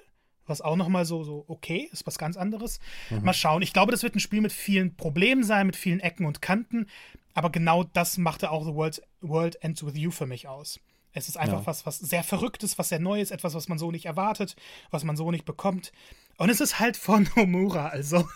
was 0.47 0.61
auch 0.61 0.75
nochmal 0.75 1.05
so, 1.05 1.23
so 1.23 1.45
okay 1.47 1.87
ist, 1.91 2.07
was 2.07 2.17
ganz 2.17 2.35
anderes. 2.35 2.79
Mhm. 3.11 3.25
Mal 3.25 3.33
schauen. 3.33 3.61
Ich 3.61 3.71
glaube, 3.71 3.91
das 3.91 4.01
wird 4.01 4.15
ein 4.15 4.19
Spiel 4.19 4.41
mit 4.41 4.51
vielen 4.51 4.95
Problemen 4.95 5.43
sein, 5.43 5.67
mit 5.67 5.75
vielen 5.75 5.99
Ecken 5.99 6.25
und 6.25 6.41
Kanten. 6.41 6.87
Aber 7.35 7.51
genau 7.51 7.83
das 7.83 8.17
machte 8.17 8.49
auch 8.49 8.65
The 8.65 8.73
World, 8.73 9.03
World 9.21 9.57
Ends 9.61 9.85
With 9.85 9.95
You 9.95 10.09
für 10.09 10.25
mich 10.25 10.47
aus. 10.47 10.79
Es 11.13 11.29
ist 11.29 11.37
einfach 11.37 11.59
ja. 11.59 11.67
was, 11.67 11.85
was 11.85 11.99
sehr 11.99 12.23
Verrücktes, 12.23 12.77
was 12.79 12.89
sehr 12.89 12.99
Neues, 12.99 13.31
etwas, 13.31 13.53
was 13.53 13.69
man 13.69 13.77
so 13.77 13.91
nicht 13.91 14.05
erwartet, 14.05 14.55
was 14.89 15.03
man 15.03 15.15
so 15.15 15.29
nicht 15.31 15.45
bekommt. 15.45 15.91
Und 16.37 16.49
es 16.49 16.61
ist 16.61 16.79
halt 16.79 16.97
von 16.97 17.29
Nomura, 17.35 17.87
also. 17.87 18.27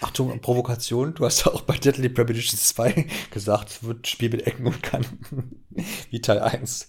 Achtung, 0.00 0.38
Provokation. 0.40 1.14
Du 1.14 1.24
hast 1.24 1.46
auch 1.46 1.62
bei 1.62 1.76
Deadly 1.76 2.08
Premonitions 2.08 2.68
2 2.68 3.06
gesagt, 3.30 3.70
es 3.70 3.82
wird 3.82 4.02
ein 4.02 4.04
Spiel 4.04 4.30
mit 4.30 4.46
Ecken 4.46 4.66
und 4.66 4.82
Kanten. 4.82 5.64
Wie 6.10 6.20
Teil 6.20 6.40
1. 6.40 6.88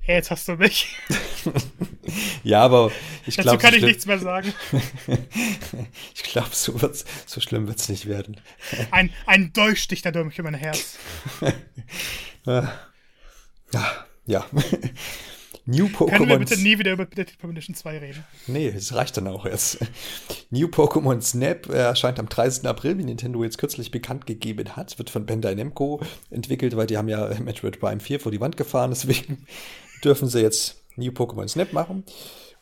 Hey, 0.00 0.16
jetzt 0.16 0.30
hast 0.30 0.48
du 0.48 0.56
mich. 0.56 0.96
ja, 2.42 2.62
aber 2.62 2.90
ich 3.26 3.36
glaube. 3.36 3.58
Dazu 3.58 3.58
kann 3.58 3.74
ich 3.74 3.82
nichts 3.82 4.06
mehr 4.06 4.18
sagen. 4.18 4.52
ich 6.14 6.22
glaube, 6.22 6.48
so, 6.52 6.76
so 7.26 7.40
schlimm 7.40 7.68
wird 7.68 7.78
es 7.78 7.88
nicht 7.88 8.06
werden. 8.06 8.40
ein, 8.90 9.12
ein 9.26 9.52
Dolchstich 9.52 10.02
da 10.02 10.10
durch 10.10 10.38
mein 10.38 10.54
Herz. 10.54 10.96
ja. 12.46 12.72
ja. 14.26 14.46
New 15.66 15.86
Pokémon. 15.86 16.10
Können 16.10 16.28
wir 16.28 16.38
bitte 16.38 16.56
nie 16.56 16.78
wieder 16.78 16.92
über 16.92 17.04
Detective 17.06 17.38
Premonition 17.38 17.74
2 17.74 17.98
reden? 17.98 18.24
Nee, 18.46 18.68
es 18.68 18.94
reicht 18.94 19.16
dann 19.16 19.28
auch 19.28 19.44
jetzt. 19.44 19.78
New 20.50 20.68
Pokémon 20.68 21.20
Snap 21.20 21.68
erscheint 21.68 22.18
am 22.18 22.28
30. 22.28 22.66
April, 22.66 22.98
wie 22.98 23.04
Nintendo 23.04 23.42
jetzt 23.44 23.58
kürzlich 23.58 23.90
bekannt 23.90 24.26
gegeben 24.26 24.76
hat. 24.76 24.98
Wird 24.98 25.10
von 25.10 25.26
Bandai 25.26 25.54
Namco 25.54 26.00
entwickelt, 26.30 26.76
weil 26.76 26.86
die 26.86 26.96
haben 26.96 27.08
ja 27.08 27.28
Metroid 27.40 27.80
Prime 27.80 28.00
4 28.00 28.20
vor 28.20 28.32
die 28.32 28.40
Wand 28.40 28.56
gefahren. 28.56 28.90
Deswegen 28.90 29.46
dürfen 30.04 30.28
sie 30.28 30.40
jetzt 30.40 30.82
New 30.96 31.10
Pokémon 31.10 31.48
Snap 31.48 31.72
machen. 31.72 32.04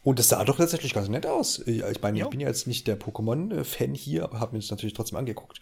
Und 0.02 0.18
das 0.18 0.28
sah 0.28 0.44
doch 0.44 0.56
tatsächlich 0.56 0.94
ganz 0.94 1.08
nett 1.08 1.26
aus. 1.26 1.58
Ich 1.66 1.82
meine, 2.02 2.18
ich 2.18 2.26
bin 2.28 2.40
ja 2.40 2.48
jetzt 2.48 2.66
nicht 2.66 2.86
der 2.86 2.98
Pokémon-Fan 2.98 3.94
hier, 3.94 4.24
aber 4.24 4.40
habe 4.40 4.52
mir 4.52 4.60
das 4.60 4.70
natürlich 4.70 4.94
trotzdem 4.94 5.18
angeguckt. 5.18 5.60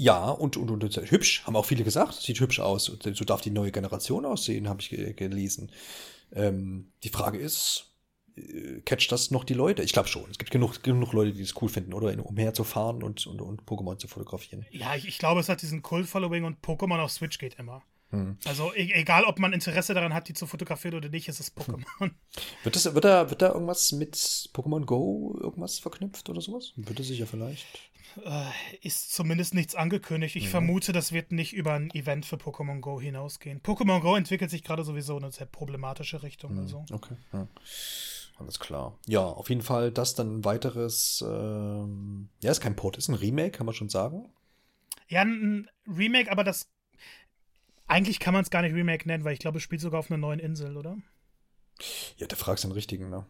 Ja, 0.00 0.30
und, 0.30 0.56
und, 0.56 0.70
und, 0.70 1.10
hübsch, 1.10 1.42
haben 1.44 1.56
auch 1.56 1.64
viele 1.64 1.82
gesagt. 1.82 2.14
Sieht 2.14 2.38
hübsch 2.38 2.60
aus. 2.60 2.84
So 2.84 3.24
darf 3.24 3.40
die 3.40 3.50
neue 3.50 3.72
Generation 3.72 4.26
aussehen, 4.26 4.68
habe 4.68 4.80
ich 4.80 4.90
gelesen. 5.16 5.72
Ähm, 6.32 6.92
die 7.02 7.08
Frage 7.08 7.38
ist, 7.38 7.92
äh, 8.36 8.80
catcht 8.84 9.10
das 9.12 9.30
noch 9.30 9.44
die 9.44 9.54
Leute? 9.54 9.82
Ich 9.82 9.92
glaube 9.92 10.08
schon. 10.08 10.30
Es 10.30 10.38
gibt 10.38 10.50
genug, 10.50 10.82
genug 10.82 11.12
Leute, 11.12 11.32
die 11.32 11.42
es 11.42 11.54
cool 11.60 11.68
finden, 11.68 11.92
oder? 11.94 12.12
Umherzufahren 12.24 13.02
und, 13.02 13.26
und, 13.26 13.40
und 13.40 13.62
Pokémon 13.62 13.98
zu 13.98 14.08
fotografieren. 14.08 14.66
Ja, 14.70 14.94
ich, 14.94 15.06
ich 15.08 15.18
glaube, 15.18 15.40
es 15.40 15.48
hat 15.48 15.62
diesen 15.62 15.82
Kult-Following 15.82 16.44
und 16.44 16.60
Pokémon 16.60 17.00
auf 17.00 17.10
Switch 17.10 17.38
geht 17.38 17.54
immer. 17.58 17.82
Hm. 18.10 18.38
Also 18.46 18.72
e 18.74 18.90
egal, 18.94 19.24
ob 19.24 19.38
man 19.38 19.52
Interesse 19.52 19.92
daran 19.94 20.14
hat, 20.14 20.28
die 20.28 20.34
zu 20.34 20.46
fotografieren 20.46 20.96
oder 20.96 21.08
nicht, 21.08 21.28
ist 21.28 21.40
es 21.40 21.54
Pokémon. 21.54 21.84
Wird, 22.62 22.76
das, 22.76 22.94
wird, 22.94 23.04
da, 23.04 23.30
wird 23.30 23.42
da 23.42 23.52
irgendwas 23.52 23.92
mit 23.92 24.14
Pokémon 24.54 24.84
Go 24.84 25.36
irgendwas 25.40 25.78
verknüpft 25.78 26.28
oder 26.30 26.40
sowas? 26.40 26.72
Würde 26.76 27.02
sich 27.02 27.18
ja 27.18 27.26
vielleicht. 27.26 27.66
Äh, 28.24 28.50
ist 28.80 29.12
zumindest 29.12 29.54
nichts 29.54 29.74
angekündigt. 29.74 30.36
Ich 30.36 30.44
ja. 30.44 30.50
vermute, 30.50 30.92
das 30.92 31.12
wird 31.12 31.32
nicht 31.32 31.52
über 31.52 31.74
ein 31.74 31.90
Event 31.90 32.26
für 32.26 32.36
Pokémon 32.36 32.80
Go 32.80 33.00
hinausgehen. 33.00 33.60
Pokémon 33.60 34.00
Go 34.00 34.16
entwickelt 34.16 34.50
sich 34.50 34.64
gerade 34.64 34.84
sowieso 34.84 35.16
in 35.18 35.24
eine 35.24 35.32
sehr 35.32 35.46
problematische 35.46 36.22
Richtung. 36.22 36.54
Mhm. 36.54 36.60
Also. 36.60 36.84
Okay. 36.90 37.16
Ja. 37.32 37.46
Alles 38.38 38.60
klar. 38.60 38.96
Ja, 39.06 39.20
auf 39.20 39.48
jeden 39.48 39.62
Fall 39.62 39.90
das 39.90 40.14
dann 40.14 40.38
ein 40.38 40.44
weiteres. 40.44 41.24
Ähm, 41.26 42.28
ja, 42.40 42.50
ist 42.50 42.60
kein 42.60 42.76
Port, 42.76 42.96
ist 42.96 43.08
ein 43.08 43.14
Remake, 43.14 43.50
kann 43.50 43.66
man 43.66 43.74
schon 43.74 43.88
sagen. 43.88 44.30
Ja, 45.08 45.22
ein 45.22 45.68
Remake, 45.86 46.30
aber 46.30 46.44
das. 46.44 46.68
Eigentlich 47.88 48.20
kann 48.20 48.34
man 48.34 48.42
es 48.42 48.50
gar 48.50 48.62
nicht 48.62 48.74
Remake 48.74 49.08
nennen, 49.08 49.24
weil 49.24 49.32
ich 49.32 49.38
glaube, 49.40 49.58
es 49.58 49.64
spielt 49.64 49.80
sogar 49.80 50.00
auf 50.00 50.10
einer 50.10 50.18
neuen 50.18 50.38
Insel, 50.38 50.76
oder? 50.76 50.96
Ja, 52.16 52.26
da 52.26 52.36
fragst 52.36 52.64
du 52.64 52.68
den 52.68 52.74
richtigen, 52.74 53.08
ne? 53.08 53.26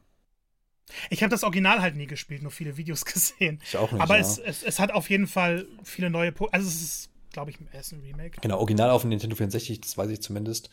Ich 1.11 1.23
habe 1.23 1.31
das 1.31 1.45
Original 1.45 1.81
halt 1.81 1.97
nie 1.97 2.07
gespielt, 2.07 2.43
nur 2.43 2.51
viele 2.51 2.77
Videos 2.77 3.05
gesehen. 3.05 3.61
Ich 3.65 3.77
auch 3.77 3.93
nicht. 3.93 4.01
Aber 4.01 4.17
ja. 4.17 4.21
es, 4.21 4.39
es, 4.39 4.63
es, 4.63 4.79
hat 4.79 4.93
auf 4.93 5.11
jeden 5.11 5.27
Fall 5.27 5.67
viele 5.85 6.11
neue. 6.11 6.33
Po 6.33 6.47
also, 6.47 6.67
es 6.67 6.81
ist, 6.81 7.11
glaube 7.33 7.51
ich, 7.51 7.59
erst 7.73 7.93
ein 7.93 8.01
Remake. 8.01 8.41
Genau, 8.41 8.59
Original 8.59 8.91
auf 8.91 9.03
dem 9.03 9.11
Nintendo 9.11 9.37
64, 9.37 9.81
das 9.81 9.97
weiß 9.97 10.11
ich 10.11 10.21
zumindest. 10.21 10.71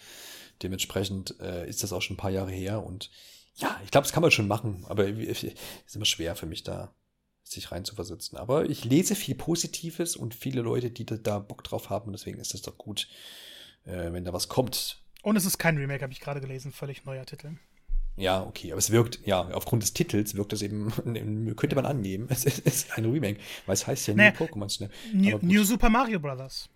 Dementsprechend 0.64 1.40
äh, 1.42 1.68
ist 1.68 1.84
das 1.84 1.92
auch 1.92 2.02
schon 2.02 2.16
ein 2.16 2.18
paar 2.18 2.32
Jahre 2.32 2.52
her 2.52 2.84
und 2.84 3.12
ja, 3.56 3.80
ich 3.84 3.92
glaube, 3.92 4.04
das 4.04 4.12
kann 4.12 4.22
man 4.22 4.32
schon 4.32 4.48
machen, 4.48 4.84
aber 4.88 5.08
es 5.08 5.44
ist 5.44 5.96
immer 5.96 6.06
schwer 6.06 6.36
für 6.36 6.46
mich 6.46 6.64
da, 6.64 6.94
sich 7.44 7.72
reinzuversetzen. 7.72 8.38
Aber 8.38 8.70
ich 8.70 8.84
lese 8.84 9.16
viel 9.16 9.36
Positives 9.36 10.16
und 10.16 10.36
viele 10.36 10.62
Leute, 10.62 10.92
die 10.92 11.06
da 11.06 11.40
Bock 11.40 11.64
drauf 11.64 11.90
haben, 11.90 12.12
deswegen 12.12 12.40
ist 12.40 12.54
das 12.54 12.62
doch 12.64 12.78
gut, 12.78 13.08
äh, 13.86 14.12
wenn 14.12 14.24
da 14.24 14.34
was 14.34 14.48
kommt. 14.48 15.02
Und 15.24 15.36
es 15.36 15.46
ist 15.46 15.58
kein 15.58 15.78
Remake, 15.78 16.04
habe 16.04 16.14
ich 16.14 16.20
gerade 16.20 16.42
gelesen, 16.42 16.72
völlig 16.72 17.06
neuer 17.06 17.26
Titel. 17.26 17.52
Ja, 18.18 18.44
okay, 18.44 18.72
aber 18.72 18.80
es 18.80 18.92
wirkt, 18.92 19.20
ja, 19.26 19.42
aufgrund 19.50 19.84
des 19.84 19.94
Titels 19.94 20.36
wirkt 20.36 20.54
das 20.54 20.62
eben, 20.62 20.92
könnte 21.56 21.76
man 21.76 21.86
annehmen, 21.86 22.28
es 22.30 22.46
ist 22.46 22.98
ein 22.98 23.06
Remake, 23.06 23.40
weil 23.66 23.74
es 23.74 23.88
heißt 23.88 24.08
ja 24.08 24.14
nee, 24.14 24.32
New 24.32 24.38
Pokémon 24.38 24.70
Snap. 24.70 24.92
New, 25.14 25.38
New 25.42 25.64
Super 25.64 25.90
Mario 25.90 26.20
Brothers. 26.20 26.70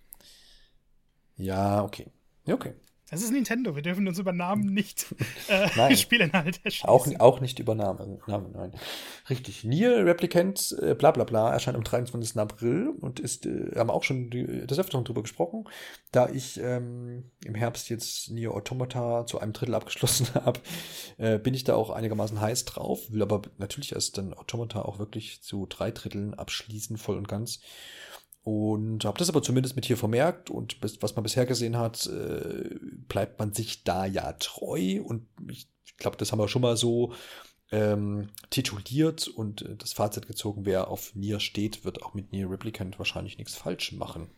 Ja, 1.37 1.83
okay. 1.83 2.07
Ja, 2.45 2.55
okay. 2.55 2.73
Das 3.09 3.23
ist 3.23 3.31
Nintendo. 3.31 3.75
Wir 3.75 3.81
dürfen 3.81 4.07
uns 4.07 4.19
über 4.19 4.33
Namen 4.33 4.73
nicht 4.73 5.13
äh, 5.47 5.95
Spielinhalte 5.95 6.59
erschließen. 6.63 6.89
Auch, 6.89 7.07
auch 7.19 7.41
nicht 7.41 7.59
über 7.59 7.75
Namen. 7.75 8.19
Namen 8.27 8.51
nein. 8.51 8.71
Richtig. 9.29 9.63
Nier 9.63 10.05
Replicant, 10.05 10.75
äh, 10.81 10.93
bla 10.93 11.11
bla 11.11 11.23
bla, 11.23 11.51
erscheint 11.51 11.77
am 11.77 11.83
23. 11.83 12.37
April 12.37 12.89
und 13.01 13.19
ist, 13.19 13.45
äh, 13.45 13.71
haben 13.75 13.89
auch 13.89 14.03
schon 14.03 14.29
die, 14.29 14.67
des 14.67 14.77
Öfteren 14.77 15.03
drüber 15.03 15.23
gesprochen. 15.23 15.65
Da 16.11 16.29
ich 16.29 16.59
ähm, 16.59 17.31
im 17.43 17.55
Herbst 17.55 17.89
jetzt 17.89 18.29
Nier 18.29 18.53
Automata 18.53 19.25
zu 19.25 19.39
einem 19.39 19.53
Drittel 19.53 19.75
abgeschlossen 19.75 20.27
habe, 20.33 20.59
äh, 21.17 21.39
bin 21.39 21.53
ich 21.53 21.63
da 21.63 21.75
auch 21.75 21.89
einigermaßen 21.89 22.39
heiß 22.39 22.65
drauf. 22.65 23.11
Will 23.11 23.21
aber 23.21 23.41
natürlich 23.57 23.93
erst 23.93 24.17
dann 24.17 24.33
Automata 24.33 24.83
auch 24.83 24.99
wirklich 24.99 25.41
zu 25.41 25.65
drei 25.65 25.91
Dritteln 25.91 26.33
abschließen, 26.35 26.97
voll 26.97 27.17
und 27.17 27.27
ganz. 27.27 27.59
Und 28.49 29.05
habe 29.05 29.19
das 29.19 29.29
aber 29.29 29.43
zumindest 29.43 29.75
mit 29.75 29.85
hier 29.85 29.95
vermerkt 29.95 30.49
und 30.49 30.81
bis, 30.81 30.99
was 31.03 31.15
man 31.15 31.21
bisher 31.21 31.45
gesehen 31.45 31.77
hat, 31.77 32.07
äh, 32.07 32.75
bleibt 33.07 33.37
man 33.37 33.53
sich 33.53 33.83
da 33.83 34.07
ja 34.07 34.33
treu. 34.33 35.03
Und 35.03 35.27
ich 35.51 35.67
glaube, 35.97 36.17
das 36.17 36.31
haben 36.31 36.39
wir 36.39 36.47
schon 36.47 36.63
mal 36.63 36.75
so 36.75 37.13
ähm, 37.71 38.29
tituliert 38.49 39.27
und 39.27 39.61
äh, 39.61 39.75
das 39.75 39.93
Fazit 39.93 40.25
gezogen, 40.25 40.65
wer 40.65 40.87
auf 40.87 41.13
Nier 41.13 41.39
steht, 41.39 41.85
wird 41.85 42.01
auch 42.01 42.15
mit 42.15 42.31
Nier 42.31 42.49
Replicant 42.49 42.97
wahrscheinlich 42.97 43.37
nichts 43.37 43.53
falsch 43.53 43.91
machen. 43.91 44.31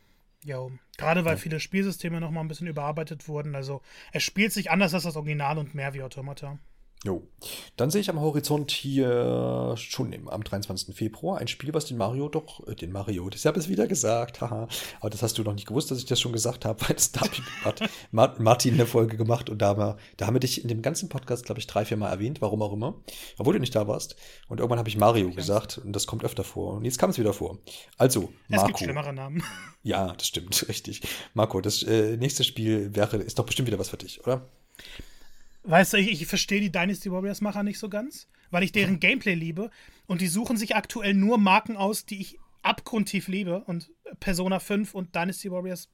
Ja, 0.43 0.68
gerade 0.97 1.24
weil 1.24 1.36
ja. 1.36 1.39
viele 1.39 1.62
Spielsysteme 1.62 2.20
noch 2.20 2.32
mal 2.32 2.41
ein 2.41 2.49
bisschen 2.49 2.68
überarbeitet 2.68 3.30
wurden. 3.30 3.55
Also 3.55 3.82
es 4.12 4.24
spielt 4.24 4.51
sich 4.51 4.72
anders 4.72 4.93
als 4.93 5.03
das 5.03 5.16
Original 5.16 5.57
und 5.57 5.74
mehr 5.74 5.93
wie 5.93 6.03
Automata. 6.03 6.59
Jo. 7.03 7.23
Dann 7.77 7.89
sehe 7.89 8.01
ich 8.01 8.11
am 8.11 8.19
Horizont 8.19 8.69
hier 8.69 9.73
schon 9.75 10.13
im, 10.13 10.29
am 10.29 10.43
23. 10.43 10.95
Februar 10.95 11.39
ein 11.39 11.47
Spiel, 11.47 11.73
was 11.73 11.85
den 11.85 11.97
Mario 11.97 12.29
doch, 12.29 12.67
äh, 12.67 12.75
den 12.75 12.91
Mario, 12.91 13.27
das 13.29 13.43
habe 13.45 13.59
ich 13.59 13.69
wieder 13.69 13.87
gesagt, 13.87 14.39
haha. 14.39 14.67
Aber 14.99 15.09
das 15.09 15.23
hast 15.23 15.35
du 15.39 15.43
noch 15.43 15.53
nicht 15.55 15.67
gewusst, 15.67 15.89
dass 15.89 15.97
ich 15.97 16.05
das 16.05 16.19
schon 16.19 16.31
gesagt 16.31 16.63
habe, 16.63 16.79
weil 16.87 16.95
das 16.95 17.11
da 17.11 17.21
hat 17.21 18.39
Martin 18.39 18.75
eine 18.75 18.85
Folge 18.85 19.17
gemacht 19.17 19.49
und 19.49 19.63
da 19.63 19.69
haben, 19.69 19.79
wir, 19.79 19.97
da 20.17 20.27
haben 20.27 20.35
wir 20.35 20.39
dich 20.39 20.61
in 20.61 20.67
dem 20.67 20.83
ganzen 20.83 21.09
Podcast, 21.09 21.45
glaube 21.45 21.59
ich, 21.59 21.65
drei, 21.65 21.85
vier 21.85 21.97
Mal 21.97 22.09
erwähnt, 22.09 22.39
warum 22.39 22.61
auch 22.61 22.73
immer, 22.73 22.93
obwohl 23.39 23.53
du 23.53 23.59
nicht 23.59 23.75
da 23.75 23.87
warst. 23.87 24.15
Und 24.47 24.59
irgendwann 24.59 24.77
habe 24.77 24.89
ich 24.89 24.97
Mario 24.97 25.29
ich 25.29 25.35
gesagt 25.35 25.79
und 25.79 25.93
das 25.93 26.05
kommt 26.05 26.23
öfter 26.23 26.43
vor. 26.43 26.73
Und 26.73 26.85
jetzt 26.85 26.99
kam 26.99 27.09
es 27.09 27.17
wieder 27.17 27.33
vor. 27.33 27.57
Also, 27.97 28.31
Marco. 28.47 28.63
Es 28.63 28.67
gibt 28.67 28.79
schlimmere 28.79 29.13
Namen. 29.13 29.43
Ja, 29.83 30.13
das 30.13 30.27
stimmt, 30.27 30.67
richtig. 30.69 31.01
Marco, 31.33 31.59
das 31.59 31.81
äh, 31.81 32.15
nächste 32.15 32.43
Spiel 32.43 32.95
wäre, 32.95 33.17
ist 33.17 33.39
doch 33.39 33.47
bestimmt 33.47 33.67
wieder 33.67 33.79
was 33.79 33.89
für 33.89 33.97
dich, 33.97 34.21
oder? 34.21 34.47
Weißt 35.64 35.93
du, 35.93 35.97
ich, 35.97 36.22
ich 36.22 36.28
verstehe 36.28 36.62
die 36.62 36.72
Dynasty 36.72 37.12
Warriors-Macher 37.12 37.64
nicht 37.64 37.80
so 37.80 37.89
ganz, 37.89 38.28
weil 38.49 38.64
ich 38.64 38.72
deren 38.72 38.99
Gameplay 38.99 39.36
liebe 39.36 39.70
und 40.07 40.22
die 40.22 40.28
suchen 40.28 40.57
sich 40.57 40.76
aktuell 40.76 41.14
nur 41.14 41.38
Marken 41.38 41.78
aus, 41.78 42.05
die 42.05 42.20
ich 42.20 42.39
abgrundtief 42.64 43.28
liebe 43.28 43.64
und 43.66 43.91
Persona 44.20 44.59
5 44.59 44.93
und 44.93 45.16
Dynasty 45.16 45.51
Warriors 45.51 45.89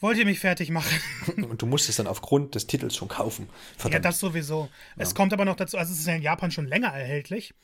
wollt 0.00 0.18
ihr 0.18 0.24
mich 0.24 0.40
fertig 0.40 0.70
machen. 0.70 1.00
Und 1.48 1.62
du 1.62 1.66
musst 1.66 1.88
es 1.88 1.96
dann 1.96 2.06
aufgrund 2.06 2.54
des 2.54 2.66
Titels 2.66 2.94
schon 2.94 3.08
kaufen. 3.08 3.48
Verdammt. 3.78 3.94
Ja, 3.94 4.00
das 4.00 4.18
sowieso. 4.20 4.68
Ja. 4.96 5.02
Es 5.02 5.14
kommt 5.14 5.32
aber 5.32 5.44
noch 5.44 5.56
dazu, 5.56 5.78
also 5.78 5.92
es 5.92 6.00
ist 6.00 6.06
ja 6.06 6.14
in 6.14 6.20
Japan 6.20 6.50
schon 6.50 6.66
länger 6.66 6.88
erhältlich 6.88 7.54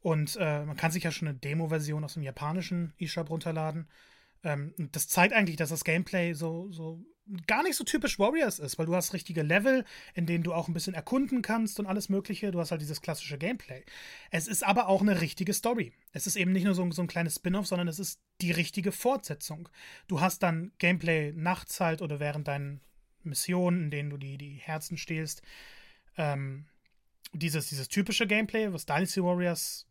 und 0.00 0.36
äh, 0.40 0.64
man 0.64 0.76
kann 0.76 0.92
sich 0.92 1.04
ja 1.04 1.10
schon 1.10 1.28
eine 1.28 1.36
Demo-Version 1.36 2.02
aus 2.02 2.14
dem 2.14 2.22
japanischen 2.22 2.94
eShop 2.98 3.28
runterladen. 3.28 3.86
Ähm, 4.42 4.72
das 4.92 5.08
zeigt 5.08 5.34
eigentlich, 5.34 5.56
dass 5.56 5.68
das 5.68 5.84
Gameplay 5.84 6.32
so, 6.32 6.70
so 6.70 7.04
gar 7.46 7.62
nicht 7.62 7.76
so 7.76 7.84
typisch 7.84 8.18
Warriors 8.18 8.58
ist, 8.58 8.78
weil 8.78 8.86
du 8.86 8.94
hast 8.94 9.12
richtige 9.12 9.42
Level, 9.42 9.84
in 10.14 10.26
denen 10.26 10.44
du 10.44 10.52
auch 10.52 10.68
ein 10.68 10.74
bisschen 10.74 10.94
erkunden 10.94 11.42
kannst 11.42 11.78
und 11.78 11.86
alles 11.86 12.08
Mögliche. 12.08 12.50
Du 12.50 12.60
hast 12.60 12.70
halt 12.70 12.80
dieses 12.80 13.00
klassische 13.00 13.38
Gameplay. 13.38 13.84
Es 14.30 14.48
ist 14.48 14.64
aber 14.64 14.88
auch 14.88 15.00
eine 15.00 15.20
richtige 15.20 15.52
Story. 15.52 15.92
Es 16.12 16.26
ist 16.26 16.36
eben 16.36 16.52
nicht 16.52 16.64
nur 16.64 16.74
so, 16.74 16.90
so 16.90 17.02
ein 17.02 17.08
kleines 17.08 17.36
Spin-off, 17.36 17.66
sondern 17.66 17.88
es 17.88 17.98
ist 17.98 18.20
die 18.40 18.52
richtige 18.52 18.92
Fortsetzung. 18.92 19.68
Du 20.08 20.20
hast 20.20 20.42
dann 20.42 20.72
Gameplay 20.78 21.32
nachts 21.32 21.80
halt 21.80 22.02
oder 22.02 22.20
während 22.20 22.48
deinen 22.48 22.80
Missionen, 23.22 23.84
in 23.84 23.90
denen 23.90 24.10
du 24.10 24.16
die, 24.16 24.38
die 24.38 24.54
Herzen 24.54 24.96
stehlst. 24.96 25.42
Ähm, 26.16 26.66
dieses, 27.32 27.68
dieses 27.68 27.88
typische 27.88 28.26
Gameplay, 28.26 28.72
was 28.72 28.86
Dynasty 28.86 29.22
Warriors 29.22 29.86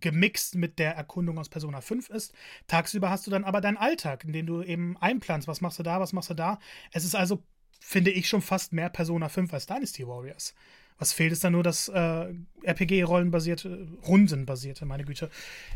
gemixt 0.00 0.54
mit 0.54 0.78
der 0.78 0.94
Erkundung 0.94 1.38
aus 1.38 1.48
Persona 1.48 1.80
5 1.80 2.10
ist. 2.10 2.34
Tagsüber 2.66 3.10
hast 3.10 3.26
du 3.26 3.30
dann 3.30 3.44
aber 3.44 3.60
deinen 3.60 3.76
Alltag, 3.76 4.24
in 4.24 4.32
dem 4.32 4.46
du 4.46 4.62
eben 4.62 4.96
einplanst, 4.98 5.48
was 5.48 5.60
machst 5.60 5.78
du 5.78 5.82
da, 5.82 6.00
was 6.00 6.12
machst 6.12 6.30
du 6.30 6.34
da. 6.34 6.58
Es 6.92 7.04
ist 7.04 7.14
also, 7.14 7.42
finde 7.80 8.10
ich, 8.10 8.28
schon 8.28 8.42
fast 8.42 8.72
mehr 8.72 8.88
Persona 8.88 9.28
5 9.28 9.52
als 9.52 9.66
Dynasty 9.66 10.06
Warriors. 10.06 10.54
Was 10.98 11.12
fehlt, 11.12 11.32
ist 11.32 11.44
dann 11.44 11.52
nur 11.52 11.62
das 11.62 11.88
äh, 11.88 12.32
RPG-rollenbasierte, 12.62 13.88
rundenbasierte, 14.06 14.86
meine 14.86 15.04
Güte, 15.04 15.30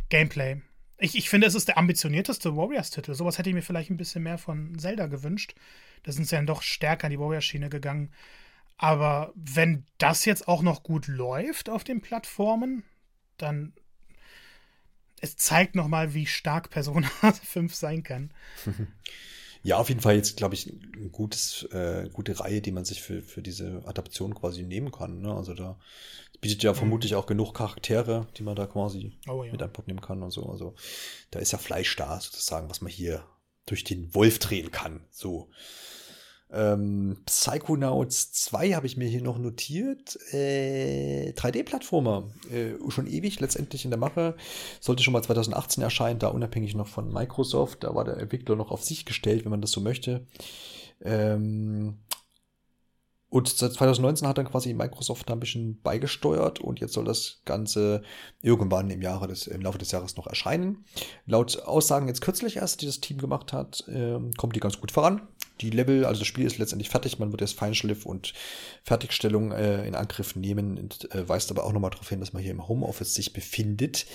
Gameplay. 0.09 0.63
Ich, 0.99 1.17
ich 1.17 1.29
finde, 1.31 1.47
es 1.47 1.55
ist 1.55 1.69
der 1.69 1.79
ambitionierteste 1.79 2.57
Warriors-Titel. 2.57 3.15
Sowas 3.15 3.39
hätte 3.39 3.51
ich 3.51 3.55
mir 3.55 3.63
vielleicht 3.63 3.91
ein 3.91 3.97
bisschen 3.97 4.23
mehr 4.23 4.39
von 4.39 4.79
Zelda 4.79 5.07
gewünscht. 5.07 5.55
Da 6.03 6.13
sind 6.13 6.27
sie 6.27 6.37
dann 6.37 6.47
doch 6.47 6.63
stärker 6.63 7.07
in 7.07 7.13
die 7.13 7.19
Warriors-Schiene 7.19 7.69
gegangen. 7.69 8.11
Aber 8.77 9.33
wenn 9.35 9.85
das 9.99 10.25
jetzt 10.25 10.49
auch 10.49 10.63
noch 10.63 10.83
gut 10.83 11.07
läuft 11.07 11.69
auf 11.69 11.85
den 11.85 12.01
Plattformen, 12.01 12.83
dann 13.37 13.75
es 15.21 15.37
zeigt 15.37 15.75
nochmal, 15.75 16.15
wie 16.15 16.27
stark 16.27 16.71
Persona 16.71 17.09
5 17.45 17.75
sein 17.75 18.03
kann. 18.03 18.31
Ja, 19.63 19.77
auf 19.77 19.91
jeden 19.91 20.01
Fall 20.01 20.17
jetzt, 20.17 20.39
glaube 20.39 20.55
ich, 20.55 20.73
eine 20.73 22.05
äh, 22.05 22.09
gute 22.09 22.41
Reihe, 22.41 22.63
die 22.63 22.73
man 22.73 22.87
sich 22.87 23.03
für, 23.03 23.23
für 23.23 23.43
diese 23.43 23.83
Adaption 23.85 24.35
quasi 24.35 24.63
nehmen 24.63 24.91
kann. 24.91 25.21
Ne? 25.21 25.35
Also 25.35 25.53
da 25.53 25.79
bietet 26.41 26.63
ja 26.63 26.73
mhm. 26.73 26.77
vermutlich 26.77 27.15
auch 27.15 27.27
genug 27.27 27.53
Charaktere, 27.53 28.27
die 28.39 28.43
man 28.43 28.57
da 28.57 28.67
quasi 28.67 29.13
oh, 29.29 29.45
ja. 29.45 29.53
mit 29.53 29.63
an 29.63 29.71
Bord 29.71 29.87
nehmen 29.87 30.01
kann 30.01 30.23
und 30.23 30.31
so. 30.31 30.49
Also 30.49 30.75
da 31.31 31.41
ist 31.41 31.53
ja 31.53 31.59
Fleisch 31.59 31.95
da, 31.97 32.19
sozusagen, 32.21 32.71
was 32.71 32.81
man 32.81 32.91
hier 32.91 33.23
durch 33.67 33.85
den 33.85 34.15
Wolf 34.15 34.39
drehen 34.39 34.71
kann. 34.71 35.05
So. 35.11 35.51
Ähm, 36.53 37.19
Psychonauts 37.27 38.33
2 38.33 38.73
habe 38.73 38.87
ich 38.87 38.97
mir 38.97 39.09
hier 39.09 39.23
noch 39.23 39.39
notiert. 39.39 40.19
Äh, 40.33 41.33
3D-Plattformer. 41.37 42.29
Äh, 42.53 42.75
schon 42.91 43.07
ewig 43.07 43.41
letztendlich 43.41 43.85
in 43.85 43.91
der 43.91 44.01
Mache. 44.01 44.37
Sollte 44.81 45.03
schon 45.03 45.13
mal 45.13 45.23
2018 45.23 45.83
erscheinen, 45.83 46.19
da 46.19 46.29
unabhängig 46.29 46.75
noch 46.75 46.89
von 46.89 47.13
Microsoft. 47.13 47.85
Da 47.85 47.95
war 47.95 48.05
der 48.05 48.17
Entwickler 48.17 48.57
noch 48.57 48.71
auf 48.71 48.85
sich 48.85 49.05
gestellt, 49.05 49.45
wenn 49.45 49.51
man 49.51 49.61
das 49.61 49.71
so 49.71 49.81
möchte. 49.81 50.27
Ähm, 51.03 51.99
und 53.31 53.49
seit 53.49 53.73
2019 53.73 54.29
hat 54.29 54.39
dann 54.39 54.51
quasi 54.51 54.75
Microsoft 54.75 55.29
da 55.29 55.35
ein 55.35 55.41
bisschen 55.41 55.81
beigesteuert 55.81 56.61
und 56.61 56.81
jetzt 56.81 56.93
soll 56.93 57.05
das 57.05 57.41
Ganze 57.45 58.03
irgendwann 58.43 58.91
im, 58.91 59.01
Jahre 59.01 59.29
des, 59.29 59.47
im 59.47 59.63
Laufe 59.63 59.79
des 59.79 59.93
Jahres 59.93 60.17
noch 60.17 60.27
erscheinen. 60.27 60.85
Laut 61.27 61.63
Aussagen 61.65 62.09
jetzt 62.09 62.21
kürzlich 62.21 62.57
erst, 62.57 62.83
die 62.83 62.87
das 62.87 63.01
Team 63.01 63.19
gemacht 63.19 63.53
hat, 63.53 63.85
ähm, 63.89 64.33
kommt 64.37 64.55
die 64.55 64.61
ganz 64.61 64.79
gut 64.81 64.93
voran 64.93 65.23
die 65.61 65.71
Level, 65.71 66.05
also 66.05 66.21
das 66.21 66.29
Spiel 66.29 66.47
ist 66.47 66.59
letztendlich 66.59 66.91
fertig, 66.91 67.19
man 67.19 67.33
wird 67.33 67.41
jetzt 67.41 67.59
Feinschliff 67.59 68.07
und 68.07 68.33
Fertigstellung 68.83 69.53
äh, 69.53 69.87
in 69.87 69.95
Angriff 69.95 70.37
nehmen 70.37 70.79
und 70.79 71.13
äh, 71.15 71.29
weist 71.29 71.51
aber 71.51 71.65
auch 71.65 71.73
nochmal 71.73 71.91
darauf 71.91 72.09
hin, 72.09 72.21
dass 72.21 72.33
man 72.33 72.43
hier 72.43 72.53
im 72.53 72.67
Homeoffice 72.67 73.15
sich 73.15 73.33
befindet, 73.33 74.07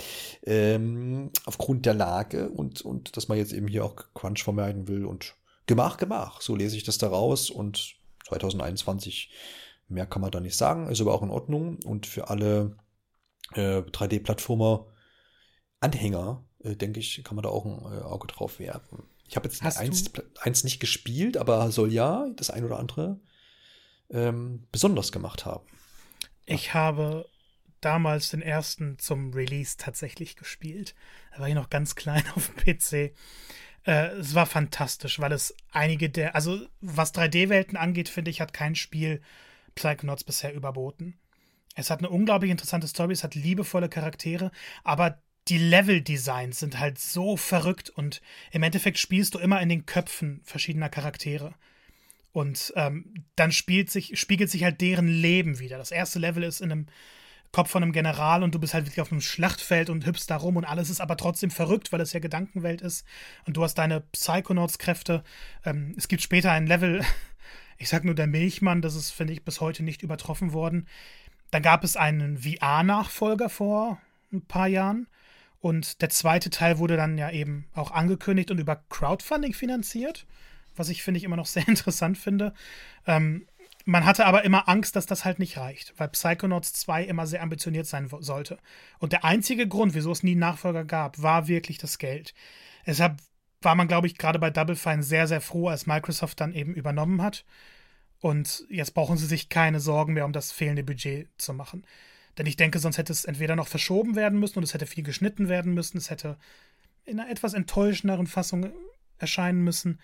ähm, 0.43 1.31
aufgrund 1.45 1.85
der 1.85 1.93
Lage 1.93 2.49
und, 2.49 2.81
und 2.81 3.15
dass 3.15 3.27
man 3.27 3.37
jetzt 3.37 3.53
eben 3.53 3.67
hier 3.67 3.85
auch 3.85 3.95
Crunch 4.13 4.43
vermeiden 4.43 4.87
will 4.87 5.05
und 5.05 5.35
Gemach, 5.67 5.97
Gemach. 5.97 6.41
So 6.41 6.55
lese 6.55 6.77
ich 6.77 6.83
das 6.83 6.97
da 6.97 7.07
raus 7.07 7.49
und 7.49 7.95
2021 8.27 9.31
mehr 9.87 10.05
kann 10.05 10.21
man 10.21 10.31
da 10.31 10.39
nicht 10.39 10.57
sagen, 10.57 10.89
ist 10.89 11.01
aber 11.01 11.13
auch 11.13 11.21
in 11.21 11.29
Ordnung 11.29 11.79
und 11.85 12.07
für 12.07 12.29
alle 12.29 12.75
äh, 13.53 13.79
3D-Plattformer 13.79 14.87
Anhänger, 15.79 16.43
äh, 16.63 16.75
denke 16.75 16.99
ich, 16.99 17.23
kann 17.23 17.35
man 17.35 17.43
da 17.43 17.49
auch 17.49 17.65
ein 17.65 17.79
äh, 17.93 18.01
Auge 18.01 18.27
drauf 18.27 18.59
werfen. 18.59 19.03
Ich 19.27 19.35
habe 19.35 19.47
jetzt 19.47 19.63
eins, 19.63 20.11
eins, 20.41 20.63
nicht 20.63 20.79
gespielt, 20.79 21.37
aber 21.37 21.71
soll 21.71 21.91
ja 21.91 22.27
das 22.35 22.49
ein 22.49 22.63
oder 22.63 22.79
andere 22.79 23.19
ähm, 24.09 24.67
besonders 24.71 25.11
gemacht 25.11 25.45
haben. 25.45 25.65
Ich 26.45 26.73
habe 26.73 27.27
damals 27.81 28.29
den 28.29 28.41
ersten 28.41 28.99
zum 28.99 29.33
Release 29.33 29.77
tatsächlich 29.77 30.35
gespielt. 30.35 30.95
Da 31.33 31.39
war 31.39 31.49
ich 31.49 31.55
noch 31.55 31.69
ganz 31.69 31.95
klein 31.95 32.23
auf 32.35 32.49
dem 32.49 32.77
PC. 32.77 33.15
Äh, 33.85 34.07
es 34.17 34.35
war 34.35 34.45
fantastisch, 34.45 35.19
weil 35.19 35.31
es 35.31 35.55
einige 35.71 36.09
der, 36.09 36.35
also 36.35 36.65
was 36.81 37.13
3D-Welten 37.13 37.77
angeht, 37.77 38.09
finde 38.09 38.31
ich, 38.31 38.41
hat 38.41 38.53
kein 38.53 38.75
Spiel 38.75 39.21
Psychonauts 39.75 40.23
bisher 40.23 40.53
überboten. 40.53 41.19
Es 41.75 41.89
hat 41.89 41.99
eine 41.99 42.09
unglaublich 42.09 42.51
interessante 42.51 42.87
Story, 42.87 43.13
es 43.13 43.23
hat 43.23 43.35
liebevolle 43.35 43.89
Charaktere, 43.89 44.51
aber 44.83 45.21
die 45.47 45.57
Level-Designs 45.57 46.59
sind 46.59 46.79
halt 46.79 46.97
so 46.97 47.37
verrückt 47.37 47.89
und 47.89 48.21
im 48.51 48.63
Endeffekt 48.63 48.97
spielst 48.97 49.35
du 49.35 49.39
immer 49.39 49.61
in 49.61 49.69
den 49.69 49.85
Köpfen 49.85 50.41
verschiedener 50.43 50.89
Charaktere. 50.89 51.53
Und 52.31 52.73
ähm, 52.75 53.25
dann 53.35 53.51
sich, 53.51 54.19
spiegelt 54.19 54.49
sich 54.49 54.63
halt 54.63 54.81
deren 54.81 55.07
Leben 55.07 55.59
wieder. 55.59 55.77
Das 55.77 55.91
erste 55.91 56.19
Level 56.19 56.43
ist 56.43 56.61
in 56.61 56.71
einem 56.71 56.87
Kopf 57.55 57.69
von 57.69 57.83
einem 57.83 57.93
General 57.93 58.43
und 58.43 58.53
du 58.53 58.59
bist 58.59 58.73
halt 58.73 58.85
wirklich 58.85 58.99
auf 58.99 59.13
einem 59.13 59.21
Schlachtfeld 59.21 59.89
und 59.89 60.05
hüpfst 60.05 60.25
da 60.27 60.35
rum 60.35 60.57
und 60.57 60.65
alles 60.65 60.89
ist 60.89 60.99
aber 60.99 61.15
trotzdem 61.15 61.49
verrückt, 61.49 61.93
weil 61.93 62.01
es 62.01 62.11
ja 62.11 62.19
Gedankenwelt 62.19 62.81
ist. 62.81 63.05
Und 63.47 63.55
du 63.55 63.63
hast 63.63 63.75
deine 63.75 64.01
Psychonauts-Kräfte. 64.01 65.23
Ähm, 65.63 65.95
es 65.95 66.09
gibt 66.09 66.21
später 66.21 66.51
ein 66.51 66.67
Level, 66.67 67.01
ich 67.77 67.87
sag 67.87 68.03
nur 68.03 68.13
der 68.13 68.27
Milchmann, 68.27 68.81
das 68.81 68.95
ist, 68.95 69.11
finde 69.11 69.31
ich, 69.31 69.45
bis 69.45 69.61
heute 69.61 69.83
nicht 69.83 70.01
übertroffen 70.01 70.51
worden. 70.51 70.85
Dann 71.49 71.61
gab 71.63 71.85
es 71.85 71.95
einen 71.95 72.39
VR-Nachfolger 72.39 73.47
vor 73.47 74.01
ein 74.33 74.41
paar 74.41 74.67
Jahren. 74.67 75.07
Und 75.61 76.01
der 76.01 76.09
zweite 76.09 76.49
Teil 76.49 76.77
wurde 76.77 76.97
dann 76.97 77.17
ja 77.17 77.31
eben 77.31 77.69
auch 77.73 77.91
angekündigt 77.91 78.51
und 78.51 78.59
über 78.59 78.83
Crowdfunding 78.89 79.53
finanziert, 79.53 80.27
was 80.75 80.89
ich, 80.89 81.03
finde 81.03 81.19
ich, 81.19 81.23
immer 81.23 81.37
noch 81.37 81.45
sehr 81.45 81.65
interessant 81.69 82.17
finde. 82.17 82.53
Ähm, 83.07 83.47
man 83.85 84.03
hatte 84.05 84.25
aber 84.25 84.43
immer 84.43 84.67
Angst, 84.67 84.95
dass 84.95 85.05
das 85.05 85.25
halt 85.25 85.37
nicht 85.37 85.57
reicht, 85.57 85.93
weil 85.97 86.09
Psychonauts 86.09 86.73
2 86.73 87.03
immer 87.03 87.27
sehr 87.27 87.43
ambitioniert 87.43 87.85
sein 87.85 88.09
sollte. 88.19 88.57
Und 88.99 89.13
der 89.13 89.23
einzige 89.23 89.67
Grund, 89.67 89.93
wieso 89.93 90.11
es 90.11 90.23
nie 90.23 90.35
Nachfolger 90.35 90.83
gab, 90.83 91.21
war 91.21 91.47
wirklich 91.47 91.77
das 91.77 91.99
Geld. 91.99 92.33
Deshalb 92.87 93.21
war 93.61 93.75
man, 93.75 93.87
glaube 93.87 94.07
ich, 94.07 94.17
gerade 94.17 94.39
bei 94.39 94.49
Double 94.49 94.75
Fine 94.75 95.03
sehr, 95.03 95.27
sehr 95.27 95.41
froh, 95.41 95.67
als 95.67 95.85
Microsoft 95.85 96.41
dann 96.41 96.53
eben 96.53 96.73
übernommen 96.73 97.21
hat. 97.21 97.45
Und 98.19 98.65
jetzt 98.69 98.95
brauchen 98.95 99.17
sie 99.17 99.27
sich 99.27 99.49
keine 99.49 99.79
Sorgen 99.79 100.13
mehr 100.13 100.25
um 100.25 100.33
das 100.33 100.51
fehlende 100.51 100.83
Budget 100.83 101.29
zu 101.37 101.53
machen. 101.53 101.85
Denn 102.37 102.47
ich 102.47 102.57
denke, 102.57 102.79
sonst 102.79 102.97
hätte 102.97 103.13
es 103.13 103.25
entweder 103.25 103.55
noch 103.55 103.67
verschoben 103.67 104.15
werden 104.15 104.39
müssen 104.39 104.57
und 104.57 104.63
es 104.63 104.73
hätte 104.73 104.87
viel 104.87 105.03
geschnitten 105.03 105.47
werden 105.47 105.73
müssen, 105.73 105.97
es 105.97 106.09
hätte 106.09 106.37
in 107.05 107.19
einer 107.19 107.29
etwas 107.29 107.53
enttäuschenderen 107.53 108.25
Fassung 108.27 108.71
erscheinen 109.19 109.63
müssen. 109.63 109.99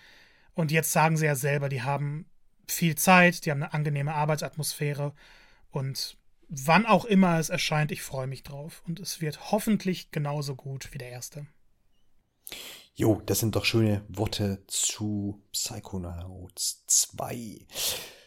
Und 0.53 0.71
jetzt 0.71 0.91
sagen 0.91 1.17
sie 1.17 1.25
ja 1.25 1.35
selber, 1.35 1.67
die 1.67 1.81
haben 1.81 2.25
viel 2.67 2.95
Zeit, 2.95 3.45
die 3.45 3.51
haben 3.51 3.63
eine 3.63 3.73
angenehme 3.73 4.13
Arbeitsatmosphäre 4.13 5.13
und 5.71 6.17
wann 6.51 6.85
auch 6.85 7.05
immer 7.05 7.39
es 7.39 7.49
erscheint, 7.49 7.91
ich 7.91 8.01
freue 8.01 8.27
mich 8.27 8.43
drauf. 8.43 8.83
Und 8.85 8.99
es 8.99 9.21
wird 9.21 9.51
hoffentlich 9.51 10.11
genauso 10.11 10.55
gut 10.55 10.93
wie 10.93 10.97
der 10.97 11.09
erste. 11.09 11.47
Jo, 12.93 13.21
das 13.25 13.39
sind 13.39 13.55
doch 13.55 13.65
schöne 13.65 14.03
Worte 14.09 14.63
zu 14.67 15.41
Psychonauts 15.53 16.83
2. 16.87 17.65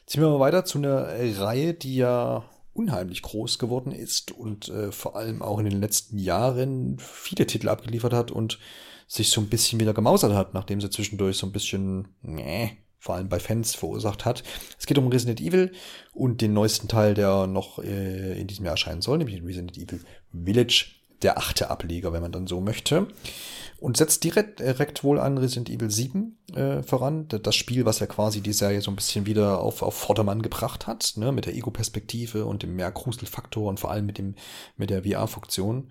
Ziehen 0.07 0.23
wir 0.23 0.31
mal 0.31 0.41
weiter 0.41 0.65
zu 0.65 0.79
einer 0.79 1.07
Reihe, 1.39 1.75
die 1.75 1.97
ja 1.97 2.49
unheimlich 2.73 3.23
groß 3.23 3.59
geworden 3.59 3.93
ist 3.93 4.33
und 4.33 4.69
äh, 4.69 4.91
vor 4.91 5.17
allem 5.17 5.43
auch 5.43 5.59
in 5.59 5.67
den 5.67 5.81
letzten 5.81 6.19
Jahren 6.19 6.99
viele 6.99 7.47
Titel 7.47 7.69
abgeliefert 7.69 8.13
hat 8.13 8.31
und 8.31 8.59
sich 9.07 9.31
so 9.31 9.41
ein 9.41 9.49
bisschen 9.49 9.79
wieder 9.79 9.95
gemausert 9.95 10.33
hat, 10.33 10.55
nachdem 10.55 10.81
sie 10.81 10.91
zwischendurch 10.91 11.37
so 11.37 11.47
ein 11.47 11.53
bisschen, 11.53 12.09
nee, 12.23 12.79
vor 13.05 13.17
allem 13.17 13.29
bei 13.29 13.39
Fans 13.39 13.75
verursacht 13.75 14.25
hat. 14.25 14.43
Es 14.79 14.87
geht 14.87 14.97
um 14.97 15.09
Resident 15.09 15.39
Evil 15.39 15.73
und 16.15 16.41
den 16.41 16.55
neuesten 16.55 16.89
Teil, 16.89 17.13
der 17.13 17.47
noch 17.47 17.79
äh, 17.79 18.41
in 18.41 18.47
diesem 18.47 18.65
Jahr 18.65 18.73
erscheinen 18.73 19.03
soll, 19.03 19.19
nämlich 19.19 19.43
Resident 19.45 19.77
Evil 19.77 20.01
Village, 20.33 20.87
der 21.21 21.37
achte 21.37 21.69
Ableger, 21.69 22.15
wenn 22.15 22.23
man 22.23 22.33
dann 22.33 22.47
so 22.47 22.63
möchte. 22.63 23.07
Und 23.79 23.99
setzt 23.99 24.25
direkt, 24.25 24.61
direkt 24.61 25.05
wohl 25.05 25.21
an 25.21 25.37
Resident 25.37 25.69
Evil 25.69 25.91
7 25.91 26.39
äh, 26.55 26.83
voran. 26.83 27.29
Das 27.29 27.55
Spiel, 27.55 27.85
was 27.85 27.99
ja 27.99 28.07
quasi 28.07 28.41
die 28.41 28.55
Serie 28.55 28.81
so 28.81 28.91
ein 28.91 28.97
bisschen 28.97 29.27
wieder 29.27 29.61
auf, 29.61 29.83
auf 29.83 29.95
Vordermann 29.95 30.41
gebracht 30.41 30.87
hat, 30.87 31.13
ne, 31.17 31.31
mit 31.31 31.45
der 31.45 31.55
Ego-Perspektive 31.55 32.47
und 32.47 32.63
dem 32.63 32.75
mehr 32.75 32.91
Gruselfaktor 32.91 33.69
und 33.69 33.79
vor 33.79 33.91
allem 33.91 34.07
mit 34.07 34.17
dem, 34.17 34.35
mit 34.79 34.89
der 34.89 35.03
VR-Funktion. 35.03 35.91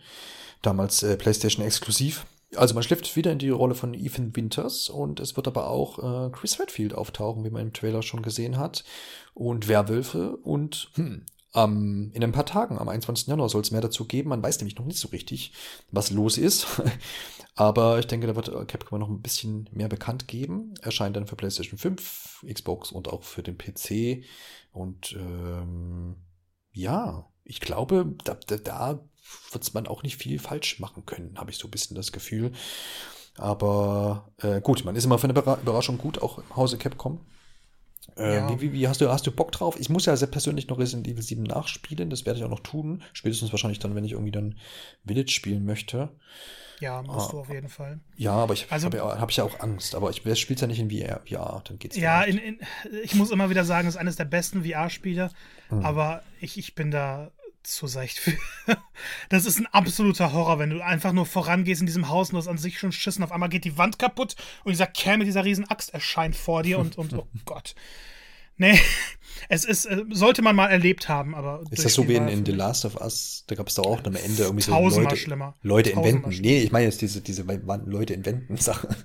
Damals 0.64 1.04
äh, 1.04 1.16
PlayStation 1.16 1.64
exklusiv. 1.64 2.26
Also 2.56 2.74
man 2.74 2.84
schlüpft 2.84 3.16
wieder 3.16 3.32
in 3.32 3.40
die 3.40 3.50
Rolle 3.50 3.76
von 3.76 3.94
Ethan 3.94 4.36
Winters 4.36 4.90
und 4.90 5.20
es 5.20 5.36
wird 5.36 5.48
aber 5.48 5.70
auch 5.70 6.28
äh, 6.28 6.30
Chris 6.32 6.60
Redfield 6.60 6.94
auftauchen, 6.94 7.44
wie 7.44 7.50
man 7.50 7.64
im 7.64 7.74
Trailer 7.74 8.02
schon 8.02 8.22
gesehen 8.22 8.58
hat. 8.58 8.84
Und 9.34 9.68
Werwölfe 9.68 10.38
und 10.38 10.90
hm, 10.94 11.26
ähm, 11.56 12.12
in 12.14 12.24
ein 12.24 12.32
paar 12.32 12.46
Tagen, 12.46 12.80
am 12.80 12.90
21. 12.90 13.28
Januar, 13.28 13.50
soll 13.50 13.62
es 13.62 13.72
mehr 13.72 13.82
dazu 13.82 14.06
geben. 14.06 14.30
Man 14.30 14.42
weiß 14.42 14.60
nämlich 14.60 14.78
noch 14.78 14.86
nicht 14.86 15.00
so 15.00 15.10
richtig, 15.10 15.54
was 15.92 16.12
los 16.12 16.38
ist. 16.38 16.68
aber 17.56 18.00
ich 18.00 18.08
denke, 18.08 18.28
da 18.28 18.36
wird 18.36 18.68
Capcom 18.68 19.00
noch 19.00 19.10
ein 19.10 19.22
bisschen 19.22 19.70
mehr 19.72 19.88
bekannt 19.88 20.28
geben. 20.28 20.74
Erscheint 20.82 21.16
dann 21.16 21.28
für 21.28 21.36
PlayStation 21.36 21.78
5, 21.78 22.46
Xbox 22.52 22.92
und 22.92 23.08
auch 23.08 23.24
für 23.24 23.44
den 23.44 23.58
PC. 23.58 24.24
Und 24.72 25.14
ähm, 25.14 26.16
ja, 26.72 27.30
ich 27.44 27.60
glaube, 27.60 28.16
da, 28.24 28.36
da, 28.48 28.58
da 28.58 29.00
wird 29.52 29.74
man 29.74 29.88
auch 29.88 30.04
nicht 30.04 30.18
viel 30.18 30.40
falsch 30.40 30.80
machen 30.80 31.06
können, 31.06 31.36
habe 31.38 31.52
ich 31.52 31.58
so 31.58 31.68
ein 31.68 31.72
bisschen 31.72 31.96
das 31.96 32.12
Gefühl. 32.12 32.52
Aber 33.38 34.30
äh, 34.42 34.62
gut, 34.62 34.86
man 34.86 34.96
ist 34.96 35.06
immer 35.06 35.18
für 35.18 35.28
eine 35.28 35.34
Überraschung 35.34 35.98
gut, 35.98 36.22
auch 36.22 36.38
im 36.38 36.56
Hause 36.56 36.78
Capcom. 36.78 37.20
Äh, 38.18 38.36
ja. 38.36 38.50
wie, 38.50 38.62
wie, 38.62 38.74
wie, 38.74 38.88
hast 38.88 39.02
du, 39.02 39.10
hast 39.10 39.26
du 39.26 39.32
Bock 39.32 39.52
drauf? 39.52 39.80
Ich 39.80 39.90
muss 39.90 40.06
ja 40.06 40.16
sehr 40.16 40.28
persönlich 40.28 40.68
noch 40.68 40.78
Resident 40.78 41.08
Evil 41.08 41.24
7 41.24 41.42
nachspielen, 41.44 42.10
das 42.10 42.26
werde 42.26 42.40
ich 42.40 42.46
auch 42.46 42.50
noch 42.50 42.60
tun. 42.60 43.02
Spätestens 43.14 43.52
wahrscheinlich 43.52 43.80
dann, 43.80 43.96
wenn 43.96 44.04
ich 44.04 44.12
irgendwie 44.12 44.32
dann 44.32 44.60
Village 45.06 45.32
spielen 45.32 45.66
möchte. 45.66 46.10
Ja, 46.80 47.02
musst 47.02 47.30
ah, 47.30 47.32
du 47.32 47.40
auf 47.40 47.50
jeden 47.50 47.70
Fall. 47.70 48.02
Ja, 48.18 48.34
aber 48.34 48.54
ich 48.54 48.68
also, 48.70 48.88
habe 48.88 48.98
ja, 48.98 49.20
hab 49.20 49.32
ja 49.32 49.44
auch 49.44 49.60
Angst. 49.62 49.96
Aber 49.96 50.10
ich 50.10 50.18
spiele 50.40 50.60
ja 50.60 50.68
nicht 50.68 50.80
in 50.80 50.92
VR, 50.92 51.22
VR 51.26 51.62
dann 51.66 51.80
geht's 51.80 51.96
Ja, 51.96 52.24
in, 52.24 52.38
in, 52.38 52.60
ich 53.04 53.16
muss 53.16 53.32
immer 53.32 53.50
wieder 53.50 53.64
sagen, 53.64 53.88
es 53.88 53.96
ist 53.96 54.00
eines 54.00 54.18
der 54.18 54.26
besten 54.26 54.66
VR-Spiele. 54.66 55.32
Mhm. 55.70 55.86
Aber 55.86 56.24
ich, 56.42 56.58
ich 56.58 56.76
bin 56.76 56.92
da 56.92 57.32
zu 57.64 57.88
seicht 57.88 58.20
für. 58.20 58.38
Das 59.30 59.46
ist 59.46 59.60
ein 59.60 59.66
absoluter 59.68 60.32
Horror, 60.32 60.60
wenn 60.60 60.70
du 60.70 60.84
einfach 60.84 61.12
nur 61.12 61.26
vorangehst 61.26 61.82
in 61.82 61.88
diesem 61.88 62.10
Haus 62.10 62.30
und 62.30 62.34
du 62.34 62.38
hast 62.38 62.48
an 62.48 62.58
sich 62.58 62.80
schon 62.80 62.92
schissen. 62.92 63.24
Auf 63.24 63.32
einmal 63.32 63.50
geht 63.50 63.66
die 63.66 63.78
Wand 63.78 64.00
kaputt 64.00 64.36
und 64.64 64.72
dieser 64.72 64.88
Kerl 64.88 65.18
mit 65.18 65.28
dieser 65.28 65.44
riesen 65.44 65.70
Axt 65.70 65.94
erscheint 65.94 66.36
vor 66.36 66.64
dir 66.64 66.80
und, 66.80 66.98
und 66.98 67.14
oh 67.14 67.28
Gott. 67.46 67.76
Nee, 68.58 68.80
es 69.50 69.66
ist, 69.66 69.86
äh, 69.86 70.04
sollte 70.12 70.42
man 70.42 70.56
mal 70.56 70.68
erlebt 70.68 71.10
haben, 71.10 71.36
aber. 71.36 71.64
Ist 71.72 71.86
das 71.86 71.94
so 71.96 72.08
wie 72.08 72.16
in, 72.16 72.28
in 72.28 72.46
The 72.46 72.52
Last 72.52 72.86
of 72.86 72.96
Us? 73.02 73.44
Da 73.48 73.56
gab 73.56 73.68
es 73.68 73.76
doch 73.76 73.86
auch 73.86 74.04
am 74.04 74.16
Ende 74.16 74.44
irgendwie 74.44 74.64
so 74.64 74.72
Leute, 74.78 75.18
schlimmer. 75.18 75.56
Leute 75.62 75.90
in 75.90 76.04
Wänden. 76.04 76.30
Nee, 76.30 76.60
ich 76.60 76.72
meine 76.72 76.86
jetzt 76.86 77.02
diese, 77.02 77.22
diese 77.22 77.44
Leute 77.86 78.14
in 78.14 78.26
Wänden 78.26 78.58
Sache. 78.58 78.96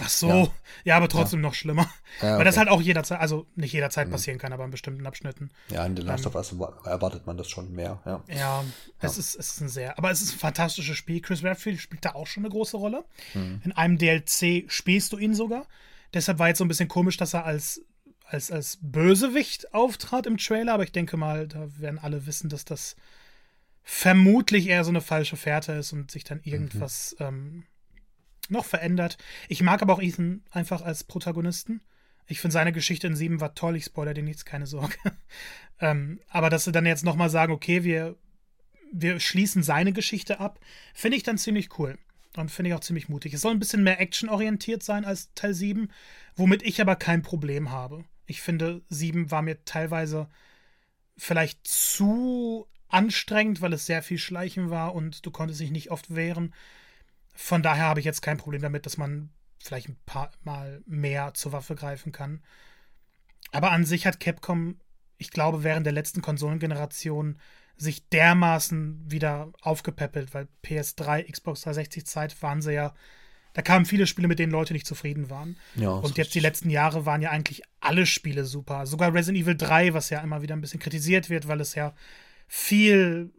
Ach 0.00 0.08
so, 0.08 0.28
ja, 0.28 0.48
ja 0.84 0.96
aber 0.96 1.08
trotzdem 1.08 1.40
ja. 1.40 1.48
noch 1.48 1.54
schlimmer. 1.54 1.90
Ja, 2.20 2.28
okay. 2.28 2.38
Weil 2.38 2.44
das 2.44 2.56
halt 2.56 2.68
auch 2.68 2.80
jederzeit, 2.80 3.20
also 3.20 3.46
nicht 3.54 3.72
jederzeit 3.72 4.08
mhm. 4.08 4.12
passieren 4.12 4.38
kann, 4.38 4.52
aber 4.52 4.64
in 4.64 4.70
bestimmten 4.70 5.06
Abschnitten. 5.06 5.50
Ja, 5.70 5.84
in 5.86 5.96
The 5.96 6.02
Last 6.02 6.26
of 6.26 6.34
Us 6.34 6.52
erwartet 6.84 7.26
man 7.26 7.36
das 7.36 7.48
schon 7.48 7.72
mehr, 7.72 8.00
ja. 8.04 8.22
Ja, 8.28 8.64
Es, 9.00 9.18
ist, 9.18 9.36
es 9.36 9.54
ist 9.54 9.60
ein 9.60 9.68
sehr, 9.68 9.98
aber 9.98 10.10
es 10.10 10.20
ist 10.20 10.34
ein 10.34 10.38
fantastisches 10.38 10.96
Spiel. 10.96 11.20
Chris 11.20 11.42
Redfield 11.42 11.80
spielt 11.80 12.04
da 12.04 12.14
auch 12.14 12.26
schon 12.26 12.44
eine 12.44 12.50
große 12.50 12.76
Rolle. 12.76 13.04
Mhm. 13.34 13.62
In 13.64 13.72
einem 13.72 13.98
DLC 13.98 14.70
spielst 14.70 15.12
du 15.12 15.18
ihn 15.18 15.34
sogar. 15.34 15.66
Deshalb 16.14 16.38
war 16.38 16.48
jetzt 16.48 16.58
so 16.58 16.64
ein 16.64 16.68
bisschen 16.68 16.88
komisch, 16.88 17.16
dass 17.16 17.34
er 17.34 17.44
als, 17.44 17.82
als, 18.24 18.50
als 18.50 18.78
Bösewicht 18.82 19.72
auftrat 19.74 20.26
im 20.26 20.38
Trailer, 20.38 20.74
aber 20.74 20.84
ich 20.84 20.92
denke 20.92 21.16
mal, 21.16 21.46
da 21.46 21.68
werden 21.78 21.98
alle 21.98 22.26
wissen, 22.26 22.48
dass 22.48 22.64
das 22.64 22.96
vermutlich 23.82 24.68
eher 24.68 24.84
so 24.84 24.90
eine 24.90 25.00
falsche 25.00 25.36
Fährte 25.36 25.72
ist 25.72 25.92
und 25.92 26.10
sich 26.10 26.24
dann 26.24 26.38
mhm. 26.38 26.52
irgendwas 26.52 27.16
mhm. 27.18 27.26
ähm, 27.26 27.64
noch 28.50 28.64
verändert. 28.64 29.18
Ich 29.48 29.62
mag 29.62 29.82
aber 29.82 29.94
auch 29.94 30.02
Ethan 30.02 30.42
einfach 30.50 30.82
als 30.82 31.04
Protagonisten. 31.04 31.80
Ich 32.26 32.40
finde 32.40 32.52
seine 32.52 32.72
Geschichte 32.72 33.06
in 33.06 33.16
7 33.16 33.40
war 33.40 33.54
toll, 33.54 33.76
ich 33.76 33.84
spoiler 33.84 34.14
dir 34.14 34.22
nichts, 34.22 34.44
keine 34.44 34.66
Sorge. 34.66 34.96
ähm, 35.80 36.20
aber 36.28 36.50
dass 36.50 36.64
sie 36.64 36.72
dann 36.72 36.86
jetzt 36.86 37.04
nochmal 37.04 37.30
sagen, 37.30 37.52
okay, 37.52 37.82
wir, 37.82 38.16
wir 38.92 39.18
schließen 39.18 39.62
seine 39.62 39.92
Geschichte 39.92 40.38
ab, 40.38 40.60
finde 40.94 41.16
ich 41.16 41.22
dann 41.22 41.38
ziemlich 41.38 41.78
cool. 41.78 41.98
Und 42.36 42.50
finde 42.52 42.70
ich 42.70 42.76
auch 42.76 42.80
ziemlich 42.80 43.08
mutig. 43.08 43.34
Es 43.34 43.40
soll 43.40 43.52
ein 43.52 43.58
bisschen 43.58 43.82
mehr 43.82 44.00
actionorientiert 44.00 44.84
sein 44.84 45.04
als 45.04 45.34
Teil 45.34 45.52
7, 45.52 45.90
womit 46.36 46.62
ich 46.62 46.80
aber 46.80 46.94
kein 46.94 47.22
Problem 47.22 47.70
habe. 47.70 48.04
Ich 48.26 48.40
finde, 48.40 48.82
7 48.88 49.32
war 49.32 49.42
mir 49.42 49.64
teilweise 49.64 50.28
vielleicht 51.16 51.66
zu 51.66 52.68
anstrengend, 52.88 53.60
weil 53.60 53.72
es 53.72 53.86
sehr 53.86 54.02
viel 54.02 54.18
Schleichen 54.18 54.70
war 54.70 54.94
und 54.94 55.24
du 55.26 55.30
konntest 55.30 55.60
dich 55.60 55.70
nicht 55.70 55.90
oft 55.90 56.14
wehren. 56.14 56.54
Von 57.42 57.62
daher 57.62 57.84
habe 57.84 58.00
ich 58.00 58.06
jetzt 58.06 58.20
kein 58.20 58.36
Problem 58.36 58.60
damit, 58.60 58.84
dass 58.84 58.98
man 58.98 59.30
vielleicht 59.58 59.88
ein 59.88 59.98
paar 60.04 60.30
Mal 60.42 60.82
mehr 60.86 61.32
zur 61.32 61.52
Waffe 61.52 61.74
greifen 61.74 62.12
kann. 62.12 62.42
Aber 63.50 63.72
an 63.72 63.86
sich 63.86 64.06
hat 64.06 64.20
Capcom, 64.20 64.78
ich 65.16 65.30
glaube, 65.30 65.64
während 65.64 65.86
der 65.86 65.94
letzten 65.94 66.20
Konsolengeneration 66.20 67.38
sich 67.78 68.06
dermaßen 68.10 69.10
wieder 69.10 69.52
aufgepäppelt, 69.62 70.34
weil 70.34 70.48
PS3, 70.62 71.32
Xbox 71.32 71.62
360 71.62 72.06
Zeit 72.06 72.42
waren 72.42 72.60
sie 72.60 72.74
ja, 72.74 72.94
da 73.54 73.62
kamen 73.62 73.86
viele 73.86 74.06
Spiele, 74.06 74.28
mit 74.28 74.38
denen 74.38 74.52
Leute 74.52 74.74
nicht 74.74 74.86
zufrieden 74.86 75.30
waren. 75.30 75.56
Ja, 75.76 75.92
und 75.92 76.18
jetzt 76.18 76.34
die 76.34 76.40
letzten 76.40 76.68
Jahre 76.68 77.06
waren 77.06 77.22
ja 77.22 77.30
eigentlich 77.30 77.62
alle 77.80 78.04
Spiele 78.04 78.44
super. 78.44 78.86
Sogar 78.86 79.14
Resident 79.14 79.42
Evil 79.42 79.56
3, 79.56 79.94
was 79.94 80.10
ja 80.10 80.20
immer 80.20 80.42
wieder 80.42 80.54
ein 80.54 80.60
bisschen 80.60 80.78
kritisiert 80.78 81.30
wird, 81.30 81.48
weil 81.48 81.62
es 81.62 81.74
ja 81.74 81.94
viel, 82.46 83.32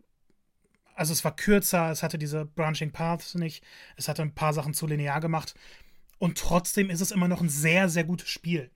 also 1.02 1.14
es 1.14 1.24
war 1.24 1.36
kürzer, 1.36 1.90
es 1.90 2.04
hatte 2.04 2.20
diese 2.20 2.46
Branching 2.46 2.92
Paths 2.92 3.34
nicht, 3.34 3.64
es 3.98 4.08
hatte 4.08 4.22
ein 4.22 4.36
paar 4.36 4.54
Sachen 4.54 4.76
zu 4.76 4.86
linear 4.86 5.20
gemacht. 5.20 5.56
Und 6.20 6.38
trotzdem 6.38 6.92
ist 6.92 7.02
es 7.02 7.10
immer 7.10 7.28
noch 7.28 7.42
ein 7.42 7.50
sehr, 7.50 7.90
sehr 7.90 8.04
gutes 8.04 8.30
Spiel. 8.30 8.70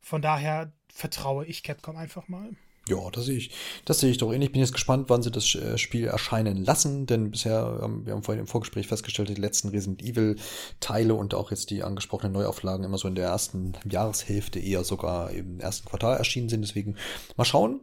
Von 0.00 0.22
daher 0.22 0.72
vertraue 0.94 1.44
ich 1.44 1.64
Capcom 1.64 1.96
einfach 1.96 2.28
mal. 2.28 2.50
Ja, 2.88 3.10
das 3.10 3.24
sehe 3.24 3.36
ich. 3.36 3.50
Das 3.84 3.98
sehe 3.98 4.12
ich 4.12 4.18
doch 4.18 4.32
ähnlich. 4.32 4.50
Ich 4.50 4.52
bin 4.52 4.60
jetzt 4.60 4.72
gespannt, 4.72 5.10
wann 5.10 5.20
sie 5.20 5.32
das 5.32 5.52
äh, 5.56 5.76
Spiel 5.76 6.06
erscheinen 6.06 6.64
lassen, 6.64 7.06
denn 7.06 7.32
bisher, 7.32 7.80
ähm, 7.82 8.06
wir 8.06 8.12
haben 8.12 8.22
vorhin 8.22 8.42
im 8.42 8.46
Vorgespräch 8.46 8.86
festgestellt, 8.86 9.28
die 9.28 9.34
letzten 9.34 9.70
Resident 9.70 10.00
Evil 10.02 10.36
Teile 10.78 11.14
und 11.14 11.34
auch 11.34 11.50
jetzt 11.50 11.70
die 11.70 11.82
angesprochenen 11.82 12.32
Neuauflagen 12.32 12.84
immer 12.84 12.96
so 12.96 13.08
in 13.08 13.16
der 13.16 13.26
ersten 13.26 13.72
Jahreshälfte 13.90 14.60
eher 14.60 14.84
sogar 14.84 15.32
im 15.32 15.58
ersten 15.58 15.88
Quartal 15.88 16.16
erschienen 16.16 16.48
sind. 16.48 16.62
Deswegen 16.62 16.94
mal 17.36 17.44
schauen, 17.44 17.80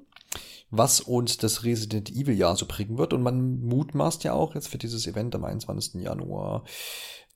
was 0.77 1.02
uns 1.02 1.38
das 1.38 1.64
Resident 1.64 2.10
Evil 2.10 2.35
Jahr 2.35 2.56
so 2.56 2.65
bringen 2.65 2.97
wird. 2.97 3.14
Und 3.14 3.22
man 3.22 3.60
mutmaßt 3.61 4.23
ja 4.23 4.34
auch 4.34 4.56
jetzt 4.56 4.68
für 4.68 4.77
dieses 4.77 5.07
Event 5.07 5.35
am 5.35 5.45
21. 5.45 6.02
Januar, 6.02 6.64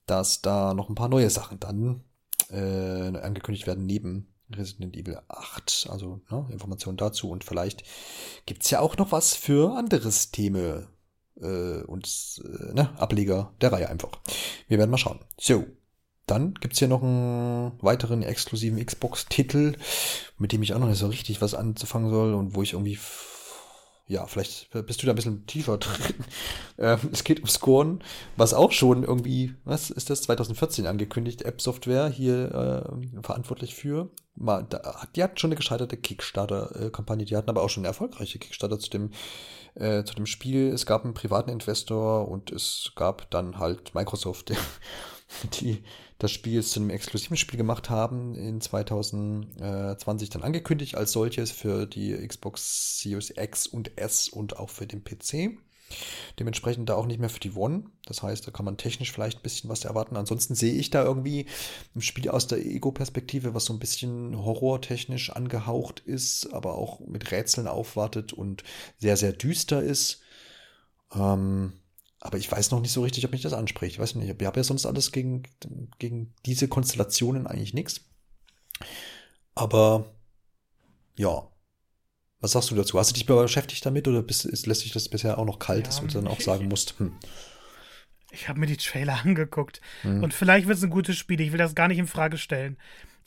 dass 0.05 0.41
da 0.41 0.73
noch 0.73 0.89
ein 0.89 0.95
paar 0.95 1.09
neue 1.09 1.29
Sachen 1.29 1.59
dann 1.59 2.03
äh, 2.49 3.17
angekündigt 3.17 3.67
werden 3.67 3.85
neben 3.85 4.33
Resident 4.51 4.95
Evil 4.95 5.19
8. 5.27 5.87
Also 5.89 6.21
ne, 6.29 6.47
Informationen 6.51 6.97
dazu. 6.97 7.29
Und 7.29 7.43
vielleicht 7.43 7.83
gibt's 8.45 8.69
ja 8.69 8.79
auch 8.79 8.97
noch 8.97 9.11
was 9.11 9.35
für 9.35 9.75
andere 9.77 10.11
Systeme 10.11 10.87
äh, 11.41 11.81
und 11.83 12.41
äh, 12.43 12.73
ne, 12.73 12.97
Ableger 12.97 13.53
der 13.61 13.71
Reihe 13.71 13.89
einfach. 13.89 14.11
Wir 14.67 14.77
werden 14.77 14.91
mal 14.91 14.97
schauen. 14.97 15.19
So. 15.39 15.65
Dann 16.29 16.53
gibt's 16.53 16.79
hier 16.79 16.87
noch 16.87 17.01
einen 17.01 17.71
weiteren 17.81 18.21
exklusiven 18.21 18.83
Xbox-Titel, 18.85 19.75
mit 20.37 20.51
dem 20.51 20.61
ich 20.61 20.73
auch 20.73 20.79
noch 20.79 20.87
nicht 20.87 20.99
so 20.99 21.07
richtig 21.07 21.41
was 21.41 21.55
anzufangen 21.55 22.09
soll 22.09 22.33
und 22.35 22.55
wo 22.55 22.61
ich 22.61 22.73
irgendwie 22.73 22.99
ja, 24.09 24.25
vielleicht 24.25 24.71
bist 24.87 25.01
du 25.01 25.05
da 25.05 25.13
ein 25.13 25.15
bisschen 25.15 25.45
tiefer 25.45 25.77
drin. 25.79 26.15
Ähm, 26.79 26.97
es 27.11 27.23
geht 27.23 27.41
um 27.41 27.47
Scorn, 27.47 28.03
was 28.37 28.55
auch 28.55 28.71
schon 28.71 29.03
irgendwie, 29.03 29.53
was 29.65 29.91
ist 29.91 30.09
das, 30.09 30.23
2014 30.23 30.87
angekündigt, 30.87 31.43
App-Software 31.43 32.09
hier 32.09 32.91
äh, 32.91 33.21
verantwortlich 33.21 33.75
für. 33.75 34.09
Mal, 34.35 34.65
da, 34.67 35.07
die 35.15 35.21
hatten 35.21 35.37
schon 35.37 35.49
eine 35.49 35.57
gescheiterte 35.57 35.95
Kickstarter-Kampagne, 35.95 37.25
die 37.25 37.37
hatten 37.37 37.51
aber 37.51 37.61
auch 37.61 37.69
schon 37.69 37.81
eine 37.81 37.89
erfolgreiche 37.89 38.39
Kickstarter 38.39 38.79
zu 38.79 38.89
dem, 38.89 39.11
äh, 39.75 40.03
zu 40.03 40.15
dem 40.15 40.25
Spiel. 40.25 40.69
Es 40.69 40.87
gab 40.87 41.05
einen 41.05 41.13
privaten 41.13 41.51
Investor 41.51 42.27
und 42.27 42.51
es 42.51 42.91
gab 42.95 43.29
dann 43.29 43.59
halt 43.59 43.93
Microsoft, 43.93 44.53
die 45.61 45.83
das 46.19 46.31
Spiel 46.31 46.61
zu 46.63 46.79
einem 46.79 46.89
exklusiven 46.89 47.37
Spiel 47.37 47.57
gemacht 47.57 47.89
haben, 47.89 48.35
in 48.35 48.59
2020 48.59 50.29
dann 50.29 50.43
angekündigt 50.43 50.95
als 50.95 51.13
solches 51.13 51.49
für 51.51 51.85
die 51.87 52.13
Xbox 52.27 52.99
Series 52.99 53.33
X 53.35 53.65
und 53.67 53.97
S 53.97 54.27
und 54.27 54.57
auch 54.57 54.69
für 54.69 54.85
den 54.85 55.03
PC. 55.03 55.57
Dementsprechend 56.37 56.89
da 56.89 56.95
auch 56.95 57.05
nicht 57.05 57.19
mehr 57.19 57.29
für 57.29 57.39
die 57.39 57.53
One. 57.53 57.85
Das 58.05 58.21
heißt, 58.21 58.45
da 58.45 58.51
kann 58.51 58.65
man 58.65 58.77
technisch 58.77 59.11
vielleicht 59.11 59.39
ein 59.39 59.43
bisschen 59.43 59.69
was 59.69 59.85
erwarten. 59.85 60.17
Ansonsten 60.17 60.55
sehe 60.55 60.73
ich 60.73 60.89
da 60.89 61.03
irgendwie 61.03 61.47
ein 61.95 62.01
Spiel 62.01 62.29
aus 62.29 62.47
der 62.47 62.63
Ego-Perspektive, 62.63 63.53
was 63.53 63.65
so 63.65 63.73
ein 63.73 63.79
bisschen 63.79 64.37
horrortechnisch 64.37 65.31
angehaucht 65.31 66.01
ist, 66.01 66.53
aber 66.53 66.75
auch 66.75 66.99
mit 66.99 67.31
Rätseln 67.31 67.67
aufwartet 67.67 68.33
und 68.33 68.63
sehr, 68.97 69.17
sehr 69.17 69.33
düster 69.33 69.81
ist. 69.81 70.21
Ähm, 71.15 71.73
aber 72.21 72.37
ich 72.37 72.51
weiß 72.51 72.71
noch 72.71 72.81
nicht 72.81 72.91
so 72.91 73.01
richtig, 73.01 73.25
ob 73.25 73.31
mich 73.31 73.41
das 73.41 73.53
anspricht. 73.53 73.95
Ich 73.95 73.99
weiß 73.99 74.15
nicht. 74.15 74.29
Ich 74.29 74.45
habe 74.45 74.59
ja 74.59 74.63
sonst 74.63 74.85
alles 74.85 75.11
gegen, 75.11 75.43
gegen 75.99 76.33
diese 76.45 76.67
Konstellationen 76.67 77.47
eigentlich 77.47 77.73
nichts. 77.73 78.01
Aber 79.55 80.13
ja. 81.15 81.47
Was 82.41 82.51
sagst 82.51 82.71
du 82.71 82.75
dazu? 82.75 82.97
Hast 82.97 83.11
du 83.11 83.13
dich 83.13 83.25
beschäftigt 83.25 83.85
damit 83.85 84.07
oder 84.07 84.21
bist, 84.21 84.45
ist, 84.45 84.65
lässt 84.65 84.81
sich 84.81 84.93
das 84.93 85.09
bisher 85.09 85.37
auch 85.37 85.45
noch 85.45 85.59
kalt, 85.59 85.81
ja, 85.81 85.85
dass 85.87 85.99
du 85.99 86.07
dann 86.07 86.27
auch 86.27 86.39
sagen 86.39 86.67
musst, 86.69 86.97
hm. 86.99 87.13
Ich 88.31 88.47
habe 88.47 88.59
mir 88.59 88.67
die 88.67 88.77
Trailer 88.77 89.19
angeguckt 89.23 89.81
hm. 90.01 90.23
und 90.23 90.33
vielleicht 90.33 90.67
wird 90.67 90.77
es 90.77 90.83
ein 90.83 90.89
gutes 90.89 91.17
Spiel. 91.17 91.41
Ich 91.41 91.51
will 91.51 91.57
das 91.57 91.75
gar 91.75 91.87
nicht 91.87 91.97
in 91.97 92.07
Frage 92.07 92.37
stellen. 92.37 92.77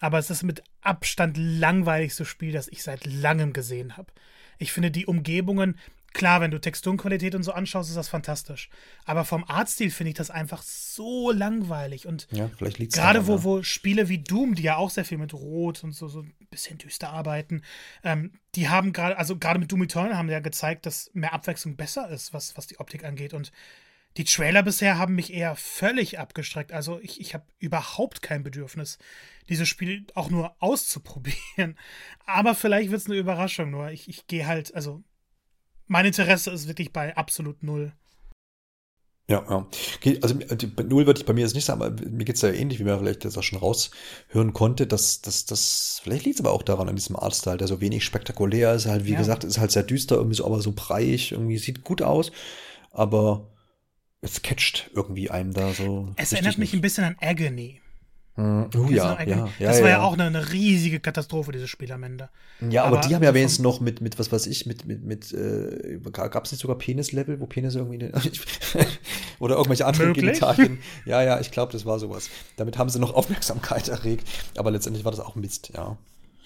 Aber 0.01 0.19
es 0.19 0.31
ist 0.31 0.43
mit 0.43 0.63
Abstand 0.81 1.37
langweiligste 1.37 2.25
Spiel, 2.25 2.53
das 2.53 2.69
ich 2.69 2.83
seit 2.83 3.07
langem 3.07 3.53
gesehen 3.53 3.97
habe. 3.97 4.13
Ich 4.59 4.73
finde 4.73 4.91
die 4.91 5.07
Umgebungen, 5.07 5.79
Klar, 6.13 6.41
wenn 6.41 6.51
du 6.51 6.61
Texturenqualität 6.61 7.35
und 7.35 7.43
so 7.43 7.53
anschaust, 7.53 7.89
ist 7.89 7.97
das 7.97 8.09
fantastisch. 8.09 8.69
Aber 9.05 9.25
vom 9.25 9.45
Artstil 9.45 9.91
finde 9.91 10.11
ich 10.11 10.17
das 10.17 10.31
einfach 10.31 10.63
so 10.63 11.31
langweilig. 11.31 12.07
Und 12.07 12.29
ja, 12.31 12.51
gerade 12.59 13.27
wo, 13.27 13.43
wo 13.45 13.63
Spiele 13.63 14.09
wie 14.09 14.19
Doom, 14.19 14.55
die 14.55 14.63
ja 14.63 14.77
auch 14.77 14.91
sehr 14.91 15.05
viel 15.05 15.19
mit 15.19 15.33
Rot 15.33 15.83
und 15.85 15.93
so, 15.93 16.09
so 16.09 16.21
ein 16.21 16.35
bisschen 16.51 16.79
düster 16.79 17.11
arbeiten, 17.11 17.63
ähm, 18.05 18.33
die 18.55 18.69
haben 18.69 18.93
gerade, 18.93 19.17
also 19.17 19.39
gerade 19.39 19.59
mit 19.59 19.73
Doom 19.73 19.85
Eternal 19.85 20.17
haben 20.17 20.29
ja 20.29 20.41
gezeigt, 20.41 20.85
dass 20.87 21.11
mehr 21.15 21.33
Abwechslung 21.33 21.77
besser 21.77 22.09
ist, 22.11 22.35
was, 22.35 22.57
was 22.57 22.67
die 22.67 22.79
Optik 22.79 23.05
angeht. 23.05 23.33
Und 23.33 23.51
die 24.19 24.25
Trailer 24.25 24.63
bisher 24.63 24.99
haben 24.99 25.15
mich 25.15 25.33
eher 25.33 25.57
völlig 25.57 26.19
abgestreckt. 26.19 26.73
Also 26.73 27.01
ich, 27.01 27.21
ich 27.21 27.33
habe 27.33 27.47
überhaupt 27.59 28.21
kein 28.21 28.43
Bedürfnis, 28.43 28.99
dieses 29.49 29.69
Spiel 29.69 30.07
auch 30.15 30.29
nur 30.29 30.55
auszuprobieren. 30.59 31.79
Aber 32.27 32.55
vielleicht 32.55 32.91
wird 32.91 33.01
es 33.01 33.07
eine 33.07 33.17
Überraschung. 33.17 33.71
Nur 33.71 33.91
ich, 33.91 34.09
ich 34.09 34.27
gehe 34.27 34.47
halt, 34.47 34.75
also 34.75 35.03
mein 35.93 36.07
Interesse 36.07 36.51
ist 36.51 36.67
wirklich 36.69 36.93
bei 36.93 37.15
absolut 37.17 37.63
null. 37.63 37.93
Ja, 39.29 39.45
ja. 39.49 39.67
Also 40.23 40.35
null 40.89 41.07
würde 41.07 41.21
ich 41.21 41.27
bei 41.27 41.35
mir 41.35 41.43
jetzt 41.43 41.55
nicht 41.55 41.67
sagen, 41.67 41.83
aber 41.83 41.95
mir 42.11 42.25
geht 42.25 42.37
es 42.37 42.43
ja 42.43 42.51
ähnlich, 42.51 42.81
wie 42.81 42.85
man 42.85 42.99
vielleicht 42.99 43.25
jetzt 43.25 43.37
auch 43.37 43.43
schon 43.43 43.59
raushören 43.59 44.53
konnte, 44.53 44.87
dass 44.87 45.21
das, 45.21 45.45
das, 45.45 46.01
vielleicht 46.03 46.25
liegt 46.25 46.41
es 46.41 46.45
aber 46.45 46.53
auch 46.53 46.63
daran, 46.63 46.89
an 46.89 46.97
diesem 46.97 47.15
Artstyle, 47.15 47.59
der 47.59 47.69
so 47.69 47.81
wenig 47.81 48.05
spektakulär 48.05 48.75
ist, 48.75 48.87
halt, 48.87 49.05
wie 49.05 49.13
ja. 49.13 49.19
gesagt, 49.19 49.45
ist 49.45 49.59
halt 49.59 49.71
sehr 49.71 49.85
düster, 49.85 50.17
irgendwie 50.17 50.37
so, 50.37 50.47
aber 50.47 50.61
so 50.61 50.73
breiig, 50.75 51.33
irgendwie 51.33 51.59
sieht 51.59 51.85
gut 51.85 52.01
aus, 52.01 52.33
aber 52.91 53.51
es 54.23 54.41
catcht 54.41 54.91
irgendwie 54.95 55.31
einem 55.31 55.53
da 55.53 55.75
so. 55.75 56.09
Es 56.17 56.33
erinnert 56.33 56.57
mich 56.57 56.73
nicht. 56.73 56.79
ein 56.79 56.83
bisschen 56.83 57.05
an 57.05 57.17
Agony. 57.21 57.82
Uh, 58.35 58.67
ja, 58.89 59.23
ja, 59.25 59.27
ja, 59.27 59.49
das 59.59 59.83
war 59.83 59.91
ja, 59.91 59.97
ja 59.99 60.01
auch 60.01 60.15
eine, 60.15 60.25
eine, 60.25 60.53
riesige 60.53 61.01
Katastrophe, 61.01 61.53
dieses 61.53 61.69
Spiel 61.69 61.93
am 61.93 62.03
Ende. 62.03 62.31
Ja, 62.71 62.85
aber, 62.85 62.97
aber 62.97 63.07
die 63.07 63.15
haben 63.15 63.23
ja 63.23 63.35
wenigstens 63.35 63.63
noch 63.63 63.81
mit, 63.81 64.01
mit, 64.01 64.19
was 64.19 64.33
weiß 64.33 64.47
ich, 64.47 64.65
mit, 64.65 64.87
mit, 64.87 65.05
mit, 65.05 65.33
äh, 65.35 65.99
gab 66.11 66.47
es 66.47 66.53
nicht 66.53 66.63
sogar 66.63 66.79
Penis-Level, 66.79 67.41
wo 67.41 67.47
Penis 67.47 67.75
irgendwie, 67.75 67.99
oder 69.39 69.57
irgendwelche 69.57 69.85
anderen 69.85 70.15
Genitalien. 70.15 70.79
Ja, 71.05 71.23
ja, 71.23 71.41
ich 71.41 71.51
glaube, 71.51 71.73
das 71.73 71.85
war 71.85 71.99
sowas. 71.99 72.31
Damit 72.57 72.79
haben 72.79 72.89
sie 72.89 72.99
noch 72.99 73.13
Aufmerksamkeit 73.15 73.89
erregt, 73.89 74.27
aber 74.57 74.71
letztendlich 74.71 75.05
war 75.05 75.13
das 75.13 75.21
auch 75.21 75.35
Mist, 75.35 75.71
ja. 75.75 75.99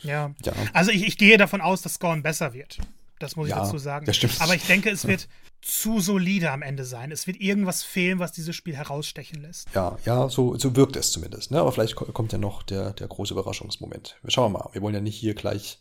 Ja. 0.02 0.34
ja. 0.44 0.52
Also 0.72 0.90
ich, 0.90 1.06
ich 1.06 1.18
gehe 1.18 1.38
davon 1.38 1.60
aus, 1.60 1.82
dass 1.82 1.94
Scorn 1.94 2.24
besser 2.24 2.52
wird. 2.52 2.78
Das 3.18 3.36
muss 3.36 3.48
ich 3.48 3.54
dazu 3.54 3.78
sagen. 3.78 4.06
Aber 4.40 4.54
ich 4.54 4.66
denke, 4.66 4.90
es 4.90 5.06
wird 5.08 5.28
zu 5.62 6.00
solide 6.00 6.50
am 6.50 6.62
Ende 6.62 6.84
sein. 6.84 7.10
Es 7.10 7.26
wird 7.26 7.40
irgendwas 7.40 7.82
fehlen, 7.82 8.18
was 8.18 8.32
dieses 8.32 8.54
Spiel 8.54 8.76
herausstechen 8.76 9.40
lässt. 9.40 9.68
Ja, 9.74 9.96
ja, 10.04 10.28
so, 10.28 10.56
so 10.56 10.76
wirkt 10.76 10.96
es 10.96 11.12
zumindest. 11.12 11.50
Ne? 11.50 11.60
Aber 11.60 11.72
vielleicht 11.72 11.96
kommt 11.96 12.32
ja 12.32 12.38
noch 12.38 12.62
der, 12.62 12.92
der 12.92 13.08
große 13.08 13.32
Überraschungsmoment. 13.32 14.16
Wir 14.22 14.30
schauen 14.30 14.52
mal. 14.52 14.68
Wir 14.72 14.82
wollen 14.82 14.94
ja 14.94 15.00
nicht 15.00 15.16
hier 15.16 15.34
gleich 15.34 15.78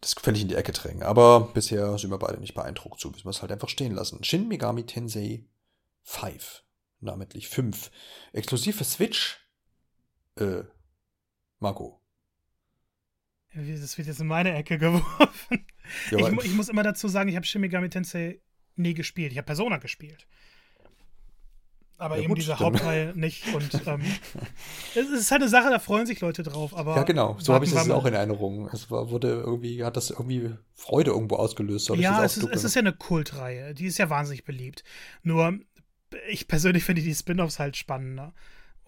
das 0.00 0.14
völlig 0.14 0.42
in 0.42 0.48
die 0.48 0.54
Ecke 0.54 0.72
drängen. 0.72 1.02
Aber 1.02 1.50
bisher 1.52 1.96
sind 1.98 2.10
wir 2.10 2.18
beide 2.18 2.40
nicht 2.40 2.54
beeindruckt. 2.54 3.00
So 3.00 3.10
müssen 3.10 3.24
wir 3.24 3.30
es 3.30 3.42
halt 3.42 3.52
einfach 3.52 3.68
stehen 3.68 3.94
lassen. 3.94 4.24
Shin 4.24 4.48
Megami 4.48 4.84
Tensei 4.86 5.44
5. 6.02 6.64
Namentlich 7.00 7.48
5. 7.48 7.90
Exklusiv 8.32 8.76
für 8.76 8.84
Switch. 8.84 9.38
Äh, 10.36 10.62
Marco. 11.58 11.99
Das 13.54 13.98
wird 13.98 14.06
jetzt 14.06 14.20
in 14.20 14.26
meine 14.26 14.54
Ecke 14.54 14.78
geworfen. 14.78 15.66
Ich, 16.10 16.44
ich, 16.44 16.54
muss 16.54 16.68
immer 16.68 16.82
dazu 16.82 17.08
sagen, 17.08 17.28
ich 17.28 17.36
habe 17.36 17.46
Shin 17.46 17.60
Megami 17.60 17.90
Tensei 17.90 18.40
nie 18.76 18.94
gespielt. 18.94 19.32
Ich 19.32 19.38
habe 19.38 19.46
Persona 19.46 19.78
gespielt. 19.78 20.26
Aber 22.00 22.16
ja, 22.16 22.22
eben 22.22 22.30
gut, 22.30 22.38
diese 22.38 22.54
stimmt. 22.54 22.80
Hauptreihe 22.80 23.12
nicht. 23.14 23.52
Und 23.54 23.86
ähm, 23.86 24.00
es 24.94 25.10
ist 25.10 25.30
halt 25.30 25.42
eine 25.42 25.50
Sache, 25.50 25.68
da 25.68 25.78
freuen 25.78 26.06
sich 26.06 26.20
Leute 26.20 26.42
drauf. 26.42 26.74
Aber 26.74 26.96
ja, 26.96 27.02
genau. 27.02 27.36
So 27.38 27.52
habe 27.52 27.66
ich 27.66 27.72
das 27.72 27.90
auch 27.90 28.06
in 28.06 28.14
Erinnerung. 28.14 28.70
Es 28.72 28.90
war, 28.90 29.10
wurde 29.10 29.28
irgendwie, 29.28 29.84
hat 29.84 29.98
das 29.98 30.10
irgendwie 30.10 30.54
Freude 30.72 31.10
irgendwo 31.10 31.36
ausgelöst. 31.36 31.90
Ja, 31.96 32.24
es 32.24 32.38
ist, 32.38 32.48
es 32.50 32.64
ist 32.64 32.74
ja 32.74 32.80
eine 32.80 32.94
Kultreihe. 32.94 33.74
Die 33.74 33.84
ist 33.84 33.98
ja 33.98 34.08
wahnsinnig 34.08 34.44
beliebt. 34.44 34.82
Nur, 35.22 35.58
ich 36.30 36.48
persönlich 36.48 36.84
finde 36.84 37.02
die 37.02 37.14
Spin-offs 37.14 37.58
halt 37.58 37.76
spannender. 37.76 38.32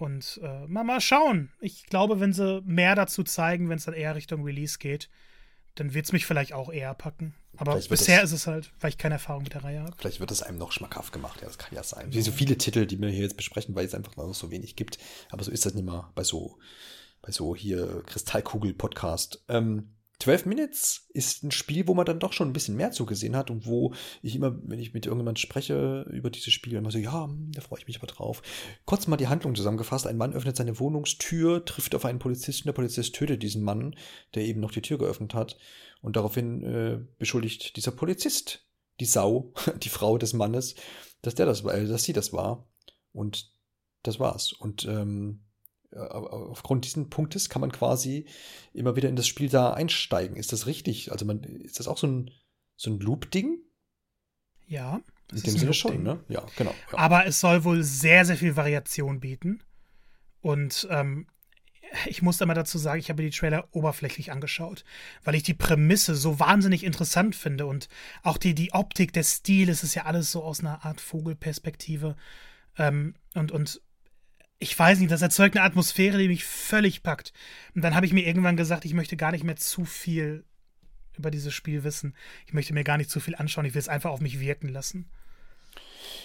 Und 0.03 0.41
äh, 0.43 0.67
mal, 0.67 0.83
mal 0.83 1.01
schauen. 1.01 1.53
Ich 1.61 1.87
glaube, 1.87 2.19
wenn 2.19 2.33
sie 2.33 2.61
mehr 2.63 2.97
dazu 2.97 3.23
zeigen, 3.23 3.69
wenn 3.69 3.77
es 3.79 3.85
dann 3.85 3.95
eher 3.95 4.17
Richtung 4.17 4.43
Release 4.43 4.79
geht, 4.79 5.09
dann 5.77 5.95
wird 5.95 6.07
es 6.07 6.13
mich 6.13 6.27
vielleicht 6.27 6.55
auch 6.55 6.73
eher 6.73 6.93
packen. 6.93 7.37
Aber 7.57 7.77
bisher 7.77 8.21
das, 8.21 8.33
ist 8.33 8.41
es 8.41 8.47
halt, 8.49 8.73
weil 8.81 8.91
ich 8.91 8.99
keine 8.99 9.15
Erfahrung 9.15 9.45
mit 9.45 9.55
der 9.55 9.63
Reihe 9.63 9.81
habe. 9.81 9.95
Vielleicht 9.97 10.19
wird 10.19 10.33
es 10.33 10.43
einem 10.43 10.59
noch 10.59 10.73
schmackhaft 10.73 11.13
gemacht, 11.13 11.41
ja, 11.41 11.47
das 11.47 11.57
kann 11.57 11.73
ja 11.73 11.85
sein. 11.85 12.13
Wie 12.13 12.21
so 12.21 12.33
viele 12.33 12.59
Titel, 12.59 12.85
die 12.85 13.01
wir 13.01 13.11
hier 13.11 13.23
jetzt 13.23 13.37
besprechen, 13.37 13.77
weil 13.77 13.87
es 13.87 13.95
einfach 13.95 14.17
noch 14.17 14.35
so 14.35 14.51
wenig 14.51 14.75
gibt. 14.75 14.99
Aber 15.31 15.45
so 15.45 15.53
ist 15.53 15.67
das 15.67 15.75
nicht 15.75 15.85
mal 15.85 16.11
bei 16.17 16.25
so, 16.25 16.59
bei 17.21 17.31
so 17.31 17.55
hier 17.55 18.03
Kristallkugel-Podcast. 18.07 19.45
Ähm, 19.51 19.95
12 20.23 20.47
Minutes 20.47 21.09
ist 21.09 21.43
ein 21.43 21.51
Spiel, 21.51 21.89
wo 21.89 21.95
man 21.95 22.07
dann 22.07 22.21
doch 22.21 22.33
schon 22.33 22.49
ein 22.49 22.53
bisschen 22.53 22.77
mehr 22.77 22.93
zugesehen 22.93 23.35
hat 23.35 23.51
und 23.51 23.67
wo 23.67 23.93
ich 24.23 24.37
immer, 24.37 24.57
wenn 24.63 24.79
ich 24.79 24.95
mit 24.95 25.05
irgendjemandem 25.05 25.41
spreche 25.41 26.07
über 26.13 26.31
dieses 26.31 26.53
Spiel, 26.53 26.75
immer 26.75 26.93
so, 26.93 26.99
ja, 26.99 27.25
hm, 27.25 27.51
da 27.53 27.61
freue 27.61 27.81
ich 27.81 27.89
mich 27.89 27.99
aber 27.99 28.07
drauf. 28.07 28.41
Kurz 28.85 29.09
mal 29.09 29.17
die 29.17 29.27
Handlung 29.27 29.57
zusammengefasst. 29.57 30.07
Ein 30.07 30.19
Mann 30.19 30.33
öffnet 30.33 30.57
seine 30.57 30.79
Wohnungstür, 30.79 31.65
trifft 31.65 31.97
auf 31.97 32.05
einen 32.05 32.21
Polizisten, 32.21 32.69
der 32.69 32.73
Polizist 32.73 33.17
tötet 33.17 33.43
diesen 33.43 33.65
Mann, 33.65 33.97
der 34.37 34.45
eben 34.45 34.61
noch 34.61 34.71
die 34.71 34.83
Tür 34.83 34.99
geöffnet 34.99 35.35
hat. 35.35 35.59
Und 36.03 36.15
daraufhin 36.15 36.63
äh, 36.63 37.01
beschuldigt 37.19 37.77
dieser 37.77 37.91
Polizist 37.91 38.65
die 39.01 39.07
Sau, 39.07 39.53
die 39.83 39.89
Frau 39.89 40.19
des 40.19 40.35
Mannes, 40.35 40.77
dass 41.23 41.35
der 41.35 41.47
das 41.47 41.65
war, 41.65 41.75
äh, 41.75 41.89
dass 41.89 42.05
sie 42.05 42.13
das 42.13 42.33
war. 42.33 42.69
Und 43.11 43.53
das 44.05 44.21
war's. 44.21 44.53
Und 44.53 44.85
ähm, 44.85 45.41
äh, 45.41 45.52
aufgrund 45.97 46.85
diesen 46.85 47.11
Punktes 47.11 47.49
kann 47.49 47.61
man 47.61 47.73
quasi 47.73 48.27
immer 48.73 48.97
wieder 48.97 49.09
in 49.09 49.17
das 49.17 49.27
Spiel 49.27 49.49
da 49.49 49.73
einsteigen. 49.73 50.37
Ist 50.37 50.53
das 50.53 50.67
richtig? 50.67 51.13
Also 51.13 51.25
man, 51.25 51.43
ist 51.43 51.79
das 51.79 51.89
auch 51.89 51.99
so 51.99 52.07
ein, 52.07 52.31
so 52.77 52.91
ein 52.91 52.99
Loop-Ding? 52.99 53.59
Ja. 54.67 55.01
In 55.33 55.43
dem 55.43 55.59
Sinne 55.59 55.75
schon, 55.75 56.03
ne? 56.03 56.23
Ja, 56.29 56.45
genau. 56.57 56.75
Ja. 56.93 56.99
Aber 56.99 57.27
es 57.27 57.41
soll 57.41 57.65
wohl 57.65 57.83
sehr, 57.83 58.25
sehr 58.25 58.37
viel 58.37 58.57
Variation 58.57 59.21
bieten. 59.21 59.63
Und 60.41 60.87
ähm, 60.91 61.27
ich 62.07 62.23
muss 62.23 62.41
immer 62.41 62.55
dazu 62.55 62.79
sagen, 62.79 63.01
ich 63.01 63.11
habe 63.11 63.23
die 63.23 63.31
Trailer 63.31 63.69
oberflächlich 63.73 64.33
angeschaut, 64.33 64.85
weil 65.25 65.35
ich 65.35 65.43
die 65.43 65.55
Prämisse 65.55 66.15
so 66.15 66.39
wahnsinnig 66.39 66.85
interessant 66.85 67.37
finde 67.37 67.67
und 67.67 67.89
auch 68.23 68.39
die, 68.39 68.55
die 68.55 68.73
Optik, 68.73 69.13
der 69.13 69.23
Stil, 69.23 69.69
es 69.69 69.83
ist 69.83 69.95
ja 69.95 70.05
alles 70.05 70.33
so 70.33 70.43
aus 70.43 70.61
einer 70.61 70.85
Art 70.85 71.01
Vogelperspektive. 71.01 72.17
Ähm, 72.79 73.15
und, 73.35 73.53
und 73.53 73.81
ich 74.63 74.79
weiß 74.79 75.01
nicht, 75.01 75.11
das 75.11 75.23
erzeugt 75.23 75.57
eine 75.57 75.65
Atmosphäre, 75.65 76.19
die 76.19 76.29
mich 76.29 76.45
völlig 76.45 77.03
packt. 77.03 77.33
Und 77.75 77.83
dann 77.83 77.95
habe 77.97 78.07
ich 78.07 78.13
mir 78.13 78.25
irgendwann 78.25 78.57
gesagt, 78.57 78.85
ich 78.85 78.95
möchte 78.95 79.17
gar 79.17 79.33
nicht 79.33 79.43
mehr 79.43 79.57
zu 79.57 79.85
viel 79.85 80.45
über 81.19 81.31
dieses 81.31 81.53
Spiel 81.53 81.83
wissen. 81.85 82.15
Ich 82.47 82.53
möchte 82.53 82.73
mir 82.73 82.85
gar 82.85 82.97
nicht 82.97 83.11
zu 83.11 83.21
viel 83.21 83.35
anschauen. 83.35 83.67
Ich 83.67 83.75
will 83.75 83.81
es 83.81 83.89
einfach 83.89 84.11
auf 84.11 84.21
mich 84.21 84.39
wirken 84.39 84.69
lassen. 84.69 85.11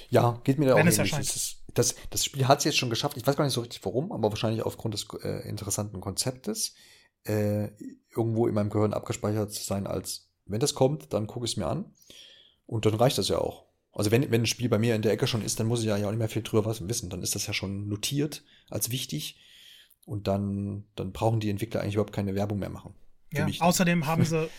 Ja, 0.10 0.40
geht 0.44 0.60
mir 0.60 0.68
da 0.68 0.76
Wenn 0.76 0.88
auch 0.88 0.94
ähnlich. 0.94 1.12
Das, 1.12 1.58
das, 1.74 1.96
das, 2.10 2.26
Spiel 2.26 2.48
hat 2.48 2.60
es 2.60 2.66
jetzt 2.66 2.78
schon 2.78 2.90
geschafft. 2.90 3.18
Ich 3.18 3.26
weiß 3.26 3.36
gar 3.36 3.44
nicht 3.44 3.54
so 3.54 3.62
richtig 3.62 3.84
warum, 3.84 4.12
aber 4.12 4.30
wahrscheinlich 4.30 4.62
aufgrund 4.62 4.94
des 4.94 5.08
äh, 5.24 5.48
interessanten 5.48 6.00
Konzeptes, 6.00 6.76
äh, 7.24 7.70
irgendwo 8.16 8.48
in 8.48 8.54
meinem 8.54 8.70
Gehirn 8.70 8.94
abgespeichert 8.94 9.52
zu 9.52 9.64
sein, 9.64 9.88
als 9.88 10.30
wenn 10.46 10.60
das 10.60 10.76
kommt, 10.76 11.12
dann 11.12 11.28
gucke 11.28 11.46
ich 11.46 11.54
es 11.54 11.58
mir 11.58 11.68
an. 11.68 11.94
Und 12.66 12.86
dann 12.86 12.94
reicht 12.94 13.18
das 13.18 13.30
ja 13.30 13.40
auch. 13.40 13.67
Also 13.98 14.12
wenn, 14.12 14.30
wenn 14.30 14.44
ein 14.44 14.46
Spiel 14.46 14.70
bei 14.70 14.78
mir 14.78 14.94
in 14.94 15.02
der 15.02 15.12
Ecke 15.12 15.26
schon 15.26 15.42
ist, 15.42 15.60
dann 15.60 15.66
muss 15.66 15.80
ich 15.80 15.88
ja 15.88 15.96
auch 15.96 16.12
nicht 16.12 16.20
mehr 16.20 16.30
viel 16.30 16.44
drüber 16.44 16.78
wissen. 16.82 17.10
Dann 17.10 17.24
ist 17.24 17.34
das 17.34 17.48
ja 17.48 17.54
schon 17.54 17.88
notiert 17.88 18.44
als 18.70 18.92
wichtig. 18.92 19.40
Und 20.06 20.28
dann, 20.28 20.86
dann 20.96 21.12
brauchen 21.12 21.40
die 21.40 21.50
Entwickler 21.50 21.82
eigentlich 21.82 21.96
überhaupt 21.96 22.14
keine 22.14 22.36
Werbung 22.36 22.60
mehr 22.60 22.70
machen. 22.70 22.94
Ja, 23.34 23.48
außerdem 23.60 24.06
haben 24.06 24.24
sie, 24.26 24.50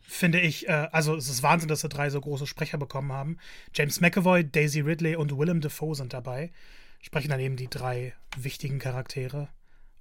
finde 0.00 0.38
ich, 0.38 0.68
äh, 0.68 0.88
also 0.92 1.16
es 1.16 1.28
ist 1.28 1.42
Wahnsinn, 1.42 1.68
dass 1.68 1.80
sie 1.80 1.88
drei 1.88 2.08
so 2.08 2.20
große 2.20 2.46
Sprecher 2.46 2.78
bekommen 2.78 3.10
haben. 3.10 3.38
James 3.74 4.00
McAvoy, 4.00 4.44
Daisy 4.44 4.80
Ridley 4.80 5.16
und 5.16 5.36
Willem 5.36 5.60
Dafoe 5.60 5.96
sind 5.96 6.12
dabei. 6.12 6.52
Sprechen 7.00 7.30
dann 7.30 7.40
eben 7.40 7.56
die 7.56 7.68
drei 7.68 8.14
wichtigen 8.36 8.78
Charaktere. 8.78 9.48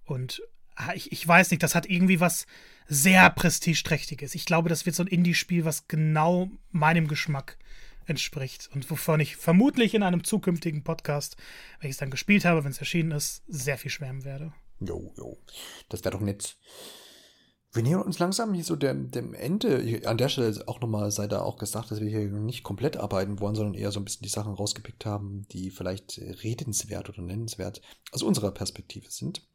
Und 0.06 0.44
ah, 0.76 0.94
ich, 0.94 1.12
ich 1.12 1.28
weiß 1.28 1.50
nicht, 1.50 1.64
das 1.64 1.74
hat 1.74 1.90
irgendwie 1.90 2.20
was 2.20 2.46
sehr 2.88 3.28
prestigeträchtiges. 3.32 4.36
Ich 4.36 4.46
glaube, 4.46 4.70
das 4.70 4.86
wird 4.86 4.96
so 4.96 5.02
ein 5.02 5.08
Indie-Spiel, 5.08 5.66
was 5.66 5.88
genau 5.88 6.52
meinem 6.70 7.08
Geschmack 7.08 7.58
entspricht 8.06 8.70
und 8.74 8.90
wovon 8.90 9.20
ich 9.20 9.36
vermutlich 9.36 9.94
in 9.94 10.04
einem 10.04 10.24
zukünftigen 10.24 10.84
Podcast, 10.84 11.38
wenn 11.80 11.90
ich 11.90 11.96
es 11.96 12.00
dann 12.00 12.12
gespielt 12.12 12.46
habe, 12.46 12.64
wenn 12.64 12.72
es 12.72 12.80
erschienen 12.80 13.12
ist, 13.12 13.44
sehr 13.48 13.78
viel 13.78 13.92
schwärmen 13.92 14.24
werde. 14.24 14.54
Jo, 14.80 15.14
jo. 15.18 15.38
Das 15.90 16.04
wäre 16.04 16.14
doch 16.14 16.22
nett. 16.22 16.58
Wir 17.76 17.82
nähern 17.82 18.04
uns 18.04 18.20
langsam 18.20 18.54
hier 18.54 18.64
so 18.64 18.76
dem, 18.76 19.10
dem 19.10 19.34
Ende. 19.34 20.02
An 20.06 20.20
der 20.20 20.30
Stelle 20.30 20.68
auch 20.68 20.80
nochmal 20.80 21.10
sei 21.10 21.26
da 21.26 21.42
auch 21.42 21.58
gesagt, 21.58 21.90
dass 21.90 22.02
wir 22.02 22.08
hier 22.10 22.28
nicht 22.28 22.62
komplett 22.62 22.98
arbeiten 22.98 23.40
wollen, 23.40 23.56
sondern 23.56 23.74
eher 23.74 23.92
so 23.92 24.00
ein 24.00 24.06
bisschen 24.06 24.22
die 24.22 24.30
Sachen 24.30 24.54
rausgepickt 24.54 25.08
haben, 25.08 25.48
die 25.52 25.72
vielleicht 25.72 26.20
redenswert 26.20 27.10
oder 27.10 27.24
nennenswert 27.24 27.82
aus 28.12 28.22
unserer 28.22 28.52
Perspektive 28.52 29.10
sind. 29.10 29.48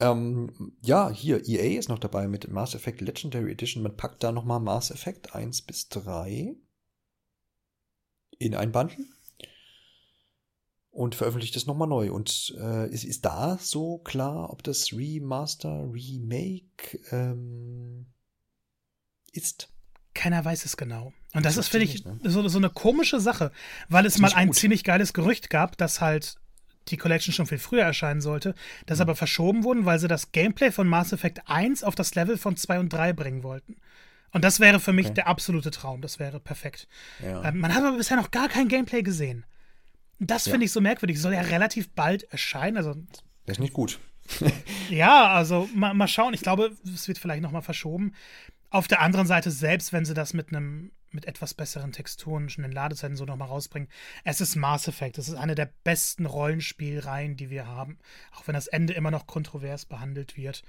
Ähm, 0.00 0.72
ja, 0.80 1.10
hier, 1.10 1.46
EA 1.46 1.78
ist 1.78 1.90
noch 1.90 1.98
dabei 1.98 2.26
mit 2.26 2.50
Mass 2.50 2.74
Effect 2.74 3.02
Legendary 3.02 3.52
Edition. 3.52 3.82
Man 3.82 3.98
packt 3.98 4.22
da 4.22 4.32
nochmal 4.32 4.60
Mass 4.60 4.90
Effect 4.90 5.34
1 5.34 5.62
bis 5.62 5.90
3 5.90 6.56
in 8.38 8.54
ein 8.54 8.72
Bundle 8.72 9.04
und 10.92 11.14
veröffentlicht 11.14 11.56
es 11.56 11.66
nochmal 11.66 11.88
neu. 11.88 12.12
Und 12.12 12.54
äh, 12.58 12.88
ist, 12.90 13.04
ist 13.04 13.24
da 13.24 13.58
so 13.60 13.98
klar, 13.98 14.50
ob 14.50 14.62
das 14.62 14.92
Remaster, 14.92 15.90
Remake 15.92 17.00
ähm, 17.10 18.06
ist? 19.32 19.68
Keiner 20.14 20.44
weiß 20.44 20.66
es 20.66 20.76
genau. 20.76 21.12
Und 21.32 21.46
das, 21.46 21.56
das 21.56 21.66
ist, 21.66 21.68
finde 21.70 21.86
ich, 21.86 22.04
ne? 22.04 22.20
so, 22.22 22.46
so 22.46 22.58
eine 22.58 22.68
komische 22.68 23.20
Sache, 23.20 23.50
weil 23.88 24.04
es 24.04 24.18
mal 24.18 24.34
ein 24.34 24.48
gut. 24.48 24.56
ziemlich 24.56 24.84
geiles 24.84 25.14
Gerücht 25.14 25.48
gab, 25.48 25.78
dass 25.78 26.02
halt 26.02 26.36
die 26.88 26.98
Collection 26.98 27.32
schon 27.32 27.46
viel 27.46 27.58
früher 27.58 27.84
erscheinen 27.84 28.20
sollte, 28.20 28.54
das 28.84 28.98
mhm. 28.98 29.02
aber 29.02 29.16
verschoben 29.16 29.64
wurden, 29.64 29.86
weil 29.86 29.98
sie 29.98 30.08
das 30.08 30.32
Gameplay 30.32 30.70
von 30.70 30.86
Mass 30.86 31.12
Effect 31.12 31.48
1 31.48 31.84
auf 31.84 31.94
das 31.94 32.14
Level 32.14 32.36
von 32.36 32.56
2 32.56 32.80
und 32.80 32.92
3 32.92 33.14
bringen 33.14 33.42
wollten. 33.42 33.76
Und 34.32 34.42
das 34.44 34.60
wäre 34.60 34.80
für 34.80 34.92
mich 34.92 35.06
okay. 35.06 35.14
der 35.14 35.26
absolute 35.28 35.70
Traum. 35.70 36.00
Das 36.00 36.18
wäre 36.18 36.40
perfekt. 36.40 36.88
Ja. 37.22 37.44
Ähm, 37.44 37.58
man 37.58 37.74
hat 37.74 37.84
aber 37.84 37.96
bisher 37.96 38.16
noch 38.16 38.30
gar 38.30 38.48
kein 38.48 38.68
Gameplay 38.68 39.02
gesehen. 39.02 39.44
Das 40.18 40.46
ja. 40.46 40.52
finde 40.52 40.66
ich 40.66 40.72
so 40.72 40.80
merkwürdig. 40.80 41.20
Soll 41.20 41.34
ja 41.34 41.42
relativ 41.42 41.90
bald 41.90 42.24
erscheinen. 42.24 42.76
Also, 42.76 42.94
das 43.46 43.56
ist 43.56 43.60
nicht 43.60 43.74
gut. 43.74 44.00
ja, 44.90 45.28
also 45.28 45.68
mal, 45.74 45.94
mal 45.94 46.08
schauen. 46.08 46.32
Ich 46.32 46.40
glaube, 46.40 46.72
es 46.84 47.08
wird 47.08 47.18
vielleicht 47.18 47.42
noch 47.42 47.50
mal 47.50 47.60
verschoben. 47.60 48.14
Auf 48.70 48.88
der 48.88 49.00
anderen 49.00 49.26
Seite, 49.26 49.50
selbst 49.50 49.92
wenn 49.92 50.04
sie 50.04 50.14
das 50.14 50.32
mit 50.32 50.48
einem 50.48 50.92
mit 51.14 51.26
etwas 51.26 51.52
besseren 51.52 51.92
Texturen 51.92 52.48
schon 52.48 52.64
in 52.64 52.72
Ladezeiten 52.72 53.16
so 53.16 53.26
nochmal 53.26 53.48
rausbringen. 53.48 53.88
Es 54.24 54.40
ist 54.40 54.56
Mass 54.56 54.88
Effect. 54.88 55.18
Es 55.18 55.28
ist 55.28 55.34
eine 55.34 55.54
der 55.54 55.70
besten 55.84 56.24
Rollenspielreihen, 56.24 57.36
die 57.36 57.50
wir 57.50 57.66
haben. 57.66 57.98
Auch 58.34 58.46
wenn 58.46 58.54
das 58.54 58.66
Ende 58.66 58.94
immer 58.94 59.10
noch 59.10 59.26
kontrovers 59.26 59.84
behandelt 59.84 60.36
wird. 60.36 60.62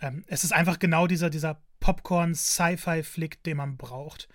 Ähm, 0.00 0.24
es 0.26 0.44
ist 0.44 0.52
einfach 0.52 0.78
genau 0.78 1.06
dieser, 1.06 1.30
dieser 1.30 1.60
Popcorn-Sci-Fi-Flick, 1.80 3.42
den 3.42 3.56
man 3.56 3.76
braucht. 3.76 4.28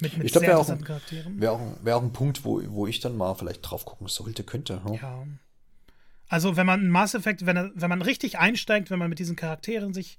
Mit, 0.00 0.16
mit 0.16 0.26
ich 0.26 0.32
glaube, 0.32 0.46
wäre 0.46 0.58
auch, 0.58 0.68
wär 0.68 1.52
auch, 1.52 1.60
wär 1.82 1.96
auch 1.96 2.02
ein 2.02 2.12
Punkt, 2.12 2.44
wo, 2.44 2.62
wo 2.68 2.86
ich 2.86 3.00
dann 3.00 3.16
mal 3.16 3.34
vielleicht 3.34 3.62
drauf 3.62 3.84
gucken 3.84 4.06
sollte, 4.06 4.44
könnte. 4.44 4.84
Hm? 4.84 4.94
Ja. 4.94 5.26
Also, 6.28 6.56
wenn 6.56 6.66
man 6.66 6.88
Mass 6.88 7.14
Effect, 7.14 7.46
wenn, 7.46 7.72
wenn 7.74 7.88
man 7.88 8.02
richtig 8.02 8.38
einsteigt, 8.38 8.90
wenn 8.90 8.98
man 8.98 9.08
mit 9.08 9.18
diesen 9.18 9.34
Charakteren 9.34 9.94
sich 9.94 10.18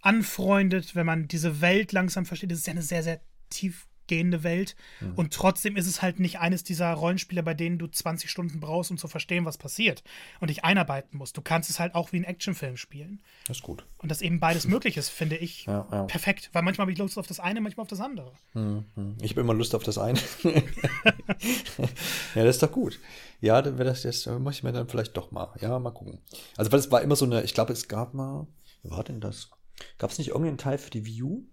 anfreundet, 0.00 0.94
wenn 0.94 1.06
man 1.06 1.28
diese 1.28 1.60
Welt 1.60 1.92
langsam 1.92 2.24
versteht, 2.24 2.50
das 2.50 2.60
ist 2.60 2.66
ja 2.66 2.72
eine 2.72 2.82
sehr, 2.82 3.02
sehr 3.02 3.20
tief 3.50 3.87
gehende 4.08 4.42
Welt. 4.42 4.74
Mhm. 5.00 5.14
Und 5.14 5.32
trotzdem 5.32 5.76
ist 5.76 5.86
es 5.86 6.02
halt 6.02 6.18
nicht 6.18 6.40
eines 6.40 6.64
dieser 6.64 6.92
Rollenspiele, 6.92 7.42
bei 7.42 7.54
denen 7.54 7.78
du 7.78 7.86
20 7.86 8.30
Stunden 8.30 8.60
brauchst, 8.60 8.90
um 8.90 8.98
zu 8.98 9.08
verstehen, 9.08 9.44
was 9.44 9.58
passiert 9.58 10.02
und 10.40 10.50
dich 10.50 10.64
einarbeiten 10.64 11.18
musst. 11.18 11.36
Du 11.36 11.42
kannst 11.42 11.70
es 11.70 11.78
halt 11.78 11.94
auch 11.94 12.12
wie 12.12 12.18
ein 12.18 12.24
Actionfilm 12.24 12.76
spielen. 12.76 13.20
Das 13.46 13.58
ist 13.58 13.62
gut. 13.62 13.84
Und 13.98 14.10
dass 14.10 14.22
eben 14.22 14.40
beides 14.40 14.66
möglich 14.66 14.96
ist, 14.96 15.10
finde 15.10 15.36
ich 15.36 15.66
ja, 15.66 15.86
ja. 15.90 16.04
perfekt. 16.04 16.50
Weil 16.52 16.62
manchmal 16.62 16.84
habe 16.84 16.92
ich 16.92 16.98
Lust 16.98 17.18
auf 17.18 17.26
das 17.26 17.40
eine, 17.40 17.60
manchmal 17.60 17.82
auf 17.82 17.88
das 17.88 18.00
andere. 18.00 18.32
Mhm. 18.54 18.84
Ich 19.22 19.32
habe 19.32 19.42
immer 19.42 19.54
Lust 19.54 19.74
auf 19.74 19.84
das 19.84 19.98
eine. 19.98 20.18
ja, 20.44 22.44
das 22.44 22.56
ist 22.56 22.62
doch 22.62 22.72
gut. 22.72 22.98
Ja, 23.40 23.62
dann 23.62 23.78
wäre 23.78 23.88
das, 23.88 24.02
das 24.02 24.26
muss 24.26 24.56
ich 24.56 24.62
mir 24.62 24.72
dann 24.72 24.88
vielleicht 24.88 25.16
doch 25.16 25.30
mal. 25.30 25.54
Ja, 25.60 25.78
mal 25.78 25.90
gucken. 25.90 26.18
Also, 26.56 26.72
weil 26.72 26.80
es 26.80 26.90
war 26.90 27.02
immer 27.02 27.16
so 27.16 27.24
eine, 27.24 27.42
ich 27.42 27.54
glaube, 27.54 27.72
es 27.72 27.88
gab 27.88 28.14
mal, 28.14 28.46
wie 28.82 28.90
war 28.90 29.04
denn 29.04 29.20
das? 29.20 29.50
Gab 29.98 30.10
es 30.10 30.18
nicht 30.18 30.28
irgendeinen 30.28 30.58
Teil 30.58 30.78
für 30.78 30.90
die 30.90 31.06
Wii 31.06 31.22
U? 31.22 31.46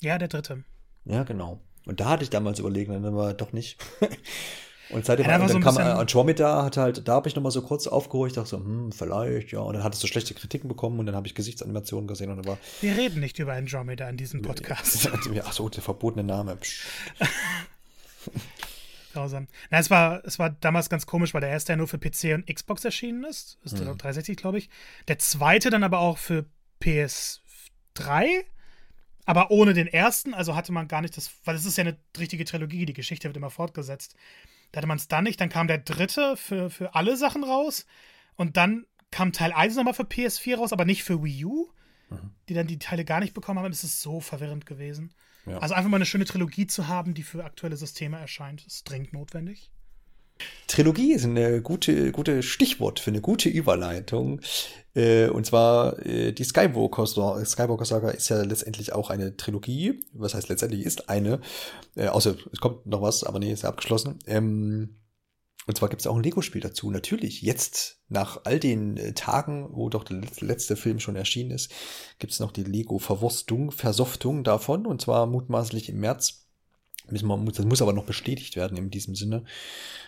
Ja, 0.00 0.18
der 0.18 0.28
dritte. 0.28 0.64
Ja, 1.04 1.24
genau. 1.24 1.60
Und 1.88 2.00
da 2.00 2.10
hatte 2.10 2.22
ich 2.22 2.30
damals 2.30 2.58
überlegt, 2.58 2.90
dann 2.90 3.16
war 3.16 3.34
doch 3.34 3.52
nicht. 3.52 3.78
Und 4.90 5.04
seitdem 5.04 5.26
ja, 5.26 5.38
dann 5.38 5.48
so 5.48 5.60
kam 5.60 5.76
Andromeda, 5.76 6.64
hat 6.64 6.78
halt, 6.78 7.06
da 7.06 7.14
habe 7.14 7.28
ich 7.28 7.36
nochmal 7.36 7.52
so 7.52 7.60
kurz 7.60 7.86
aufgeholt, 7.86 8.36
dachte 8.36 8.48
so, 8.48 8.58
hm, 8.58 8.92
vielleicht, 8.92 9.52
ja. 9.52 9.60
Und 9.60 9.74
dann 9.74 9.84
hattest 9.84 10.02
du 10.02 10.06
schlechte 10.06 10.32
Kritiken 10.32 10.68
bekommen 10.68 10.98
und 10.98 11.06
dann 11.06 11.14
habe 11.14 11.26
ich 11.26 11.34
Gesichtsanimationen 11.34 12.08
gesehen 12.08 12.30
und 12.30 12.38
dann 12.38 12.46
war. 12.46 12.58
Wir 12.80 12.96
reden 12.96 13.20
nicht 13.20 13.38
über 13.38 13.52
Andromeda 13.52 14.08
in 14.08 14.16
diesem 14.16 14.40
Podcast. 14.40 15.10
Achso, 15.44 15.68
der 15.68 15.82
verbotene 15.82 16.24
Name. 16.24 16.56
Grausam. 19.12 19.48
Na, 19.70 19.78
es 19.78 19.90
war, 19.90 20.24
es 20.24 20.38
war 20.38 20.50
damals 20.50 20.88
ganz 20.88 21.06
komisch, 21.06 21.34
weil 21.34 21.42
der 21.42 21.50
erste 21.50 21.72
ja 21.72 21.76
nur 21.76 21.88
für 21.88 21.98
PC 21.98 22.34
und 22.34 22.46
Xbox 22.46 22.84
erschienen 22.84 23.24
ist. 23.24 23.58
Das 23.62 23.72
ist 23.72 23.80
mhm. 23.80 23.86
der 23.86 23.94
360, 23.94 24.36
glaube 24.36 24.58
ich. 24.58 24.70
Der 25.06 25.18
zweite 25.18 25.70
dann 25.70 25.84
aber 25.84 25.98
auch 25.98 26.18
für 26.18 26.46
PS3 26.82 28.44
aber 29.28 29.50
ohne 29.50 29.74
den 29.74 29.88
ersten, 29.88 30.32
also 30.32 30.56
hatte 30.56 30.72
man 30.72 30.88
gar 30.88 31.02
nicht 31.02 31.14
das, 31.18 31.30
weil 31.44 31.54
es 31.54 31.66
ist 31.66 31.76
ja 31.76 31.84
eine 31.84 31.98
richtige 32.18 32.46
Trilogie, 32.46 32.86
die 32.86 32.94
Geschichte 32.94 33.28
wird 33.28 33.36
immer 33.36 33.50
fortgesetzt. 33.50 34.16
Da 34.72 34.78
hatte 34.78 34.86
man 34.86 34.96
es 34.96 35.06
dann 35.06 35.24
nicht, 35.24 35.38
dann 35.38 35.50
kam 35.50 35.68
der 35.68 35.76
dritte 35.76 36.34
für, 36.38 36.70
für 36.70 36.94
alle 36.94 37.14
Sachen 37.14 37.44
raus 37.44 37.84
und 38.36 38.56
dann 38.56 38.86
kam 39.10 39.32
Teil 39.32 39.52
1 39.52 39.76
nochmal 39.76 39.92
für 39.92 40.04
PS4 40.04 40.56
raus, 40.56 40.72
aber 40.72 40.86
nicht 40.86 41.04
für 41.04 41.22
Wii 41.22 41.44
U. 41.44 41.68
mhm. 42.08 42.30
die 42.48 42.54
dann 42.54 42.66
die 42.68 42.78
Teile 42.78 43.04
gar 43.04 43.20
nicht 43.20 43.34
bekommen 43.34 43.58
haben. 43.58 43.70
Es 43.70 43.84
ist 43.84 44.00
so 44.00 44.20
verwirrend 44.20 44.64
gewesen. 44.64 45.12
Ja. 45.44 45.58
Also 45.58 45.74
einfach 45.74 45.90
mal 45.90 45.98
eine 45.98 46.06
schöne 46.06 46.24
Trilogie 46.24 46.66
zu 46.66 46.88
haben, 46.88 47.12
die 47.12 47.22
für 47.22 47.44
aktuelle 47.44 47.76
Systeme 47.76 48.18
erscheint, 48.18 48.66
ist 48.66 48.88
dringend 48.88 49.12
notwendig. 49.12 49.70
Trilogie 50.66 51.12
ist 51.12 51.24
ein 51.24 51.62
gute, 51.62 52.12
gute 52.12 52.42
Stichwort 52.42 53.00
für 53.00 53.10
eine 53.10 53.20
gute 53.20 53.48
Überleitung. 53.48 54.40
Äh, 54.94 55.28
und 55.28 55.46
zwar 55.46 56.04
äh, 56.04 56.32
die 56.32 56.44
Skywalker, 56.44 57.06
Skywalker 57.06 57.84
Saga 57.84 58.10
ist 58.10 58.28
ja 58.28 58.42
letztendlich 58.42 58.92
auch 58.92 59.10
eine 59.10 59.36
Trilogie. 59.36 60.00
Was 60.12 60.34
heißt 60.34 60.48
letztendlich 60.48 60.84
ist 60.84 61.08
eine. 61.08 61.40
Äh, 61.96 62.08
außer 62.08 62.36
es 62.52 62.60
kommt 62.60 62.86
noch 62.86 63.02
was, 63.02 63.24
aber 63.24 63.38
nee, 63.38 63.52
ist 63.52 63.62
ja 63.62 63.68
abgeschlossen. 63.68 64.18
Ähm, 64.26 64.96
und 65.68 65.76
zwar 65.76 65.90
gibt 65.90 66.00
es 66.00 66.06
auch 66.06 66.16
ein 66.16 66.22
Lego-Spiel 66.22 66.62
dazu. 66.62 66.90
Natürlich, 66.90 67.42
jetzt 67.42 68.00
nach 68.08 68.40
all 68.44 68.58
den 68.58 68.96
äh, 68.96 69.12
Tagen, 69.12 69.68
wo 69.70 69.90
doch 69.90 70.02
der 70.02 70.22
letzte 70.40 70.76
Film 70.76 70.98
schon 70.98 71.14
erschienen 71.14 71.50
ist, 71.50 71.70
gibt 72.18 72.32
es 72.32 72.40
noch 72.40 72.52
die 72.52 72.64
Lego-Verwurstung, 72.64 73.70
Versoftung 73.70 74.44
davon. 74.44 74.86
Und 74.86 75.02
zwar 75.02 75.26
mutmaßlich 75.26 75.90
im 75.90 76.00
März. 76.00 76.47
Das 77.10 77.64
muss 77.64 77.82
aber 77.82 77.92
noch 77.92 78.04
bestätigt 78.04 78.56
werden 78.56 78.76
in 78.76 78.90
diesem 78.90 79.14
Sinne. 79.14 79.44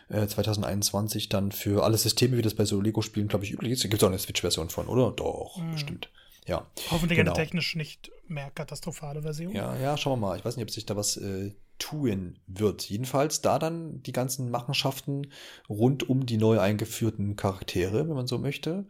2021 0.09 1.25
äh, 1.25 1.29
dann 1.29 1.53
für 1.53 1.85
alle 1.85 1.97
Systeme, 1.97 2.37
wie 2.37 2.43
das 2.43 2.55
bei 2.55 2.65
so 2.65 2.81
Lego-Spielen, 2.81 3.29
glaube 3.29 3.45
ich, 3.45 3.53
üblich 3.53 3.73
ist. 3.73 3.83
Gibt 3.83 3.95
es 3.95 4.03
auch 4.03 4.09
eine 4.09 4.19
Switch-Version 4.19 4.71
von, 4.71 4.89
oder? 4.89 5.13
Doch, 5.13 5.57
mhm. 5.57 5.73
bestimmt. 5.73 6.11
Ja. 6.47 6.67
Hoffentlich 6.91 7.19
genau. 7.19 7.33
eine 7.33 7.41
technisch 7.41 7.77
nicht 7.77 8.11
mehr 8.27 8.51
katastrophale 8.51 9.23
Version. 9.23 9.53
Ja, 9.53 9.77
ja, 9.77 9.97
schauen 9.97 10.21
wir 10.21 10.29
mal. 10.29 10.39
Ich 10.39 10.45
weiß 10.45 10.57
nicht, 10.57 10.65
ob 10.65 10.71
sich 10.71 10.87
da 10.87 10.97
was 10.97 11.17
äh, 11.17 11.53
tun 11.79 12.39
wird. 12.47 12.89
Jedenfalls 12.89 13.41
da 13.41 13.59
dann 13.59 14.03
die 14.03 14.13
ganzen 14.13 14.51
Machenschaften 14.51 15.29
rund 15.69 16.09
um 16.09 16.27
die 16.27 16.37
neu 16.37 16.59
eingeführten 16.59 17.37
Charaktere, 17.37 18.09
wenn 18.09 18.17
man 18.17 18.27
so 18.27 18.39
möchte. 18.39 18.87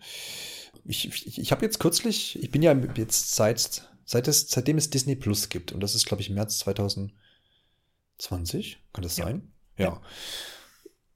Ich, 0.85 1.09
ich, 1.09 1.39
ich 1.39 1.53
habe 1.53 1.65
jetzt 1.65 1.81
kürzlich, 1.81 2.43
ich 2.43 2.51
bin 2.51 2.63
ja 2.63 2.75
jetzt 2.97 3.35
seit, 3.35 3.89
seit 4.05 4.29
es, 4.29 4.49
seitdem 4.49 4.79
es 4.79 4.91
Disney 4.91 5.17
Plus 5.17 5.49
gibt, 5.49 5.73
und 5.73 5.81
das 5.81 5.95
ist, 5.95 6.07
glaube 6.07 6.23
ich, 6.23 6.31
März 6.31 6.63
2020, 8.21 8.79
kann 8.93 9.03
das 9.03 9.17
sein? 9.17 9.53
ja. 9.77 9.85
ja. 9.87 10.01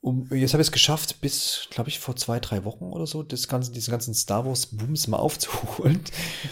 Um, 0.05 0.29
jetzt 0.31 0.53
habe 0.53 0.61
ich 0.61 0.69
es 0.69 0.73
geschafft, 0.73 1.23
bis, 1.23 1.67
glaube 1.71 1.89
ich, 1.89 1.99
vor 1.99 2.15
zwei, 2.15 2.39
drei 2.39 2.67
Wochen 2.67 2.93
oder 2.93 3.07
so, 3.07 3.23
das 3.23 3.49
ganze, 3.49 3.73
diesen 3.73 3.91
ganzen 3.91 4.13
Star 4.13 4.45
Wars-Booms 4.45 5.07
mal 5.09 5.17
aufzuholen. 5.19 6.03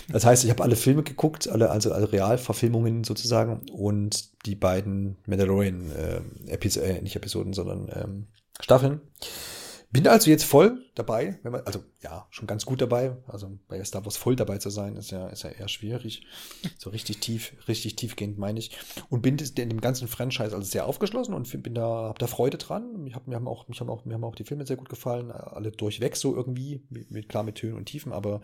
Das 0.09 0.25
heißt, 0.25 0.45
ich 0.45 0.49
habe 0.49 0.63
alle 0.63 0.75
Filme 0.75 1.03
geguckt, 1.03 1.51
alle, 1.51 1.69
also 1.69 1.93
alle 1.93 2.11
Realverfilmungen 2.11 3.05
sozusagen 3.05 3.61
und 3.71 4.47
die 4.47 4.55
beiden 4.55 5.19
Mandalorian-Episoden, 5.27 6.89
äh, 6.89 6.97
äh, 6.97 7.03
nicht 7.03 7.15
Episoden, 7.15 7.53
sondern 7.53 7.91
ähm, 7.93 8.27
Staffeln. 8.59 9.03
Bin 9.93 10.09
also 10.09 10.31
jetzt 10.31 10.45
voll 10.45 10.87
dabei, 10.95 11.39
wenn 11.43 11.53
man, 11.53 11.61
also 11.67 11.85
ja, 12.01 12.27
schon 12.31 12.47
ganz 12.47 12.65
gut 12.65 12.81
dabei. 12.81 13.15
Also 13.27 13.59
bei 13.69 13.85
Star 13.85 14.03
Wars 14.07 14.17
voll 14.17 14.37
dabei 14.37 14.57
zu 14.57 14.71
sein, 14.71 14.97
ist 14.97 15.11
ja, 15.11 15.29
ist 15.29 15.43
ja 15.43 15.51
eher 15.51 15.69
schwierig. 15.69 16.27
So 16.79 16.89
richtig 16.89 17.19
tief, 17.19 17.53
richtig 17.69 17.97
tiefgehend 17.97 18.39
meine 18.39 18.59
ich. 18.59 18.75
Und 19.11 19.21
bin 19.21 19.37
in 19.37 19.69
dem 19.69 19.83
ganzen 19.83 20.09
Franchise 20.09 20.55
also 20.55 20.63
sehr 20.63 20.87
aufgeschlossen 20.87 21.35
und 21.35 21.63
bin 21.63 21.75
da, 21.75 22.09
hab 22.09 22.19
da 22.19 22.27
Freude 22.27 22.57
dran. 22.57 23.07
Ich 23.07 23.15
hab, 23.15 23.29
mir 23.29 23.35
haben 23.35 23.47
auch, 23.47 23.69
mich 23.69 23.81
haben 23.81 23.91
auch, 23.91 24.07
mir 24.07 24.15
haben 24.15 24.25
auch 24.25 24.35
die 24.35 24.45
Filme 24.45 24.67
sehr 24.67 24.79
gut 24.79 24.89
gefallen, 24.89 25.31
alle 25.31 25.73
durchweg 25.73 26.17
so 26.17 26.35
irgendwie, 26.35 26.83
mit, 26.89 27.29
klar 27.29 27.43
mit 27.43 27.57
Tönen 27.57 27.77
und 27.77 27.85
Tiefen, 27.85 28.13
aber 28.13 28.41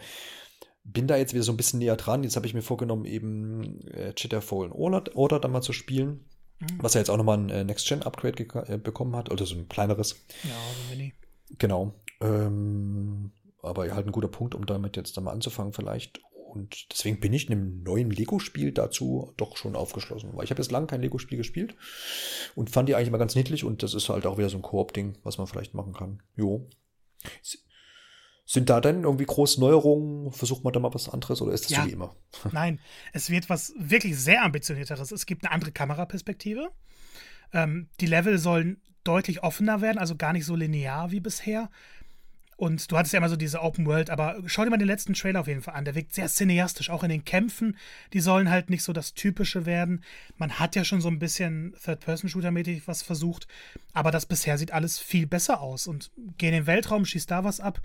bin 0.85 1.07
da 1.07 1.17
jetzt 1.17 1.33
wieder 1.33 1.45
so 1.45 1.53
ein 1.53 1.57
bisschen 1.57 1.79
näher 1.79 1.97
dran. 1.97 2.25
Jetzt 2.25 2.37
habe 2.37 2.47
ich 2.47 2.53
mir 2.53 2.63
vorgenommen, 2.63 3.07
eben 3.07 3.81
äh, 3.89 4.13
Cheetah 4.13 4.43
Fallen 4.43 4.73
Order, 4.73 5.17
Order 5.17 5.41
dann 5.41 5.53
mal 5.53 5.63
zu 5.63 5.73
spielen. 5.73 6.27
Mhm. 6.61 6.67
Was 6.81 6.93
ja 6.93 7.01
jetzt 7.01 7.09
auch 7.09 7.17
nochmal 7.17 7.39
ein 7.39 7.51
äh, 7.51 7.65
Next-Gen-Upgrade 7.65 8.67
äh, 8.69 8.77
bekommen 8.77 9.17
hat, 9.17 9.31
oder 9.31 9.47
so 9.47 9.55
ein 9.55 9.69
kleineres. 9.69 10.17
Ja, 10.45 10.51
so 10.51 10.95
mini. 10.95 11.15
Genau. 11.59 11.95
Ähm, 12.21 13.33
aber 13.63 13.93
halt 13.95 14.07
ein 14.07 14.13
guter 14.13 14.29
Punkt, 14.29 14.55
um 14.55 14.67
damit 14.67 14.97
jetzt 14.97 15.17
dann 15.17 15.25
mal 15.25 15.33
anzufangen 15.33 15.73
vielleicht. 15.73 16.21
Und 16.33 16.91
deswegen 16.91 17.21
bin 17.21 17.33
ich 17.33 17.49
in 17.49 17.53
einem 17.53 17.83
neuen 17.83 18.11
Lego-Spiel 18.11 18.73
dazu 18.73 19.33
doch 19.37 19.57
schon 19.57 19.77
aufgeschlossen. 19.77 20.31
Weil 20.35 20.45
ich 20.45 20.51
habe 20.51 20.63
jetzt 20.63 20.73
lange 20.73 20.87
kein 20.87 21.03
Lego-Spiel 21.03 21.37
gespielt 21.37 21.77
und 22.55 22.71
fand 22.71 22.89
die 22.89 22.95
eigentlich 22.95 23.09
immer 23.09 23.19
ganz 23.19 23.35
niedlich 23.35 23.65
und 23.65 23.83
das 23.83 23.95
ist 23.95 24.09
halt 24.09 24.27
auch 24.27 24.39
wieder 24.39 24.49
so 24.49 24.57
ein 24.57 24.63
Koop-Ding, 24.63 25.19
was 25.23 25.39
man 25.39 25.47
vielleicht 25.47 25.75
machen 25.75 25.93
kann. 25.93 26.23
Jo. 26.37 26.69
Sind 28.47 28.71
da 28.71 28.81
denn 28.81 29.05
irgendwie 29.05 29.27
große 29.27 29.61
Neuerungen? 29.61 30.33
Versucht 30.33 30.65
man 30.65 30.73
da 30.73 30.81
mal 30.81 30.95
was 30.95 31.11
anderes 31.11 31.43
oder 31.43 31.53
ist 31.53 31.65
das 31.65 31.71
ja. 31.71 31.83
so 31.83 31.89
wie 31.89 31.93
immer? 31.93 32.17
Nein, 32.53 32.81
es 33.13 33.29
wird 33.29 33.51
was 33.51 33.75
wirklich 33.79 34.19
sehr 34.19 34.43
ambitionierteres. 34.43 35.13
Es 35.13 35.27
gibt 35.27 35.45
eine 35.45 35.53
andere 35.53 35.71
Kameraperspektive. 35.71 36.71
Ähm, 37.53 37.89
die 38.01 38.07
Level 38.07 38.39
sollen 38.39 38.81
deutlich 39.09 39.43
offener 39.43 39.81
werden, 39.81 39.99
also 39.99 40.17
gar 40.17 40.33
nicht 40.33 40.45
so 40.45 40.55
linear 40.55 41.11
wie 41.11 41.21
bisher. 41.21 41.71
Und 42.59 42.91
du 42.91 42.99
hattest 42.99 43.13
ja 43.13 43.19
immer 43.19 43.29
so 43.29 43.37
diese 43.37 43.63
Open 43.63 43.87
World, 43.87 44.11
aber 44.11 44.43
schau 44.47 44.65
dir 44.65 44.71
mal 44.71 44.79
den 44.79 44.89
letzten 44.89 45.15
Trailer 45.15 45.39
auf 45.39 45.47
jeden 45.47 45.63
Fall 45.63 45.77
an. 45.77 45.85
Der 45.85 45.95
wirkt 45.95 46.13
sehr 46.13 46.27
cineastisch, 46.27 46.91
auch 46.91 47.05
in 47.05 47.09
den 47.09 47.25
Kämpfen. 47.25 47.77
Die 48.13 48.19
sollen 48.19 48.51
halt 48.51 48.69
nicht 48.69 48.83
so 48.83 48.93
das 48.93 49.15
Typische 49.15 49.65
werden. 49.65 50.03
Man 50.39 50.59
hat 50.59 50.75
ja 50.75 50.83
schon 50.83 51.01
so 51.01 51.07
ein 51.07 51.21
bisschen 51.21 51.77
Third-Person-Shooter-mäßig 51.85 52.83
was 52.87 53.03
versucht, 53.03 53.47
aber 53.93 54.11
das 54.11 54.27
bisher 54.27 54.59
sieht 54.59 54.73
alles 54.73 54.99
viel 54.99 55.29
besser 55.29 55.61
aus. 55.61 55.87
Und 55.87 56.11
geh 56.37 56.49
in 56.49 56.53
den 56.53 56.67
Weltraum, 56.67 57.05
schieß 57.05 57.27
da 57.27 57.45
was 57.45 57.61
ab. 57.61 57.81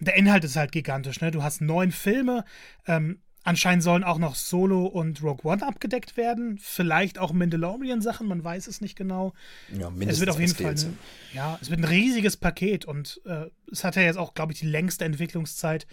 Der 0.00 0.16
Inhalt 0.16 0.42
ist 0.42 0.56
halt 0.56 0.72
gigantisch, 0.72 1.20
ne? 1.20 1.30
Du 1.30 1.44
hast 1.44 1.60
neun 1.60 1.92
Filme, 1.92 2.44
ähm, 2.88 3.20
Anscheinend 3.46 3.84
sollen 3.84 4.02
auch 4.02 4.18
noch 4.18 4.34
Solo 4.34 4.86
und 4.86 5.22
Rogue 5.22 5.48
One 5.48 5.64
abgedeckt 5.64 6.16
werden. 6.16 6.58
Vielleicht 6.60 7.20
auch 7.20 7.32
Mandalorian-Sachen, 7.32 8.26
man 8.26 8.42
weiß 8.42 8.66
es 8.66 8.80
nicht 8.80 8.96
genau. 8.96 9.34
Ja, 9.70 9.88
mindestens 9.88 10.14
es 10.14 10.20
wird 10.20 10.30
auf 10.30 10.40
jeden 10.40 10.54
Fall 10.56 10.74
ein, 10.74 10.98
ja, 11.32 11.56
es 11.62 11.70
wird 11.70 11.78
ein 11.78 11.84
riesiges 11.84 12.36
Paket 12.36 12.86
und 12.86 13.20
äh, 13.24 13.46
es 13.70 13.84
hat 13.84 13.94
ja 13.94 14.02
jetzt 14.02 14.16
auch, 14.16 14.34
glaube 14.34 14.52
ich, 14.52 14.58
die 14.58 14.66
längste 14.66 15.04
Entwicklungszeit 15.04 15.86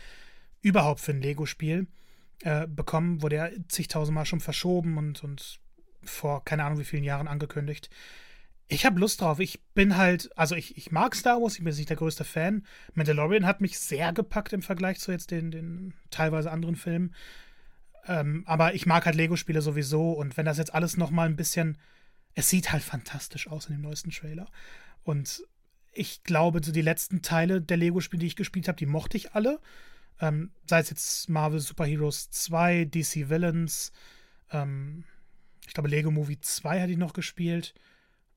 überhaupt 0.64 1.00
für 1.00 1.12
ein 1.12 1.22
Lego-Spiel 1.22 1.86
äh, 2.42 2.66
bekommen. 2.66 3.22
Wurde 3.22 3.36
ja 3.36 3.50
zigtausendmal 3.68 4.26
schon 4.26 4.40
verschoben 4.40 4.98
und, 4.98 5.24
und 5.24 5.60
vor 6.02 6.44
keine 6.44 6.64
Ahnung 6.64 6.80
wie 6.80 6.86
vielen 6.86 7.04
Jahren 7.04 7.28
angekündigt. 7.28 7.92
Ich 8.68 8.86
habe 8.86 9.00
Lust 9.00 9.22
drauf. 9.22 9.40
Ich 9.40 9.62
bin 9.74 9.98
halt, 9.98 10.36
also 10.38 10.56
ich, 10.56 10.78
ich 10.78 10.92
mag 10.92 11.16
Star 11.16 11.42
Wars, 11.42 11.54
ich 11.54 11.60
bin 11.60 11.68
jetzt 11.68 11.78
nicht 11.78 11.90
der 11.90 11.98
größte 11.98 12.24
Fan. 12.24 12.66
Mandalorian 12.94 13.46
hat 13.46 13.62
mich 13.62 13.78
sehr 13.78 14.14
gepackt 14.14 14.54
im 14.54 14.62
Vergleich 14.62 15.00
zu 15.00 15.12
jetzt 15.12 15.32
den, 15.32 15.52
den 15.52 15.94
teilweise 16.10 16.52
anderen 16.52 16.76
Filmen. 16.76 17.14
Ähm, 18.08 18.44
aber 18.48 18.74
ich 18.74 18.86
mag 18.86 19.06
halt 19.06 19.16
Lego-Spiele 19.16 19.62
sowieso 19.62 20.12
und 20.12 20.38
wenn 20.38 20.46
das 20.46 20.58
jetzt 20.58 20.74
alles 20.74 20.98
nochmal 20.98 21.28
ein 21.28 21.36
bisschen. 21.36 21.78
Es 22.36 22.50
sieht 22.50 22.72
halt 22.72 22.82
fantastisch 22.82 23.48
aus 23.48 23.68
in 23.68 23.74
dem 23.74 23.82
neuesten 23.82 24.10
Trailer. 24.10 24.50
Und 25.04 25.44
ich 25.92 26.24
glaube, 26.24 26.62
so 26.64 26.72
die 26.72 26.82
letzten 26.82 27.22
Teile 27.22 27.62
der 27.62 27.78
Lego-Spiele, 27.78 28.22
die 28.22 28.28
ich 28.28 28.36
gespielt 28.36 28.68
habe, 28.68 28.78
die 28.78 28.88
mochte 28.88 29.18
ich 29.18 29.34
alle. 29.34 29.60
Ähm, 30.20 30.52
sei 30.68 30.80
es 30.80 30.90
jetzt 30.90 31.30
Marvel 31.30 31.60
Super 31.60 31.86
Heroes 31.86 32.32
2, 32.32 32.86
DC 32.86 33.30
Villains, 33.30 33.92
ähm, 34.52 35.04
ich 35.68 35.74
glaube 35.74 35.90
Lego 35.90 36.12
Movie 36.12 36.40
2 36.40 36.82
hatte 36.82 36.92
ich 36.92 36.98
noch 36.98 37.14
gespielt. 37.14 37.74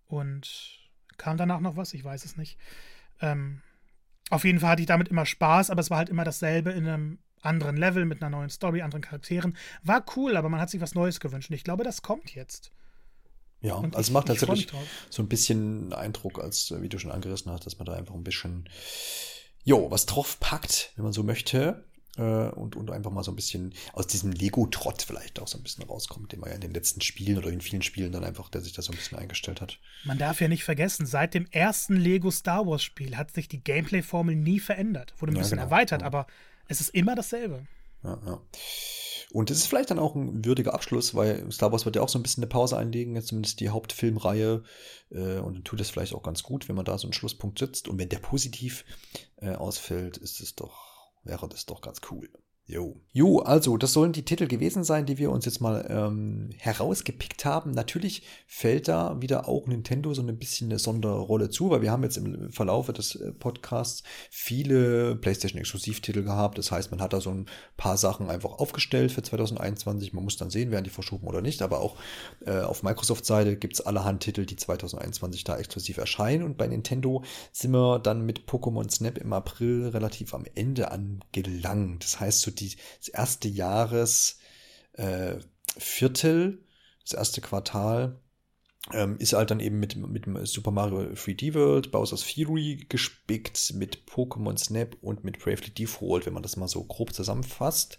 Und 0.06 0.78
kam 1.16 1.36
danach 1.36 1.60
noch 1.60 1.76
was? 1.76 1.94
Ich 1.94 2.04
weiß 2.04 2.24
es 2.24 2.36
nicht. 2.36 2.58
Ähm, 3.20 3.62
auf 4.30 4.44
jeden 4.44 4.60
Fall 4.60 4.70
hatte 4.70 4.82
ich 4.82 4.88
damit 4.88 5.08
immer 5.08 5.26
Spaß, 5.26 5.70
aber 5.70 5.80
es 5.80 5.90
war 5.90 5.98
halt 5.98 6.08
immer 6.08 6.24
dasselbe 6.24 6.70
in 6.72 6.86
einem 6.86 7.18
anderen 7.42 7.76
Level 7.76 8.04
mit 8.04 8.22
einer 8.22 8.30
neuen 8.30 8.50
Story, 8.50 8.82
anderen 8.82 9.02
Charakteren. 9.02 9.56
War 9.82 10.04
cool, 10.16 10.36
aber 10.36 10.48
man 10.48 10.60
hat 10.60 10.70
sich 10.70 10.80
was 10.80 10.94
Neues 10.94 11.20
gewünscht. 11.20 11.50
Und 11.50 11.56
ich 11.56 11.64
glaube, 11.64 11.84
das 11.84 12.02
kommt 12.02 12.34
jetzt. 12.34 12.72
Ja, 13.60 13.74
und 13.74 13.96
also 13.96 14.08
es 14.08 14.10
macht 14.10 14.26
tatsächlich 14.26 14.68
so 15.10 15.22
ein 15.22 15.28
bisschen 15.28 15.92
Eindruck, 15.92 16.42
als 16.42 16.74
wie 16.80 16.88
du 16.88 16.98
schon 16.98 17.10
angerissen 17.10 17.50
hast, 17.50 17.66
dass 17.66 17.78
man 17.78 17.86
da 17.86 17.94
einfach 17.94 18.14
ein 18.14 18.24
bisschen, 18.24 18.68
jo, 19.64 19.90
was 19.90 20.06
drauf 20.06 20.38
packt, 20.40 20.92
wenn 20.96 21.04
man 21.04 21.12
so 21.12 21.22
möchte. 21.22 21.84
Äh, 22.16 22.48
und, 22.50 22.76
und 22.76 22.90
einfach 22.90 23.10
mal 23.10 23.22
so 23.22 23.32
ein 23.32 23.36
bisschen 23.36 23.74
aus 23.92 24.06
diesem 24.06 24.32
Lego-Trott 24.32 25.02
vielleicht 25.02 25.40
auch 25.40 25.48
so 25.48 25.58
ein 25.58 25.62
bisschen 25.62 25.84
rauskommt, 25.84 26.32
den 26.32 26.40
man 26.40 26.50
ja 26.50 26.54
in 26.54 26.60
den 26.60 26.72
letzten 26.72 27.00
Spielen 27.00 27.38
oder 27.38 27.48
in 27.48 27.60
vielen 27.60 27.82
Spielen 27.82 28.12
dann 28.12 28.24
einfach, 28.24 28.48
der 28.48 28.60
sich 28.60 28.72
da 28.72 28.82
so 28.82 28.92
ein 28.92 28.96
bisschen 28.96 29.18
eingestellt 29.18 29.60
hat. 29.60 29.78
Man 30.04 30.18
darf 30.18 30.40
ja 30.40 30.48
nicht 30.48 30.64
vergessen, 30.64 31.06
seit 31.06 31.34
dem 31.34 31.46
ersten 31.50 31.96
Lego 31.96 32.30
Star 32.30 32.66
Wars 32.66 32.82
Spiel 32.82 33.16
hat 33.16 33.32
sich 33.32 33.48
die 33.48 33.62
Gameplay-Formel 33.62 34.36
nie 34.36 34.60
verändert. 34.60 35.14
Wurde 35.18 35.32
ein 35.32 35.36
ja, 35.36 35.42
bisschen 35.42 35.58
genau. 35.58 35.70
erweitert, 35.70 36.00
ja. 36.00 36.06
aber 36.06 36.26
es 36.68 36.80
ist 36.80 36.90
immer 36.90 37.14
dasselbe. 37.14 37.66
Ja, 38.02 38.18
ja. 38.26 38.40
Und 39.32 39.50
es 39.50 39.58
ist 39.58 39.66
vielleicht 39.66 39.90
dann 39.90 39.98
auch 39.98 40.14
ein 40.14 40.44
würdiger 40.44 40.72
Abschluss, 40.72 41.14
weil 41.14 41.50
Star 41.50 41.72
Wars 41.72 41.84
wird 41.84 41.96
ja 41.96 42.02
auch 42.02 42.08
so 42.08 42.18
ein 42.18 42.22
bisschen 42.22 42.42
eine 42.42 42.48
Pause 42.48 42.78
einlegen, 42.78 43.16
jetzt 43.16 43.28
zumindest 43.28 43.60
die 43.60 43.70
Hauptfilmreihe. 43.70 44.62
Äh, 45.10 45.38
und 45.38 45.54
dann 45.54 45.64
tut 45.64 45.80
es 45.80 45.90
vielleicht 45.90 46.14
auch 46.14 46.22
ganz 46.22 46.42
gut, 46.42 46.68
wenn 46.68 46.76
man 46.76 46.84
da 46.84 46.96
so 46.96 47.06
einen 47.06 47.12
Schlusspunkt 47.12 47.58
setzt. 47.58 47.88
Und 47.88 47.98
wenn 47.98 48.08
der 48.08 48.18
positiv 48.18 48.84
äh, 49.36 49.50
ausfällt, 49.50 50.16
ist 50.16 50.40
es 50.40 50.54
doch, 50.54 50.95
wäre 51.26 51.48
das 51.48 51.66
doch 51.66 51.80
ganz 51.80 52.00
cool. 52.10 52.30
Jo. 52.68 52.96
Jo, 53.12 53.38
also, 53.38 53.76
das 53.76 53.92
sollen 53.92 54.12
die 54.12 54.24
Titel 54.24 54.48
gewesen 54.48 54.82
sein, 54.82 55.06
die 55.06 55.18
wir 55.18 55.30
uns 55.30 55.44
jetzt 55.46 55.60
mal 55.60 55.86
ähm, 55.88 56.50
herausgepickt 56.58 57.44
haben. 57.44 57.70
Natürlich 57.70 58.24
fällt 58.46 58.88
da 58.88 59.22
wieder 59.22 59.48
auch 59.48 59.68
Nintendo 59.68 60.12
so 60.12 60.20
ein 60.20 60.36
bisschen 60.36 60.68
eine 60.68 60.80
Sonderrolle 60.80 61.48
zu, 61.48 61.70
weil 61.70 61.80
wir 61.80 61.92
haben 61.92 62.02
jetzt 62.02 62.16
im 62.16 62.50
Verlauf 62.50 62.92
des 62.92 63.14
äh, 63.14 63.32
Podcasts 63.32 64.02
viele 64.30 65.14
PlayStation-Exklusivtitel 65.14 66.24
gehabt. 66.24 66.58
Das 66.58 66.72
heißt, 66.72 66.90
man 66.90 67.00
hat 67.00 67.12
da 67.12 67.20
so 67.20 67.30
ein 67.30 67.46
paar 67.76 67.96
Sachen 67.96 68.28
einfach 68.28 68.50
aufgestellt 68.50 69.12
für 69.12 69.22
2021. 69.22 70.12
Man 70.12 70.24
muss 70.24 70.36
dann 70.36 70.50
sehen, 70.50 70.72
werden 70.72 70.84
die 70.84 70.90
verschoben 70.90 71.28
oder 71.28 71.40
nicht. 71.40 71.62
Aber 71.62 71.80
auch 71.80 71.94
äh, 72.44 72.60
auf 72.60 72.82
Microsoft-Seite 72.82 73.56
gibt 73.56 73.74
es 73.74 73.80
allerhand 73.80 74.24
Titel, 74.24 74.44
die 74.44 74.56
2021 74.56 75.44
da 75.44 75.56
exklusiv 75.56 75.98
erscheinen. 75.98 76.42
Und 76.42 76.58
bei 76.58 76.66
Nintendo 76.66 77.22
sind 77.52 77.70
wir 77.70 78.00
dann 78.00 78.26
mit 78.26 78.40
Pokémon 78.46 78.90
Snap 78.90 79.18
im 79.18 79.32
April 79.32 79.88
relativ 79.88 80.34
am 80.34 80.44
Ende 80.56 80.90
angelangt. 80.90 82.02
Das 82.02 82.18
heißt, 82.18 82.40
zu 82.40 82.55
die, 82.60 82.76
das 82.98 83.08
erste 83.08 83.48
Jahresviertel, 83.48 84.28
äh, 84.98 86.58
das 87.02 87.12
erste 87.12 87.40
Quartal, 87.40 88.20
ähm, 88.92 89.16
ist 89.18 89.32
halt 89.32 89.50
dann 89.50 89.60
eben 89.60 89.80
mit, 89.80 89.96
mit 89.96 90.26
Super 90.46 90.70
Mario 90.70 91.00
3D 91.12 91.54
World, 91.54 91.90
Bowser's 91.90 92.22
Fury 92.22 92.86
gespickt, 92.88 93.74
mit 93.74 94.04
Pokémon 94.06 94.56
Snap 94.56 94.96
und 95.00 95.24
mit 95.24 95.38
Bravely 95.38 95.70
Default, 95.70 96.26
wenn 96.26 96.34
man 96.34 96.42
das 96.42 96.56
mal 96.56 96.68
so 96.68 96.84
grob 96.84 97.12
zusammenfasst. 97.12 97.98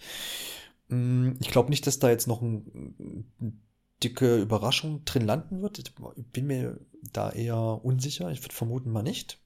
Mm, 0.88 1.32
ich 1.42 1.50
glaube 1.50 1.70
nicht, 1.70 1.86
dass 1.88 2.00
da 2.00 2.10
jetzt 2.10 2.28
noch 2.28 2.42
eine 2.42 2.64
dicke 4.04 4.38
Überraschung 4.38 5.04
drin 5.06 5.26
landen 5.26 5.62
wird. 5.62 5.80
Ich 5.80 5.94
bin 6.32 6.48
mir 6.48 6.80
da 7.12 7.32
eher 7.32 7.58
unsicher. 7.84 8.32
Ich 8.32 8.44
würde 8.44 8.56
vermuten 8.56 8.92
mal 8.92 9.04
nicht. 9.04 9.40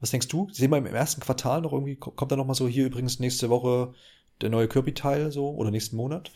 Was 0.00 0.10
denkst 0.10 0.28
du? 0.28 0.48
Sehen 0.52 0.70
wir 0.70 0.78
im 0.78 0.86
ersten 0.86 1.20
Quartal 1.20 1.60
noch 1.60 1.72
irgendwie, 1.72 1.96
kommt 1.96 2.30
da 2.30 2.36
noch 2.36 2.46
mal 2.46 2.54
so 2.54 2.68
hier 2.68 2.86
übrigens 2.86 3.18
nächste 3.18 3.50
Woche 3.50 3.92
der 4.40 4.50
neue 4.50 4.68
Kirby-Teil 4.68 5.32
so 5.32 5.50
oder 5.50 5.70
nächsten 5.70 5.96
Monat? 5.96 6.32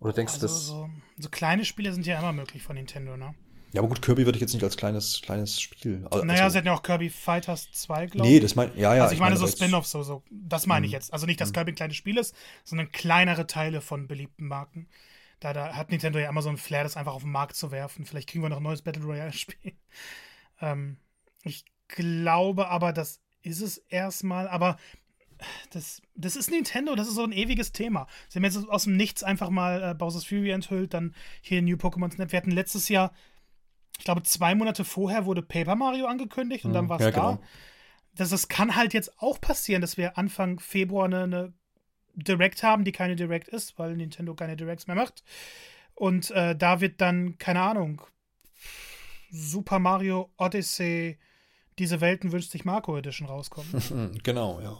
Oder 0.00 0.12
denkst 0.12 0.34
also, 0.34 0.46
du 0.46 0.52
das? 0.52 0.66
So, 0.66 0.90
so 1.18 1.28
kleine 1.30 1.64
Spiele 1.64 1.92
sind 1.92 2.06
ja 2.06 2.18
immer 2.18 2.32
möglich 2.32 2.62
von 2.62 2.76
Nintendo, 2.76 3.16
ne? 3.16 3.34
Ja, 3.74 3.80
aber 3.80 3.88
gut, 3.88 4.02
Kirby 4.02 4.24
würde 4.24 4.36
ich 4.36 4.40
jetzt 4.40 4.54
nicht 4.54 4.62
als 4.62 4.76
kleines, 4.76 5.20
kleines 5.20 5.60
Spiel. 5.60 6.06
Also, 6.08 6.24
naja, 6.24 6.48
sie 6.48 6.58
hatten 6.58 6.68
ja 6.68 6.74
auch 6.74 6.82
Kirby 6.82 7.10
Fighters 7.10 7.72
2, 7.72 8.06
glaube 8.06 8.28
ich. 8.28 8.34
Nee, 8.34 8.38
das 8.38 8.54
mein, 8.54 8.70
ja, 8.76 8.94
ja. 8.94 9.02
Also 9.02 9.14
ich, 9.14 9.16
ich 9.16 9.20
meine, 9.20 9.34
meine 9.34 9.48
so 9.48 9.56
Spin-offs, 9.56 9.90
so, 9.90 10.04
so, 10.04 10.22
das 10.30 10.66
meine 10.66 10.86
ich 10.86 10.92
mhm. 10.92 10.94
jetzt. 10.94 11.12
Also 11.12 11.26
nicht, 11.26 11.40
dass 11.40 11.48
mhm. 11.48 11.54
Kirby 11.54 11.72
ein 11.72 11.74
kleines 11.74 11.96
Spiel 11.96 12.16
ist, 12.16 12.36
sondern 12.62 12.92
kleinere 12.92 13.48
Teile 13.48 13.80
von 13.80 14.06
beliebten 14.06 14.46
Marken. 14.46 14.86
Da, 15.40 15.52
da 15.52 15.74
hat 15.74 15.90
Nintendo 15.90 16.20
ja 16.20 16.28
immer 16.28 16.40
so 16.40 16.50
ein 16.50 16.56
Flair, 16.56 16.84
das 16.84 16.96
einfach 16.96 17.14
auf 17.14 17.22
den 17.22 17.32
Markt 17.32 17.56
zu 17.56 17.72
werfen. 17.72 18.06
Vielleicht 18.06 18.28
kriegen 18.28 18.44
wir 18.44 18.48
noch 18.48 18.58
ein 18.58 18.62
neues 18.62 18.82
Battle 18.82 19.04
Royale-Spiel. 19.04 19.72
Ähm, 20.60 20.98
ich 21.42 21.64
glaube 21.88 22.68
aber, 22.68 22.92
das 22.92 23.20
ist 23.42 23.60
es 23.60 23.78
erstmal. 23.78 24.46
Aber 24.46 24.76
das, 25.70 26.02
das 26.14 26.36
ist 26.36 26.50
Nintendo, 26.50 26.94
das 26.94 27.08
ist 27.08 27.14
so 27.14 27.24
ein 27.24 27.32
ewiges 27.32 27.72
Thema. 27.72 28.06
Sie 28.28 28.38
haben 28.38 28.44
jetzt 28.44 28.68
aus 28.68 28.84
dem 28.84 28.96
Nichts 28.96 29.22
einfach 29.22 29.50
mal 29.50 29.90
äh, 29.90 29.94
Bowser's 29.94 30.24
Fury 30.24 30.50
enthüllt, 30.50 30.94
dann 30.94 31.14
hier 31.40 31.62
New 31.62 31.76
Pokémon 31.76 32.12
Snap. 32.12 32.32
Wir 32.32 32.36
hatten 32.36 32.50
letztes 32.50 32.88
Jahr 32.88 33.12
ich 33.98 34.04
glaube, 34.04 34.22
zwei 34.22 34.54
Monate 34.54 34.84
vorher 34.84 35.24
wurde 35.24 35.42
Paper 35.42 35.76
Mario 35.76 36.06
angekündigt 36.06 36.64
und 36.64 36.72
dann 36.72 36.84
hm, 36.84 36.88
war 36.88 36.98
es 36.98 37.06
ja, 37.06 37.10
da. 37.10 37.30
Genau. 37.32 37.42
Das, 38.14 38.30
das 38.30 38.48
kann 38.48 38.76
halt 38.76 38.94
jetzt 38.94 39.20
auch 39.20 39.40
passieren, 39.40 39.80
dass 39.80 39.96
wir 39.96 40.18
Anfang 40.18 40.60
Februar 40.60 41.06
eine, 41.06 41.22
eine 41.22 41.52
Direct 42.14 42.62
haben, 42.62 42.84
die 42.84 42.92
keine 42.92 43.16
Direct 43.16 43.48
ist, 43.48 43.78
weil 43.78 43.96
Nintendo 43.96 44.34
keine 44.34 44.56
Directs 44.56 44.86
mehr 44.86 44.96
macht. 44.96 45.24
Und 45.94 46.30
äh, 46.32 46.56
da 46.56 46.80
wird 46.80 47.00
dann, 47.00 47.38
keine 47.38 47.60
Ahnung, 47.60 48.02
Super 49.30 49.78
Mario 49.78 50.30
Odyssey, 50.36 51.18
diese 51.78 52.00
Welten 52.00 52.32
wünscht 52.32 52.50
sich 52.50 52.64
Marco 52.64 52.96
Edition 52.96 53.28
rauskommen. 53.28 54.20
genau, 54.22 54.60
ja. 54.60 54.76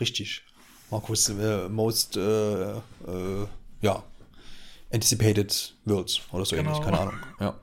Richtig. 0.00 0.42
Markus 0.90 1.28
äh, 1.28 1.68
Most, 1.68 2.16
äh, 2.16 2.72
äh, 2.72 2.78
ja, 3.80 4.02
Anticipated 4.92 5.74
Worlds 5.84 6.20
oder 6.32 6.44
so 6.44 6.56
genau. 6.56 6.70
ähnlich, 6.70 6.84
keine 6.84 6.98
Ahnung. 6.98 7.14
Ja. 7.38 7.58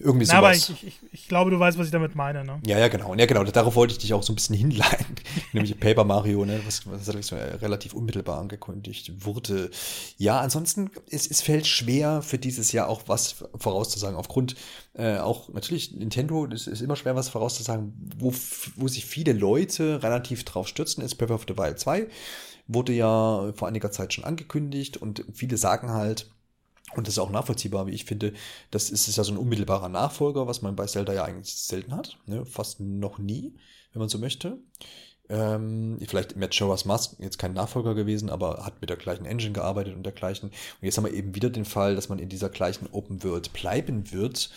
Irgendwie 0.00 0.26
sowas. 0.26 0.32
Na, 0.32 0.38
aber 0.38 0.54
ich, 0.54 0.86
ich, 0.86 0.98
ich, 1.12 1.28
glaube, 1.28 1.50
du 1.50 1.58
weißt, 1.58 1.78
was 1.78 1.86
ich 1.86 1.92
damit 1.92 2.14
meine, 2.14 2.44
ne? 2.44 2.60
Ja, 2.66 2.78
ja, 2.78 2.88
genau. 2.88 3.14
Ja, 3.14 3.26
genau. 3.26 3.44
Darauf 3.44 3.74
wollte 3.76 3.92
ich 3.92 3.98
dich 3.98 4.14
auch 4.14 4.22
so 4.22 4.32
ein 4.32 4.36
bisschen 4.36 4.56
hinleiten. 4.56 5.16
Nämlich 5.52 5.78
Paper 5.78 6.04
Mario, 6.04 6.44
ne? 6.44 6.60
Was, 6.64 6.82
was 6.86 7.06
so 7.06 7.36
relativ 7.36 7.94
unmittelbar 7.94 8.38
angekündigt 8.38 9.24
wurde. 9.24 9.70
Ja, 10.16 10.40
ansonsten, 10.40 10.90
es, 11.10 11.26
es 11.26 11.40
fällt 11.40 11.66
schwer 11.66 12.22
für 12.22 12.38
dieses 12.38 12.72
Jahr 12.72 12.88
auch 12.88 13.02
was 13.06 13.36
vorauszusagen. 13.56 14.16
Aufgrund 14.16 14.56
äh, 14.94 15.18
auch 15.18 15.48
natürlich 15.50 15.92
Nintendo, 15.92 16.46
es 16.46 16.66
ist 16.66 16.82
immer 16.82 16.96
schwer, 16.96 17.14
was 17.14 17.28
vorauszusagen, 17.28 17.92
wo, 18.18 18.32
wo 18.76 18.88
sich 18.88 19.06
viele 19.06 19.32
Leute 19.32 20.02
relativ 20.02 20.44
drauf 20.44 20.68
stürzen, 20.68 21.04
ist 21.04 21.16
Breath 21.16 21.30
of 21.30 21.44
the 21.48 21.56
Wild 21.56 21.78
2. 21.78 22.08
Wurde 22.66 22.92
ja 22.92 23.52
vor 23.54 23.68
einiger 23.68 23.90
Zeit 23.90 24.12
schon 24.12 24.24
angekündigt 24.24 24.96
und 24.96 25.24
viele 25.32 25.56
sagen 25.56 25.90
halt, 25.90 26.30
und 26.94 27.06
das 27.06 27.14
ist 27.14 27.18
auch 27.18 27.30
nachvollziehbar, 27.30 27.86
wie 27.86 27.92
ich 27.92 28.04
finde. 28.04 28.32
Das 28.70 28.90
ist, 28.90 29.08
ist 29.08 29.16
ja 29.16 29.24
so 29.24 29.32
ein 29.32 29.38
unmittelbarer 29.38 29.88
Nachfolger, 29.88 30.46
was 30.46 30.62
man 30.62 30.76
bei 30.76 30.86
Zelda 30.86 31.12
ja 31.12 31.24
eigentlich 31.24 31.54
selten 31.54 31.94
hat. 31.94 32.18
Ne? 32.26 32.44
Fast 32.46 32.80
noch 32.80 33.18
nie, 33.18 33.54
wenn 33.92 34.00
man 34.00 34.08
so 34.08 34.18
möchte. 34.18 34.58
Ähm, 35.30 35.98
vielleicht 36.06 36.36
Majora's 36.36 36.86
Mask 36.86 37.16
jetzt 37.18 37.38
kein 37.38 37.52
Nachfolger 37.52 37.94
gewesen, 37.94 38.30
aber 38.30 38.64
hat 38.64 38.80
mit 38.80 38.88
der 38.88 38.96
gleichen 38.96 39.26
Engine 39.26 39.52
gearbeitet 39.52 39.94
und 39.94 40.02
dergleichen. 40.02 40.48
Und 40.48 40.54
jetzt 40.80 40.96
haben 40.96 41.04
wir 41.04 41.12
eben 41.12 41.34
wieder 41.34 41.50
den 41.50 41.66
Fall, 41.66 41.94
dass 41.94 42.08
man 42.08 42.18
in 42.18 42.30
dieser 42.30 42.48
gleichen 42.48 42.88
Open 42.92 43.22
World 43.22 43.52
bleiben 43.52 44.10
wird 44.10 44.50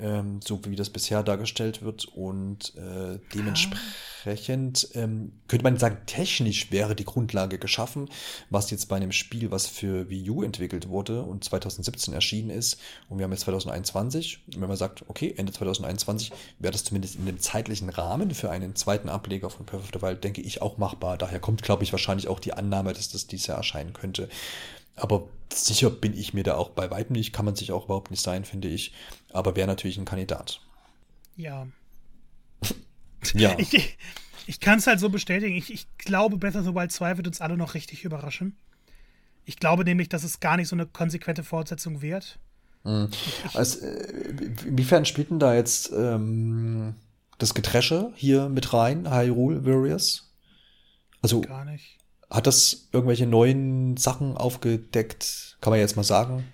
ähm, 0.00 0.40
so 0.42 0.60
wie 0.64 0.76
das 0.76 0.90
bisher 0.90 1.22
dargestellt 1.22 1.82
wird. 1.82 2.06
Und 2.06 2.74
äh, 2.76 3.18
dementsprechend 3.34 4.88
ähm, 4.94 5.32
könnte 5.48 5.62
man 5.62 5.76
sagen, 5.76 5.98
technisch 6.06 6.70
wäre 6.70 6.94
die 6.94 7.04
Grundlage 7.04 7.58
geschaffen, 7.58 8.08
was 8.50 8.70
jetzt 8.70 8.88
bei 8.88 8.96
einem 8.96 9.12
Spiel, 9.12 9.50
was 9.50 9.66
für 9.66 10.10
Wii 10.10 10.30
U 10.30 10.42
entwickelt 10.42 10.88
wurde 10.88 11.22
und 11.22 11.44
2017 11.44 12.14
erschienen 12.14 12.50
ist. 12.50 12.78
Und 13.08 13.18
wir 13.18 13.24
haben 13.24 13.32
jetzt 13.32 13.42
2021. 13.42 14.40
Und 14.46 14.60
wenn 14.60 14.68
man 14.68 14.76
sagt, 14.76 15.04
okay, 15.08 15.34
Ende 15.36 15.52
2021 15.52 16.32
wäre 16.58 16.72
das 16.72 16.84
zumindest 16.84 17.16
in 17.16 17.26
dem 17.26 17.40
zeitlichen 17.40 17.88
Rahmen 17.88 18.34
für 18.34 18.50
einen 18.50 18.74
zweiten 18.74 19.08
Ableger 19.08 19.50
von 19.50 19.66
Perfect 19.66 19.96
of 19.96 20.00
the 20.00 20.06
Wild, 20.06 20.24
denke 20.24 20.40
ich, 20.40 20.62
auch 20.62 20.78
machbar. 20.78 21.18
Daher 21.18 21.40
kommt, 21.40 21.62
glaube 21.62 21.84
ich, 21.84 21.92
wahrscheinlich 21.92 22.28
auch 22.28 22.40
die 22.40 22.54
Annahme, 22.54 22.92
dass 22.92 23.10
das 23.10 23.26
dieses 23.26 23.46
Jahr 23.46 23.58
erscheinen 23.58 23.92
könnte. 23.92 24.28
Aber 24.96 25.28
sicher 25.52 25.90
bin 25.90 26.16
ich 26.16 26.34
mir 26.34 26.44
da 26.44 26.56
auch 26.56 26.70
bei 26.70 26.90
weitem 26.90 27.14
nicht, 27.14 27.32
kann 27.32 27.44
man 27.44 27.56
sich 27.56 27.72
auch 27.72 27.86
überhaupt 27.86 28.10
nicht 28.10 28.22
sein, 28.22 28.44
finde 28.44 28.68
ich. 28.68 28.92
Aber 29.32 29.56
wäre 29.56 29.66
natürlich 29.66 29.98
ein 29.98 30.04
Kandidat. 30.04 30.60
Ja. 31.36 31.66
ja. 33.34 33.56
Ich, 33.58 33.96
ich 34.46 34.60
kann 34.60 34.78
es 34.78 34.86
halt 34.86 34.98
so 34.98 35.10
bestätigen. 35.10 35.54
Ich, 35.54 35.72
ich 35.72 35.86
glaube, 35.98 36.36
Breath 36.36 36.56
of 36.56 36.64
the 36.64 36.74
Wild 36.74 36.90
2 36.90 37.16
wird 37.16 37.26
uns 37.26 37.40
alle 37.40 37.56
noch 37.56 37.74
richtig 37.74 38.04
überraschen. 38.04 38.56
Ich 39.44 39.56
glaube 39.56 39.84
nämlich, 39.84 40.08
dass 40.08 40.24
es 40.24 40.40
gar 40.40 40.56
nicht 40.56 40.68
so 40.68 40.76
eine 40.76 40.86
konsequente 40.86 41.44
Fortsetzung 41.44 42.02
wird. 42.02 42.38
Mhm. 42.84 43.10
Also, 43.54 43.86
äh, 43.86 44.52
inwiefern 44.64 45.04
spielt 45.04 45.30
denn 45.30 45.38
da 45.38 45.54
jetzt 45.54 45.92
ähm, 45.92 46.94
das 47.38 47.54
Getresche 47.54 48.12
hier 48.16 48.48
mit 48.48 48.72
rein, 48.72 49.10
Hyrule 49.10 49.64
Warriors? 49.64 50.32
Also, 51.22 51.42
gar 51.42 51.64
nicht. 51.64 51.98
Hat 52.30 52.46
das 52.46 52.88
irgendwelche 52.92 53.26
neuen 53.26 53.96
Sachen 53.96 54.36
aufgedeckt? 54.36 55.58
Kann 55.60 55.72
man 55.72 55.80
jetzt 55.80 55.96
mal 55.96 56.04
sagen? 56.04 56.44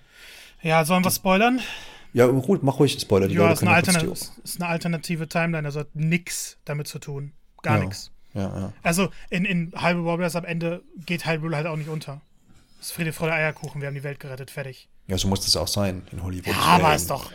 Ja, 0.63 0.83
sollen 0.85 1.03
wir 1.03 1.11
spoilern? 1.11 1.61
Ja, 2.13 2.27
gut, 2.27 2.63
mach 2.63 2.79
ruhig 2.79 2.99
Spoiler. 2.99 3.27
Die 3.27 3.35
ja, 3.35 3.51
ist 3.51 3.63
eine, 3.63 3.79
ist 3.79 4.61
eine, 4.61 4.69
alternative 4.69 5.27
Timeline, 5.27 5.65
also 5.67 5.81
hat 5.81 5.95
nichts 5.95 6.57
damit 6.65 6.87
zu 6.87 6.99
tun. 6.99 7.33
Gar 7.61 7.77
ja. 7.77 7.83
nichts. 7.83 8.11
Ja, 8.33 8.41
ja. 8.41 8.73
Also 8.83 9.09
in, 9.29 9.45
in 9.45 9.71
Hyrule 9.75 10.05
Warriors 10.05 10.35
am 10.35 10.45
Ende 10.45 10.83
geht 11.05 11.25
Hyrule 11.25 11.55
halt 11.55 11.67
auch 11.67 11.75
nicht 11.75 11.89
unter. 11.89 12.21
Das 12.77 12.87
ist 12.87 12.91
Friede, 12.93 13.13
Freude, 13.13 13.33
Eierkuchen, 13.33 13.81
wir 13.81 13.87
haben 13.87 13.95
die 13.95 14.03
Welt 14.03 14.19
gerettet, 14.19 14.51
fertig. 14.51 14.87
Ja, 15.07 15.17
so 15.17 15.27
muss 15.29 15.45
das 15.45 15.55
auch 15.55 15.69
sein 15.69 16.05
in 16.11 16.21
Hollywood. 16.21 16.53
Ja, 16.53 16.61
aber 16.61 16.93
ist 16.93 17.09
doch. 17.09 17.31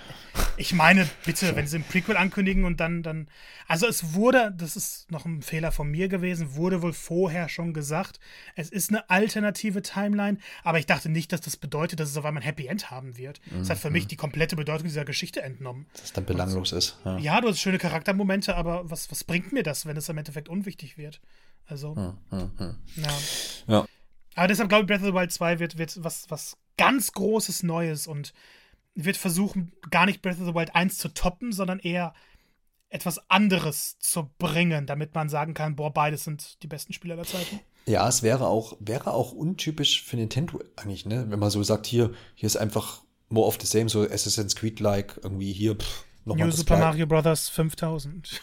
Ich 0.56 0.72
meine, 0.72 1.08
bitte, 1.24 1.56
wenn 1.56 1.66
sie 1.66 1.78
ein 1.78 1.84
Prequel 1.84 2.16
ankündigen 2.16 2.64
und 2.64 2.80
dann, 2.80 3.02
dann. 3.02 3.28
Also 3.66 3.86
es 3.86 4.14
wurde, 4.14 4.54
das 4.56 4.76
ist 4.76 5.10
noch 5.10 5.24
ein 5.24 5.42
Fehler 5.42 5.72
von 5.72 5.90
mir 5.90 6.08
gewesen, 6.08 6.54
wurde 6.54 6.82
wohl 6.82 6.92
vorher 6.92 7.48
schon 7.48 7.72
gesagt, 7.72 8.20
es 8.56 8.68
ist 8.70 8.90
eine 8.90 9.08
alternative 9.10 9.82
Timeline, 9.82 10.38
aber 10.64 10.78
ich 10.78 10.86
dachte 10.86 11.08
nicht, 11.08 11.32
dass 11.32 11.40
das 11.40 11.56
bedeutet, 11.56 12.00
dass 12.00 12.10
es 12.10 12.16
auf 12.16 12.24
einmal 12.24 12.42
ein 12.42 12.46
Happy 12.46 12.66
End 12.66 12.90
haben 12.90 13.16
wird. 13.16 13.40
Mhm. 13.50 13.60
Das 13.60 13.70
hat 13.70 13.78
für 13.78 13.90
mich 13.90 14.04
mhm. 14.04 14.08
die 14.08 14.16
komplette 14.16 14.56
Bedeutung 14.56 14.84
dieser 14.84 15.04
Geschichte 15.04 15.42
entnommen. 15.42 15.86
Dass 15.94 16.04
es 16.04 16.12
dann 16.12 16.24
belanglos 16.24 16.72
ist. 16.72 16.98
Ja. 17.04 17.18
ja, 17.18 17.40
du 17.40 17.48
hast 17.48 17.60
schöne 17.60 17.78
Charaktermomente, 17.78 18.54
aber 18.54 18.90
was, 18.90 19.10
was 19.10 19.24
bringt 19.24 19.52
mir 19.52 19.62
das, 19.62 19.86
wenn 19.86 19.96
es 19.96 20.08
im 20.08 20.18
Endeffekt 20.18 20.48
unwichtig 20.48 20.98
wird? 20.98 21.20
Also. 21.66 21.94
Mhm. 21.94 22.50
Mhm. 22.58 22.76
Ja. 22.96 23.12
ja. 23.66 23.86
Aber 24.34 24.48
deshalb 24.48 24.68
glaube 24.68 24.82
ich, 24.82 24.86
Breath 24.88 25.00
of 25.00 25.06
the 25.06 25.14
Wild 25.14 25.32
2 25.32 25.58
wird, 25.58 25.78
wird 25.78 26.02
was, 26.02 26.30
was 26.30 26.56
ganz 26.76 27.12
Großes 27.12 27.62
Neues 27.62 28.06
und 28.06 28.32
wird 28.94 29.16
versuchen, 29.16 29.72
gar 29.90 30.06
nicht 30.06 30.22
Breath 30.22 30.40
of 30.40 30.46
the 30.46 30.54
Wild 30.54 30.74
1 30.74 30.98
zu 30.98 31.08
toppen, 31.08 31.52
sondern 31.52 31.78
eher 31.78 32.14
etwas 32.88 33.30
anderes 33.30 33.98
zu 34.00 34.30
bringen, 34.38 34.86
damit 34.86 35.14
man 35.14 35.28
sagen 35.28 35.54
kann, 35.54 35.76
boah, 35.76 35.92
beides 35.92 36.24
sind 36.24 36.62
die 36.62 36.66
besten 36.66 36.92
Spieler 36.92 37.16
der 37.16 37.24
Zeiten. 37.24 37.60
Ja, 37.86 38.06
es 38.06 38.22
wäre 38.22 38.46
auch, 38.46 38.76
wäre 38.80 39.12
auch 39.14 39.32
untypisch 39.32 40.02
für 40.02 40.16
Nintendo 40.16 40.60
eigentlich, 40.76 41.06
ne? 41.06 41.24
Wenn 41.28 41.38
man 41.38 41.50
so 41.50 41.62
sagt, 41.62 41.86
hier, 41.86 42.12
hier 42.34 42.46
ist 42.46 42.56
einfach 42.56 43.02
more 43.30 43.48
of 43.48 43.58
the 43.60 43.66
same, 43.66 43.88
so 43.88 44.02
Assassin's 44.02 44.54
Creed-like, 44.54 45.20
irgendwie 45.22 45.52
hier, 45.52 45.76
pff, 45.76 46.04
New 46.24 46.50
Super 46.50 46.78
Mario 46.78 47.06
Bros. 47.06 47.48
5000. 47.48 48.40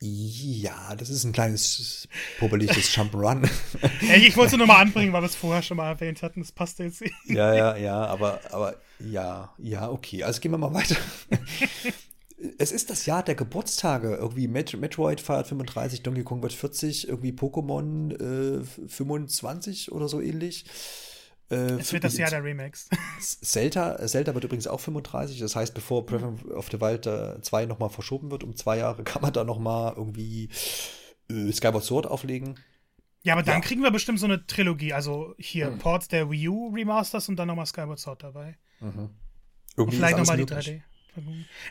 Ja, 0.00 0.94
das 0.94 1.10
ist 1.10 1.24
ein 1.24 1.32
kleines 1.32 2.08
popeliges 2.38 2.90
Jump'n'Run. 2.96 3.48
ich 4.16 4.36
wollte 4.36 4.52
es 4.52 4.58
nur 4.58 4.66
mal 4.66 4.80
anbringen, 4.80 5.12
weil 5.12 5.22
wir 5.22 5.26
es 5.26 5.34
vorher 5.34 5.62
schon 5.62 5.76
mal 5.76 5.88
erwähnt 5.88 6.22
hatten. 6.22 6.40
Das 6.40 6.52
passt 6.52 6.78
jetzt. 6.78 7.02
ja, 7.26 7.52
ja, 7.54 7.76
ja, 7.76 8.04
aber, 8.06 8.40
aber 8.50 8.76
ja, 9.00 9.52
ja, 9.58 9.90
okay. 9.90 10.22
Also 10.22 10.40
gehen 10.40 10.52
wir 10.52 10.58
mal 10.58 10.72
weiter. 10.72 10.96
es 12.58 12.70
ist 12.70 12.90
das 12.90 13.06
Jahr 13.06 13.24
der 13.24 13.34
Geburtstage. 13.34 14.14
Irgendwie 14.14 14.46
Met 14.46 14.76
Metroid 14.76 15.20
feiert 15.20 15.48
35, 15.48 16.02
Donkey 16.02 16.22
Kong 16.22 16.42
wird 16.42 16.52
40, 16.52 17.08
irgendwie 17.08 17.32
Pokémon 17.32 18.60
äh, 18.60 18.64
25 18.88 19.90
oder 19.90 20.08
so 20.08 20.20
ähnlich. 20.20 20.64
Äh, 21.50 21.78
es 21.78 21.92
wird 21.92 22.04
das 22.04 22.18
Jahr 22.18 22.30
der 22.30 22.44
Remakes. 22.44 22.88
Zelda, 23.20 24.06
Zelda 24.06 24.34
wird 24.34 24.44
übrigens 24.44 24.66
auch 24.66 24.80
35, 24.80 25.38
das 25.38 25.56
heißt, 25.56 25.74
bevor 25.74 26.04
Breath 26.04 26.22
of 26.50 26.68
the 26.70 26.80
Wild 26.80 27.04
2 27.44 27.66
nochmal 27.66 27.90
verschoben 27.90 28.30
wird 28.30 28.44
um 28.44 28.54
zwei 28.56 28.78
Jahre, 28.78 29.02
kann 29.04 29.22
man 29.22 29.32
da 29.32 29.44
nochmal 29.44 29.94
irgendwie 29.96 30.50
äh, 31.30 31.52
Skyward 31.52 31.84
Sword 31.84 32.06
auflegen. 32.06 32.58
Ja, 33.22 33.34
aber 33.34 33.42
dann 33.42 33.56
ja. 33.56 33.60
kriegen 33.60 33.82
wir 33.82 33.90
bestimmt 33.90 34.20
so 34.20 34.26
eine 34.26 34.46
Trilogie. 34.46 34.92
Also 34.92 35.34
hier 35.38 35.70
mhm. 35.70 35.78
Ports 35.78 36.08
der 36.08 36.30
Wii 36.30 36.48
U 36.48 36.68
Remasters 36.68 37.28
und 37.28 37.36
dann 37.36 37.48
nochmal 37.48 37.66
Skyward 37.66 37.98
Sword 37.98 38.22
dabei. 38.22 38.56
Mhm. 38.80 39.10
Und 39.76 39.94
vielleicht 39.94 40.18
nochmal 40.18 40.36
die 40.36 40.44
3D. 40.44 40.82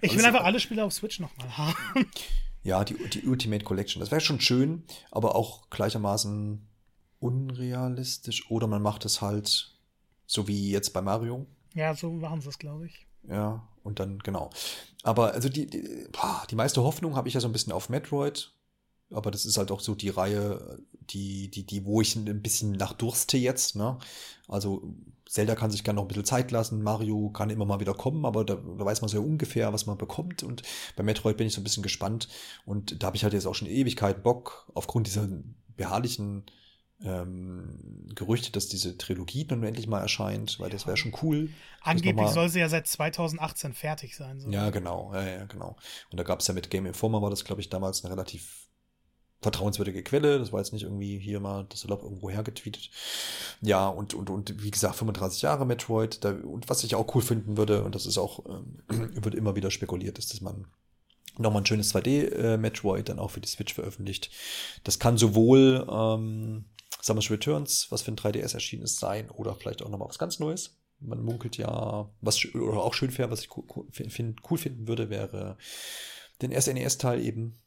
Ich 0.02 0.16
will 0.18 0.26
einfach 0.26 0.44
alle 0.44 0.60
Spiele 0.60 0.84
auf 0.84 0.92
Switch 0.92 1.20
nochmal 1.20 1.58
haben. 1.58 1.76
Ja, 2.64 2.84
die, 2.84 2.96
die 2.96 3.26
Ultimate 3.26 3.64
Collection. 3.64 4.02
Das 4.02 4.12
wäre 4.12 4.20
schon 4.20 4.42
schön, 4.42 4.84
aber 5.10 5.36
auch 5.36 5.70
gleichermaßen 5.70 6.68
unrealistisch. 7.20 8.50
Oder 8.52 8.68
man 8.68 8.82
macht 8.82 9.06
es 9.06 9.22
halt 9.22 9.74
so 10.26 10.48
wie 10.48 10.72
jetzt 10.72 10.94
bei 10.94 11.02
Mario. 11.02 11.46
Ja, 11.74 11.94
so 11.94 12.12
machen 12.12 12.42
sie 12.42 12.50
es, 12.50 12.60
glaube 12.60 12.88
ich. 12.88 13.06
Ja, 13.30 13.68
und 13.84 14.00
dann, 14.00 14.20
genau. 14.20 14.50
Aber 15.04 15.34
also 15.34 15.50
die, 15.50 15.68
die, 15.68 16.08
die 16.50 16.56
meiste 16.56 16.84
Hoffnung 16.84 17.16
habe 17.16 17.28
ich 17.28 17.34
ja 17.34 17.40
so 17.40 17.48
ein 17.48 17.54
bisschen 17.54 17.74
auf 17.74 17.90
Metroid. 17.90 18.52
Aber 19.10 19.32
das 19.32 19.46
ist 19.46 19.58
halt 19.58 19.72
auch 19.72 19.80
so 19.80 19.96
die 19.96 20.10
Reihe, 20.10 20.80
die, 21.10 21.50
die, 21.50 21.66
die, 21.66 21.86
wo 21.86 22.02
ich 22.02 22.16
ein 22.16 22.42
bisschen 22.42 22.74
nach 22.74 22.92
Durste 22.92 23.38
jetzt, 23.38 23.78
ne? 23.78 23.98
Also 24.50 24.94
Zelda 25.30 25.56
kann 25.56 25.72
sich 25.72 25.84
gerne 25.84 25.98
noch 25.98 26.04
ein 26.04 26.08
bisschen 26.08 26.26
Zeit 26.26 26.52
lassen, 26.52 26.82
Mario 26.82 27.30
kann 27.30 27.50
immer 27.50 27.66
mal 27.66 27.80
wieder 27.80 27.94
kommen, 27.94 28.26
aber 28.26 28.44
da, 28.44 28.56
da 28.56 28.86
weiß 28.86 29.02
man 29.02 29.10
so 29.10 29.22
ungefähr, 29.22 29.72
was 29.72 29.86
man 29.86 29.98
bekommt. 29.98 30.44
Und 30.44 30.64
bei 30.96 31.04
Metroid 31.04 31.38
bin 31.38 31.48
ich 31.48 31.54
so 31.54 31.62
ein 31.62 31.64
bisschen 31.64 31.84
gespannt. 31.84 32.28
Und 32.66 33.02
da 33.02 33.08
habe 33.08 33.18
ich 33.18 33.24
halt 33.24 33.34
jetzt 33.34 33.46
auch 33.46 33.56
schon 33.56 33.68
Ewigkeit 33.70 34.24
Bock, 34.24 34.70
aufgrund 34.74 35.08
dieser 35.08 35.28
beharrlichen 35.76 36.44
ähm, 37.04 38.08
Gerüchte, 38.16 38.52
dass 38.52 38.68
diese 38.68 38.98
Trilogie 38.98 39.46
nun 39.50 39.64
endlich 39.64 39.88
mal 39.88 40.02
erscheint, 40.02 40.60
weil 40.60 40.70
das 40.70 40.88
wäre 40.88 40.98
schon 40.98 41.14
cool. 41.22 41.50
Angeblich 41.82 42.30
soll 42.30 42.50
sie 42.50 42.60
ja 42.60 42.70
seit 42.70 42.88
2018 42.88 43.74
fertig 43.74 44.16
sein. 44.16 44.40
So. 44.40 44.50
Ja, 44.50 44.70
genau, 44.72 45.12
ja, 45.14 45.24
ja, 45.24 45.46
genau. 45.46 45.76
Und 46.12 46.20
da 46.20 46.24
gab 46.24 46.40
es 46.40 46.48
ja 46.48 46.54
mit 46.54 46.70
Game 46.70 46.86
Informer, 46.86 47.22
war 47.22 47.30
das, 47.30 47.46
glaube 47.46 47.62
ich, 47.62 47.70
damals 47.70 48.04
eine 48.04 48.14
relativ 48.14 48.68
vertrauenswürdige 49.42 50.02
Quelle. 50.04 50.40
Das 50.40 50.52
war 50.52 50.60
jetzt 50.60 50.74
nicht 50.74 50.84
irgendwie 50.84 51.20
hier 51.20 51.40
mal 51.40 51.66
das 51.70 51.84
Urlaub 51.84 52.02
irgendwo 52.02 52.30
hergetweetet. 52.30 52.90
Ja, 53.62 53.88
und, 53.88 54.14
und, 54.14 54.30
und 54.30 54.64
wie 54.64 54.72
gesagt, 54.72 54.96
35 54.96 55.44
Jahre 55.44 55.66
Metroid. 55.66 56.24
Da, 56.24 56.32
und 56.32 56.70
was 56.70 56.84
ich 56.84 56.96
auch 56.96 57.14
cool 57.14 57.22
finden 57.22 57.58
würde, 57.58 57.84
und 57.84 57.94
das 57.94 58.08
ist 58.08 58.18
auch, 58.18 58.46
ähm, 58.48 58.80
wird 59.24 59.36
immer 59.36 59.56
wieder 59.56 59.70
spekuliert, 59.70 60.18
ist, 60.18 60.34
dass 60.34 60.42
man 60.42 60.66
nochmal 61.38 61.62
ein 61.62 61.66
schönes 61.68 61.94
2D-Metroid 61.94 63.00
äh, 63.02 63.04
dann 63.04 63.20
auch 63.20 63.30
für 63.30 63.42
die 63.42 63.48
Switch 63.48 63.76
veröffentlicht. 63.76 64.32
Das 64.84 64.98
kann 64.98 65.20
sowohl 65.20 65.88
ähm, 65.88 66.66
Samus 67.08 67.32
Returns, 67.32 67.88
was 67.90 68.02
für 68.02 68.12
ein 68.12 68.18
3DS 68.18 68.54
erschienen 68.54 68.84
ist, 68.84 69.00
sein, 69.00 69.30
oder 69.30 69.56
vielleicht 69.56 69.82
auch 69.82 69.90
nochmal 69.90 70.10
was 70.10 70.20
ganz 70.20 70.40
Neues. 70.40 70.78
Man 71.00 71.24
munkelt 71.24 71.58
ja, 71.58 72.10
was 72.22 72.44
oder 72.54 72.84
auch 72.84 72.94
schön 72.94 73.16
wäre, 73.18 73.32
was 73.32 73.42
ich 73.42 73.50
find, 74.10 74.42
cool 74.50 74.58
finden 74.58 74.88
würde, 74.88 75.10
wäre 75.10 75.58
den 76.42 76.52
SNES-Teil 76.52 77.22
eben 77.22 77.58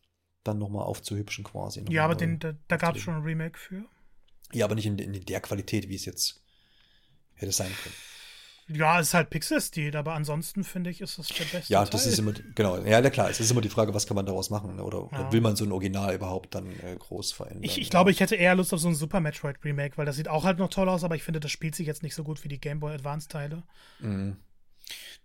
dann 0.44 0.58
nochmal 0.58 0.84
aufzuhübschen 0.84 1.44
quasi. 1.44 1.84
Ja, 1.88 2.04
aber 2.04 2.14
den, 2.14 2.38
da, 2.38 2.54
da 2.68 2.76
gab 2.76 2.96
es 2.96 3.02
schon 3.02 3.14
ein 3.14 3.22
Remake 3.22 3.58
für. 3.58 3.84
Ja, 4.52 4.64
aber 4.64 4.74
nicht 4.74 4.86
in, 4.86 4.98
in 4.98 5.24
der 5.24 5.40
Qualität, 5.40 5.88
wie 5.88 5.94
es 5.94 6.04
jetzt 6.04 6.42
hätte 7.34 7.52
sein 7.52 7.72
können. 7.82 7.94
Ja, 8.72 9.01
es 9.01 9.09
ist 9.09 9.14
halt 9.14 9.30
Pixel-Stil, 9.30 9.97
aber 9.97 10.14
ansonsten 10.14 10.62
finde 10.64 10.90
ich, 10.90 11.01
ist 11.01 11.18
das 11.18 11.28
der 11.28 11.44
beste. 11.44 11.72
Ja, 11.72 11.84
das 11.84 12.05
Teil. 12.05 12.12
ist 12.12 12.18
immer, 12.18 12.32
genau. 12.55 12.78
Ja, 12.78 13.01
klar, 13.10 13.28
es 13.30 13.40
ist 13.40 13.51
immer 13.51 13.60
die 13.60 13.68
Frage, 13.68 13.92
was 13.94 14.06
kann 14.06 14.14
man 14.14 14.26
daraus 14.26 14.51
machen? 14.51 14.78
Oder, 14.78 14.98
ja. 14.98 15.20
oder 15.20 15.32
will 15.32 15.40
man 15.40 15.56
so 15.56 15.64
ein 15.64 15.72
Original 15.72 16.14
überhaupt 16.14 16.55
dann 16.55 16.66
äh, 16.66 16.97
groß 16.98 17.32
verändern? 17.32 17.64
Ich, 17.64 17.80
ich 17.80 17.90
glaube, 17.90 18.10
ich 18.10 18.20
hätte 18.20 18.36
eher 18.36 18.55
Lust 18.55 18.72
auf 18.72 18.80
so 18.80 18.88
ein 18.88 18.94
Super 18.94 19.20
Metroid 19.20 19.56
Remake, 19.64 19.98
weil 19.98 20.06
das 20.06 20.16
sieht 20.16 20.28
auch 20.28 20.44
halt 20.44 20.59
noch 20.59 20.68
toll 20.68 20.88
aus, 20.88 21.02
aber 21.02 21.16
ich 21.16 21.22
finde, 21.22 21.40
das 21.40 21.51
spielt 21.51 21.74
sich 21.74 21.86
jetzt 21.86 22.02
nicht 22.02 22.14
so 22.14 22.22
gut 22.22 22.44
wie 22.44 22.48
die 22.48 22.60
Game 22.60 22.80
Boy 22.80 22.94
Advance 22.94 23.28
Teile. 23.28 23.62
Mhm. 23.98 24.36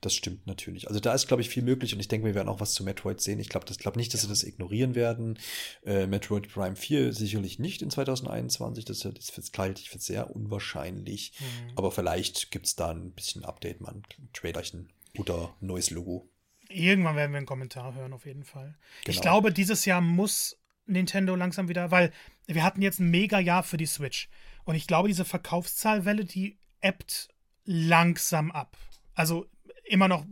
Das 0.02 0.14
stimmt 0.14 0.46
natürlich. 0.46 0.88
Also 0.88 1.00
da 1.00 1.14
ist, 1.14 1.28
glaube 1.28 1.42
ich, 1.42 1.50
viel 1.50 1.64
möglich 1.64 1.94
und 1.94 2.00
ich 2.00 2.08
denke, 2.08 2.28
wir 2.28 2.36
werden 2.36 2.50
auch 2.50 2.60
was 2.60 2.74
zu 2.74 2.84
Metroid 2.84 3.22
sehen. 3.22 3.40
Ich 3.40 3.50
glaube 3.50 3.66
glaub 3.78 3.96
nicht, 3.96 4.14
dass 4.14 4.22
ja. 4.22 4.28
sie 4.28 4.32
das 4.32 4.44
ignorieren 4.44 4.96
werden. 4.96 5.40
Äh, 5.86 6.08
Metroid 6.08 6.48
Prime 6.48 6.76
4 6.76 7.14
sicherlich 7.14 7.60
nicht 7.60 7.82
in 7.82 7.90
2021. 7.90 8.86
Das, 8.86 9.00
das 9.00 9.52
halte 9.58 9.82
ich 9.82 9.90
für 9.90 10.00
sehr 10.00 10.36
unwahrscheinlich. 10.36 11.34
Mhm. 11.40 11.72
Aber 11.76 11.92
vielleicht 11.92 12.52
gibt 12.52 12.68
es 12.68 12.76
da 12.76 12.92
ein 12.92 13.12
bisschen 13.12 13.46
Update, 13.46 13.82
mal 13.82 13.94
ein 13.94 14.04
Trailerchen 14.34 14.90
oder 15.18 15.56
neues 15.60 15.90
Logo. 15.90 16.30
Irgendwann 16.70 17.16
werden 17.16 17.32
wir 17.32 17.38
einen 17.38 17.46
Kommentar 17.46 17.94
hören, 17.96 18.14
auf 18.14 18.26
jeden 18.26 18.44
Fall. 18.44 18.76
Genau. 19.04 19.16
Ich 19.16 19.22
glaube, 19.22 19.52
dieses 19.52 19.86
Jahr 19.86 20.02
muss 20.02 20.58
Nintendo 20.88 21.36
langsam 21.36 21.68
wieder, 21.68 21.92
weil 21.92 22.12
wir 22.48 22.64
hatten 22.64 22.82
jetzt 22.82 23.00
ein 23.00 23.10
mega 23.10 23.40
Jahr 23.40 23.64
für 23.64 23.78
die 23.78 23.86
Switch. 23.86 24.30
Und 24.66 24.76
ich 24.76 24.88
glaube, 24.88 25.08
diese 25.08 25.26
Verkaufszahlwelle, 25.26 26.26
die 26.26 26.58
ebbt 26.82 27.30
langsam 27.66 28.52
ab. 28.52 28.78
Also 29.14 29.48
immer 29.86 30.08
noch, 30.08 30.26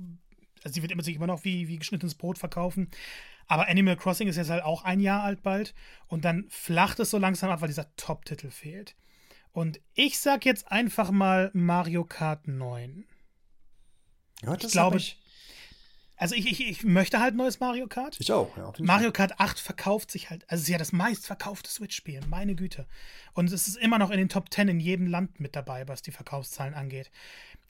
also 0.63 0.73
sie 0.73 0.81
wird 0.81 0.91
immer, 0.91 1.03
sich 1.03 1.15
immer 1.15 1.27
noch 1.27 1.43
wie, 1.43 1.67
wie 1.67 1.77
geschnittenes 1.77 2.15
Brot 2.15 2.37
verkaufen. 2.37 2.89
Aber 3.47 3.67
Animal 3.67 3.97
Crossing 3.97 4.27
ist 4.27 4.37
jetzt 4.37 4.49
halt 4.49 4.63
auch 4.63 4.83
ein 4.83 4.99
Jahr 4.99 5.23
alt 5.23 5.43
bald. 5.43 5.73
Und 6.07 6.25
dann 6.25 6.45
flacht 6.49 6.99
es 6.99 7.09
so 7.09 7.17
langsam 7.17 7.49
ab, 7.49 7.61
weil 7.61 7.67
dieser 7.67 7.93
Top-Titel 7.95 8.49
fehlt. 8.49 8.95
Und 9.51 9.79
ich 9.93 10.19
sag 10.19 10.45
jetzt 10.45 10.71
einfach 10.71 11.11
mal 11.11 11.51
Mario 11.53 12.03
Kart 12.05 12.47
9. 12.47 13.05
Ja, 14.41 14.55
das 14.55 14.65
ich 14.65 14.71
glaube, 14.71 14.97
ich. 14.97 15.19
Also 16.15 16.35
ich, 16.35 16.49
ich, 16.49 16.67
ich 16.67 16.83
möchte 16.83 17.19
halt 17.19 17.35
neues 17.35 17.59
Mario 17.59 17.87
Kart. 17.87 18.15
Ich 18.19 18.31
auch, 18.31 18.55
ja. 18.55 18.71
Mario 18.79 19.11
Kart 19.11 19.39
8 19.39 19.59
verkauft 19.59 20.11
sich 20.11 20.29
halt, 20.29 20.43
also 20.49 20.61
es 20.61 20.67
ist 20.67 20.71
ja 20.71 20.77
das 20.77 20.91
meistverkaufte 20.91 21.69
Switch-Spiel, 21.69 22.21
meine 22.27 22.55
Güte. 22.55 22.87
Und 23.33 23.51
es 23.51 23.67
ist 23.67 23.77
immer 23.77 23.97
noch 23.97 24.11
in 24.11 24.19
den 24.19 24.29
Top 24.29 24.53
10 24.53 24.69
in 24.69 24.79
jedem 24.79 25.07
Land 25.07 25.39
mit 25.39 25.55
dabei, 25.55 25.87
was 25.87 26.01
die 26.01 26.11
Verkaufszahlen 26.11 26.75
angeht. 26.75 27.11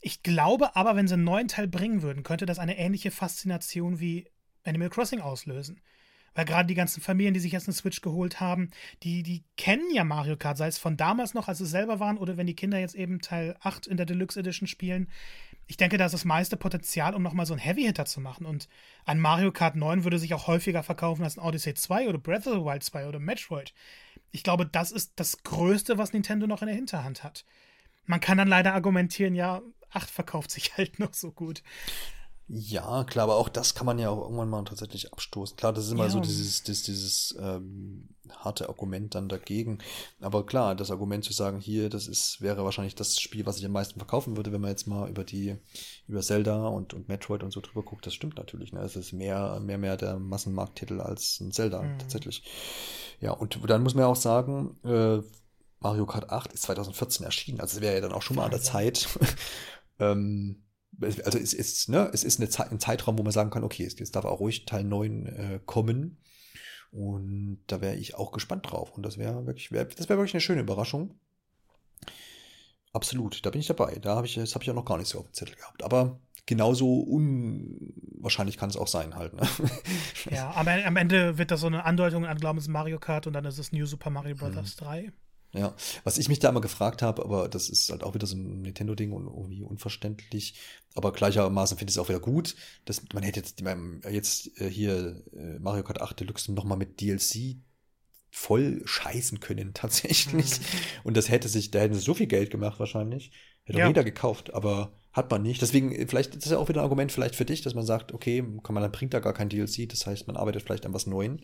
Ich 0.06 0.22
glaube 0.22 0.76
aber, 0.76 0.98
wenn 0.98 1.08
sie 1.08 1.14
einen 1.14 1.24
neuen 1.24 1.48
Teil 1.48 1.66
bringen 1.66 2.02
würden, 2.02 2.24
könnte 2.24 2.46
das 2.46 2.60
eine 2.60 2.78
ähnliche 2.78 3.10
Faszination 3.10 4.02
wie 4.02 4.28
Animal 4.66 4.90
Crossing 4.90 5.22
auslösen. 5.22 5.82
Weil 6.36 6.44
gerade 6.44 6.68
die 6.68 6.74
ganzen 6.74 7.00
Familien, 7.00 7.34
die 7.34 7.40
sich 7.40 7.54
jetzt 7.54 7.70
eine 7.70 7.74
Switch 7.74 8.02
geholt 8.02 8.42
haben, 8.42 8.70
die, 9.04 9.24
die 9.24 9.46
kennen 9.56 9.94
ja 9.94 10.04
Mario 10.04 10.36
Kart, 10.36 10.58
sei 10.58 10.68
es 10.68 10.78
von 10.78 10.98
damals 10.98 11.34
noch, 11.34 11.48
als 11.48 11.60
sie 11.60 11.66
selber 11.66 12.02
waren, 12.02 12.18
oder 12.18 12.36
wenn 12.36 12.48
die 12.48 12.56
Kinder 12.56 12.80
jetzt 12.80 12.96
eben 12.96 13.22
Teil 13.22 13.56
8 13.62 13.88
in 13.88 13.96
der 13.96 14.06
Deluxe 14.06 14.42
Edition 14.42 14.68
spielen. 14.68 15.10
Ich 15.68 15.78
denke, 15.78 15.98
da 15.98 16.06
ist 16.06 16.12
das 16.12 16.26
meiste 16.26 16.58
Potenzial, 16.58 17.16
um 17.16 17.24
nochmal 17.24 17.46
so 17.46 17.54
einen 17.54 17.62
Heavy-Hitter 17.62 18.04
zu 18.04 18.20
machen. 18.20 18.46
Und 18.46 18.68
ein 19.06 19.22
Mario 19.22 19.54
Kart 19.54 19.78
9 19.78 20.04
würde 20.04 20.20
sich 20.20 20.34
auch 20.34 20.48
häufiger 20.48 20.84
verkaufen 20.84 21.24
als 21.24 21.38
ein 21.38 21.46
Odyssey 21.46 21.76
2 21.76 22.10
oder 22.10 22.18
Breath 22.18 22.46
of 22.46 22.56
the 22.56 22.66
Wild 22.66 22.84
2 22.84 23.08
oder 23.08 23.20
Metroid. 23.20 23.74
Ich 24.32 24.44
glaube, 24.44 24.66
das 24.66 24.92
ist 24.92 25.14
das 25.16 25.44
Größte, 25.44 25.98
was 25.98 26.12
Nintendo 26.12 26.46
noch 26.46 26.62
in 26.62 26.68
der 26.68 26.76
Hinterhand 26.76 27.24
hat. 27.24 27.46
Man 28.06 28.20
kann 28.20 28.38
dann 28.38 28.50
leider 28.50 28.74
argumentieren, 28.74 29.34
ja, 29.36 29.62
8 29.94 30.10
verkauft 30.10 30.52
sich 30.52 30.74
halt 30.78 31.00
noch 31.00 31.14
so 31.14 31.32
gut. 31.32 31.64
Ja, 32.50 33.06
klar, 33.06 33.24
aber 33.24 33.38
auch 33.38 33.48
das 33.48 33.74
kann 33.74 33.86
man 33.86 33.98
ja 34.00 34.10
auch 34.10 34.22
irgendwann 34.22 34.50
mal 34.50 34.64
tatsächlich 34.66 35.14
abstoßen. 35.14 35.56
Klar, 35.56 35.72
das 35.72 35.86
ist 35.86 35.92
immer 35.92 36.04
ja. 36.04 36.10
so 36.10 36.20
dieses, 36.20 36.62
dieses, 36.62 36.84
dieses 36.84 37.36
ähm, 37.40 38.10
harte 38.30 38.68
Argument 38.68 39.16
dann 39.16 39.30
dagegen. 39.30 39.80
Aber 40.20 40.46
klar, 40.46 40.76
das 40.76 40.92
Argument 40.92 41.24
zu 41.24 41.32
sagen, 41.32 41.60
hier, 41.62 41.90
das 41.90 42.08
ist, 42.08 42.42
wäre 42.42 42.66
wahrscheinlich 42.66 42.96
das 42.96 43.20
Spiel, 43.20 43.46
was 43.46 43.58
ich 43.58 43.66
am 43.66 43.72
meisten 43.72 43.98
verkaufen 43.98 44.36
würde, 44.36 44.52
wenn 44.52 44.60
man 44.60 44.72
jetzt 44.72 44.88
mal 44.88 45.10
über 45.10 45.24
die, 45.24 45.56
über 46.08 46.22
Zelda 46.22 46.68
und, 46.68 46.94
und 46.94 47.08
Metroid 47.08 47.44
und 47.44 47.52
so 47.52 47.62
drüber 47.62 47.82
guckt, 47.82 48.06
das 48.06 48.14
stimmt 48.14 48.36
natürlich. 48.36 48.74
Ne? 48.74 48.82
Es 48.82 48.98
ist 48.98 49.14
mehr, 49.14 49.62
mehr, 49.62 49.78
mehr 49.78 49.96
der 49.96 50.20
Massenmarkttitel 50.20 51.00
als 51.00 51.40
ein 51.40 51.54
Zelda, 51.54 51.82
mhm. 51.82 51.98
tatsächlich. 51.98 52.44
Ja, 53.22 53.32
und 53.32 53.58
dann 53.68 53.84
muss 53.84 53.96
man 53.96 54.04
ja 54.04 54.08
auch 54.08 54.18
sagen, 54.18 54.78
äh, 54.84 55.22
Mario 55.80 56.06
Kart 56.06 56.30
8 56.30 56.54
ist 56.54 56.64
2014 56.64 57.26
erschienen, 57.26 57.62
also 57.62 57.78
es 57.78 57.82
wäre 57.82 57.96
ja 57.96 58.02
dann 58.02 58.14
auch 58.14 58.22
schon 58.22 58.36
mal 58.36 58.46
an 58.46 58.52
der 58.52 58.62
Zeit. 58.62 59.08
Ähm, 60.00 60.64
also 61.02 61.38
es 61.38 61.54
ist, 61.54 61.90
ne, 61.90 62.10
es 62.14 62.24
ist 62.24 62.40
eine 62.40 62.50
Zeit, 62.50 62.72
ein 62.72 62.80
Zeitraum, 62.80 63.18
wo 63.18 63.24
man 63.24 63.32
sagen 63.32 63.50
kann, 63.50 63.64
okay, 63.64 63.86
es 63.86 64.12
darf 64.12 64.26
auch 64.26 64.40
ruhig 64.40 64.66
Teil 64.66 64.84
9 64.84 65.26
äh, 65.26 65.60
kommen. 65.66 66.18
Und 66.92 67.64
da 67.68 67.82
wäre 67.82 67.96
ich 67.96 68.16
auch 68.16 68.32
gespannt 68.32 68.70
drauf. 68.70 68.92
Und 68.92 69.04
das 69.04 69.18
wäre 69.18 69.48
wirklich, 69.48 69.72
wär, 69.72 69.86
das 69.86 70.10
wäre 70.10 70.20
wirklich 70.20 70.36
eine 70.36 70.42
schöne 70.42 70.62
Überraschung. 70.62 71.20
Absolut, 72.92 73.44
da 73.44 73.50
bin 73.50 73.62
ich 73.62 73.68
dabei. 73.68 73.96
Da 73.96 74.16
habe 74.16 74.28
ich, 74.28 74.36
das 74.36 74.54
habe 74.54 74.64
ich 74.64 74.70
auch 74.70 74.76
noch 74.76 74.86
gar 74.86 75.00
nicht 75.00 75.08
so 75.08 75.20
auf 75.20 75.26
dem 75.26 75.34
Zettel 75.34 75.56
gehabt. 75.56 75.82
Aber 75.82 76.20
genauso 76.46 77.00
unwahrscheinlich 77.02 78.58
kann 78.58 78.70
es 78.70 78.78
auch 78.78 78.88
sein 78.88 79.16
halt. 79.16 79.34
Ne? 79.34 79.42
Ja, 80.30 80.52
aber 80.52 80.86
am 80.86 80.96
Ende 80.96 81.40
wird 81.40 81.50
das 81.50 81.62
so 81.62 81.68
eine 81.68 81.84
Andeutung 81.86 82.26
an, 82.26 82.38
glauben 82.38 82.60
es 82.60 82.68
Mario 82.68 83.00
Kart 83.00 83.26
und 83.26 83.34
dann 83.34 83.46
ist 83.46 83.58
es 83.58 83.72
New 83.72 83.86
Super 83.88 84.12
Mario 84.12 84.36
Bros. 84.36 84.54
Hm. 84.54 84.64
3. 84.78 85.14
Ja, 85.54 85.76
was 86.04 86.18
ich 86.18 86.30
mich 86.30 86.40
da 86.40 86.50
immer 86.50 86.62
gefragt 86.62 87.04
habe, 87.04 87.24
aber 87.24 87.48
das 87.48 87.70
ist 87.70 87.92
halt 87.92 88.04
auch 88.04 88.16
wieder 88.16 88.26
so 88.26 88.36
ein 88.36 88.64
Nintendo-Ding 88.64 89.12
und 89.12 89.28
irgendwie 89.28 89.62
unverständlich. 89.62 90.56
Aber 90.96 91.12
gleichermaßen 91.12 91.78
finde 91.78 91.92
ich 91.92 91.96
es 91.96 92.00
auch 92.00 92.10
wieder 92.10 92.20
gut, 92.20 92.56
dass 92.86 93.04
man 93.14 93.22
hätte 93.22 93.40
jetzt, 93.40 93.62
jetzt 94.10 94.60
äh, 94.60 94.68
hier 94.68 95.24
äh, 95.32 95.60
Mario 95.60 95.84
Kart 95.84 96.02
8 96.02 96.20
Deluxe 96.20 96.52
nochmal 96.52 96.80
mit 96.80 97.02
DLC 97.02 97.58
voll 98.32 98.82
scheißen 98.86 99.42
können, 99.42 99.74
tatsächlich. 99.76 100.60
Mhm. 100.60 100.64
Und 101.04 101.18
das 101.18 101.30
hätte 101.30 101.48
sich, 101.48 101.70
da 101.70 101.80
hätten 101.80 101.94
sie 101.94 102.02
so 102.02 102.16
viel 102.16 102.28
Geld 102.28 102.50
gemacht 102.50 102.80
wahrscheinlich. 102.80 103.32
Hätte 103.64 103.80
ja. 103.80 103.88
jeder 103.88 104.04
gekauft, 104.04 104.56
aber 104.56 104.92
hat 105.14 105.30
man 105.30 105.44
nicht. 105.44 105.62
Deswegen, 105.62 105.92
vielleicht 106.08 106.36
ist 106.36 106.50
ja 106.50 106.58
auch 106.58 106.70
wieder 106.70 106.82
ein 106.82 106.86
Argument 106.86 107.12
vielleicht 107.12 107.36
für 107.36 107.46
dich, 107.46 107.62
dass 107.62 107.76
man 107.76 107.86
sagt, 107.86 108.14
okay, 108.14 108.44
kann 108.64 108.74
man, 108.74 108.82
dann 108.82 108.92
bringt 108.92 109.14
da 109.14 109.20
gar 109.20 109.34
kein 109.34 109.48
DLC, 109.48 109.88
das 109.88 110.06
heißt, 110.06 110.28
man 110.28 110.36
arbeitet 110.36 110.64
vielleicht 110.64 110.86
an 110.86 110.94
was 110.94 111.06
Neuem. 111.06 111.40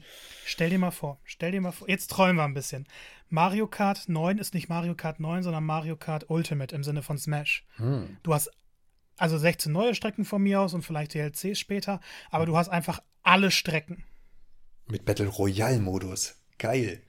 Stell 0.45 0.71
dir 0.71 0.79
mal 0.79 0.91
vor, 0.91 1.19
stell 1.23 1.51
dir 1.51 1.61
mal 1.61 1.71
vor, 1.71 1.87
jetzt 1.87 2.07
träumen 2.07 2.37
wir 2.37 2.43
ein 2.43 2.55
bisschen. 2.55 2.87
Mario 3.29 3.67
Kart 3.67 4.09
9 4.09 4.39
ist 4.39 4.55
nicht 4.55 4.69
Mario 4.69 4.95
Kart 4.95 5.19
9, 5.19 5.43
sondern 5.43 5.63
Mario 5.63 5.95
Kart 5.95 6.29
Ultimate 6.29 6.75
im 6.75 6.83
Sinne 6.83 7.03
von 7.03 7.19
Smash. 7.19 7.65
Hm. 7.75 8.17
Du 8.23 8.33
hast 8.33 8.49
also 9.17 9.37
16 9.37 9.71
neue 9.71 9.93
Strecken 9.93 10.25
von 10.25 10.41
mir 10.41 10.61
aus 10.61 10.73
und 10.73 10.81
vielleicht 10.81 11.13
DLCs 11.13 11.59
später, 11.59 11.99
aber 12.31 12.47
du 12.47 12.57
hast 12.57 12.69
einfach 12.69 13.01
alle 13.21 13.51
Strecken. 13.51 14.03
Mit 14.87 15.05
Battle 15.05 15.27
Royale 15.27 15.79
Modus. 15.79 16.35
Geil. 16.57 17.03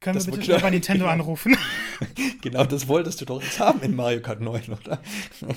Können 0.00 0.14
Das 0.14 0.26
wir 0.26 0.32
bitte 0.32 0.44
schnell 0.46 0.60
bei 0.60 0.70
Nintendo 0.70 1.04
genau. 1.04 1.12
anrufen? 1.12 1.56
Genau, 2.40 2.64
das 2.64 2.88
wolltest 2.88 3.20
du 3.20 3.26
doch 3.26 3.42
jetzt 3.42 3.60
haben 3.60 3.82
in 3.82 3.94
Mario 3.94 4.22
Kart 4.22 4.40
9, 4.40 4.62
oder? 4.82 5.02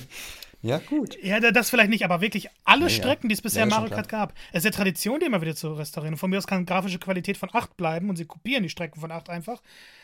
ja, 0.62 0.80
gut. 0.80 1.18
Ja, 1.24 1.40
da- 1.40 1.52
das 1.52 1.70
vielleicht 1.70 1.90
nicht, 1.90 2.04
aber 2.04 2.20
wirklich 2.20 2.50
alle 2.66 2.84
Ja. 2.84 2.90
Strecken, 2.90 3.30
die 3.30 3.34
es 3.36 3.42
bisher 3.42 3.62
Ja, 3.62 3.66
Mario 3.68 3.90
Kart 3.90 4.10
gab. 4.10 4.34
Es 4.52 4.60
ist 4.60 4.66
ja 4.66 4.72
Tradition, 4.72 5.22
die 5.22 5.28
immer 5.28 5.42
wieder 5.42 5.56
zu 5.56 5.72
restaurieren. 5.74 6.16
Und 6.16 6.20
von 6.20 6.30
mir 6.30 6.38
aus 6.38 6.48
kann 6.48 6.66
grafische 6.66 7.00
Qualität 7.00 7.38
von 7.38 7.50
8 7.54 7.78
bleiben 7.78 8.10
und 8.10 8.18
sie 8.18 8.26
kopieren 8.26 8.64
die 8.64 8.70
Strecken 8.70 9.00
von 9.00 9.12
8 9.12 9.30
einfach. 9.30 9.62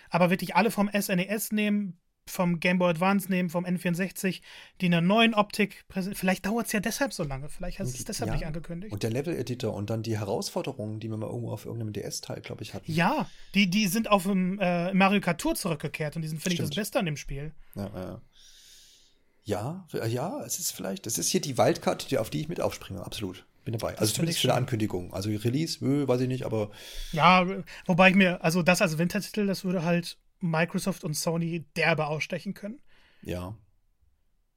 Aber 0.10 0.30
wirklich 0.30 0.56
alle 0.56 0.72
vom 0.72 0.90
SNES 0.90 1.52
nehmen, 1.52 1.98
vom 2.30 2.60
Game 2.60 2.78
Boy 2.80 2.90
Advance 2.92 3.30
nehmen, 3.30 3.50
vom 3.50 3.66
N64, 3.66 4.42
die 4.82 4.86
in 4.86 4.94
einer 4.94 5.02
neuen 5.06 5.34
Optik 5.34 5.88
präsentieren. 5.88 6.20
Vielleicht 6.20 6.46
dauert 6.46 6.68
es 6.68 6.72
ja 6.72 6.80
deshalb 6.80 7.14
so 7.14 7.24
lange. 7.24 7.50
Vielleicht 7.50 7.80
hast 7.80 7.94
du 7.94 7.98
es 7.98 8.06
deshalb 8.06 8.30
Ja. 8.30 8.36
nicht 8.36 8.46
angekündigt. 8.46 8.92
Und 8.94 9.04
der 9.04 9.10
Level-Editor 9.10 9.74
und 9.74 9.90
dann 9.90 10.04
die 10.04 10.18
Herausforderungen, 10.18 11.00
die 11.00 11.10
wir 11.10 11.18
mal 11.18 11.28
irgendwo 11.28 11.52
auf 11.52 11.66
irgendeinem 11.66 11.94
DS-Teil, 11.94 12.42
glaube 12.42 12.64
ich, 12.64 12.74
hatten. 12.74 12.92
ja, 12.92 13.30
die, 13.56 13.70
die 13.70 13.88
sind 13.88 14.10
auf 14.10 14.24
dem 14.24 14.60
äh, 14.60 14.94
Mario 14.94 15.22
Kart 15.22 15.40
Tour 15.42 15.56
zurückgekehrt 15.56 16.16
und 16.16 16.22
die 16.22 16.28
sind, 16.28 16.42
finde 16.42 16.54
ich, 16.56 16.60
das. 16.62 16.70
Beste 16.76 17.00
an 17.00 17.06
dem 17.06 17.18
Spiel. 17.18 17.52
Ja, 17.76 18.22
ja. 19.46 19.86
ja, 19.94 20.06
ja, 20.06 20.44
es 20.46 20.60
ist 20.60 20.72
vielleicht, 20.72 21.08
es 21.08 21.18
ist 21.18 21.30
hier 21.30 21.42
die 21.42 21.58
Wildcard, 21.58 22.12
die, 22.12 22.18
auf 22.18 22.30
die 22.30 22.42
ich 22.42 22.50
mit 22.50 22.62
aufspringe, 22.62 23.04
absolut. 23.06 23.46
Bin 23.66 23.74
dabei. 23.78 23.90
Also 23.98 24.06
finde 24.06 24.14
zumindest 24.14 24.38
ich 24.38 24.42
für 24.44 24.48
eine. 24.50 24.58
Ankündigung. 24.60 25.14
Also 25.14 25.30
Release, 25.30 25.80
weiß 25.82 26.22
ich 26.22 26.28
nicht, 26.30 26.46
aber 26.46 26.72
Ja, 27.12 27.46
wobei 27.86 28.10
ich 28.10 28.16
mir, 28.16 28.42
also 28.44 28.62
das 28.64 28.82
als 28.82 28.98
Wintertitel, 28.98 29.46
das 29.48 29.66
würde 29.66 29.84
halt 29.84 30.18
Microsoft 30.40 31.04
und 31.04 31.16
Sony 31.16 31.66
derbe 31.76 32.08
ausstechen 32.08 32.54
können. 32.54 32.82
ja. 33.22 33.56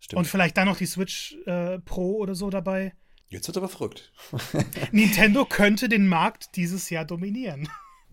Stimmt. 0.02 0.18
Und 0.18 0.24
vielleicht 0.24 0.56
dann 0.56 0.66
noch 0.66 0.78
die 0.78 0.86
Switch 0.86 1.36
äh, 1.46 1.78
Pro 1.78 2.16
oder 2.16 2.34
so 2.34 2.50
dabei. 2.50 2.92
Jetzt 3.28 3.46
wird 3.46 3.56
aber 3.56 3.68
verrückt. 3.68 4.12
Nintendo 4.90 5.44
könnte 5.44 5.88
den 5.88 6.08
Markt 6.08 6.56
dieses 6.56 6.90
Jahr 6.90 7.04
dominieren. 7.04 7.68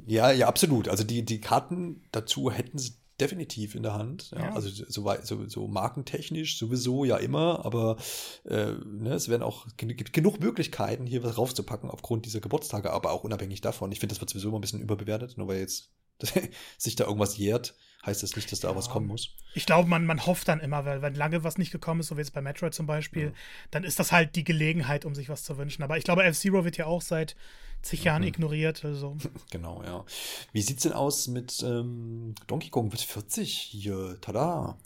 Ja, 0.06 0.32
ja, 0.32 0.48
absolut. 0.48 0.88
Also 0.88 1.04
die, 1.04 1.26
die 1.26 1.42
Karten 1.42 2.04
dazu 2.12 2.52
hätten 2.52 2.78
sie 2.78 2.94
definitiv 3.20 3.76
in 3.76 3.84
der 3.84 3.94
Hand. 3.94 4.32
Ja, 4.32 4.40
Ja. 4.40 4.54
Also 4.54 4.70
so, 4.70 5.12
so, 5.24 5.48
so 5.48 5.68
markentechnisch 5.68 6.58
sowieso 6.58 7.06
ja 7.06 7.18
immer, 7.18 7.66
aber 7.66 7.98
äh, 8.46 8.74
ne, 8.86 9.14
es 9.14 9.28
werden 9.28 9.44
auch 9.44 9.68
gibt 9.76 10.14
genug 10.14 10.40
Möglichkeiten, 10.40 11.06
hier 11.06 11.24
was 11.24 11.38
raufzupacken 11.38 11.90
aufgrund 11.90 12.26
dieser 12.26 12.40
Geburtstage, 12.40 12.92
aber 12.92 13.12
auch 13.12 13.24
unabhängig 13.24 13.62
davon. 13.62 13.92
Ich 13.92 14.00
finde, 14.00 14.14
das 14.14 14.22
wird 14.22 14.30
sowieso 14.30 14.50
immer 14.50 14.60
ein 14.60 14.62
bisschen 14.62 14.82
überbewertet, 14.82 15.38
nur 15.38 15.48
weil 15.48 15.60
jetzt 15.60 15.92
sich 16.78 16.96
da 16.96 17.06
irgendwas 17.06 17.38
jährt, 17.38 17.76
heißt 18.06 18.24
das 18.24 18.36
nicht, 18.36 18.52
dass 18.52 18.60
da 18.62 18.70
auch 18.70 18.76
was 18.76 18.90
kommen 18.90 19.08
muss. 19.08 19.36
Ich 19.54 19.66
glaube, 19.66 19.90
man, 19.90 20.06
man 20.06 20.26
hofft 20.26 20.48
dann 20.48 20.60
immer, 20.60 20.86
weil 20.86 21.02
wenn 21.02 21.16
lange 21.16 21.44
was 21.44 21.58
nicht 21.58 21.72
gekommen 21.72 22.00
ist, 22.02 22.08
so 22.08 22.16
wie 22.18 22.22
jetzt 22.22 22.34
bei 22.34 22.42
Metroid 22.42 22.74
zum 22.74 22.86
Beispiel, 22.88 23.34
dann 23.72 23.84
ist 23.84 24.00
das 24.00 24.12
halt 24.12 24.36
die 24.36 24.44
Gelegenheit, 24.44 25.06
um 25.06 25.16
sich 25.16 25.30
was 25.30 25.44
zu 25.44 25.58
wünschen. 25.58 25.84
Aber 25.84 25.98
ich 25.98 26.04
glaube, 26.04 26.24
F-Zero 26.24 26.64
wird 26.66 26.78
ja 26.78 26.86
auch 26.86 27.02
seit 27.02 27.36
zig 27.82 28.04
Jahren 28.04 28.24
ignoriert. 28.24 28.84
Also. 28.86 29.18
Genau, 29.52 29.84
ja. 29.84 30.06
Wie 30.54 30.62
sieht's 30.62 30.84
denn 30.84 30.94
aus 30.94 31.28
mit 31.28 31.64
ähm, 31.64 32.36
Donkey 32.48 32.70
Kong 32.70 32.92
wird 32.92 33.02
40 33.02 33.52
hier? 33.54 34.18
Tada! 34.22 34.78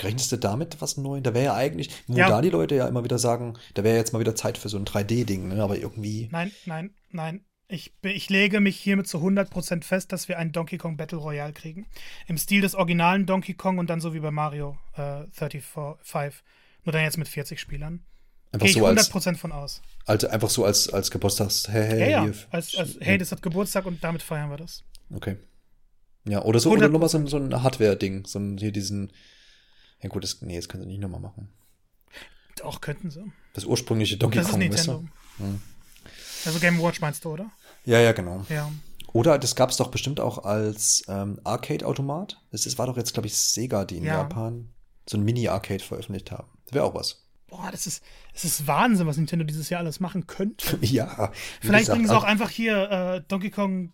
Rechnest 0.00 0.30
du 0.32 0.36
damit 0.36 0.80
was 0.80 0.96
Neues? 0.96 1.22
Da 1.22 1.32
wäre 1.32 1.46
ja 1.46 1.54
eigentlich, 1.54 1.90
wo 2.06 2.16
Ja. 2.16 2.28
da 2.28 2.42
die 2.42 2.50
Leute 2.50 2.74
ja 2.74 2.86
immer 2.86 3.04
wieder 3.04 3.18
sagen, 3.18 3.54
da 3.74 3.82
wäre 3.84 3.96
jetzt 3.96 4.12
mal 4.12 4.18
wieder 4.18 4.34
Zeit 4.34 4.58
für 4.58 4.68
so 4.68 4.76
ein 4.76 4.84
3D-Ding, 4.84 5.48
ne? 5.48 5.62
aber 5.62 5.78
irgendwie. 5.78 6.28
Nein, 6.30 6.52
nein, 6.66 6.94
nein. 7.10 7.44
Ich, 7.70 7.92
ich 8.02 8.28
lege 8.30 8.60
mich 8.60 8.76
hiermit 8.78 9.06
zu 9.06 9.18
100% 9.18 9.84
fest, 9.84 10.12
dass 10.12 10.26
wir 10.28 10.38
einen 10.38 10.50
Donkey 10.52 10.76
Kong 10.76 10.96
Battle 10.96 11.18
Royale 11.18 11.52
kriegen. 11.52 11.86
Im 12.26 12.36
Stil 12.36 12.62
des 12.62 12.74
originalen 12.74 13.26
Donkey 13.26 13.54
Kong 13.54 13.78
und 13.78 13.88
dann 13.88 14.00
so 14.00 14.12
wie 14.12 14.20
bei 14.20 14.30
Mario 14.32 14.76
äh, 14.96 15.22
35. 15.32 16.42
Nur 16.84 16.92
dann 16.92 17.02
jetzt 17.02 17.16
mit 17.18 17.28
40 17.28 17.60
Spielern. 17.60 18.00
Einfach 18.52 18.64
Gehe 18.66 18.70
ich 18.70 18.76
so 18.78 18.86
als, 18.86 19.12
100% 19.12 19.36
von 19.36 19.52
aus. 19.52 19.80
also 20.06 20.26
einfach 20.28 20.50
so 20.50 20.64
als, 20.64 20.92
als 20.92 21.10
Geburtstags, 21.12 21.68
hey, 21.68 21.86
hey, 21.86 22.10
Ja, 22.10 22.24
ja. 22.26 22.32
Als, 22.50 22.74
als, 22.76 22.96
hey, 23.00 23.16
das 23.16 23.30
hat 23.30 23.42
Geburtstag 23.42 23.86
und 23.86 24.02
damit 24.02 24.22
feiern 24.22 24.50
wir 24.50 24.56
das. 24.56 24.82
Okay. 25.14 25.36
Ja, 26.24 26.42
oder 26.42 26.58
so, 26.58 26.70
oder 26.72 26.86
100%. 26.86 26.88
nochmal 26.90 27.08
so, 27.08 27.18
ein- 27.18 27.26
so 27.28 27.36
ein 27.36 27.62
Hardware-Ding, 27.62 28.26
so 28.26 28.40
ein, 28.40 28.58
hier 28.58 28.72
diesen, 28.72 29.12
ja 30.02 30.08
gut, 30.08 30.24
das, 30.24 30.42
nee, 30.42 30.56
das 30.56 30.68
können 30.68 30.82
sie 30.82 30.88
nicht 30.88 31.00
nochmal 31.00 31.20
machen. 31.20 31.48
Auch 32.64 32.80
könnten 32.80 33.10
sie. 33.10 33.22
Das 33.54 33.64
ursprüngliche 33.64 34.16
Donkey 34.16 34.38
Das 34.38 34.46
ist 34.46 34.52
Kong, 34.52 34.60
weißt 34.60 34.88
Nintendo. 34.88 35.08
du? 35.38 35.44
Hm. 35.44 35.62
Also 36.46 36.58
Game 36.58 36.82
Watch 36.82 37.00
meinst 37.00 37.24
du, 37.24 37.30
oder? 37.34 37.50
Ja, 37.84 37.98
ja, 38.00 38.12
genau. 38.12 38.44
Ja. 38.48 38.70
Oder 39.12 39.38
das 39.38 39.56
gab 39.56 39.70
es 39.70 39.76
doch 39.76 39.90
bestimmt 39.90 40.20
auch 40.20 40.44
als 40.44 41.02
ähm, 41.08 41.40
Arcade-Automat. 41.44 42.40
Das 42.52 42.78
war 42.78 42.86
doch 42.86 42.96
jetzt, 42.96 43.12
glaube 43.12 43.26
ich, 43.26 43.36
Sega, 43.36 43.84
die 43.84 43.96
in 43.96 44.04
Ja. 44.04 44.18
Japan 44.18 44.68
so 45.08 45.16
ein 45.16 45.24
Mini-Arcade 45.24 45.82
veröffentlicht 45.82 46.30
haben. 46.30 46.46
Das 46.66 46.74
wäre 46.74 46.84
auch 46.84 46.94
was. 46.94 47.26
Boah, 47.48 47.68
das 47.72 47.88
ist, 47.88 48.04
das 48.32 48.44
ist 48.44 48.66
Wahnsinn, 48.68 49.08
was 49.08 49.16
Nintendo 49.16 49.44
dieses 49.44 49.68
Jahr 49.70 49.80
alles 49.80 49.98
machen 49.98 50.28
könnte. 50.28 50.78
ja. 50.82 51.32
Vielleicht 51.60 51.86
gesagt, 51.86 51.96
bringen 51.96 52.06
sie 52.08 52.12
auch 52.14 52.22
also- 52.22 52.26
einfach 52.26 52.50
hier 52.50 52.90
äh, 52.90 53.22
Donkey 53.26 53.50
Kong, 53.50 53.92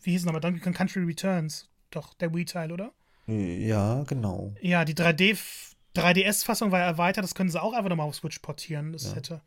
wie 0.00 0.12
hieß 0.12 0.22
es 0.22 0.24
nochmal, 0.24 0.40
Donkey 0.40 0.60
Kong 0.60 0.72
Country 0.72 1.02
Returns. 1.02 1.68
Doch, 1.90 2.14
der 2.14 2.32
Wii-Teil, 2.34 2.72
oder? 2.72 2.92
Ja, 3.26 4.04
genau. 4.04 4.54
Ja, 4.62 4.86
die 4.86 4.94
3D, 4.94 5.36
3DS-Fassung 5.94 6.70
war 6.70 6.78
ja 6.78 6.86
erweitert, 6.86 7.24
das 7.24 7.34
können 7.34 7.50
sie 7.50 7.60
auch 7.60 7.74
einfach 7.74 7.90
nochmal 7.90 8.06
auf 8.08 8.14
Switch 8.14 8.38
portieren. 8.38 8.92
Das 8.92 9.14
hätte. 9.14 9.42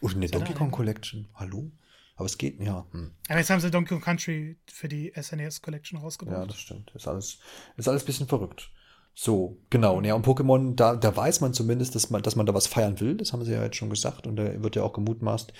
Und 0.00 0.14
eine 0.16 0.28
Donkey 0.28 0.54
Kong? 0.54 0.70
Collection. 0.70 1.28
Hallo? 1.34 1.70
Aber 2.16 2.26
es 2.26 2.38
geht, 2.38 2.60
ja. 2.60 2.86
Hm. 2.92 3.12
Aber 3.28 3.38
jetzt 3.38 3.50
haben 3.50 3.60
sie 3.60 3.70
Donkey 3.70 3.90
Kong 3.94 4.00
Country 4.02 4.56
für 4.66 4.88
die 4.88 5.12
SNES 5.20 5.60
Collection 5.62 5.98
Ja, 5.98 6.04
rausgebracht. 6.04 6.50
das 6.50 6.58
stimmt. 6.58 6.90
Ist 6.94 7.06
alles, 7.06 7.38
ist 7.76 7.88
alles 7.88 8.02
ein 8.02 8.06
bisschen 8.06 8.26
verrückt. 8.26 8.70
So, 9.14 9.58
genau. 9.70 10.00
Ja, 10.02 10.14
und 10.14 10.26
Pokémon, 10.26 10.74
da, 10.74 10.94
da 10.94 11.14
weiß 11.16 11.40
man 11.40 11.54
zumindest, 11.54 11.94
dass 11.94 12.10
man, 12.10 12.22
dass 12.22 12.36
man 12.36 12.44
da 12.46 12.52
was 12.52 12.66
feiern 12.66 13.00
will. 13.00 13.16
Das 13.16 13.32
haben 13.32 13.44
sie 13.44 13.52
ja 13.52 13.62
jetzt 13.62 13.76
schon 13.76 13.88
gesagt. 13.90 14.26
Und 14.26 14.36
da 14.36 14.62
wird 14.62 14.76
ja 14.76 14.82
auch 14.82 14.92
gemutmaßt, 14.92 15.52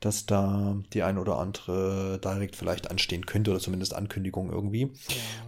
dass 0.00 0.26
da 0.26 0.76
die 0.92 1.02
ein 1.02 1.18
oder 1.18 1.38
andere 1.38 2.18
Direct 2.22 2.56
vielleicht 2.56 2.90
anstehen 2.90 3.26
könnte 3.26 3.50
oder 3.50 3.60
zumindest 3.60 3.94
Ankündigung 3.94 4.50
irgendwie. 4.50 4.90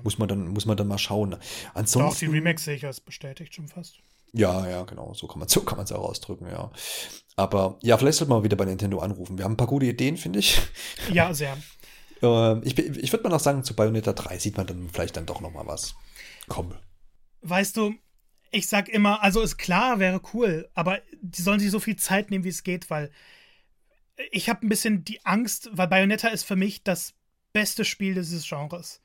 Muss 0.04 0.18
man 0.18 0.28
dann, 0.28 0.48
muss 0.48 0.66
man 0.66 0.76
dann 0.76 0.88
mal 0.88 0.98
schauen. 0.98 1.36
Ansonsten. 1.74 2.26
die 2.26 2.30
Remakes 2.32 2.64
sehe 2.64 2.76
ich 2.76 2.84
als 2.84 3.00
bestätigt 3.00 3.54
schon 3.54 3.68
fast. 3.68 4.00
Ja, 4.36 4.68
ja, 4.68 4.82
genau. 4.84 5.14
So 5.14 5.26
kann 5.26 5.38
man 5.38 5.48
so 5.48 5.62
kann 5.62 5.76
man 5.76 5.84
es 5.84 5.92
auch 5.92 6.04
ausdrücken, 6.04 6.46
ja. 6.48 6.70
Aber 7.36 7.78
ja, 7.82 7.98
vielleicht 7.98 8.18
sollte 8.18 8.30
man 8.30 8.40
mal 8.40 8.44
wieder 8.44 8.56
bei 8.56 8.64
Nintendo 8.64 8.98
anrufen. 9.00 9.38
Wir 9.38 9.44
haben 9.44 9.52
ein 9.52 9.56
paar 9.58 9.66
gute 9.66 9.86
Ideen, 9.86 10.16
finde 10.16 10.38
ich. 10.38 10.60
Ja, 11.12 11.32
sehr. 11.34 11.56
Ähm, 12.22 12.62
ich 12.64 12.78
ich 12.78 13.12
würde 13.12 13.24
mal 13.24 13.30
noch 13.30 13.40
sagen, 13.40 13.62
zu 13.62 13.74
Bayonetta 13.74 14.12
3 14.12 14.38
sieht 14.38 14.56
man 14.56 14.66
dann 14.66 14.88
vielleicht 14.90 15.16
dann 15.16 15.26
doch 15.26 15.40
noch 15.40 15.52
mal 15.52 15.66
was. 15.66 15.94
Komm. 16.48 16.74
Weißt 17.42 17.76
du, 17.76 17.94
ich 18.50 18.68
sag 18.68 18.88
immer, 18.88 19.22
also 19.22 19.42
ist 19.42 19.58
klar, 19.58 19.98
wäre 19.98 20.20
cool, 20.32 20.68
aber 20.74 21.00
die 21.20 21.42
sollen 21.42 21.60
sich 21.60 21.70
so 21.70 21.80
viel 21.80 21.96
Zeit 21.96 22.30
nehmen, 22.30 22.44
wie 22.44 22.48
es 22.48 22.62
geht, 22.62 22.88
weil 22.90 23.10
ich 24.30 24.48
habe 24.48 24.66
ein 24.66 24.70
bisschen 24.70 25.04
die 25.04 25.24
Angst, 25.26 25.68
weil 25.72 25.88
Bayonetta 25.88 26.28
ist 26.28 26.44
für 26.44 26.56
mich 26.56 26.82
das 26.82 27.12
beste 27.52 27.84
Spiel 27.84 28.14
dieses 28.14 28.48
Genres. 28.48 29.02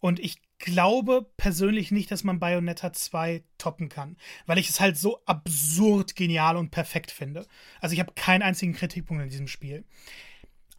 Und 0.00 0.20
ich 0.20 0.38
glaube 0.58 1.26
persönlich 1.36 1.90
nicht, 1.90 2.10
dass 2.10 2.24
man 2.24 2.38
Bayonetta 2.38 2.92
2 2.92 3.42
toppen 3.58 3.88
kann, 3.88 4.16
weil 4.46 4.58
ich 4.58 4.68
es 4.68 4.80
halt 4.80 4.96
so 4.96 5.22
absurd 5.26 6.16
genial 6.16 6.56
und 6.56 6.70
perfekt 6.70 7.10
finde. 7.10 7.46
Also 7.80 7.92
ich 7.92 8.00
habe 8.00 8.12
keinen 8.14 8.42
einzigen 8.42 8.72
Kritikpunkt 8.72 9.22
in 9.22 9.30
diesem 9.30 9.48
Spiel. 9.48 9.84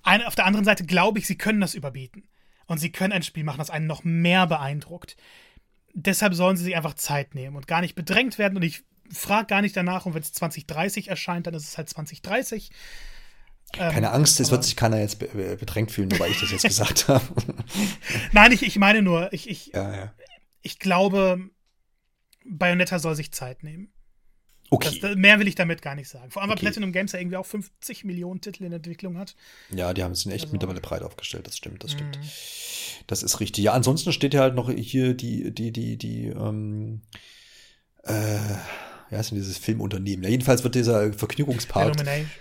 Eine, 0.04 0.28
auf 0.28 0.36
der 0.36 0.46
anderen 0.46 0.66
Seite 0.66 0.86
glaube 0.86 1.20
ich, 1.20 1.28
sie 1.28 1.38
können 1.38 1.62
das 1.62 1.76
überbieten. 1.76 2.28
Und 2.66 2.80
sie 2.80 2.92
können 2.92 3.14
ein 3.14 3.24
Spiel 3.24 3.46
machen, 3.46 3.60
das 3.60 3.70
einen 3.70 3.88
noch 3.88 4.04
mehr 4.04 4.46
beeindruckt 4.46 5.16
deshalb 5.98 6.36
sollen 6.36 6.58
sie 6.58 6.64
sich 6.64 6.76
einfach 6.76 6.94
Zeit 6.94 7.34
nehmen 7.34 7.56
und 7.56 7.68
gar 7.68 7.82
nicht 7.82 7.96
bedrängt 7.96 8.38
werden. 8.38 8.56
Und 8.56 8.64
ich 8.64 8.84
frage 9.10 9.48
gar 9.48 9.62
nicht 9.62 9.76
danach, 9.76 10.06
und 10.06 10.14
wenn 10.14 10.22
es 10.22 10.32
2030 10.32 11.08
erscheint, 11.10 11.48
dann 11.48 11.56
ist 11.56 11.68
es 11.68 11.78
halt 11.78 11.90
2030. 11.90 12.70
Ähm, 13.74 13.92
Keine 13.92 14.12
Angst, 14.12 14.40
es 14.40 14.50
wird 14.50 14.64
sich 14.64 14.76
keiner 14.76 15.00
jetzt 15.00 15.20
be 15.20 15.28
be- 15.28 15.58
bedrängt 15.58 15.92
fühlen, 15.92 16.08
nur 16.08 16.20
weil 16.20 16.32
ich 16.32 16.40
das 16.40 16.52
jetzt 16.52 16.64
gesagt 16.64 17.08
habe. 17.10 17.26
Nein, 18.32 18.52
ich, 18.54 18.64
ich 18.64 18.78
meine 18.78 19.02
nur, 19.02 19.32
ich, 19.34 19.50
ich, 19.50 19.68
ja, 19.74 19.94
ja. 19.96 20.14
ich 20.62 20.80
glaube, 20.80 21.50
Bayonetta 22.46 22.98
soll 23.00 23.16
sich 23.16 23.32
Zeit 23.34 23.64
nehmen. 23.64 23.92
Okay. 24.70 25.00
Das, 25.00 25.16
mehr 25.16 25.40
will 25.40 25.48
ich 25.48 25.56
damit 25.56 25.82
gar 25.82 25.96
nicht 25.96 26.10
sagen. 26.10 26.30
Vor 26.32 26.42
allem, 26.42 26.50
weil 26.50 26.56
Okay. 26.58 26.66
Platinum 26.66 26.92
Games 26.92 27.12
ja 27.14 27.20
irgendwie 27.20 27.38
auch 27.38 27.46
50 27.46 28.04
Millionen 28.04 28.42
Titel 28.42 28.64
in 28.66 28.74
Entwicklung 28.74 29.18
hat. 29.18 29.36
ja, 29.70 29.94
die 29.94 30.04
haben 30.04 30.12
es 30.12 30.26
echt 30.26 30.44
Also- 30.46 30.52
mittlerweile 30.54 30.82
breit 30.82 31.04
aufgestellt, 31.04 31.48
das 31.48 31.56
stimmt, 31.58 31.84
das 31.84 31.92
stimmt. 31.92 32.18
Mhm. 32.18 32.24
Das 33.08 33.24
ist 33.24 33.40
richtig. 33.40 33.64
Ja, 33.64 33.74
ansonsten 33.74 34.12
steht 34.12 34.34
ja 34.34 34.42
halt 34.42 34.56
noch 34.56 34.70
hier 34.72 35.14
die, 35.14 35.54
die, 35.54 35.72
die, 35.72 35.98
die, 35.98 36.28
ähm, 36.28 37.02
äh, 38.04 38.38
ja, 39.10 39.20
ist 39.20 39.32
denn 39.32 39.38
dieses 39.38 39.58
Filmunternehmen? 39.58 40.24
Ja, 40.24 40.30
jedenfalls 40.30 40.64
wird 40.64 40.76
dieser 40.76 41.14
Vergnügungspark. 41.14 41.88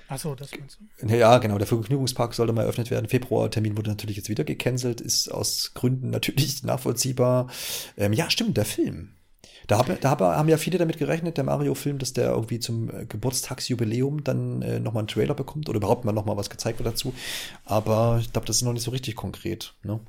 Achso, 0.09 0.35
das 0.35 0.51
meinst 0.59 0.79
du. 1.01 1.07
Ja, 1.07 1.39
genau, 1.39 1.59
der 1.59 1.67
Vergnügungspark 1.67 2.35
sollte 2.35 2.53
mal 2.53 2.63
eröffnet 2.63 2.91
werden. 2.91 3.09
Februar-Termin 3.09 3.77
wurde 3.77 3.91
natürlich 3.91 4.17
jetzt 4.17 4.29
wieder 4.29 4.45
gecancelt, 4.45 5.01
ist 5.01 5.29
aus 5.29 5.73
Gründen 5.75 6.11
natürlich 6.11 6.63
nachvollziehbar. 6.65 7.49
Ähm, 7.97 8.13
ja, 8.13 8.31
stimmt, 8.31 8.57
der 8.57 8.65
Film. 8.65 9.13
Da, 9.67 9.79
hab, 9.79 10.01
da 10.01 10.11
hab, 10.11 10.21
haben 10.21 10.49
ja 10.49 10.59
viele 10.59 10.79
damit 10.79 10.99
gerechnet, 10.99 11.37
der 11.37 11.45
Mario-Film, 11.45 11.99
dass 11.99 12.13
der 12.13 12.31
irgendwie 12.31 12.61
zum 12.61 12.91
äh, 12.91 13.05
Geburtstagsjubiläum 13.07 14.23
dann 14.23 14.63
äh, 14.63 14.79
nochmal 14.79 15.01
einen 15.01 15.09
Trailer 15.09 15.35
bekommt 15.35 15.69
oder 15.69 15.79
überhaupt 15.79 16.05
mal 16.05 16.13
nochmal 16.13 16.37
was 16.37 16.51
gezeigt 16.51 16.79
wird 16.79 16.89
dazu. 16.89 17.15
Aber 17.65 18.19
ich 18.21 18.33
glaube, 18.33 18.47
das 18.47 18.57
ist 18.57 18.63
noch 18.63 18.73
nicht 18.73 18.85
so 18.85 18.93
richtig 18.93 19.17
konkret. 19.17 19.75
Ne? 19.83 20.01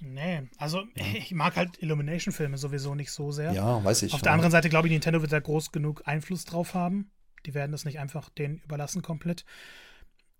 Nee, 0.00 0.48
also 0.58 0.84
ich 1.14 1.32
mag 1.32 1.56
halt 1.56 1.82
Illumination-Filme 1.82 2.58
sowieso 2.58 2.94
nicht 2.94 3.10
so 3.10 3.32
sehr. 3.32 3.52
Ja, 3.52 3.82
weiß 3.84 4.02
ich. 4.02 4.14
Auf 4.14 4.22
der 4.22 4.32
anderen 4.32 4.50
Seite 4.50 4.68
glaube 4.68 4.88
ich, 4.88 4.92
Nintendo 4.92 5.20
wird 5.22 5.32
da 5.32 5.40
groß 5.40 5.72
genug 5.72 6.02
Einfluss 6.06 6.44
drauf 6.44 6.74
haben. 6.74 7.10
Die 7.44 7.54
werden 7.54 7.72
das 7.72 7.84
nicht 7.84 7.98
einfach 7.98 8.28
denen 8.30 8.58
überlassen 8.58 9.02
komplett. 9.02 9.44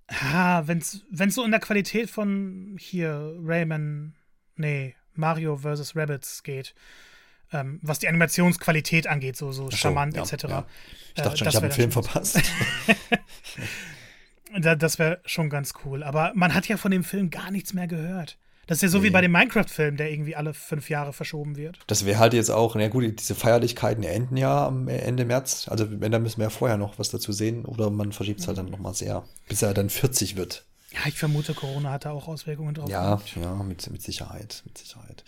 Ah, 0.08 0.62
wenn's, 0.66 1.04
wenn's 1.10 1.34
so 1.34 1.44
in 1.44 1.50
der 1.50 1.60
Qualität 1.60 2.10
von 2.10 2.76
hier 2.78 3.34
Rayman, 3.40 4.14
nee, 4.56 4.94
Mario 5.14 5.56
vs. 5.56 5.96
Rabbits 5.96 6.42
geht. 6.42 6.74
Ähm, 7.52 7.78
was 7.82 8.00
die 8.00 8.08
Animationsqualität 8.08 9.06
angeht, 9.06 9.36
so, 9.36 9.52
so, 9.52 9.70
so 9.70 9.76
charmant 9.76 10.16
ja, 10.16 10.22
etc. 10.22 10.44
Ja. 10.44 10.66
Ich 11.08 11.22
dachte 11.22 11.34
Äh, 11.34 11.36
schon, 11.36 11.44
das 11.44 11.54
ich 11.54 11.56
habe 11.56 11.66
einen 11.66 11.74
Film 11.74 11.92
verpasst. 11.92 12.40
Da, 14.58 14.74
das 14.74 14.98
wäre 14.98 15.20
schon 15.26 15.50
ganz 15.50 15.74
cool. 15.84 16.02
Aber 16.02 16.32
man 16.34 16.54
hat 16.54 16.68
ja 16.68 16.76
von 16.76 16.90
dem 16.90 17.04
Film 17.04 17.30
gar 17.30 17.50
nichts 17.50 17.74
mehr 17.74 17.86
gehört. 17.86 18.38
Das 18.66 18.78
ist 18.78 18.82
ja 18.82 18.88
so 18.88 19.02
wie 19.02 19.06
Nee. 19.06 19.12
bei 19.12 19.20
dem 19.20 19.32
Minecraft-Film, 19.32 19.96
der 19.96 20.10
irgendwie 20.10 20.34
alle 20.34 20.52
fünf 20.52 20.90
Jahre 20.90 21.12
verschoben 21.12 21.56
wird. 21.56 21.78
Das 21.86 22.04
wäre 22.04 22.18
halt 22.18 22.34
jetzt 22.34 22.50
auch, 22.50 22.74
na 22.74 22.88
gut, 22.88 23.04
diese 23.20 23.34
Feierlichkeiten 23.36 24.02
enden 24.02 24.36
ja 24.36 24.66
am 24.66 24.88
Ende 24.88 25.24
März. 25.24 25.68
Also 25.70 25.86
wenn, 26.00 26.10
dann 26.10 26.22
müssen 26.22 26.38
wir 26.38 26.44
ja 26.44 26.50
vorher 26.50 26.76
noch 26.76 26.98
was 26.98 27.10
dazu 27.10 27.32
sehen. 27.32 27.64
Oder 27.64 27.90
man 27.90 28.12
verschiebt 28.12 28.40
es 28.40 28.48
halt 28.48 28.58
dann 28.58 28.70
nochmal 28.70 28.94
sehr, 28.94 29.24
bis 29.48 29.62
er 29.62 29.72
dann 29.74 29.88
40 29.90 30.36
wird. 30.36 30.64
Ja, 30.96 31.08
ich 31.08 31.18
vermute, 31.18 31.52
Corona 31.52 31.90
hat 31.90 32.06
da 32.06 32.12
auch 32.12 32.26
Auswirkungen 32.26 32.74
drauf. 32.74 32.88
Ja, 32.88 33.20
ja, 33.34 33.54
mit, 33.62 33.90
mit 33.90 34.02
Sicherheit, 34.02 34.62
mit 34.64 34.78
Sicherheit. 34.78 35.24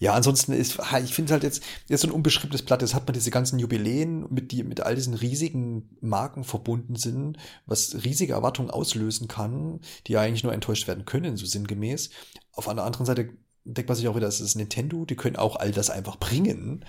Ja, 0.00 0.14
ansonsten 0.14 0.52
ist, 0.52 0.80
ich 1.04 1.14
finde 1.14 1.32
halt 1.32 1.44
jetzt, 1.44 1.62
jetzt 1.88 2.00
so 2.00 2.08
ein 2.08 2.12
unbeschriebenes 2.12 2.62
Blatt, 2.62 2.82
jetzt 2.82 2.94
hat 2.94 3.06
man 3.06 3.14
diese 3.14 3.30
ganzen 3.30 3.60
Jubiläen, 3.60 4.26
mit 4.30 4.50
die 4.50 4.64
mit 4.64 4.80
all 4.80 4.96
diesen 4.96 5.14
riesigen 5.14 5.96
Marken 6.00 6.42
verbunden 6.42 6.96
sind, 6.96 7.38
was 7.66 8.02
riesige 8.04 8.32
Erwartungen 8.32 8.70
auslösen 8.70 9.28
kann, 9.28 9.80
die 10.08 10.12
ja 10.12 10.22
eigentlich 10.22 10.42
nur 10.42 10.52
enttäuscht 10.52 10.88
werden 10.88 11.04
können, 11.04 11.36
so 11.36 11.46
sinngemäß. 11.46 12.10
Auf 12.52 12.68
einer 12.68 12.82
anderen 12.82 13.06
Seite 13.06 13.30
denkt 13.64 13.88
man 13.88 13.96
sich 13.96 14.08
auch 14.08 14.16
wieder, 14.16 14.26
das 14.26 14.40
ist 14.40 14.56
Nintendo, 14.56 15.04
die 15.04 15.14
können 15.16 15.36
auch 15.36 15.54
all 15.54 15.70
das 15.70 15.88
einfach 15.88 16.16
bringen. 16.16 16.84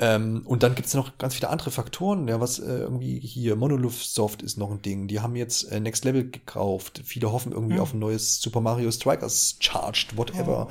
Ähm, 0.00 0.42
und 0.44 0.62
dann 0.64 0.74
gibt 0.74 0.88
es 0.88 0.94
noch 0.94 1.18
ganz 1.18 1.34
viele 1.36 1.50
andere 1.50 1.70
Faktoren, 1.70 2.26
ja, 2.26 2.40
was 2.40 2.58
äh, 2.58 2.64
irgendwie 2.64 3.20
hier, 3.20 3.54
Monolith 3.54 3.92
Soft 3.92 4.42
ist 4.42 4.56
noch 4.58 4.70
ein 4.72 4.82
Ding, 4.82 5.06
die 5.06 5.20
haben 5.20 5.36
jetzt 5.36 5.70
äh, 5.70 5.78
Next 5.78 6.04
Level 6.04 6.28
gekauft, 6.30 7.02
viele 7.04 7.30
hoffen 7.30 7.52
irgendwie 7.52 7.74
Mhm. 7.76 7.80
auf 7.80 7.94
ein 7.94 8.00
neues 8.00 8.40
Super 8.40 8.60
Mario 8.60 8.90
Strikers 8.90 9.56
Charged, 9.60 10.16
whatever. 10.16 10.68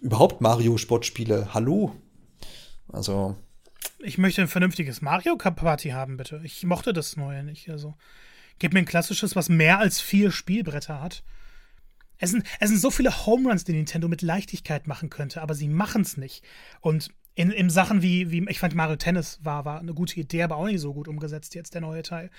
Überhaupt 0.00 0.40
Mario-Sportspiele, 0.40 1.54
hallo? 1.54 1.94
Also, 2.92 3.36
Ich 4.00 4.18
möchte 4.18 4.42
ein 4.42 4.48
vernünftiges 4.48 5.00
Mario 5.02 5.36
Party 5.36 5.90
haben, 5.90 6.16
bitte. 6.16 6.40
Ich 6.44 6.64
mochte 6.64 6.92
das 6.92 7.16
Neue 7.16 7.42
nicht. 7.44 7.70
Also, 7.70 7.94
gib 8.58 8.72
mir 8.74 8.80
ein 8.80 8.84
klassisches, 8.86 9.36
was 9.36 9.48
mehr 9.48 9.78
als 9.78 10.00
vier 10.00 10.30
Spielbretter 10.32 11.00
hat. 11.00 11.22
Es 12.18 12.30
sind, 12.30 12.44
es 12.60 12.70
sind 12.70 12.80
so 12.80 12.90
viele 12.90 13.26
Home 13.26 13.48
Runs, 13.48 13.64
die 13.64 13.72
Nintendo 13.72 14.08
mit 14.08 14.22
Leichtigkeit 14.22 14.86
machen 14.86 15.10
könnte, 15.10 15.42
aber 15.42 15.54
sie 15.54 15.68
machen 15.68 16.02
es 16.02 16.16
nicht. 16.16 16.42
Und 16.80 17.10
in, 17.36 17.50
in 17.50 17.68
Sachen 17.68 18.00
wie, 18.00 18.30
wie, 18.30 18.46
ich 18.48 18.58
fand 18.58 18.74
Mario 18.74 18.96
Tennis 18.96 19.38
war, 19.42 19.66
war 19.66 19.78
eine 19.78 19.92
gute 19.92 20.18
Idee, 20.18 20.42
aber 20.42 20.56
auch 20.56 20.64
nicht 20.64 20.80
so 20.80 20.94
gut 20.94 21.06
umgesetzt 21.06 21.54
jetzt, 21.54 21.74
der 21.74 21.82
neue 21.82 22.02
Teil. 22.02 22.30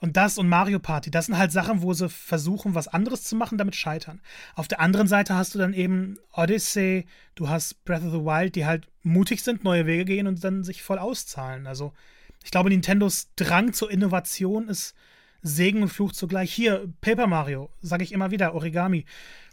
Und 0.00 0.16
das 0.16 0.38
und 0.38 0.48
Mario 0.48 0.80
Party, 0.80 1.08
das 1.08 1.26
sind 1.26 1.38
halt 1.38 1.52
Sachen, 1.52 1.82
wo 1.82 1.92
sie 1.92 2.08
versuchen, 2.08 2.74
was 2.74 2.88
anderes 2.88 3.22
zu 3.22 3.36
machen, 3.36 3.58
damit 3.58 3.76
scheitern. 3.76 4.20
Auf 4.56 4.66
der 4.66 4.80
anderen 4.80 5.06
Seite 5.06 5.36
hast 5.36 5.54
du 5.54 5.60
dann 5.60 5.72
eben 5.72 6.18
Odyssey, 6.32 7.06
du 7.36 7.48
hast 7.48 7.84
Breath 7.84 8.02
of 8.02 8.10
the 8.10 8.24
Wild, 8.24 8.56
die 8.56 8.66
halt 8.66 8.88
mutig 9.04 9.44
sind, 9.44 9.62
neue 9.62 9.86
Wege 9.86 10.04
gehen 10.04 10.26
und 10.26 10.42
dann 10.42 10.64
sich 10.64 10.82
voll 10.82 10.98
auszahlen. 10.98 11.68
Also, 11.68 11.92
ich 12.42 12.50
glaube, 12.50 12.70
Nintendos 12.70 13.28
Drang 13.36 13.72
zur 13.72 13.88
Innovation 13.88 14.68
ist 14.68 14.96
Segen 15.42 15.82
und 15.82 15.90
Fluch 15.90 16.10
zugleich. 16.10 16.52
Hier, 16.52 16.92
Paper 17.00 17.28
Mario, 17.28 17.70
sage 17.82 18.02
ich 18.02 18.10
immer 18.10 18.32
wieder, 18.32 18.52
Origami, 18.54 19.04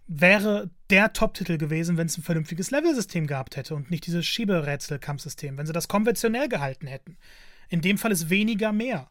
wäre 0.07 0.69
der 0.89 1.13
Top-Titel 1.13 1.57
gewesen, 1.57 1.97
wenn 1.97 2.07
es 2.07 2.17
ein 2.17 2.23
vernünftiges 2.23 2.71
Level-System 2.71 3.27
gehabt 3.27 3.57
hätte 3.57 3.75
und 3.75 3.91
nicht 3.91 4.05
dieses 4.07 4.25
Schieberätsel-Kampfsystem, 4.25 5.57
wenn 5.57 5.65
sie 5.65 5.73
das 5.73 5.87
konventionell 5.87 6.47
gehalten 6.47 6.87
hätten. 6.87 7.17
In 7.69 7.81
dem 7.81 7.97
Fall 7.97 8.11
ist 8.11 8.29
weniger 8.29 8.71
mehr. 8.71 9.09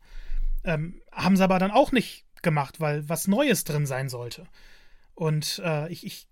Ähm, 0.64 1.01
haben 1.12 1.36
sie 1.36 1.44
aber 1.44 1.59
dann 1.59 1.70
auch 1.70 1.93
nicht 1.93 2.24
gemacht, 2.43 2.81
weil 2.81 3.09
was 3.09 3.28
Neues 3.28 3.64
drin 3.64 3.86
sein 3.86 4.09
sollte. 4.09 4.47
Und 5.14 5.60
äh, 5.64 5.90
ich, 5.93 6.06
ich, 6.06 6.28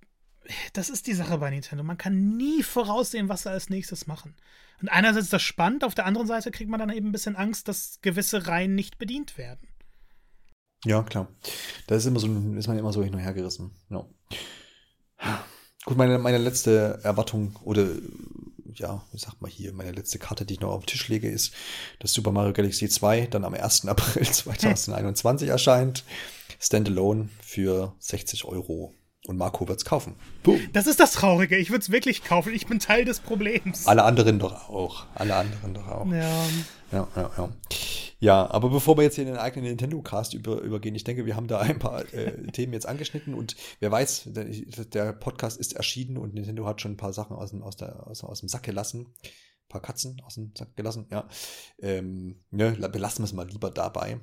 das 0.73 0.89
ist 0.89 1.07
die 1.07 1.15
Sache 1.15 1.39
bei 1.39 1.51
Nintendo. 1.51 1.85
Man 1.85 1.99
kann 1.99 2.37
nie 2.37 2.63
voraussehen, 2.63 3.29
was 3.29 3.43
sie 3.43 3.51
als 3.51 3.69
nächstes 3.69 4.07
machen. 4.07 4.35
Und 4.81 4.89
einerseits 4.89 5.27
ist 5.27 5.33
das 5.33 5.43
spannend, 5.43 5.85
auf 5.85 5.95
der 5.95 6.07
anderen 6.07 6.27
Seite 6.27 6.51
kriegt 6.51 6.71
man 6.71 6.81
dann 6.81 6.91
eben 6.91 7.09
ein 7.09 7.13
bisschen 7.13 7.37
Angst, 7.37 7.69
dass 7.69 8.01
gewisse 8.03 8.47
Reihen 8.47 8.75
nicht 8.75 8.99
bedient 8.99 9.39
werden. 9.39 9.69
Ja, 10.85 11.03
klar. 11.03 11.29
Da 11.87 11.95
ist 11.95 12.07
immer 12.07 12.21
so, 12.21 12.27
ist 12.27 12.69
man 12.69 12.79
immer 12.79 12.93
so 12.93 13.03
hin 13.03 13.15
und 13.15 13.21
her 13.21 13.35
gerissen. 13.35 13.73
Ja. 13.91 14.07
Gut, 15.85 15.97
meine, 15.97 16.19
meine 16.19 16.39
letzte 16.39 17.01
Erwartung 17.03 17.57
oder 17.63 17.87
ja, 18.75 19.03
wie 19.13 19.19
sagt 19.19 19.41
man 19.41 19.51
hier, 19.51 19.73
meine 19.73 19.93
letzte 19.93 20.19
Karte, 20.19 20.45
die 20.45 20.55
ich 20.55 20.61
noch 20.61 20.71
auf 20.71 20.85
den 20.85 20.89
Tisch 20.89 21.09
lege, 21.09 21.31
ist, 21.31 21.53
dass 22.01 22.13
Super 22.13 22.33
Mario 22.33 22.53
Galaxy 22.53 22.89
2 22.89 23.27
dann 23.27 23.45
am 23.45 23.55
1. 23.55 23.87
April 23.87 24.27
2021 24.27 25.49
erscheint. 25.49 26.05
Standalone 26.59 27.29
für 27.43 27.95
60 27.99 28.45
Euro. 28.45 28.95
Und 29.27 29.39
Marco 29.39 29.67
wird's 29.67 29.87
kaufen. 29.87 30.17
Boom. 30.43 30.61
Das 30.75 30.87
ist 30.87 31.01
das 31.01 31.13
Traurige. 31.13 31.57
Ich 31.57 31.71
würde 31.71 31.81
es 31.81 31.91
wirklich 31.91 32.25
kaufen. 32.25 32.53
Ich 32.53 32.67
bin 32.67 32.79
Teil 32.79 33.07
des 33.07 33.21
Problems. 33.21 33.87
Alle 33.87 34.05
anderen 34.05 34.39
doch 34.39 34.69
auch. 34.69 35.07
Alle 35.15 35.35
anderen 35.35 35.73
doch 35.73 35.89
auch. 35.89 36.07
Ja, 36.07 36.45
Ja, 36.93 37.09
ja, 37.17 37.31
ja. 37.39 37.49
Ja, 38.25 38.51
aber 38.51 38.71
bevor 38.71 38.97
wir 38.97 39.03
jetzt 39.03 39.17
hier 39.17 39.25
in 39.25 39.33
den 39.33 39.39
eigenen 39.39 39.69
Nintendo-Cast 39.69 40.33
über, 40.33 40.63
übergehen, 40.63 40.95
ich 40.95 41.05
denke, 41.05 41.27
wir 41.27 41.37
haben 41.37 41.47
da 41.47 41.59
ein 41.61 41.79
paar 41.79 42.11
äh, 42.15 42.47
Themen 42.53 42.73
jetzt 42.73 42.87
angeschnitten 42.87 43.35
und 43.35 43.55
wer 43.81 43.91
weiß, 43.91 44.29
der, 44.29 44.47
der 44.47 45.13
Podcast 45.13 45.61
ist 45.61 45.75
erschienen 45.75 46.17
und 46.17 46.33
Nintendo 46.33 46.65
hat 46.65 46.81
schon 46.81 46.93
ein 46.93 46.97
paar 46.97 47.13
Sachen 47.13 47.37
aus 47.37 47.51
dem, 47.51 47.63
aus 47.63 47.77
der, 47.77 48.07
aus, 48.07 48.25
aus 48.25 48.41
dem 48.41 48.49
Sack 48.49 48.63
gelassen. 48.63 49.13
Ein 49.23 49.69
paar 49.69 49.83
Katzen 49.83 50.23
aus 50.25 50.37
dem 50.37 50.53
Sack 50.57 50.75
gelassen, 50.75 51.07
ja. 51.11 51.29
Ähm, 51.79 52.41
ne, 52.51 52.73
belassen 52.73 53.25
wir 53.25 53.27
es 53.27 53.35
mal 53.35 53.47
lieber 53.47 53.71
dabei, 53.71 54.19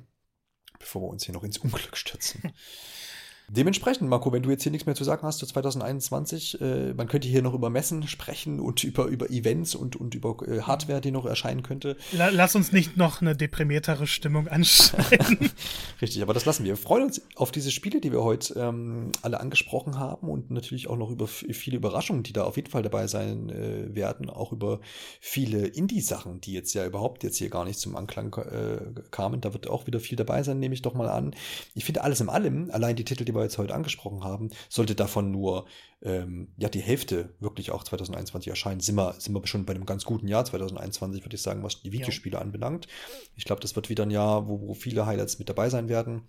bevor 0.80 1.02
wir 1.02 1.08
uns 1.08 1.24
hier 1.24 1.34
noch 1.34 1.44
ins 1.44 1.58
Unglück 1.58 1.96
stürzen. 1.96 2.52
Dementsprechend, 3.54 4.08
Marco, 4.08 4.32
wenn 4.32 4.42
du 4.42 4.48
jetzt 4.48 4.62
hier 4.62 4.72
nichts 4.72 4.86
mehr 4.86 4.94
zu 4.94 5.04
sagen 5.04 5.26
hast 5.26 5.36
zu 5.36 5.44
2021, 5.44 6.58
äh, 6.62 6.94
man 6.94 7.06
könnte 7.06 7.28
hier 7.28 7.42
noch 7.42 7.52
über 7.52 7.68
Messen 7.68 8.08
sprechen 8.08 8.60
und 8.60 8.82
über, 8.82 9.04
über 9.08 9.28
Events 9.28 9.74
und, 9.74 9.94
und 9.94 10.14
über 10.14 10.36
äh, 10.48 10.62
Hardware, 10.62 11.02
die 11.02 11.10
noch 11.10 11.26
erscheinen 11.26 11.62
könnte. 11.62 11.98
La 12.12 12.30
lass 12.30 12.56
uns 12.56 12.72
nicht 12.72 12.96
noch 12.96 13.20
eine 13.20 13.36
deprimiertere 13.36 14.06
Stimmung 14.06 14.48
anstellen. 14.48 15.50
Richtig, 16.00 16.22
aber 16.22 16.32
das 16.32 16.46
lassen 16.46 16.64
wir. 16.64 16.72
Wir 16.72 16.76
freuen 16.78 17.02
uns 17.02 17.20
auf 17.36 17.52
diese 17.52 17.70
Spiele, 17.70 18.00
die 18.00 18.10
wir 18.10 18.22
heute 18.22 18.58
ähm, 18.58 19.12
alle 19.20 19.38
angesprochen 19.38 19.98
haben 19.98 20.30
und 20.30 20.50
natürlich 20.50 20.88
auch 20.88 20.96
noch 20.96 21.10
über 21.10 21.26
viele 21.26 21.76
Überraschungen, 21.76 22.22
die 22.22 22.32
da 22.32 22.44
auf 22.44 22.56
jeden 22.56 22.70
Fall 22.70 22.82
dabei 22.82 23.06
sein 23.06 23.50
äh, 23.50 23.94
werden. 23.94 24.30
Auch 24.30 24.52
über 24.52 24.80
viele 25.20 25.66
Indie-Sachen, 25.66 26.40
die 26.40 26.54
jetzt 26.54 26.72
ja 26.72 26.86
überhaupt 26.86 27.22
jetzt 27.22 27.36
hier 27.36 27.50
gar 27.50 27.66
nicht 27.66 27.78
zum 27.78 27.96
Anklang 27.96 28.34
äh, 28.34 29.02
kamen. 29.10 29.42
Da 29.42 29.52
wird 29.52 29.68
auch 29.68 29.86
wieder 29.86 30.00
viel 30.00 30.16
dabei 30.16 30.42
sein, 30.42 30.58
nehme 30.58 30.74
ich 30.74 30.80
doch 30.80 30.94
mal 30.94 31.10
an. 31.10 31.34
Ich 31.74 31.84
finde 31.84 32.02
alles 32.02 32.22
in 32.22 32.30
allem, 32.30 32.70
allein 32.70 32.96
die 32.96 33.04
Titel, 33.04 33.26
die 33.26 33.34
wir 33.34 33.41
jetzt 33.44 33.58
heute 33.58 33.74
angesprochen 33.74 34.24
haben, 34.24 34.50
sollte 34.68 34.94
davon 34.94 35.30
nur 35.30 35.66
ähm, 36.02 36.48
ja 36.56 36.68
die 36.68 36.80
Hälfte 36.80 37.34
wirklich 37.40 37.70
auch 37.70 37.84
2021 37.84 38.48
erscheinen. 38.48 38.80
Sind 38.80 38.96
wir, 38.96 39.14
sind 39.18 39.34
wir 39.34 39.46
schon 39.46 39.64
bei 39.64 39.74
einem 39.74 39.86
ganz 39.86 40.04
guten 40.04 40.28
Jahr 40.28 40.44
2021, 40.44 41.24
würde 41.24 41.36
ich 41.36 41.42
sagen, 41.42 41.62
was 41.62 41.82
die 41.82 41.92
Videospiele 41.92 42.38
anbelangt. 42.38 42.88
Ich 43.36 43.44
glaube, 43.44 43.60
das 43.60 43.76
wird 43.76 43.88
wieder 43.88 44.04
ein 44.04 44.10
Jahr, 44.10 44.48
wo, 44.48 44.60
wo 44.60 44.74
viele 44.74 45.06
Highlights 45.06 45.38
mit 45.38 45.48
dabei 45.48 45.70
sein 45.70 45.88
werden. 45.88 46.28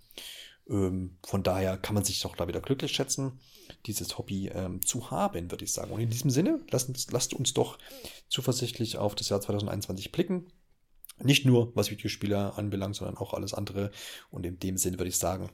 Ähm, 0.68 1.18
von 1.24 1.42
daher 1.42 1.76
kann 1.76 1.94
man 1.94 2.04
sich 2.04 2.20
doch 2.20 2.36
da 2.36 2.48
wieder 2.48 2.60
glücklich 2.60 2.92
schätzen, 2.92 3.40
dieses 3.86 4.16
Hobby 4.18 4.48
ähm, 4.48 4.80
zu 4.82 5.10
haben, 5.10 5.50
würde 5.50 5.64
ich 5.64 5.72
sagen. 5.72 5.92
Und 5.92 6.00
in 6.00 6.10
diesem 6.10 6.30
Sinne, 6.30 6.60
lasst 6.70 6.88
uns, 6.88 7.10
lasst 7.10 7.34
uns 7.34 7.54
doch 7.54 7.78
zuversichtlich 8.28 8.98
auf 8.98 9.14
das 9.14 9.28
Jahr 9.28 9.40
2021 9.40 10.12
blicken. 10.12 10.46
Nicht 11.22 11.46
nur 11.46 11.74
was 11.76 11.90
Videospiele 11.90 12.54
anbelangt, 12.54 12.96
sondern 12.96 13.16
auch 13.16 13.34
alles 13.34 13.54
andere. 13.54 13.90
Und 14.30 14.44
in 14.46 14.58
dem 14.58 14.76
Sinne 14.76 14.98
würde 14.98 15.10
ich 15.10 15.18
sagen, 15.18 15.50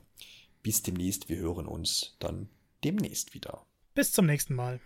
bis 0.63 0.83
demnächst. 0.83 1.29
Wir 1.29 1.37
hören 1.37 1.65
uns 1.67 2.15
dann 2.19 2.49
demnächst 2.83 3.33
wieder. 3.33 3.65
Bis 3.93 4.11
zum 4.11 4.25
nächsten 4.25 4.55
Mal. 4.55 4.79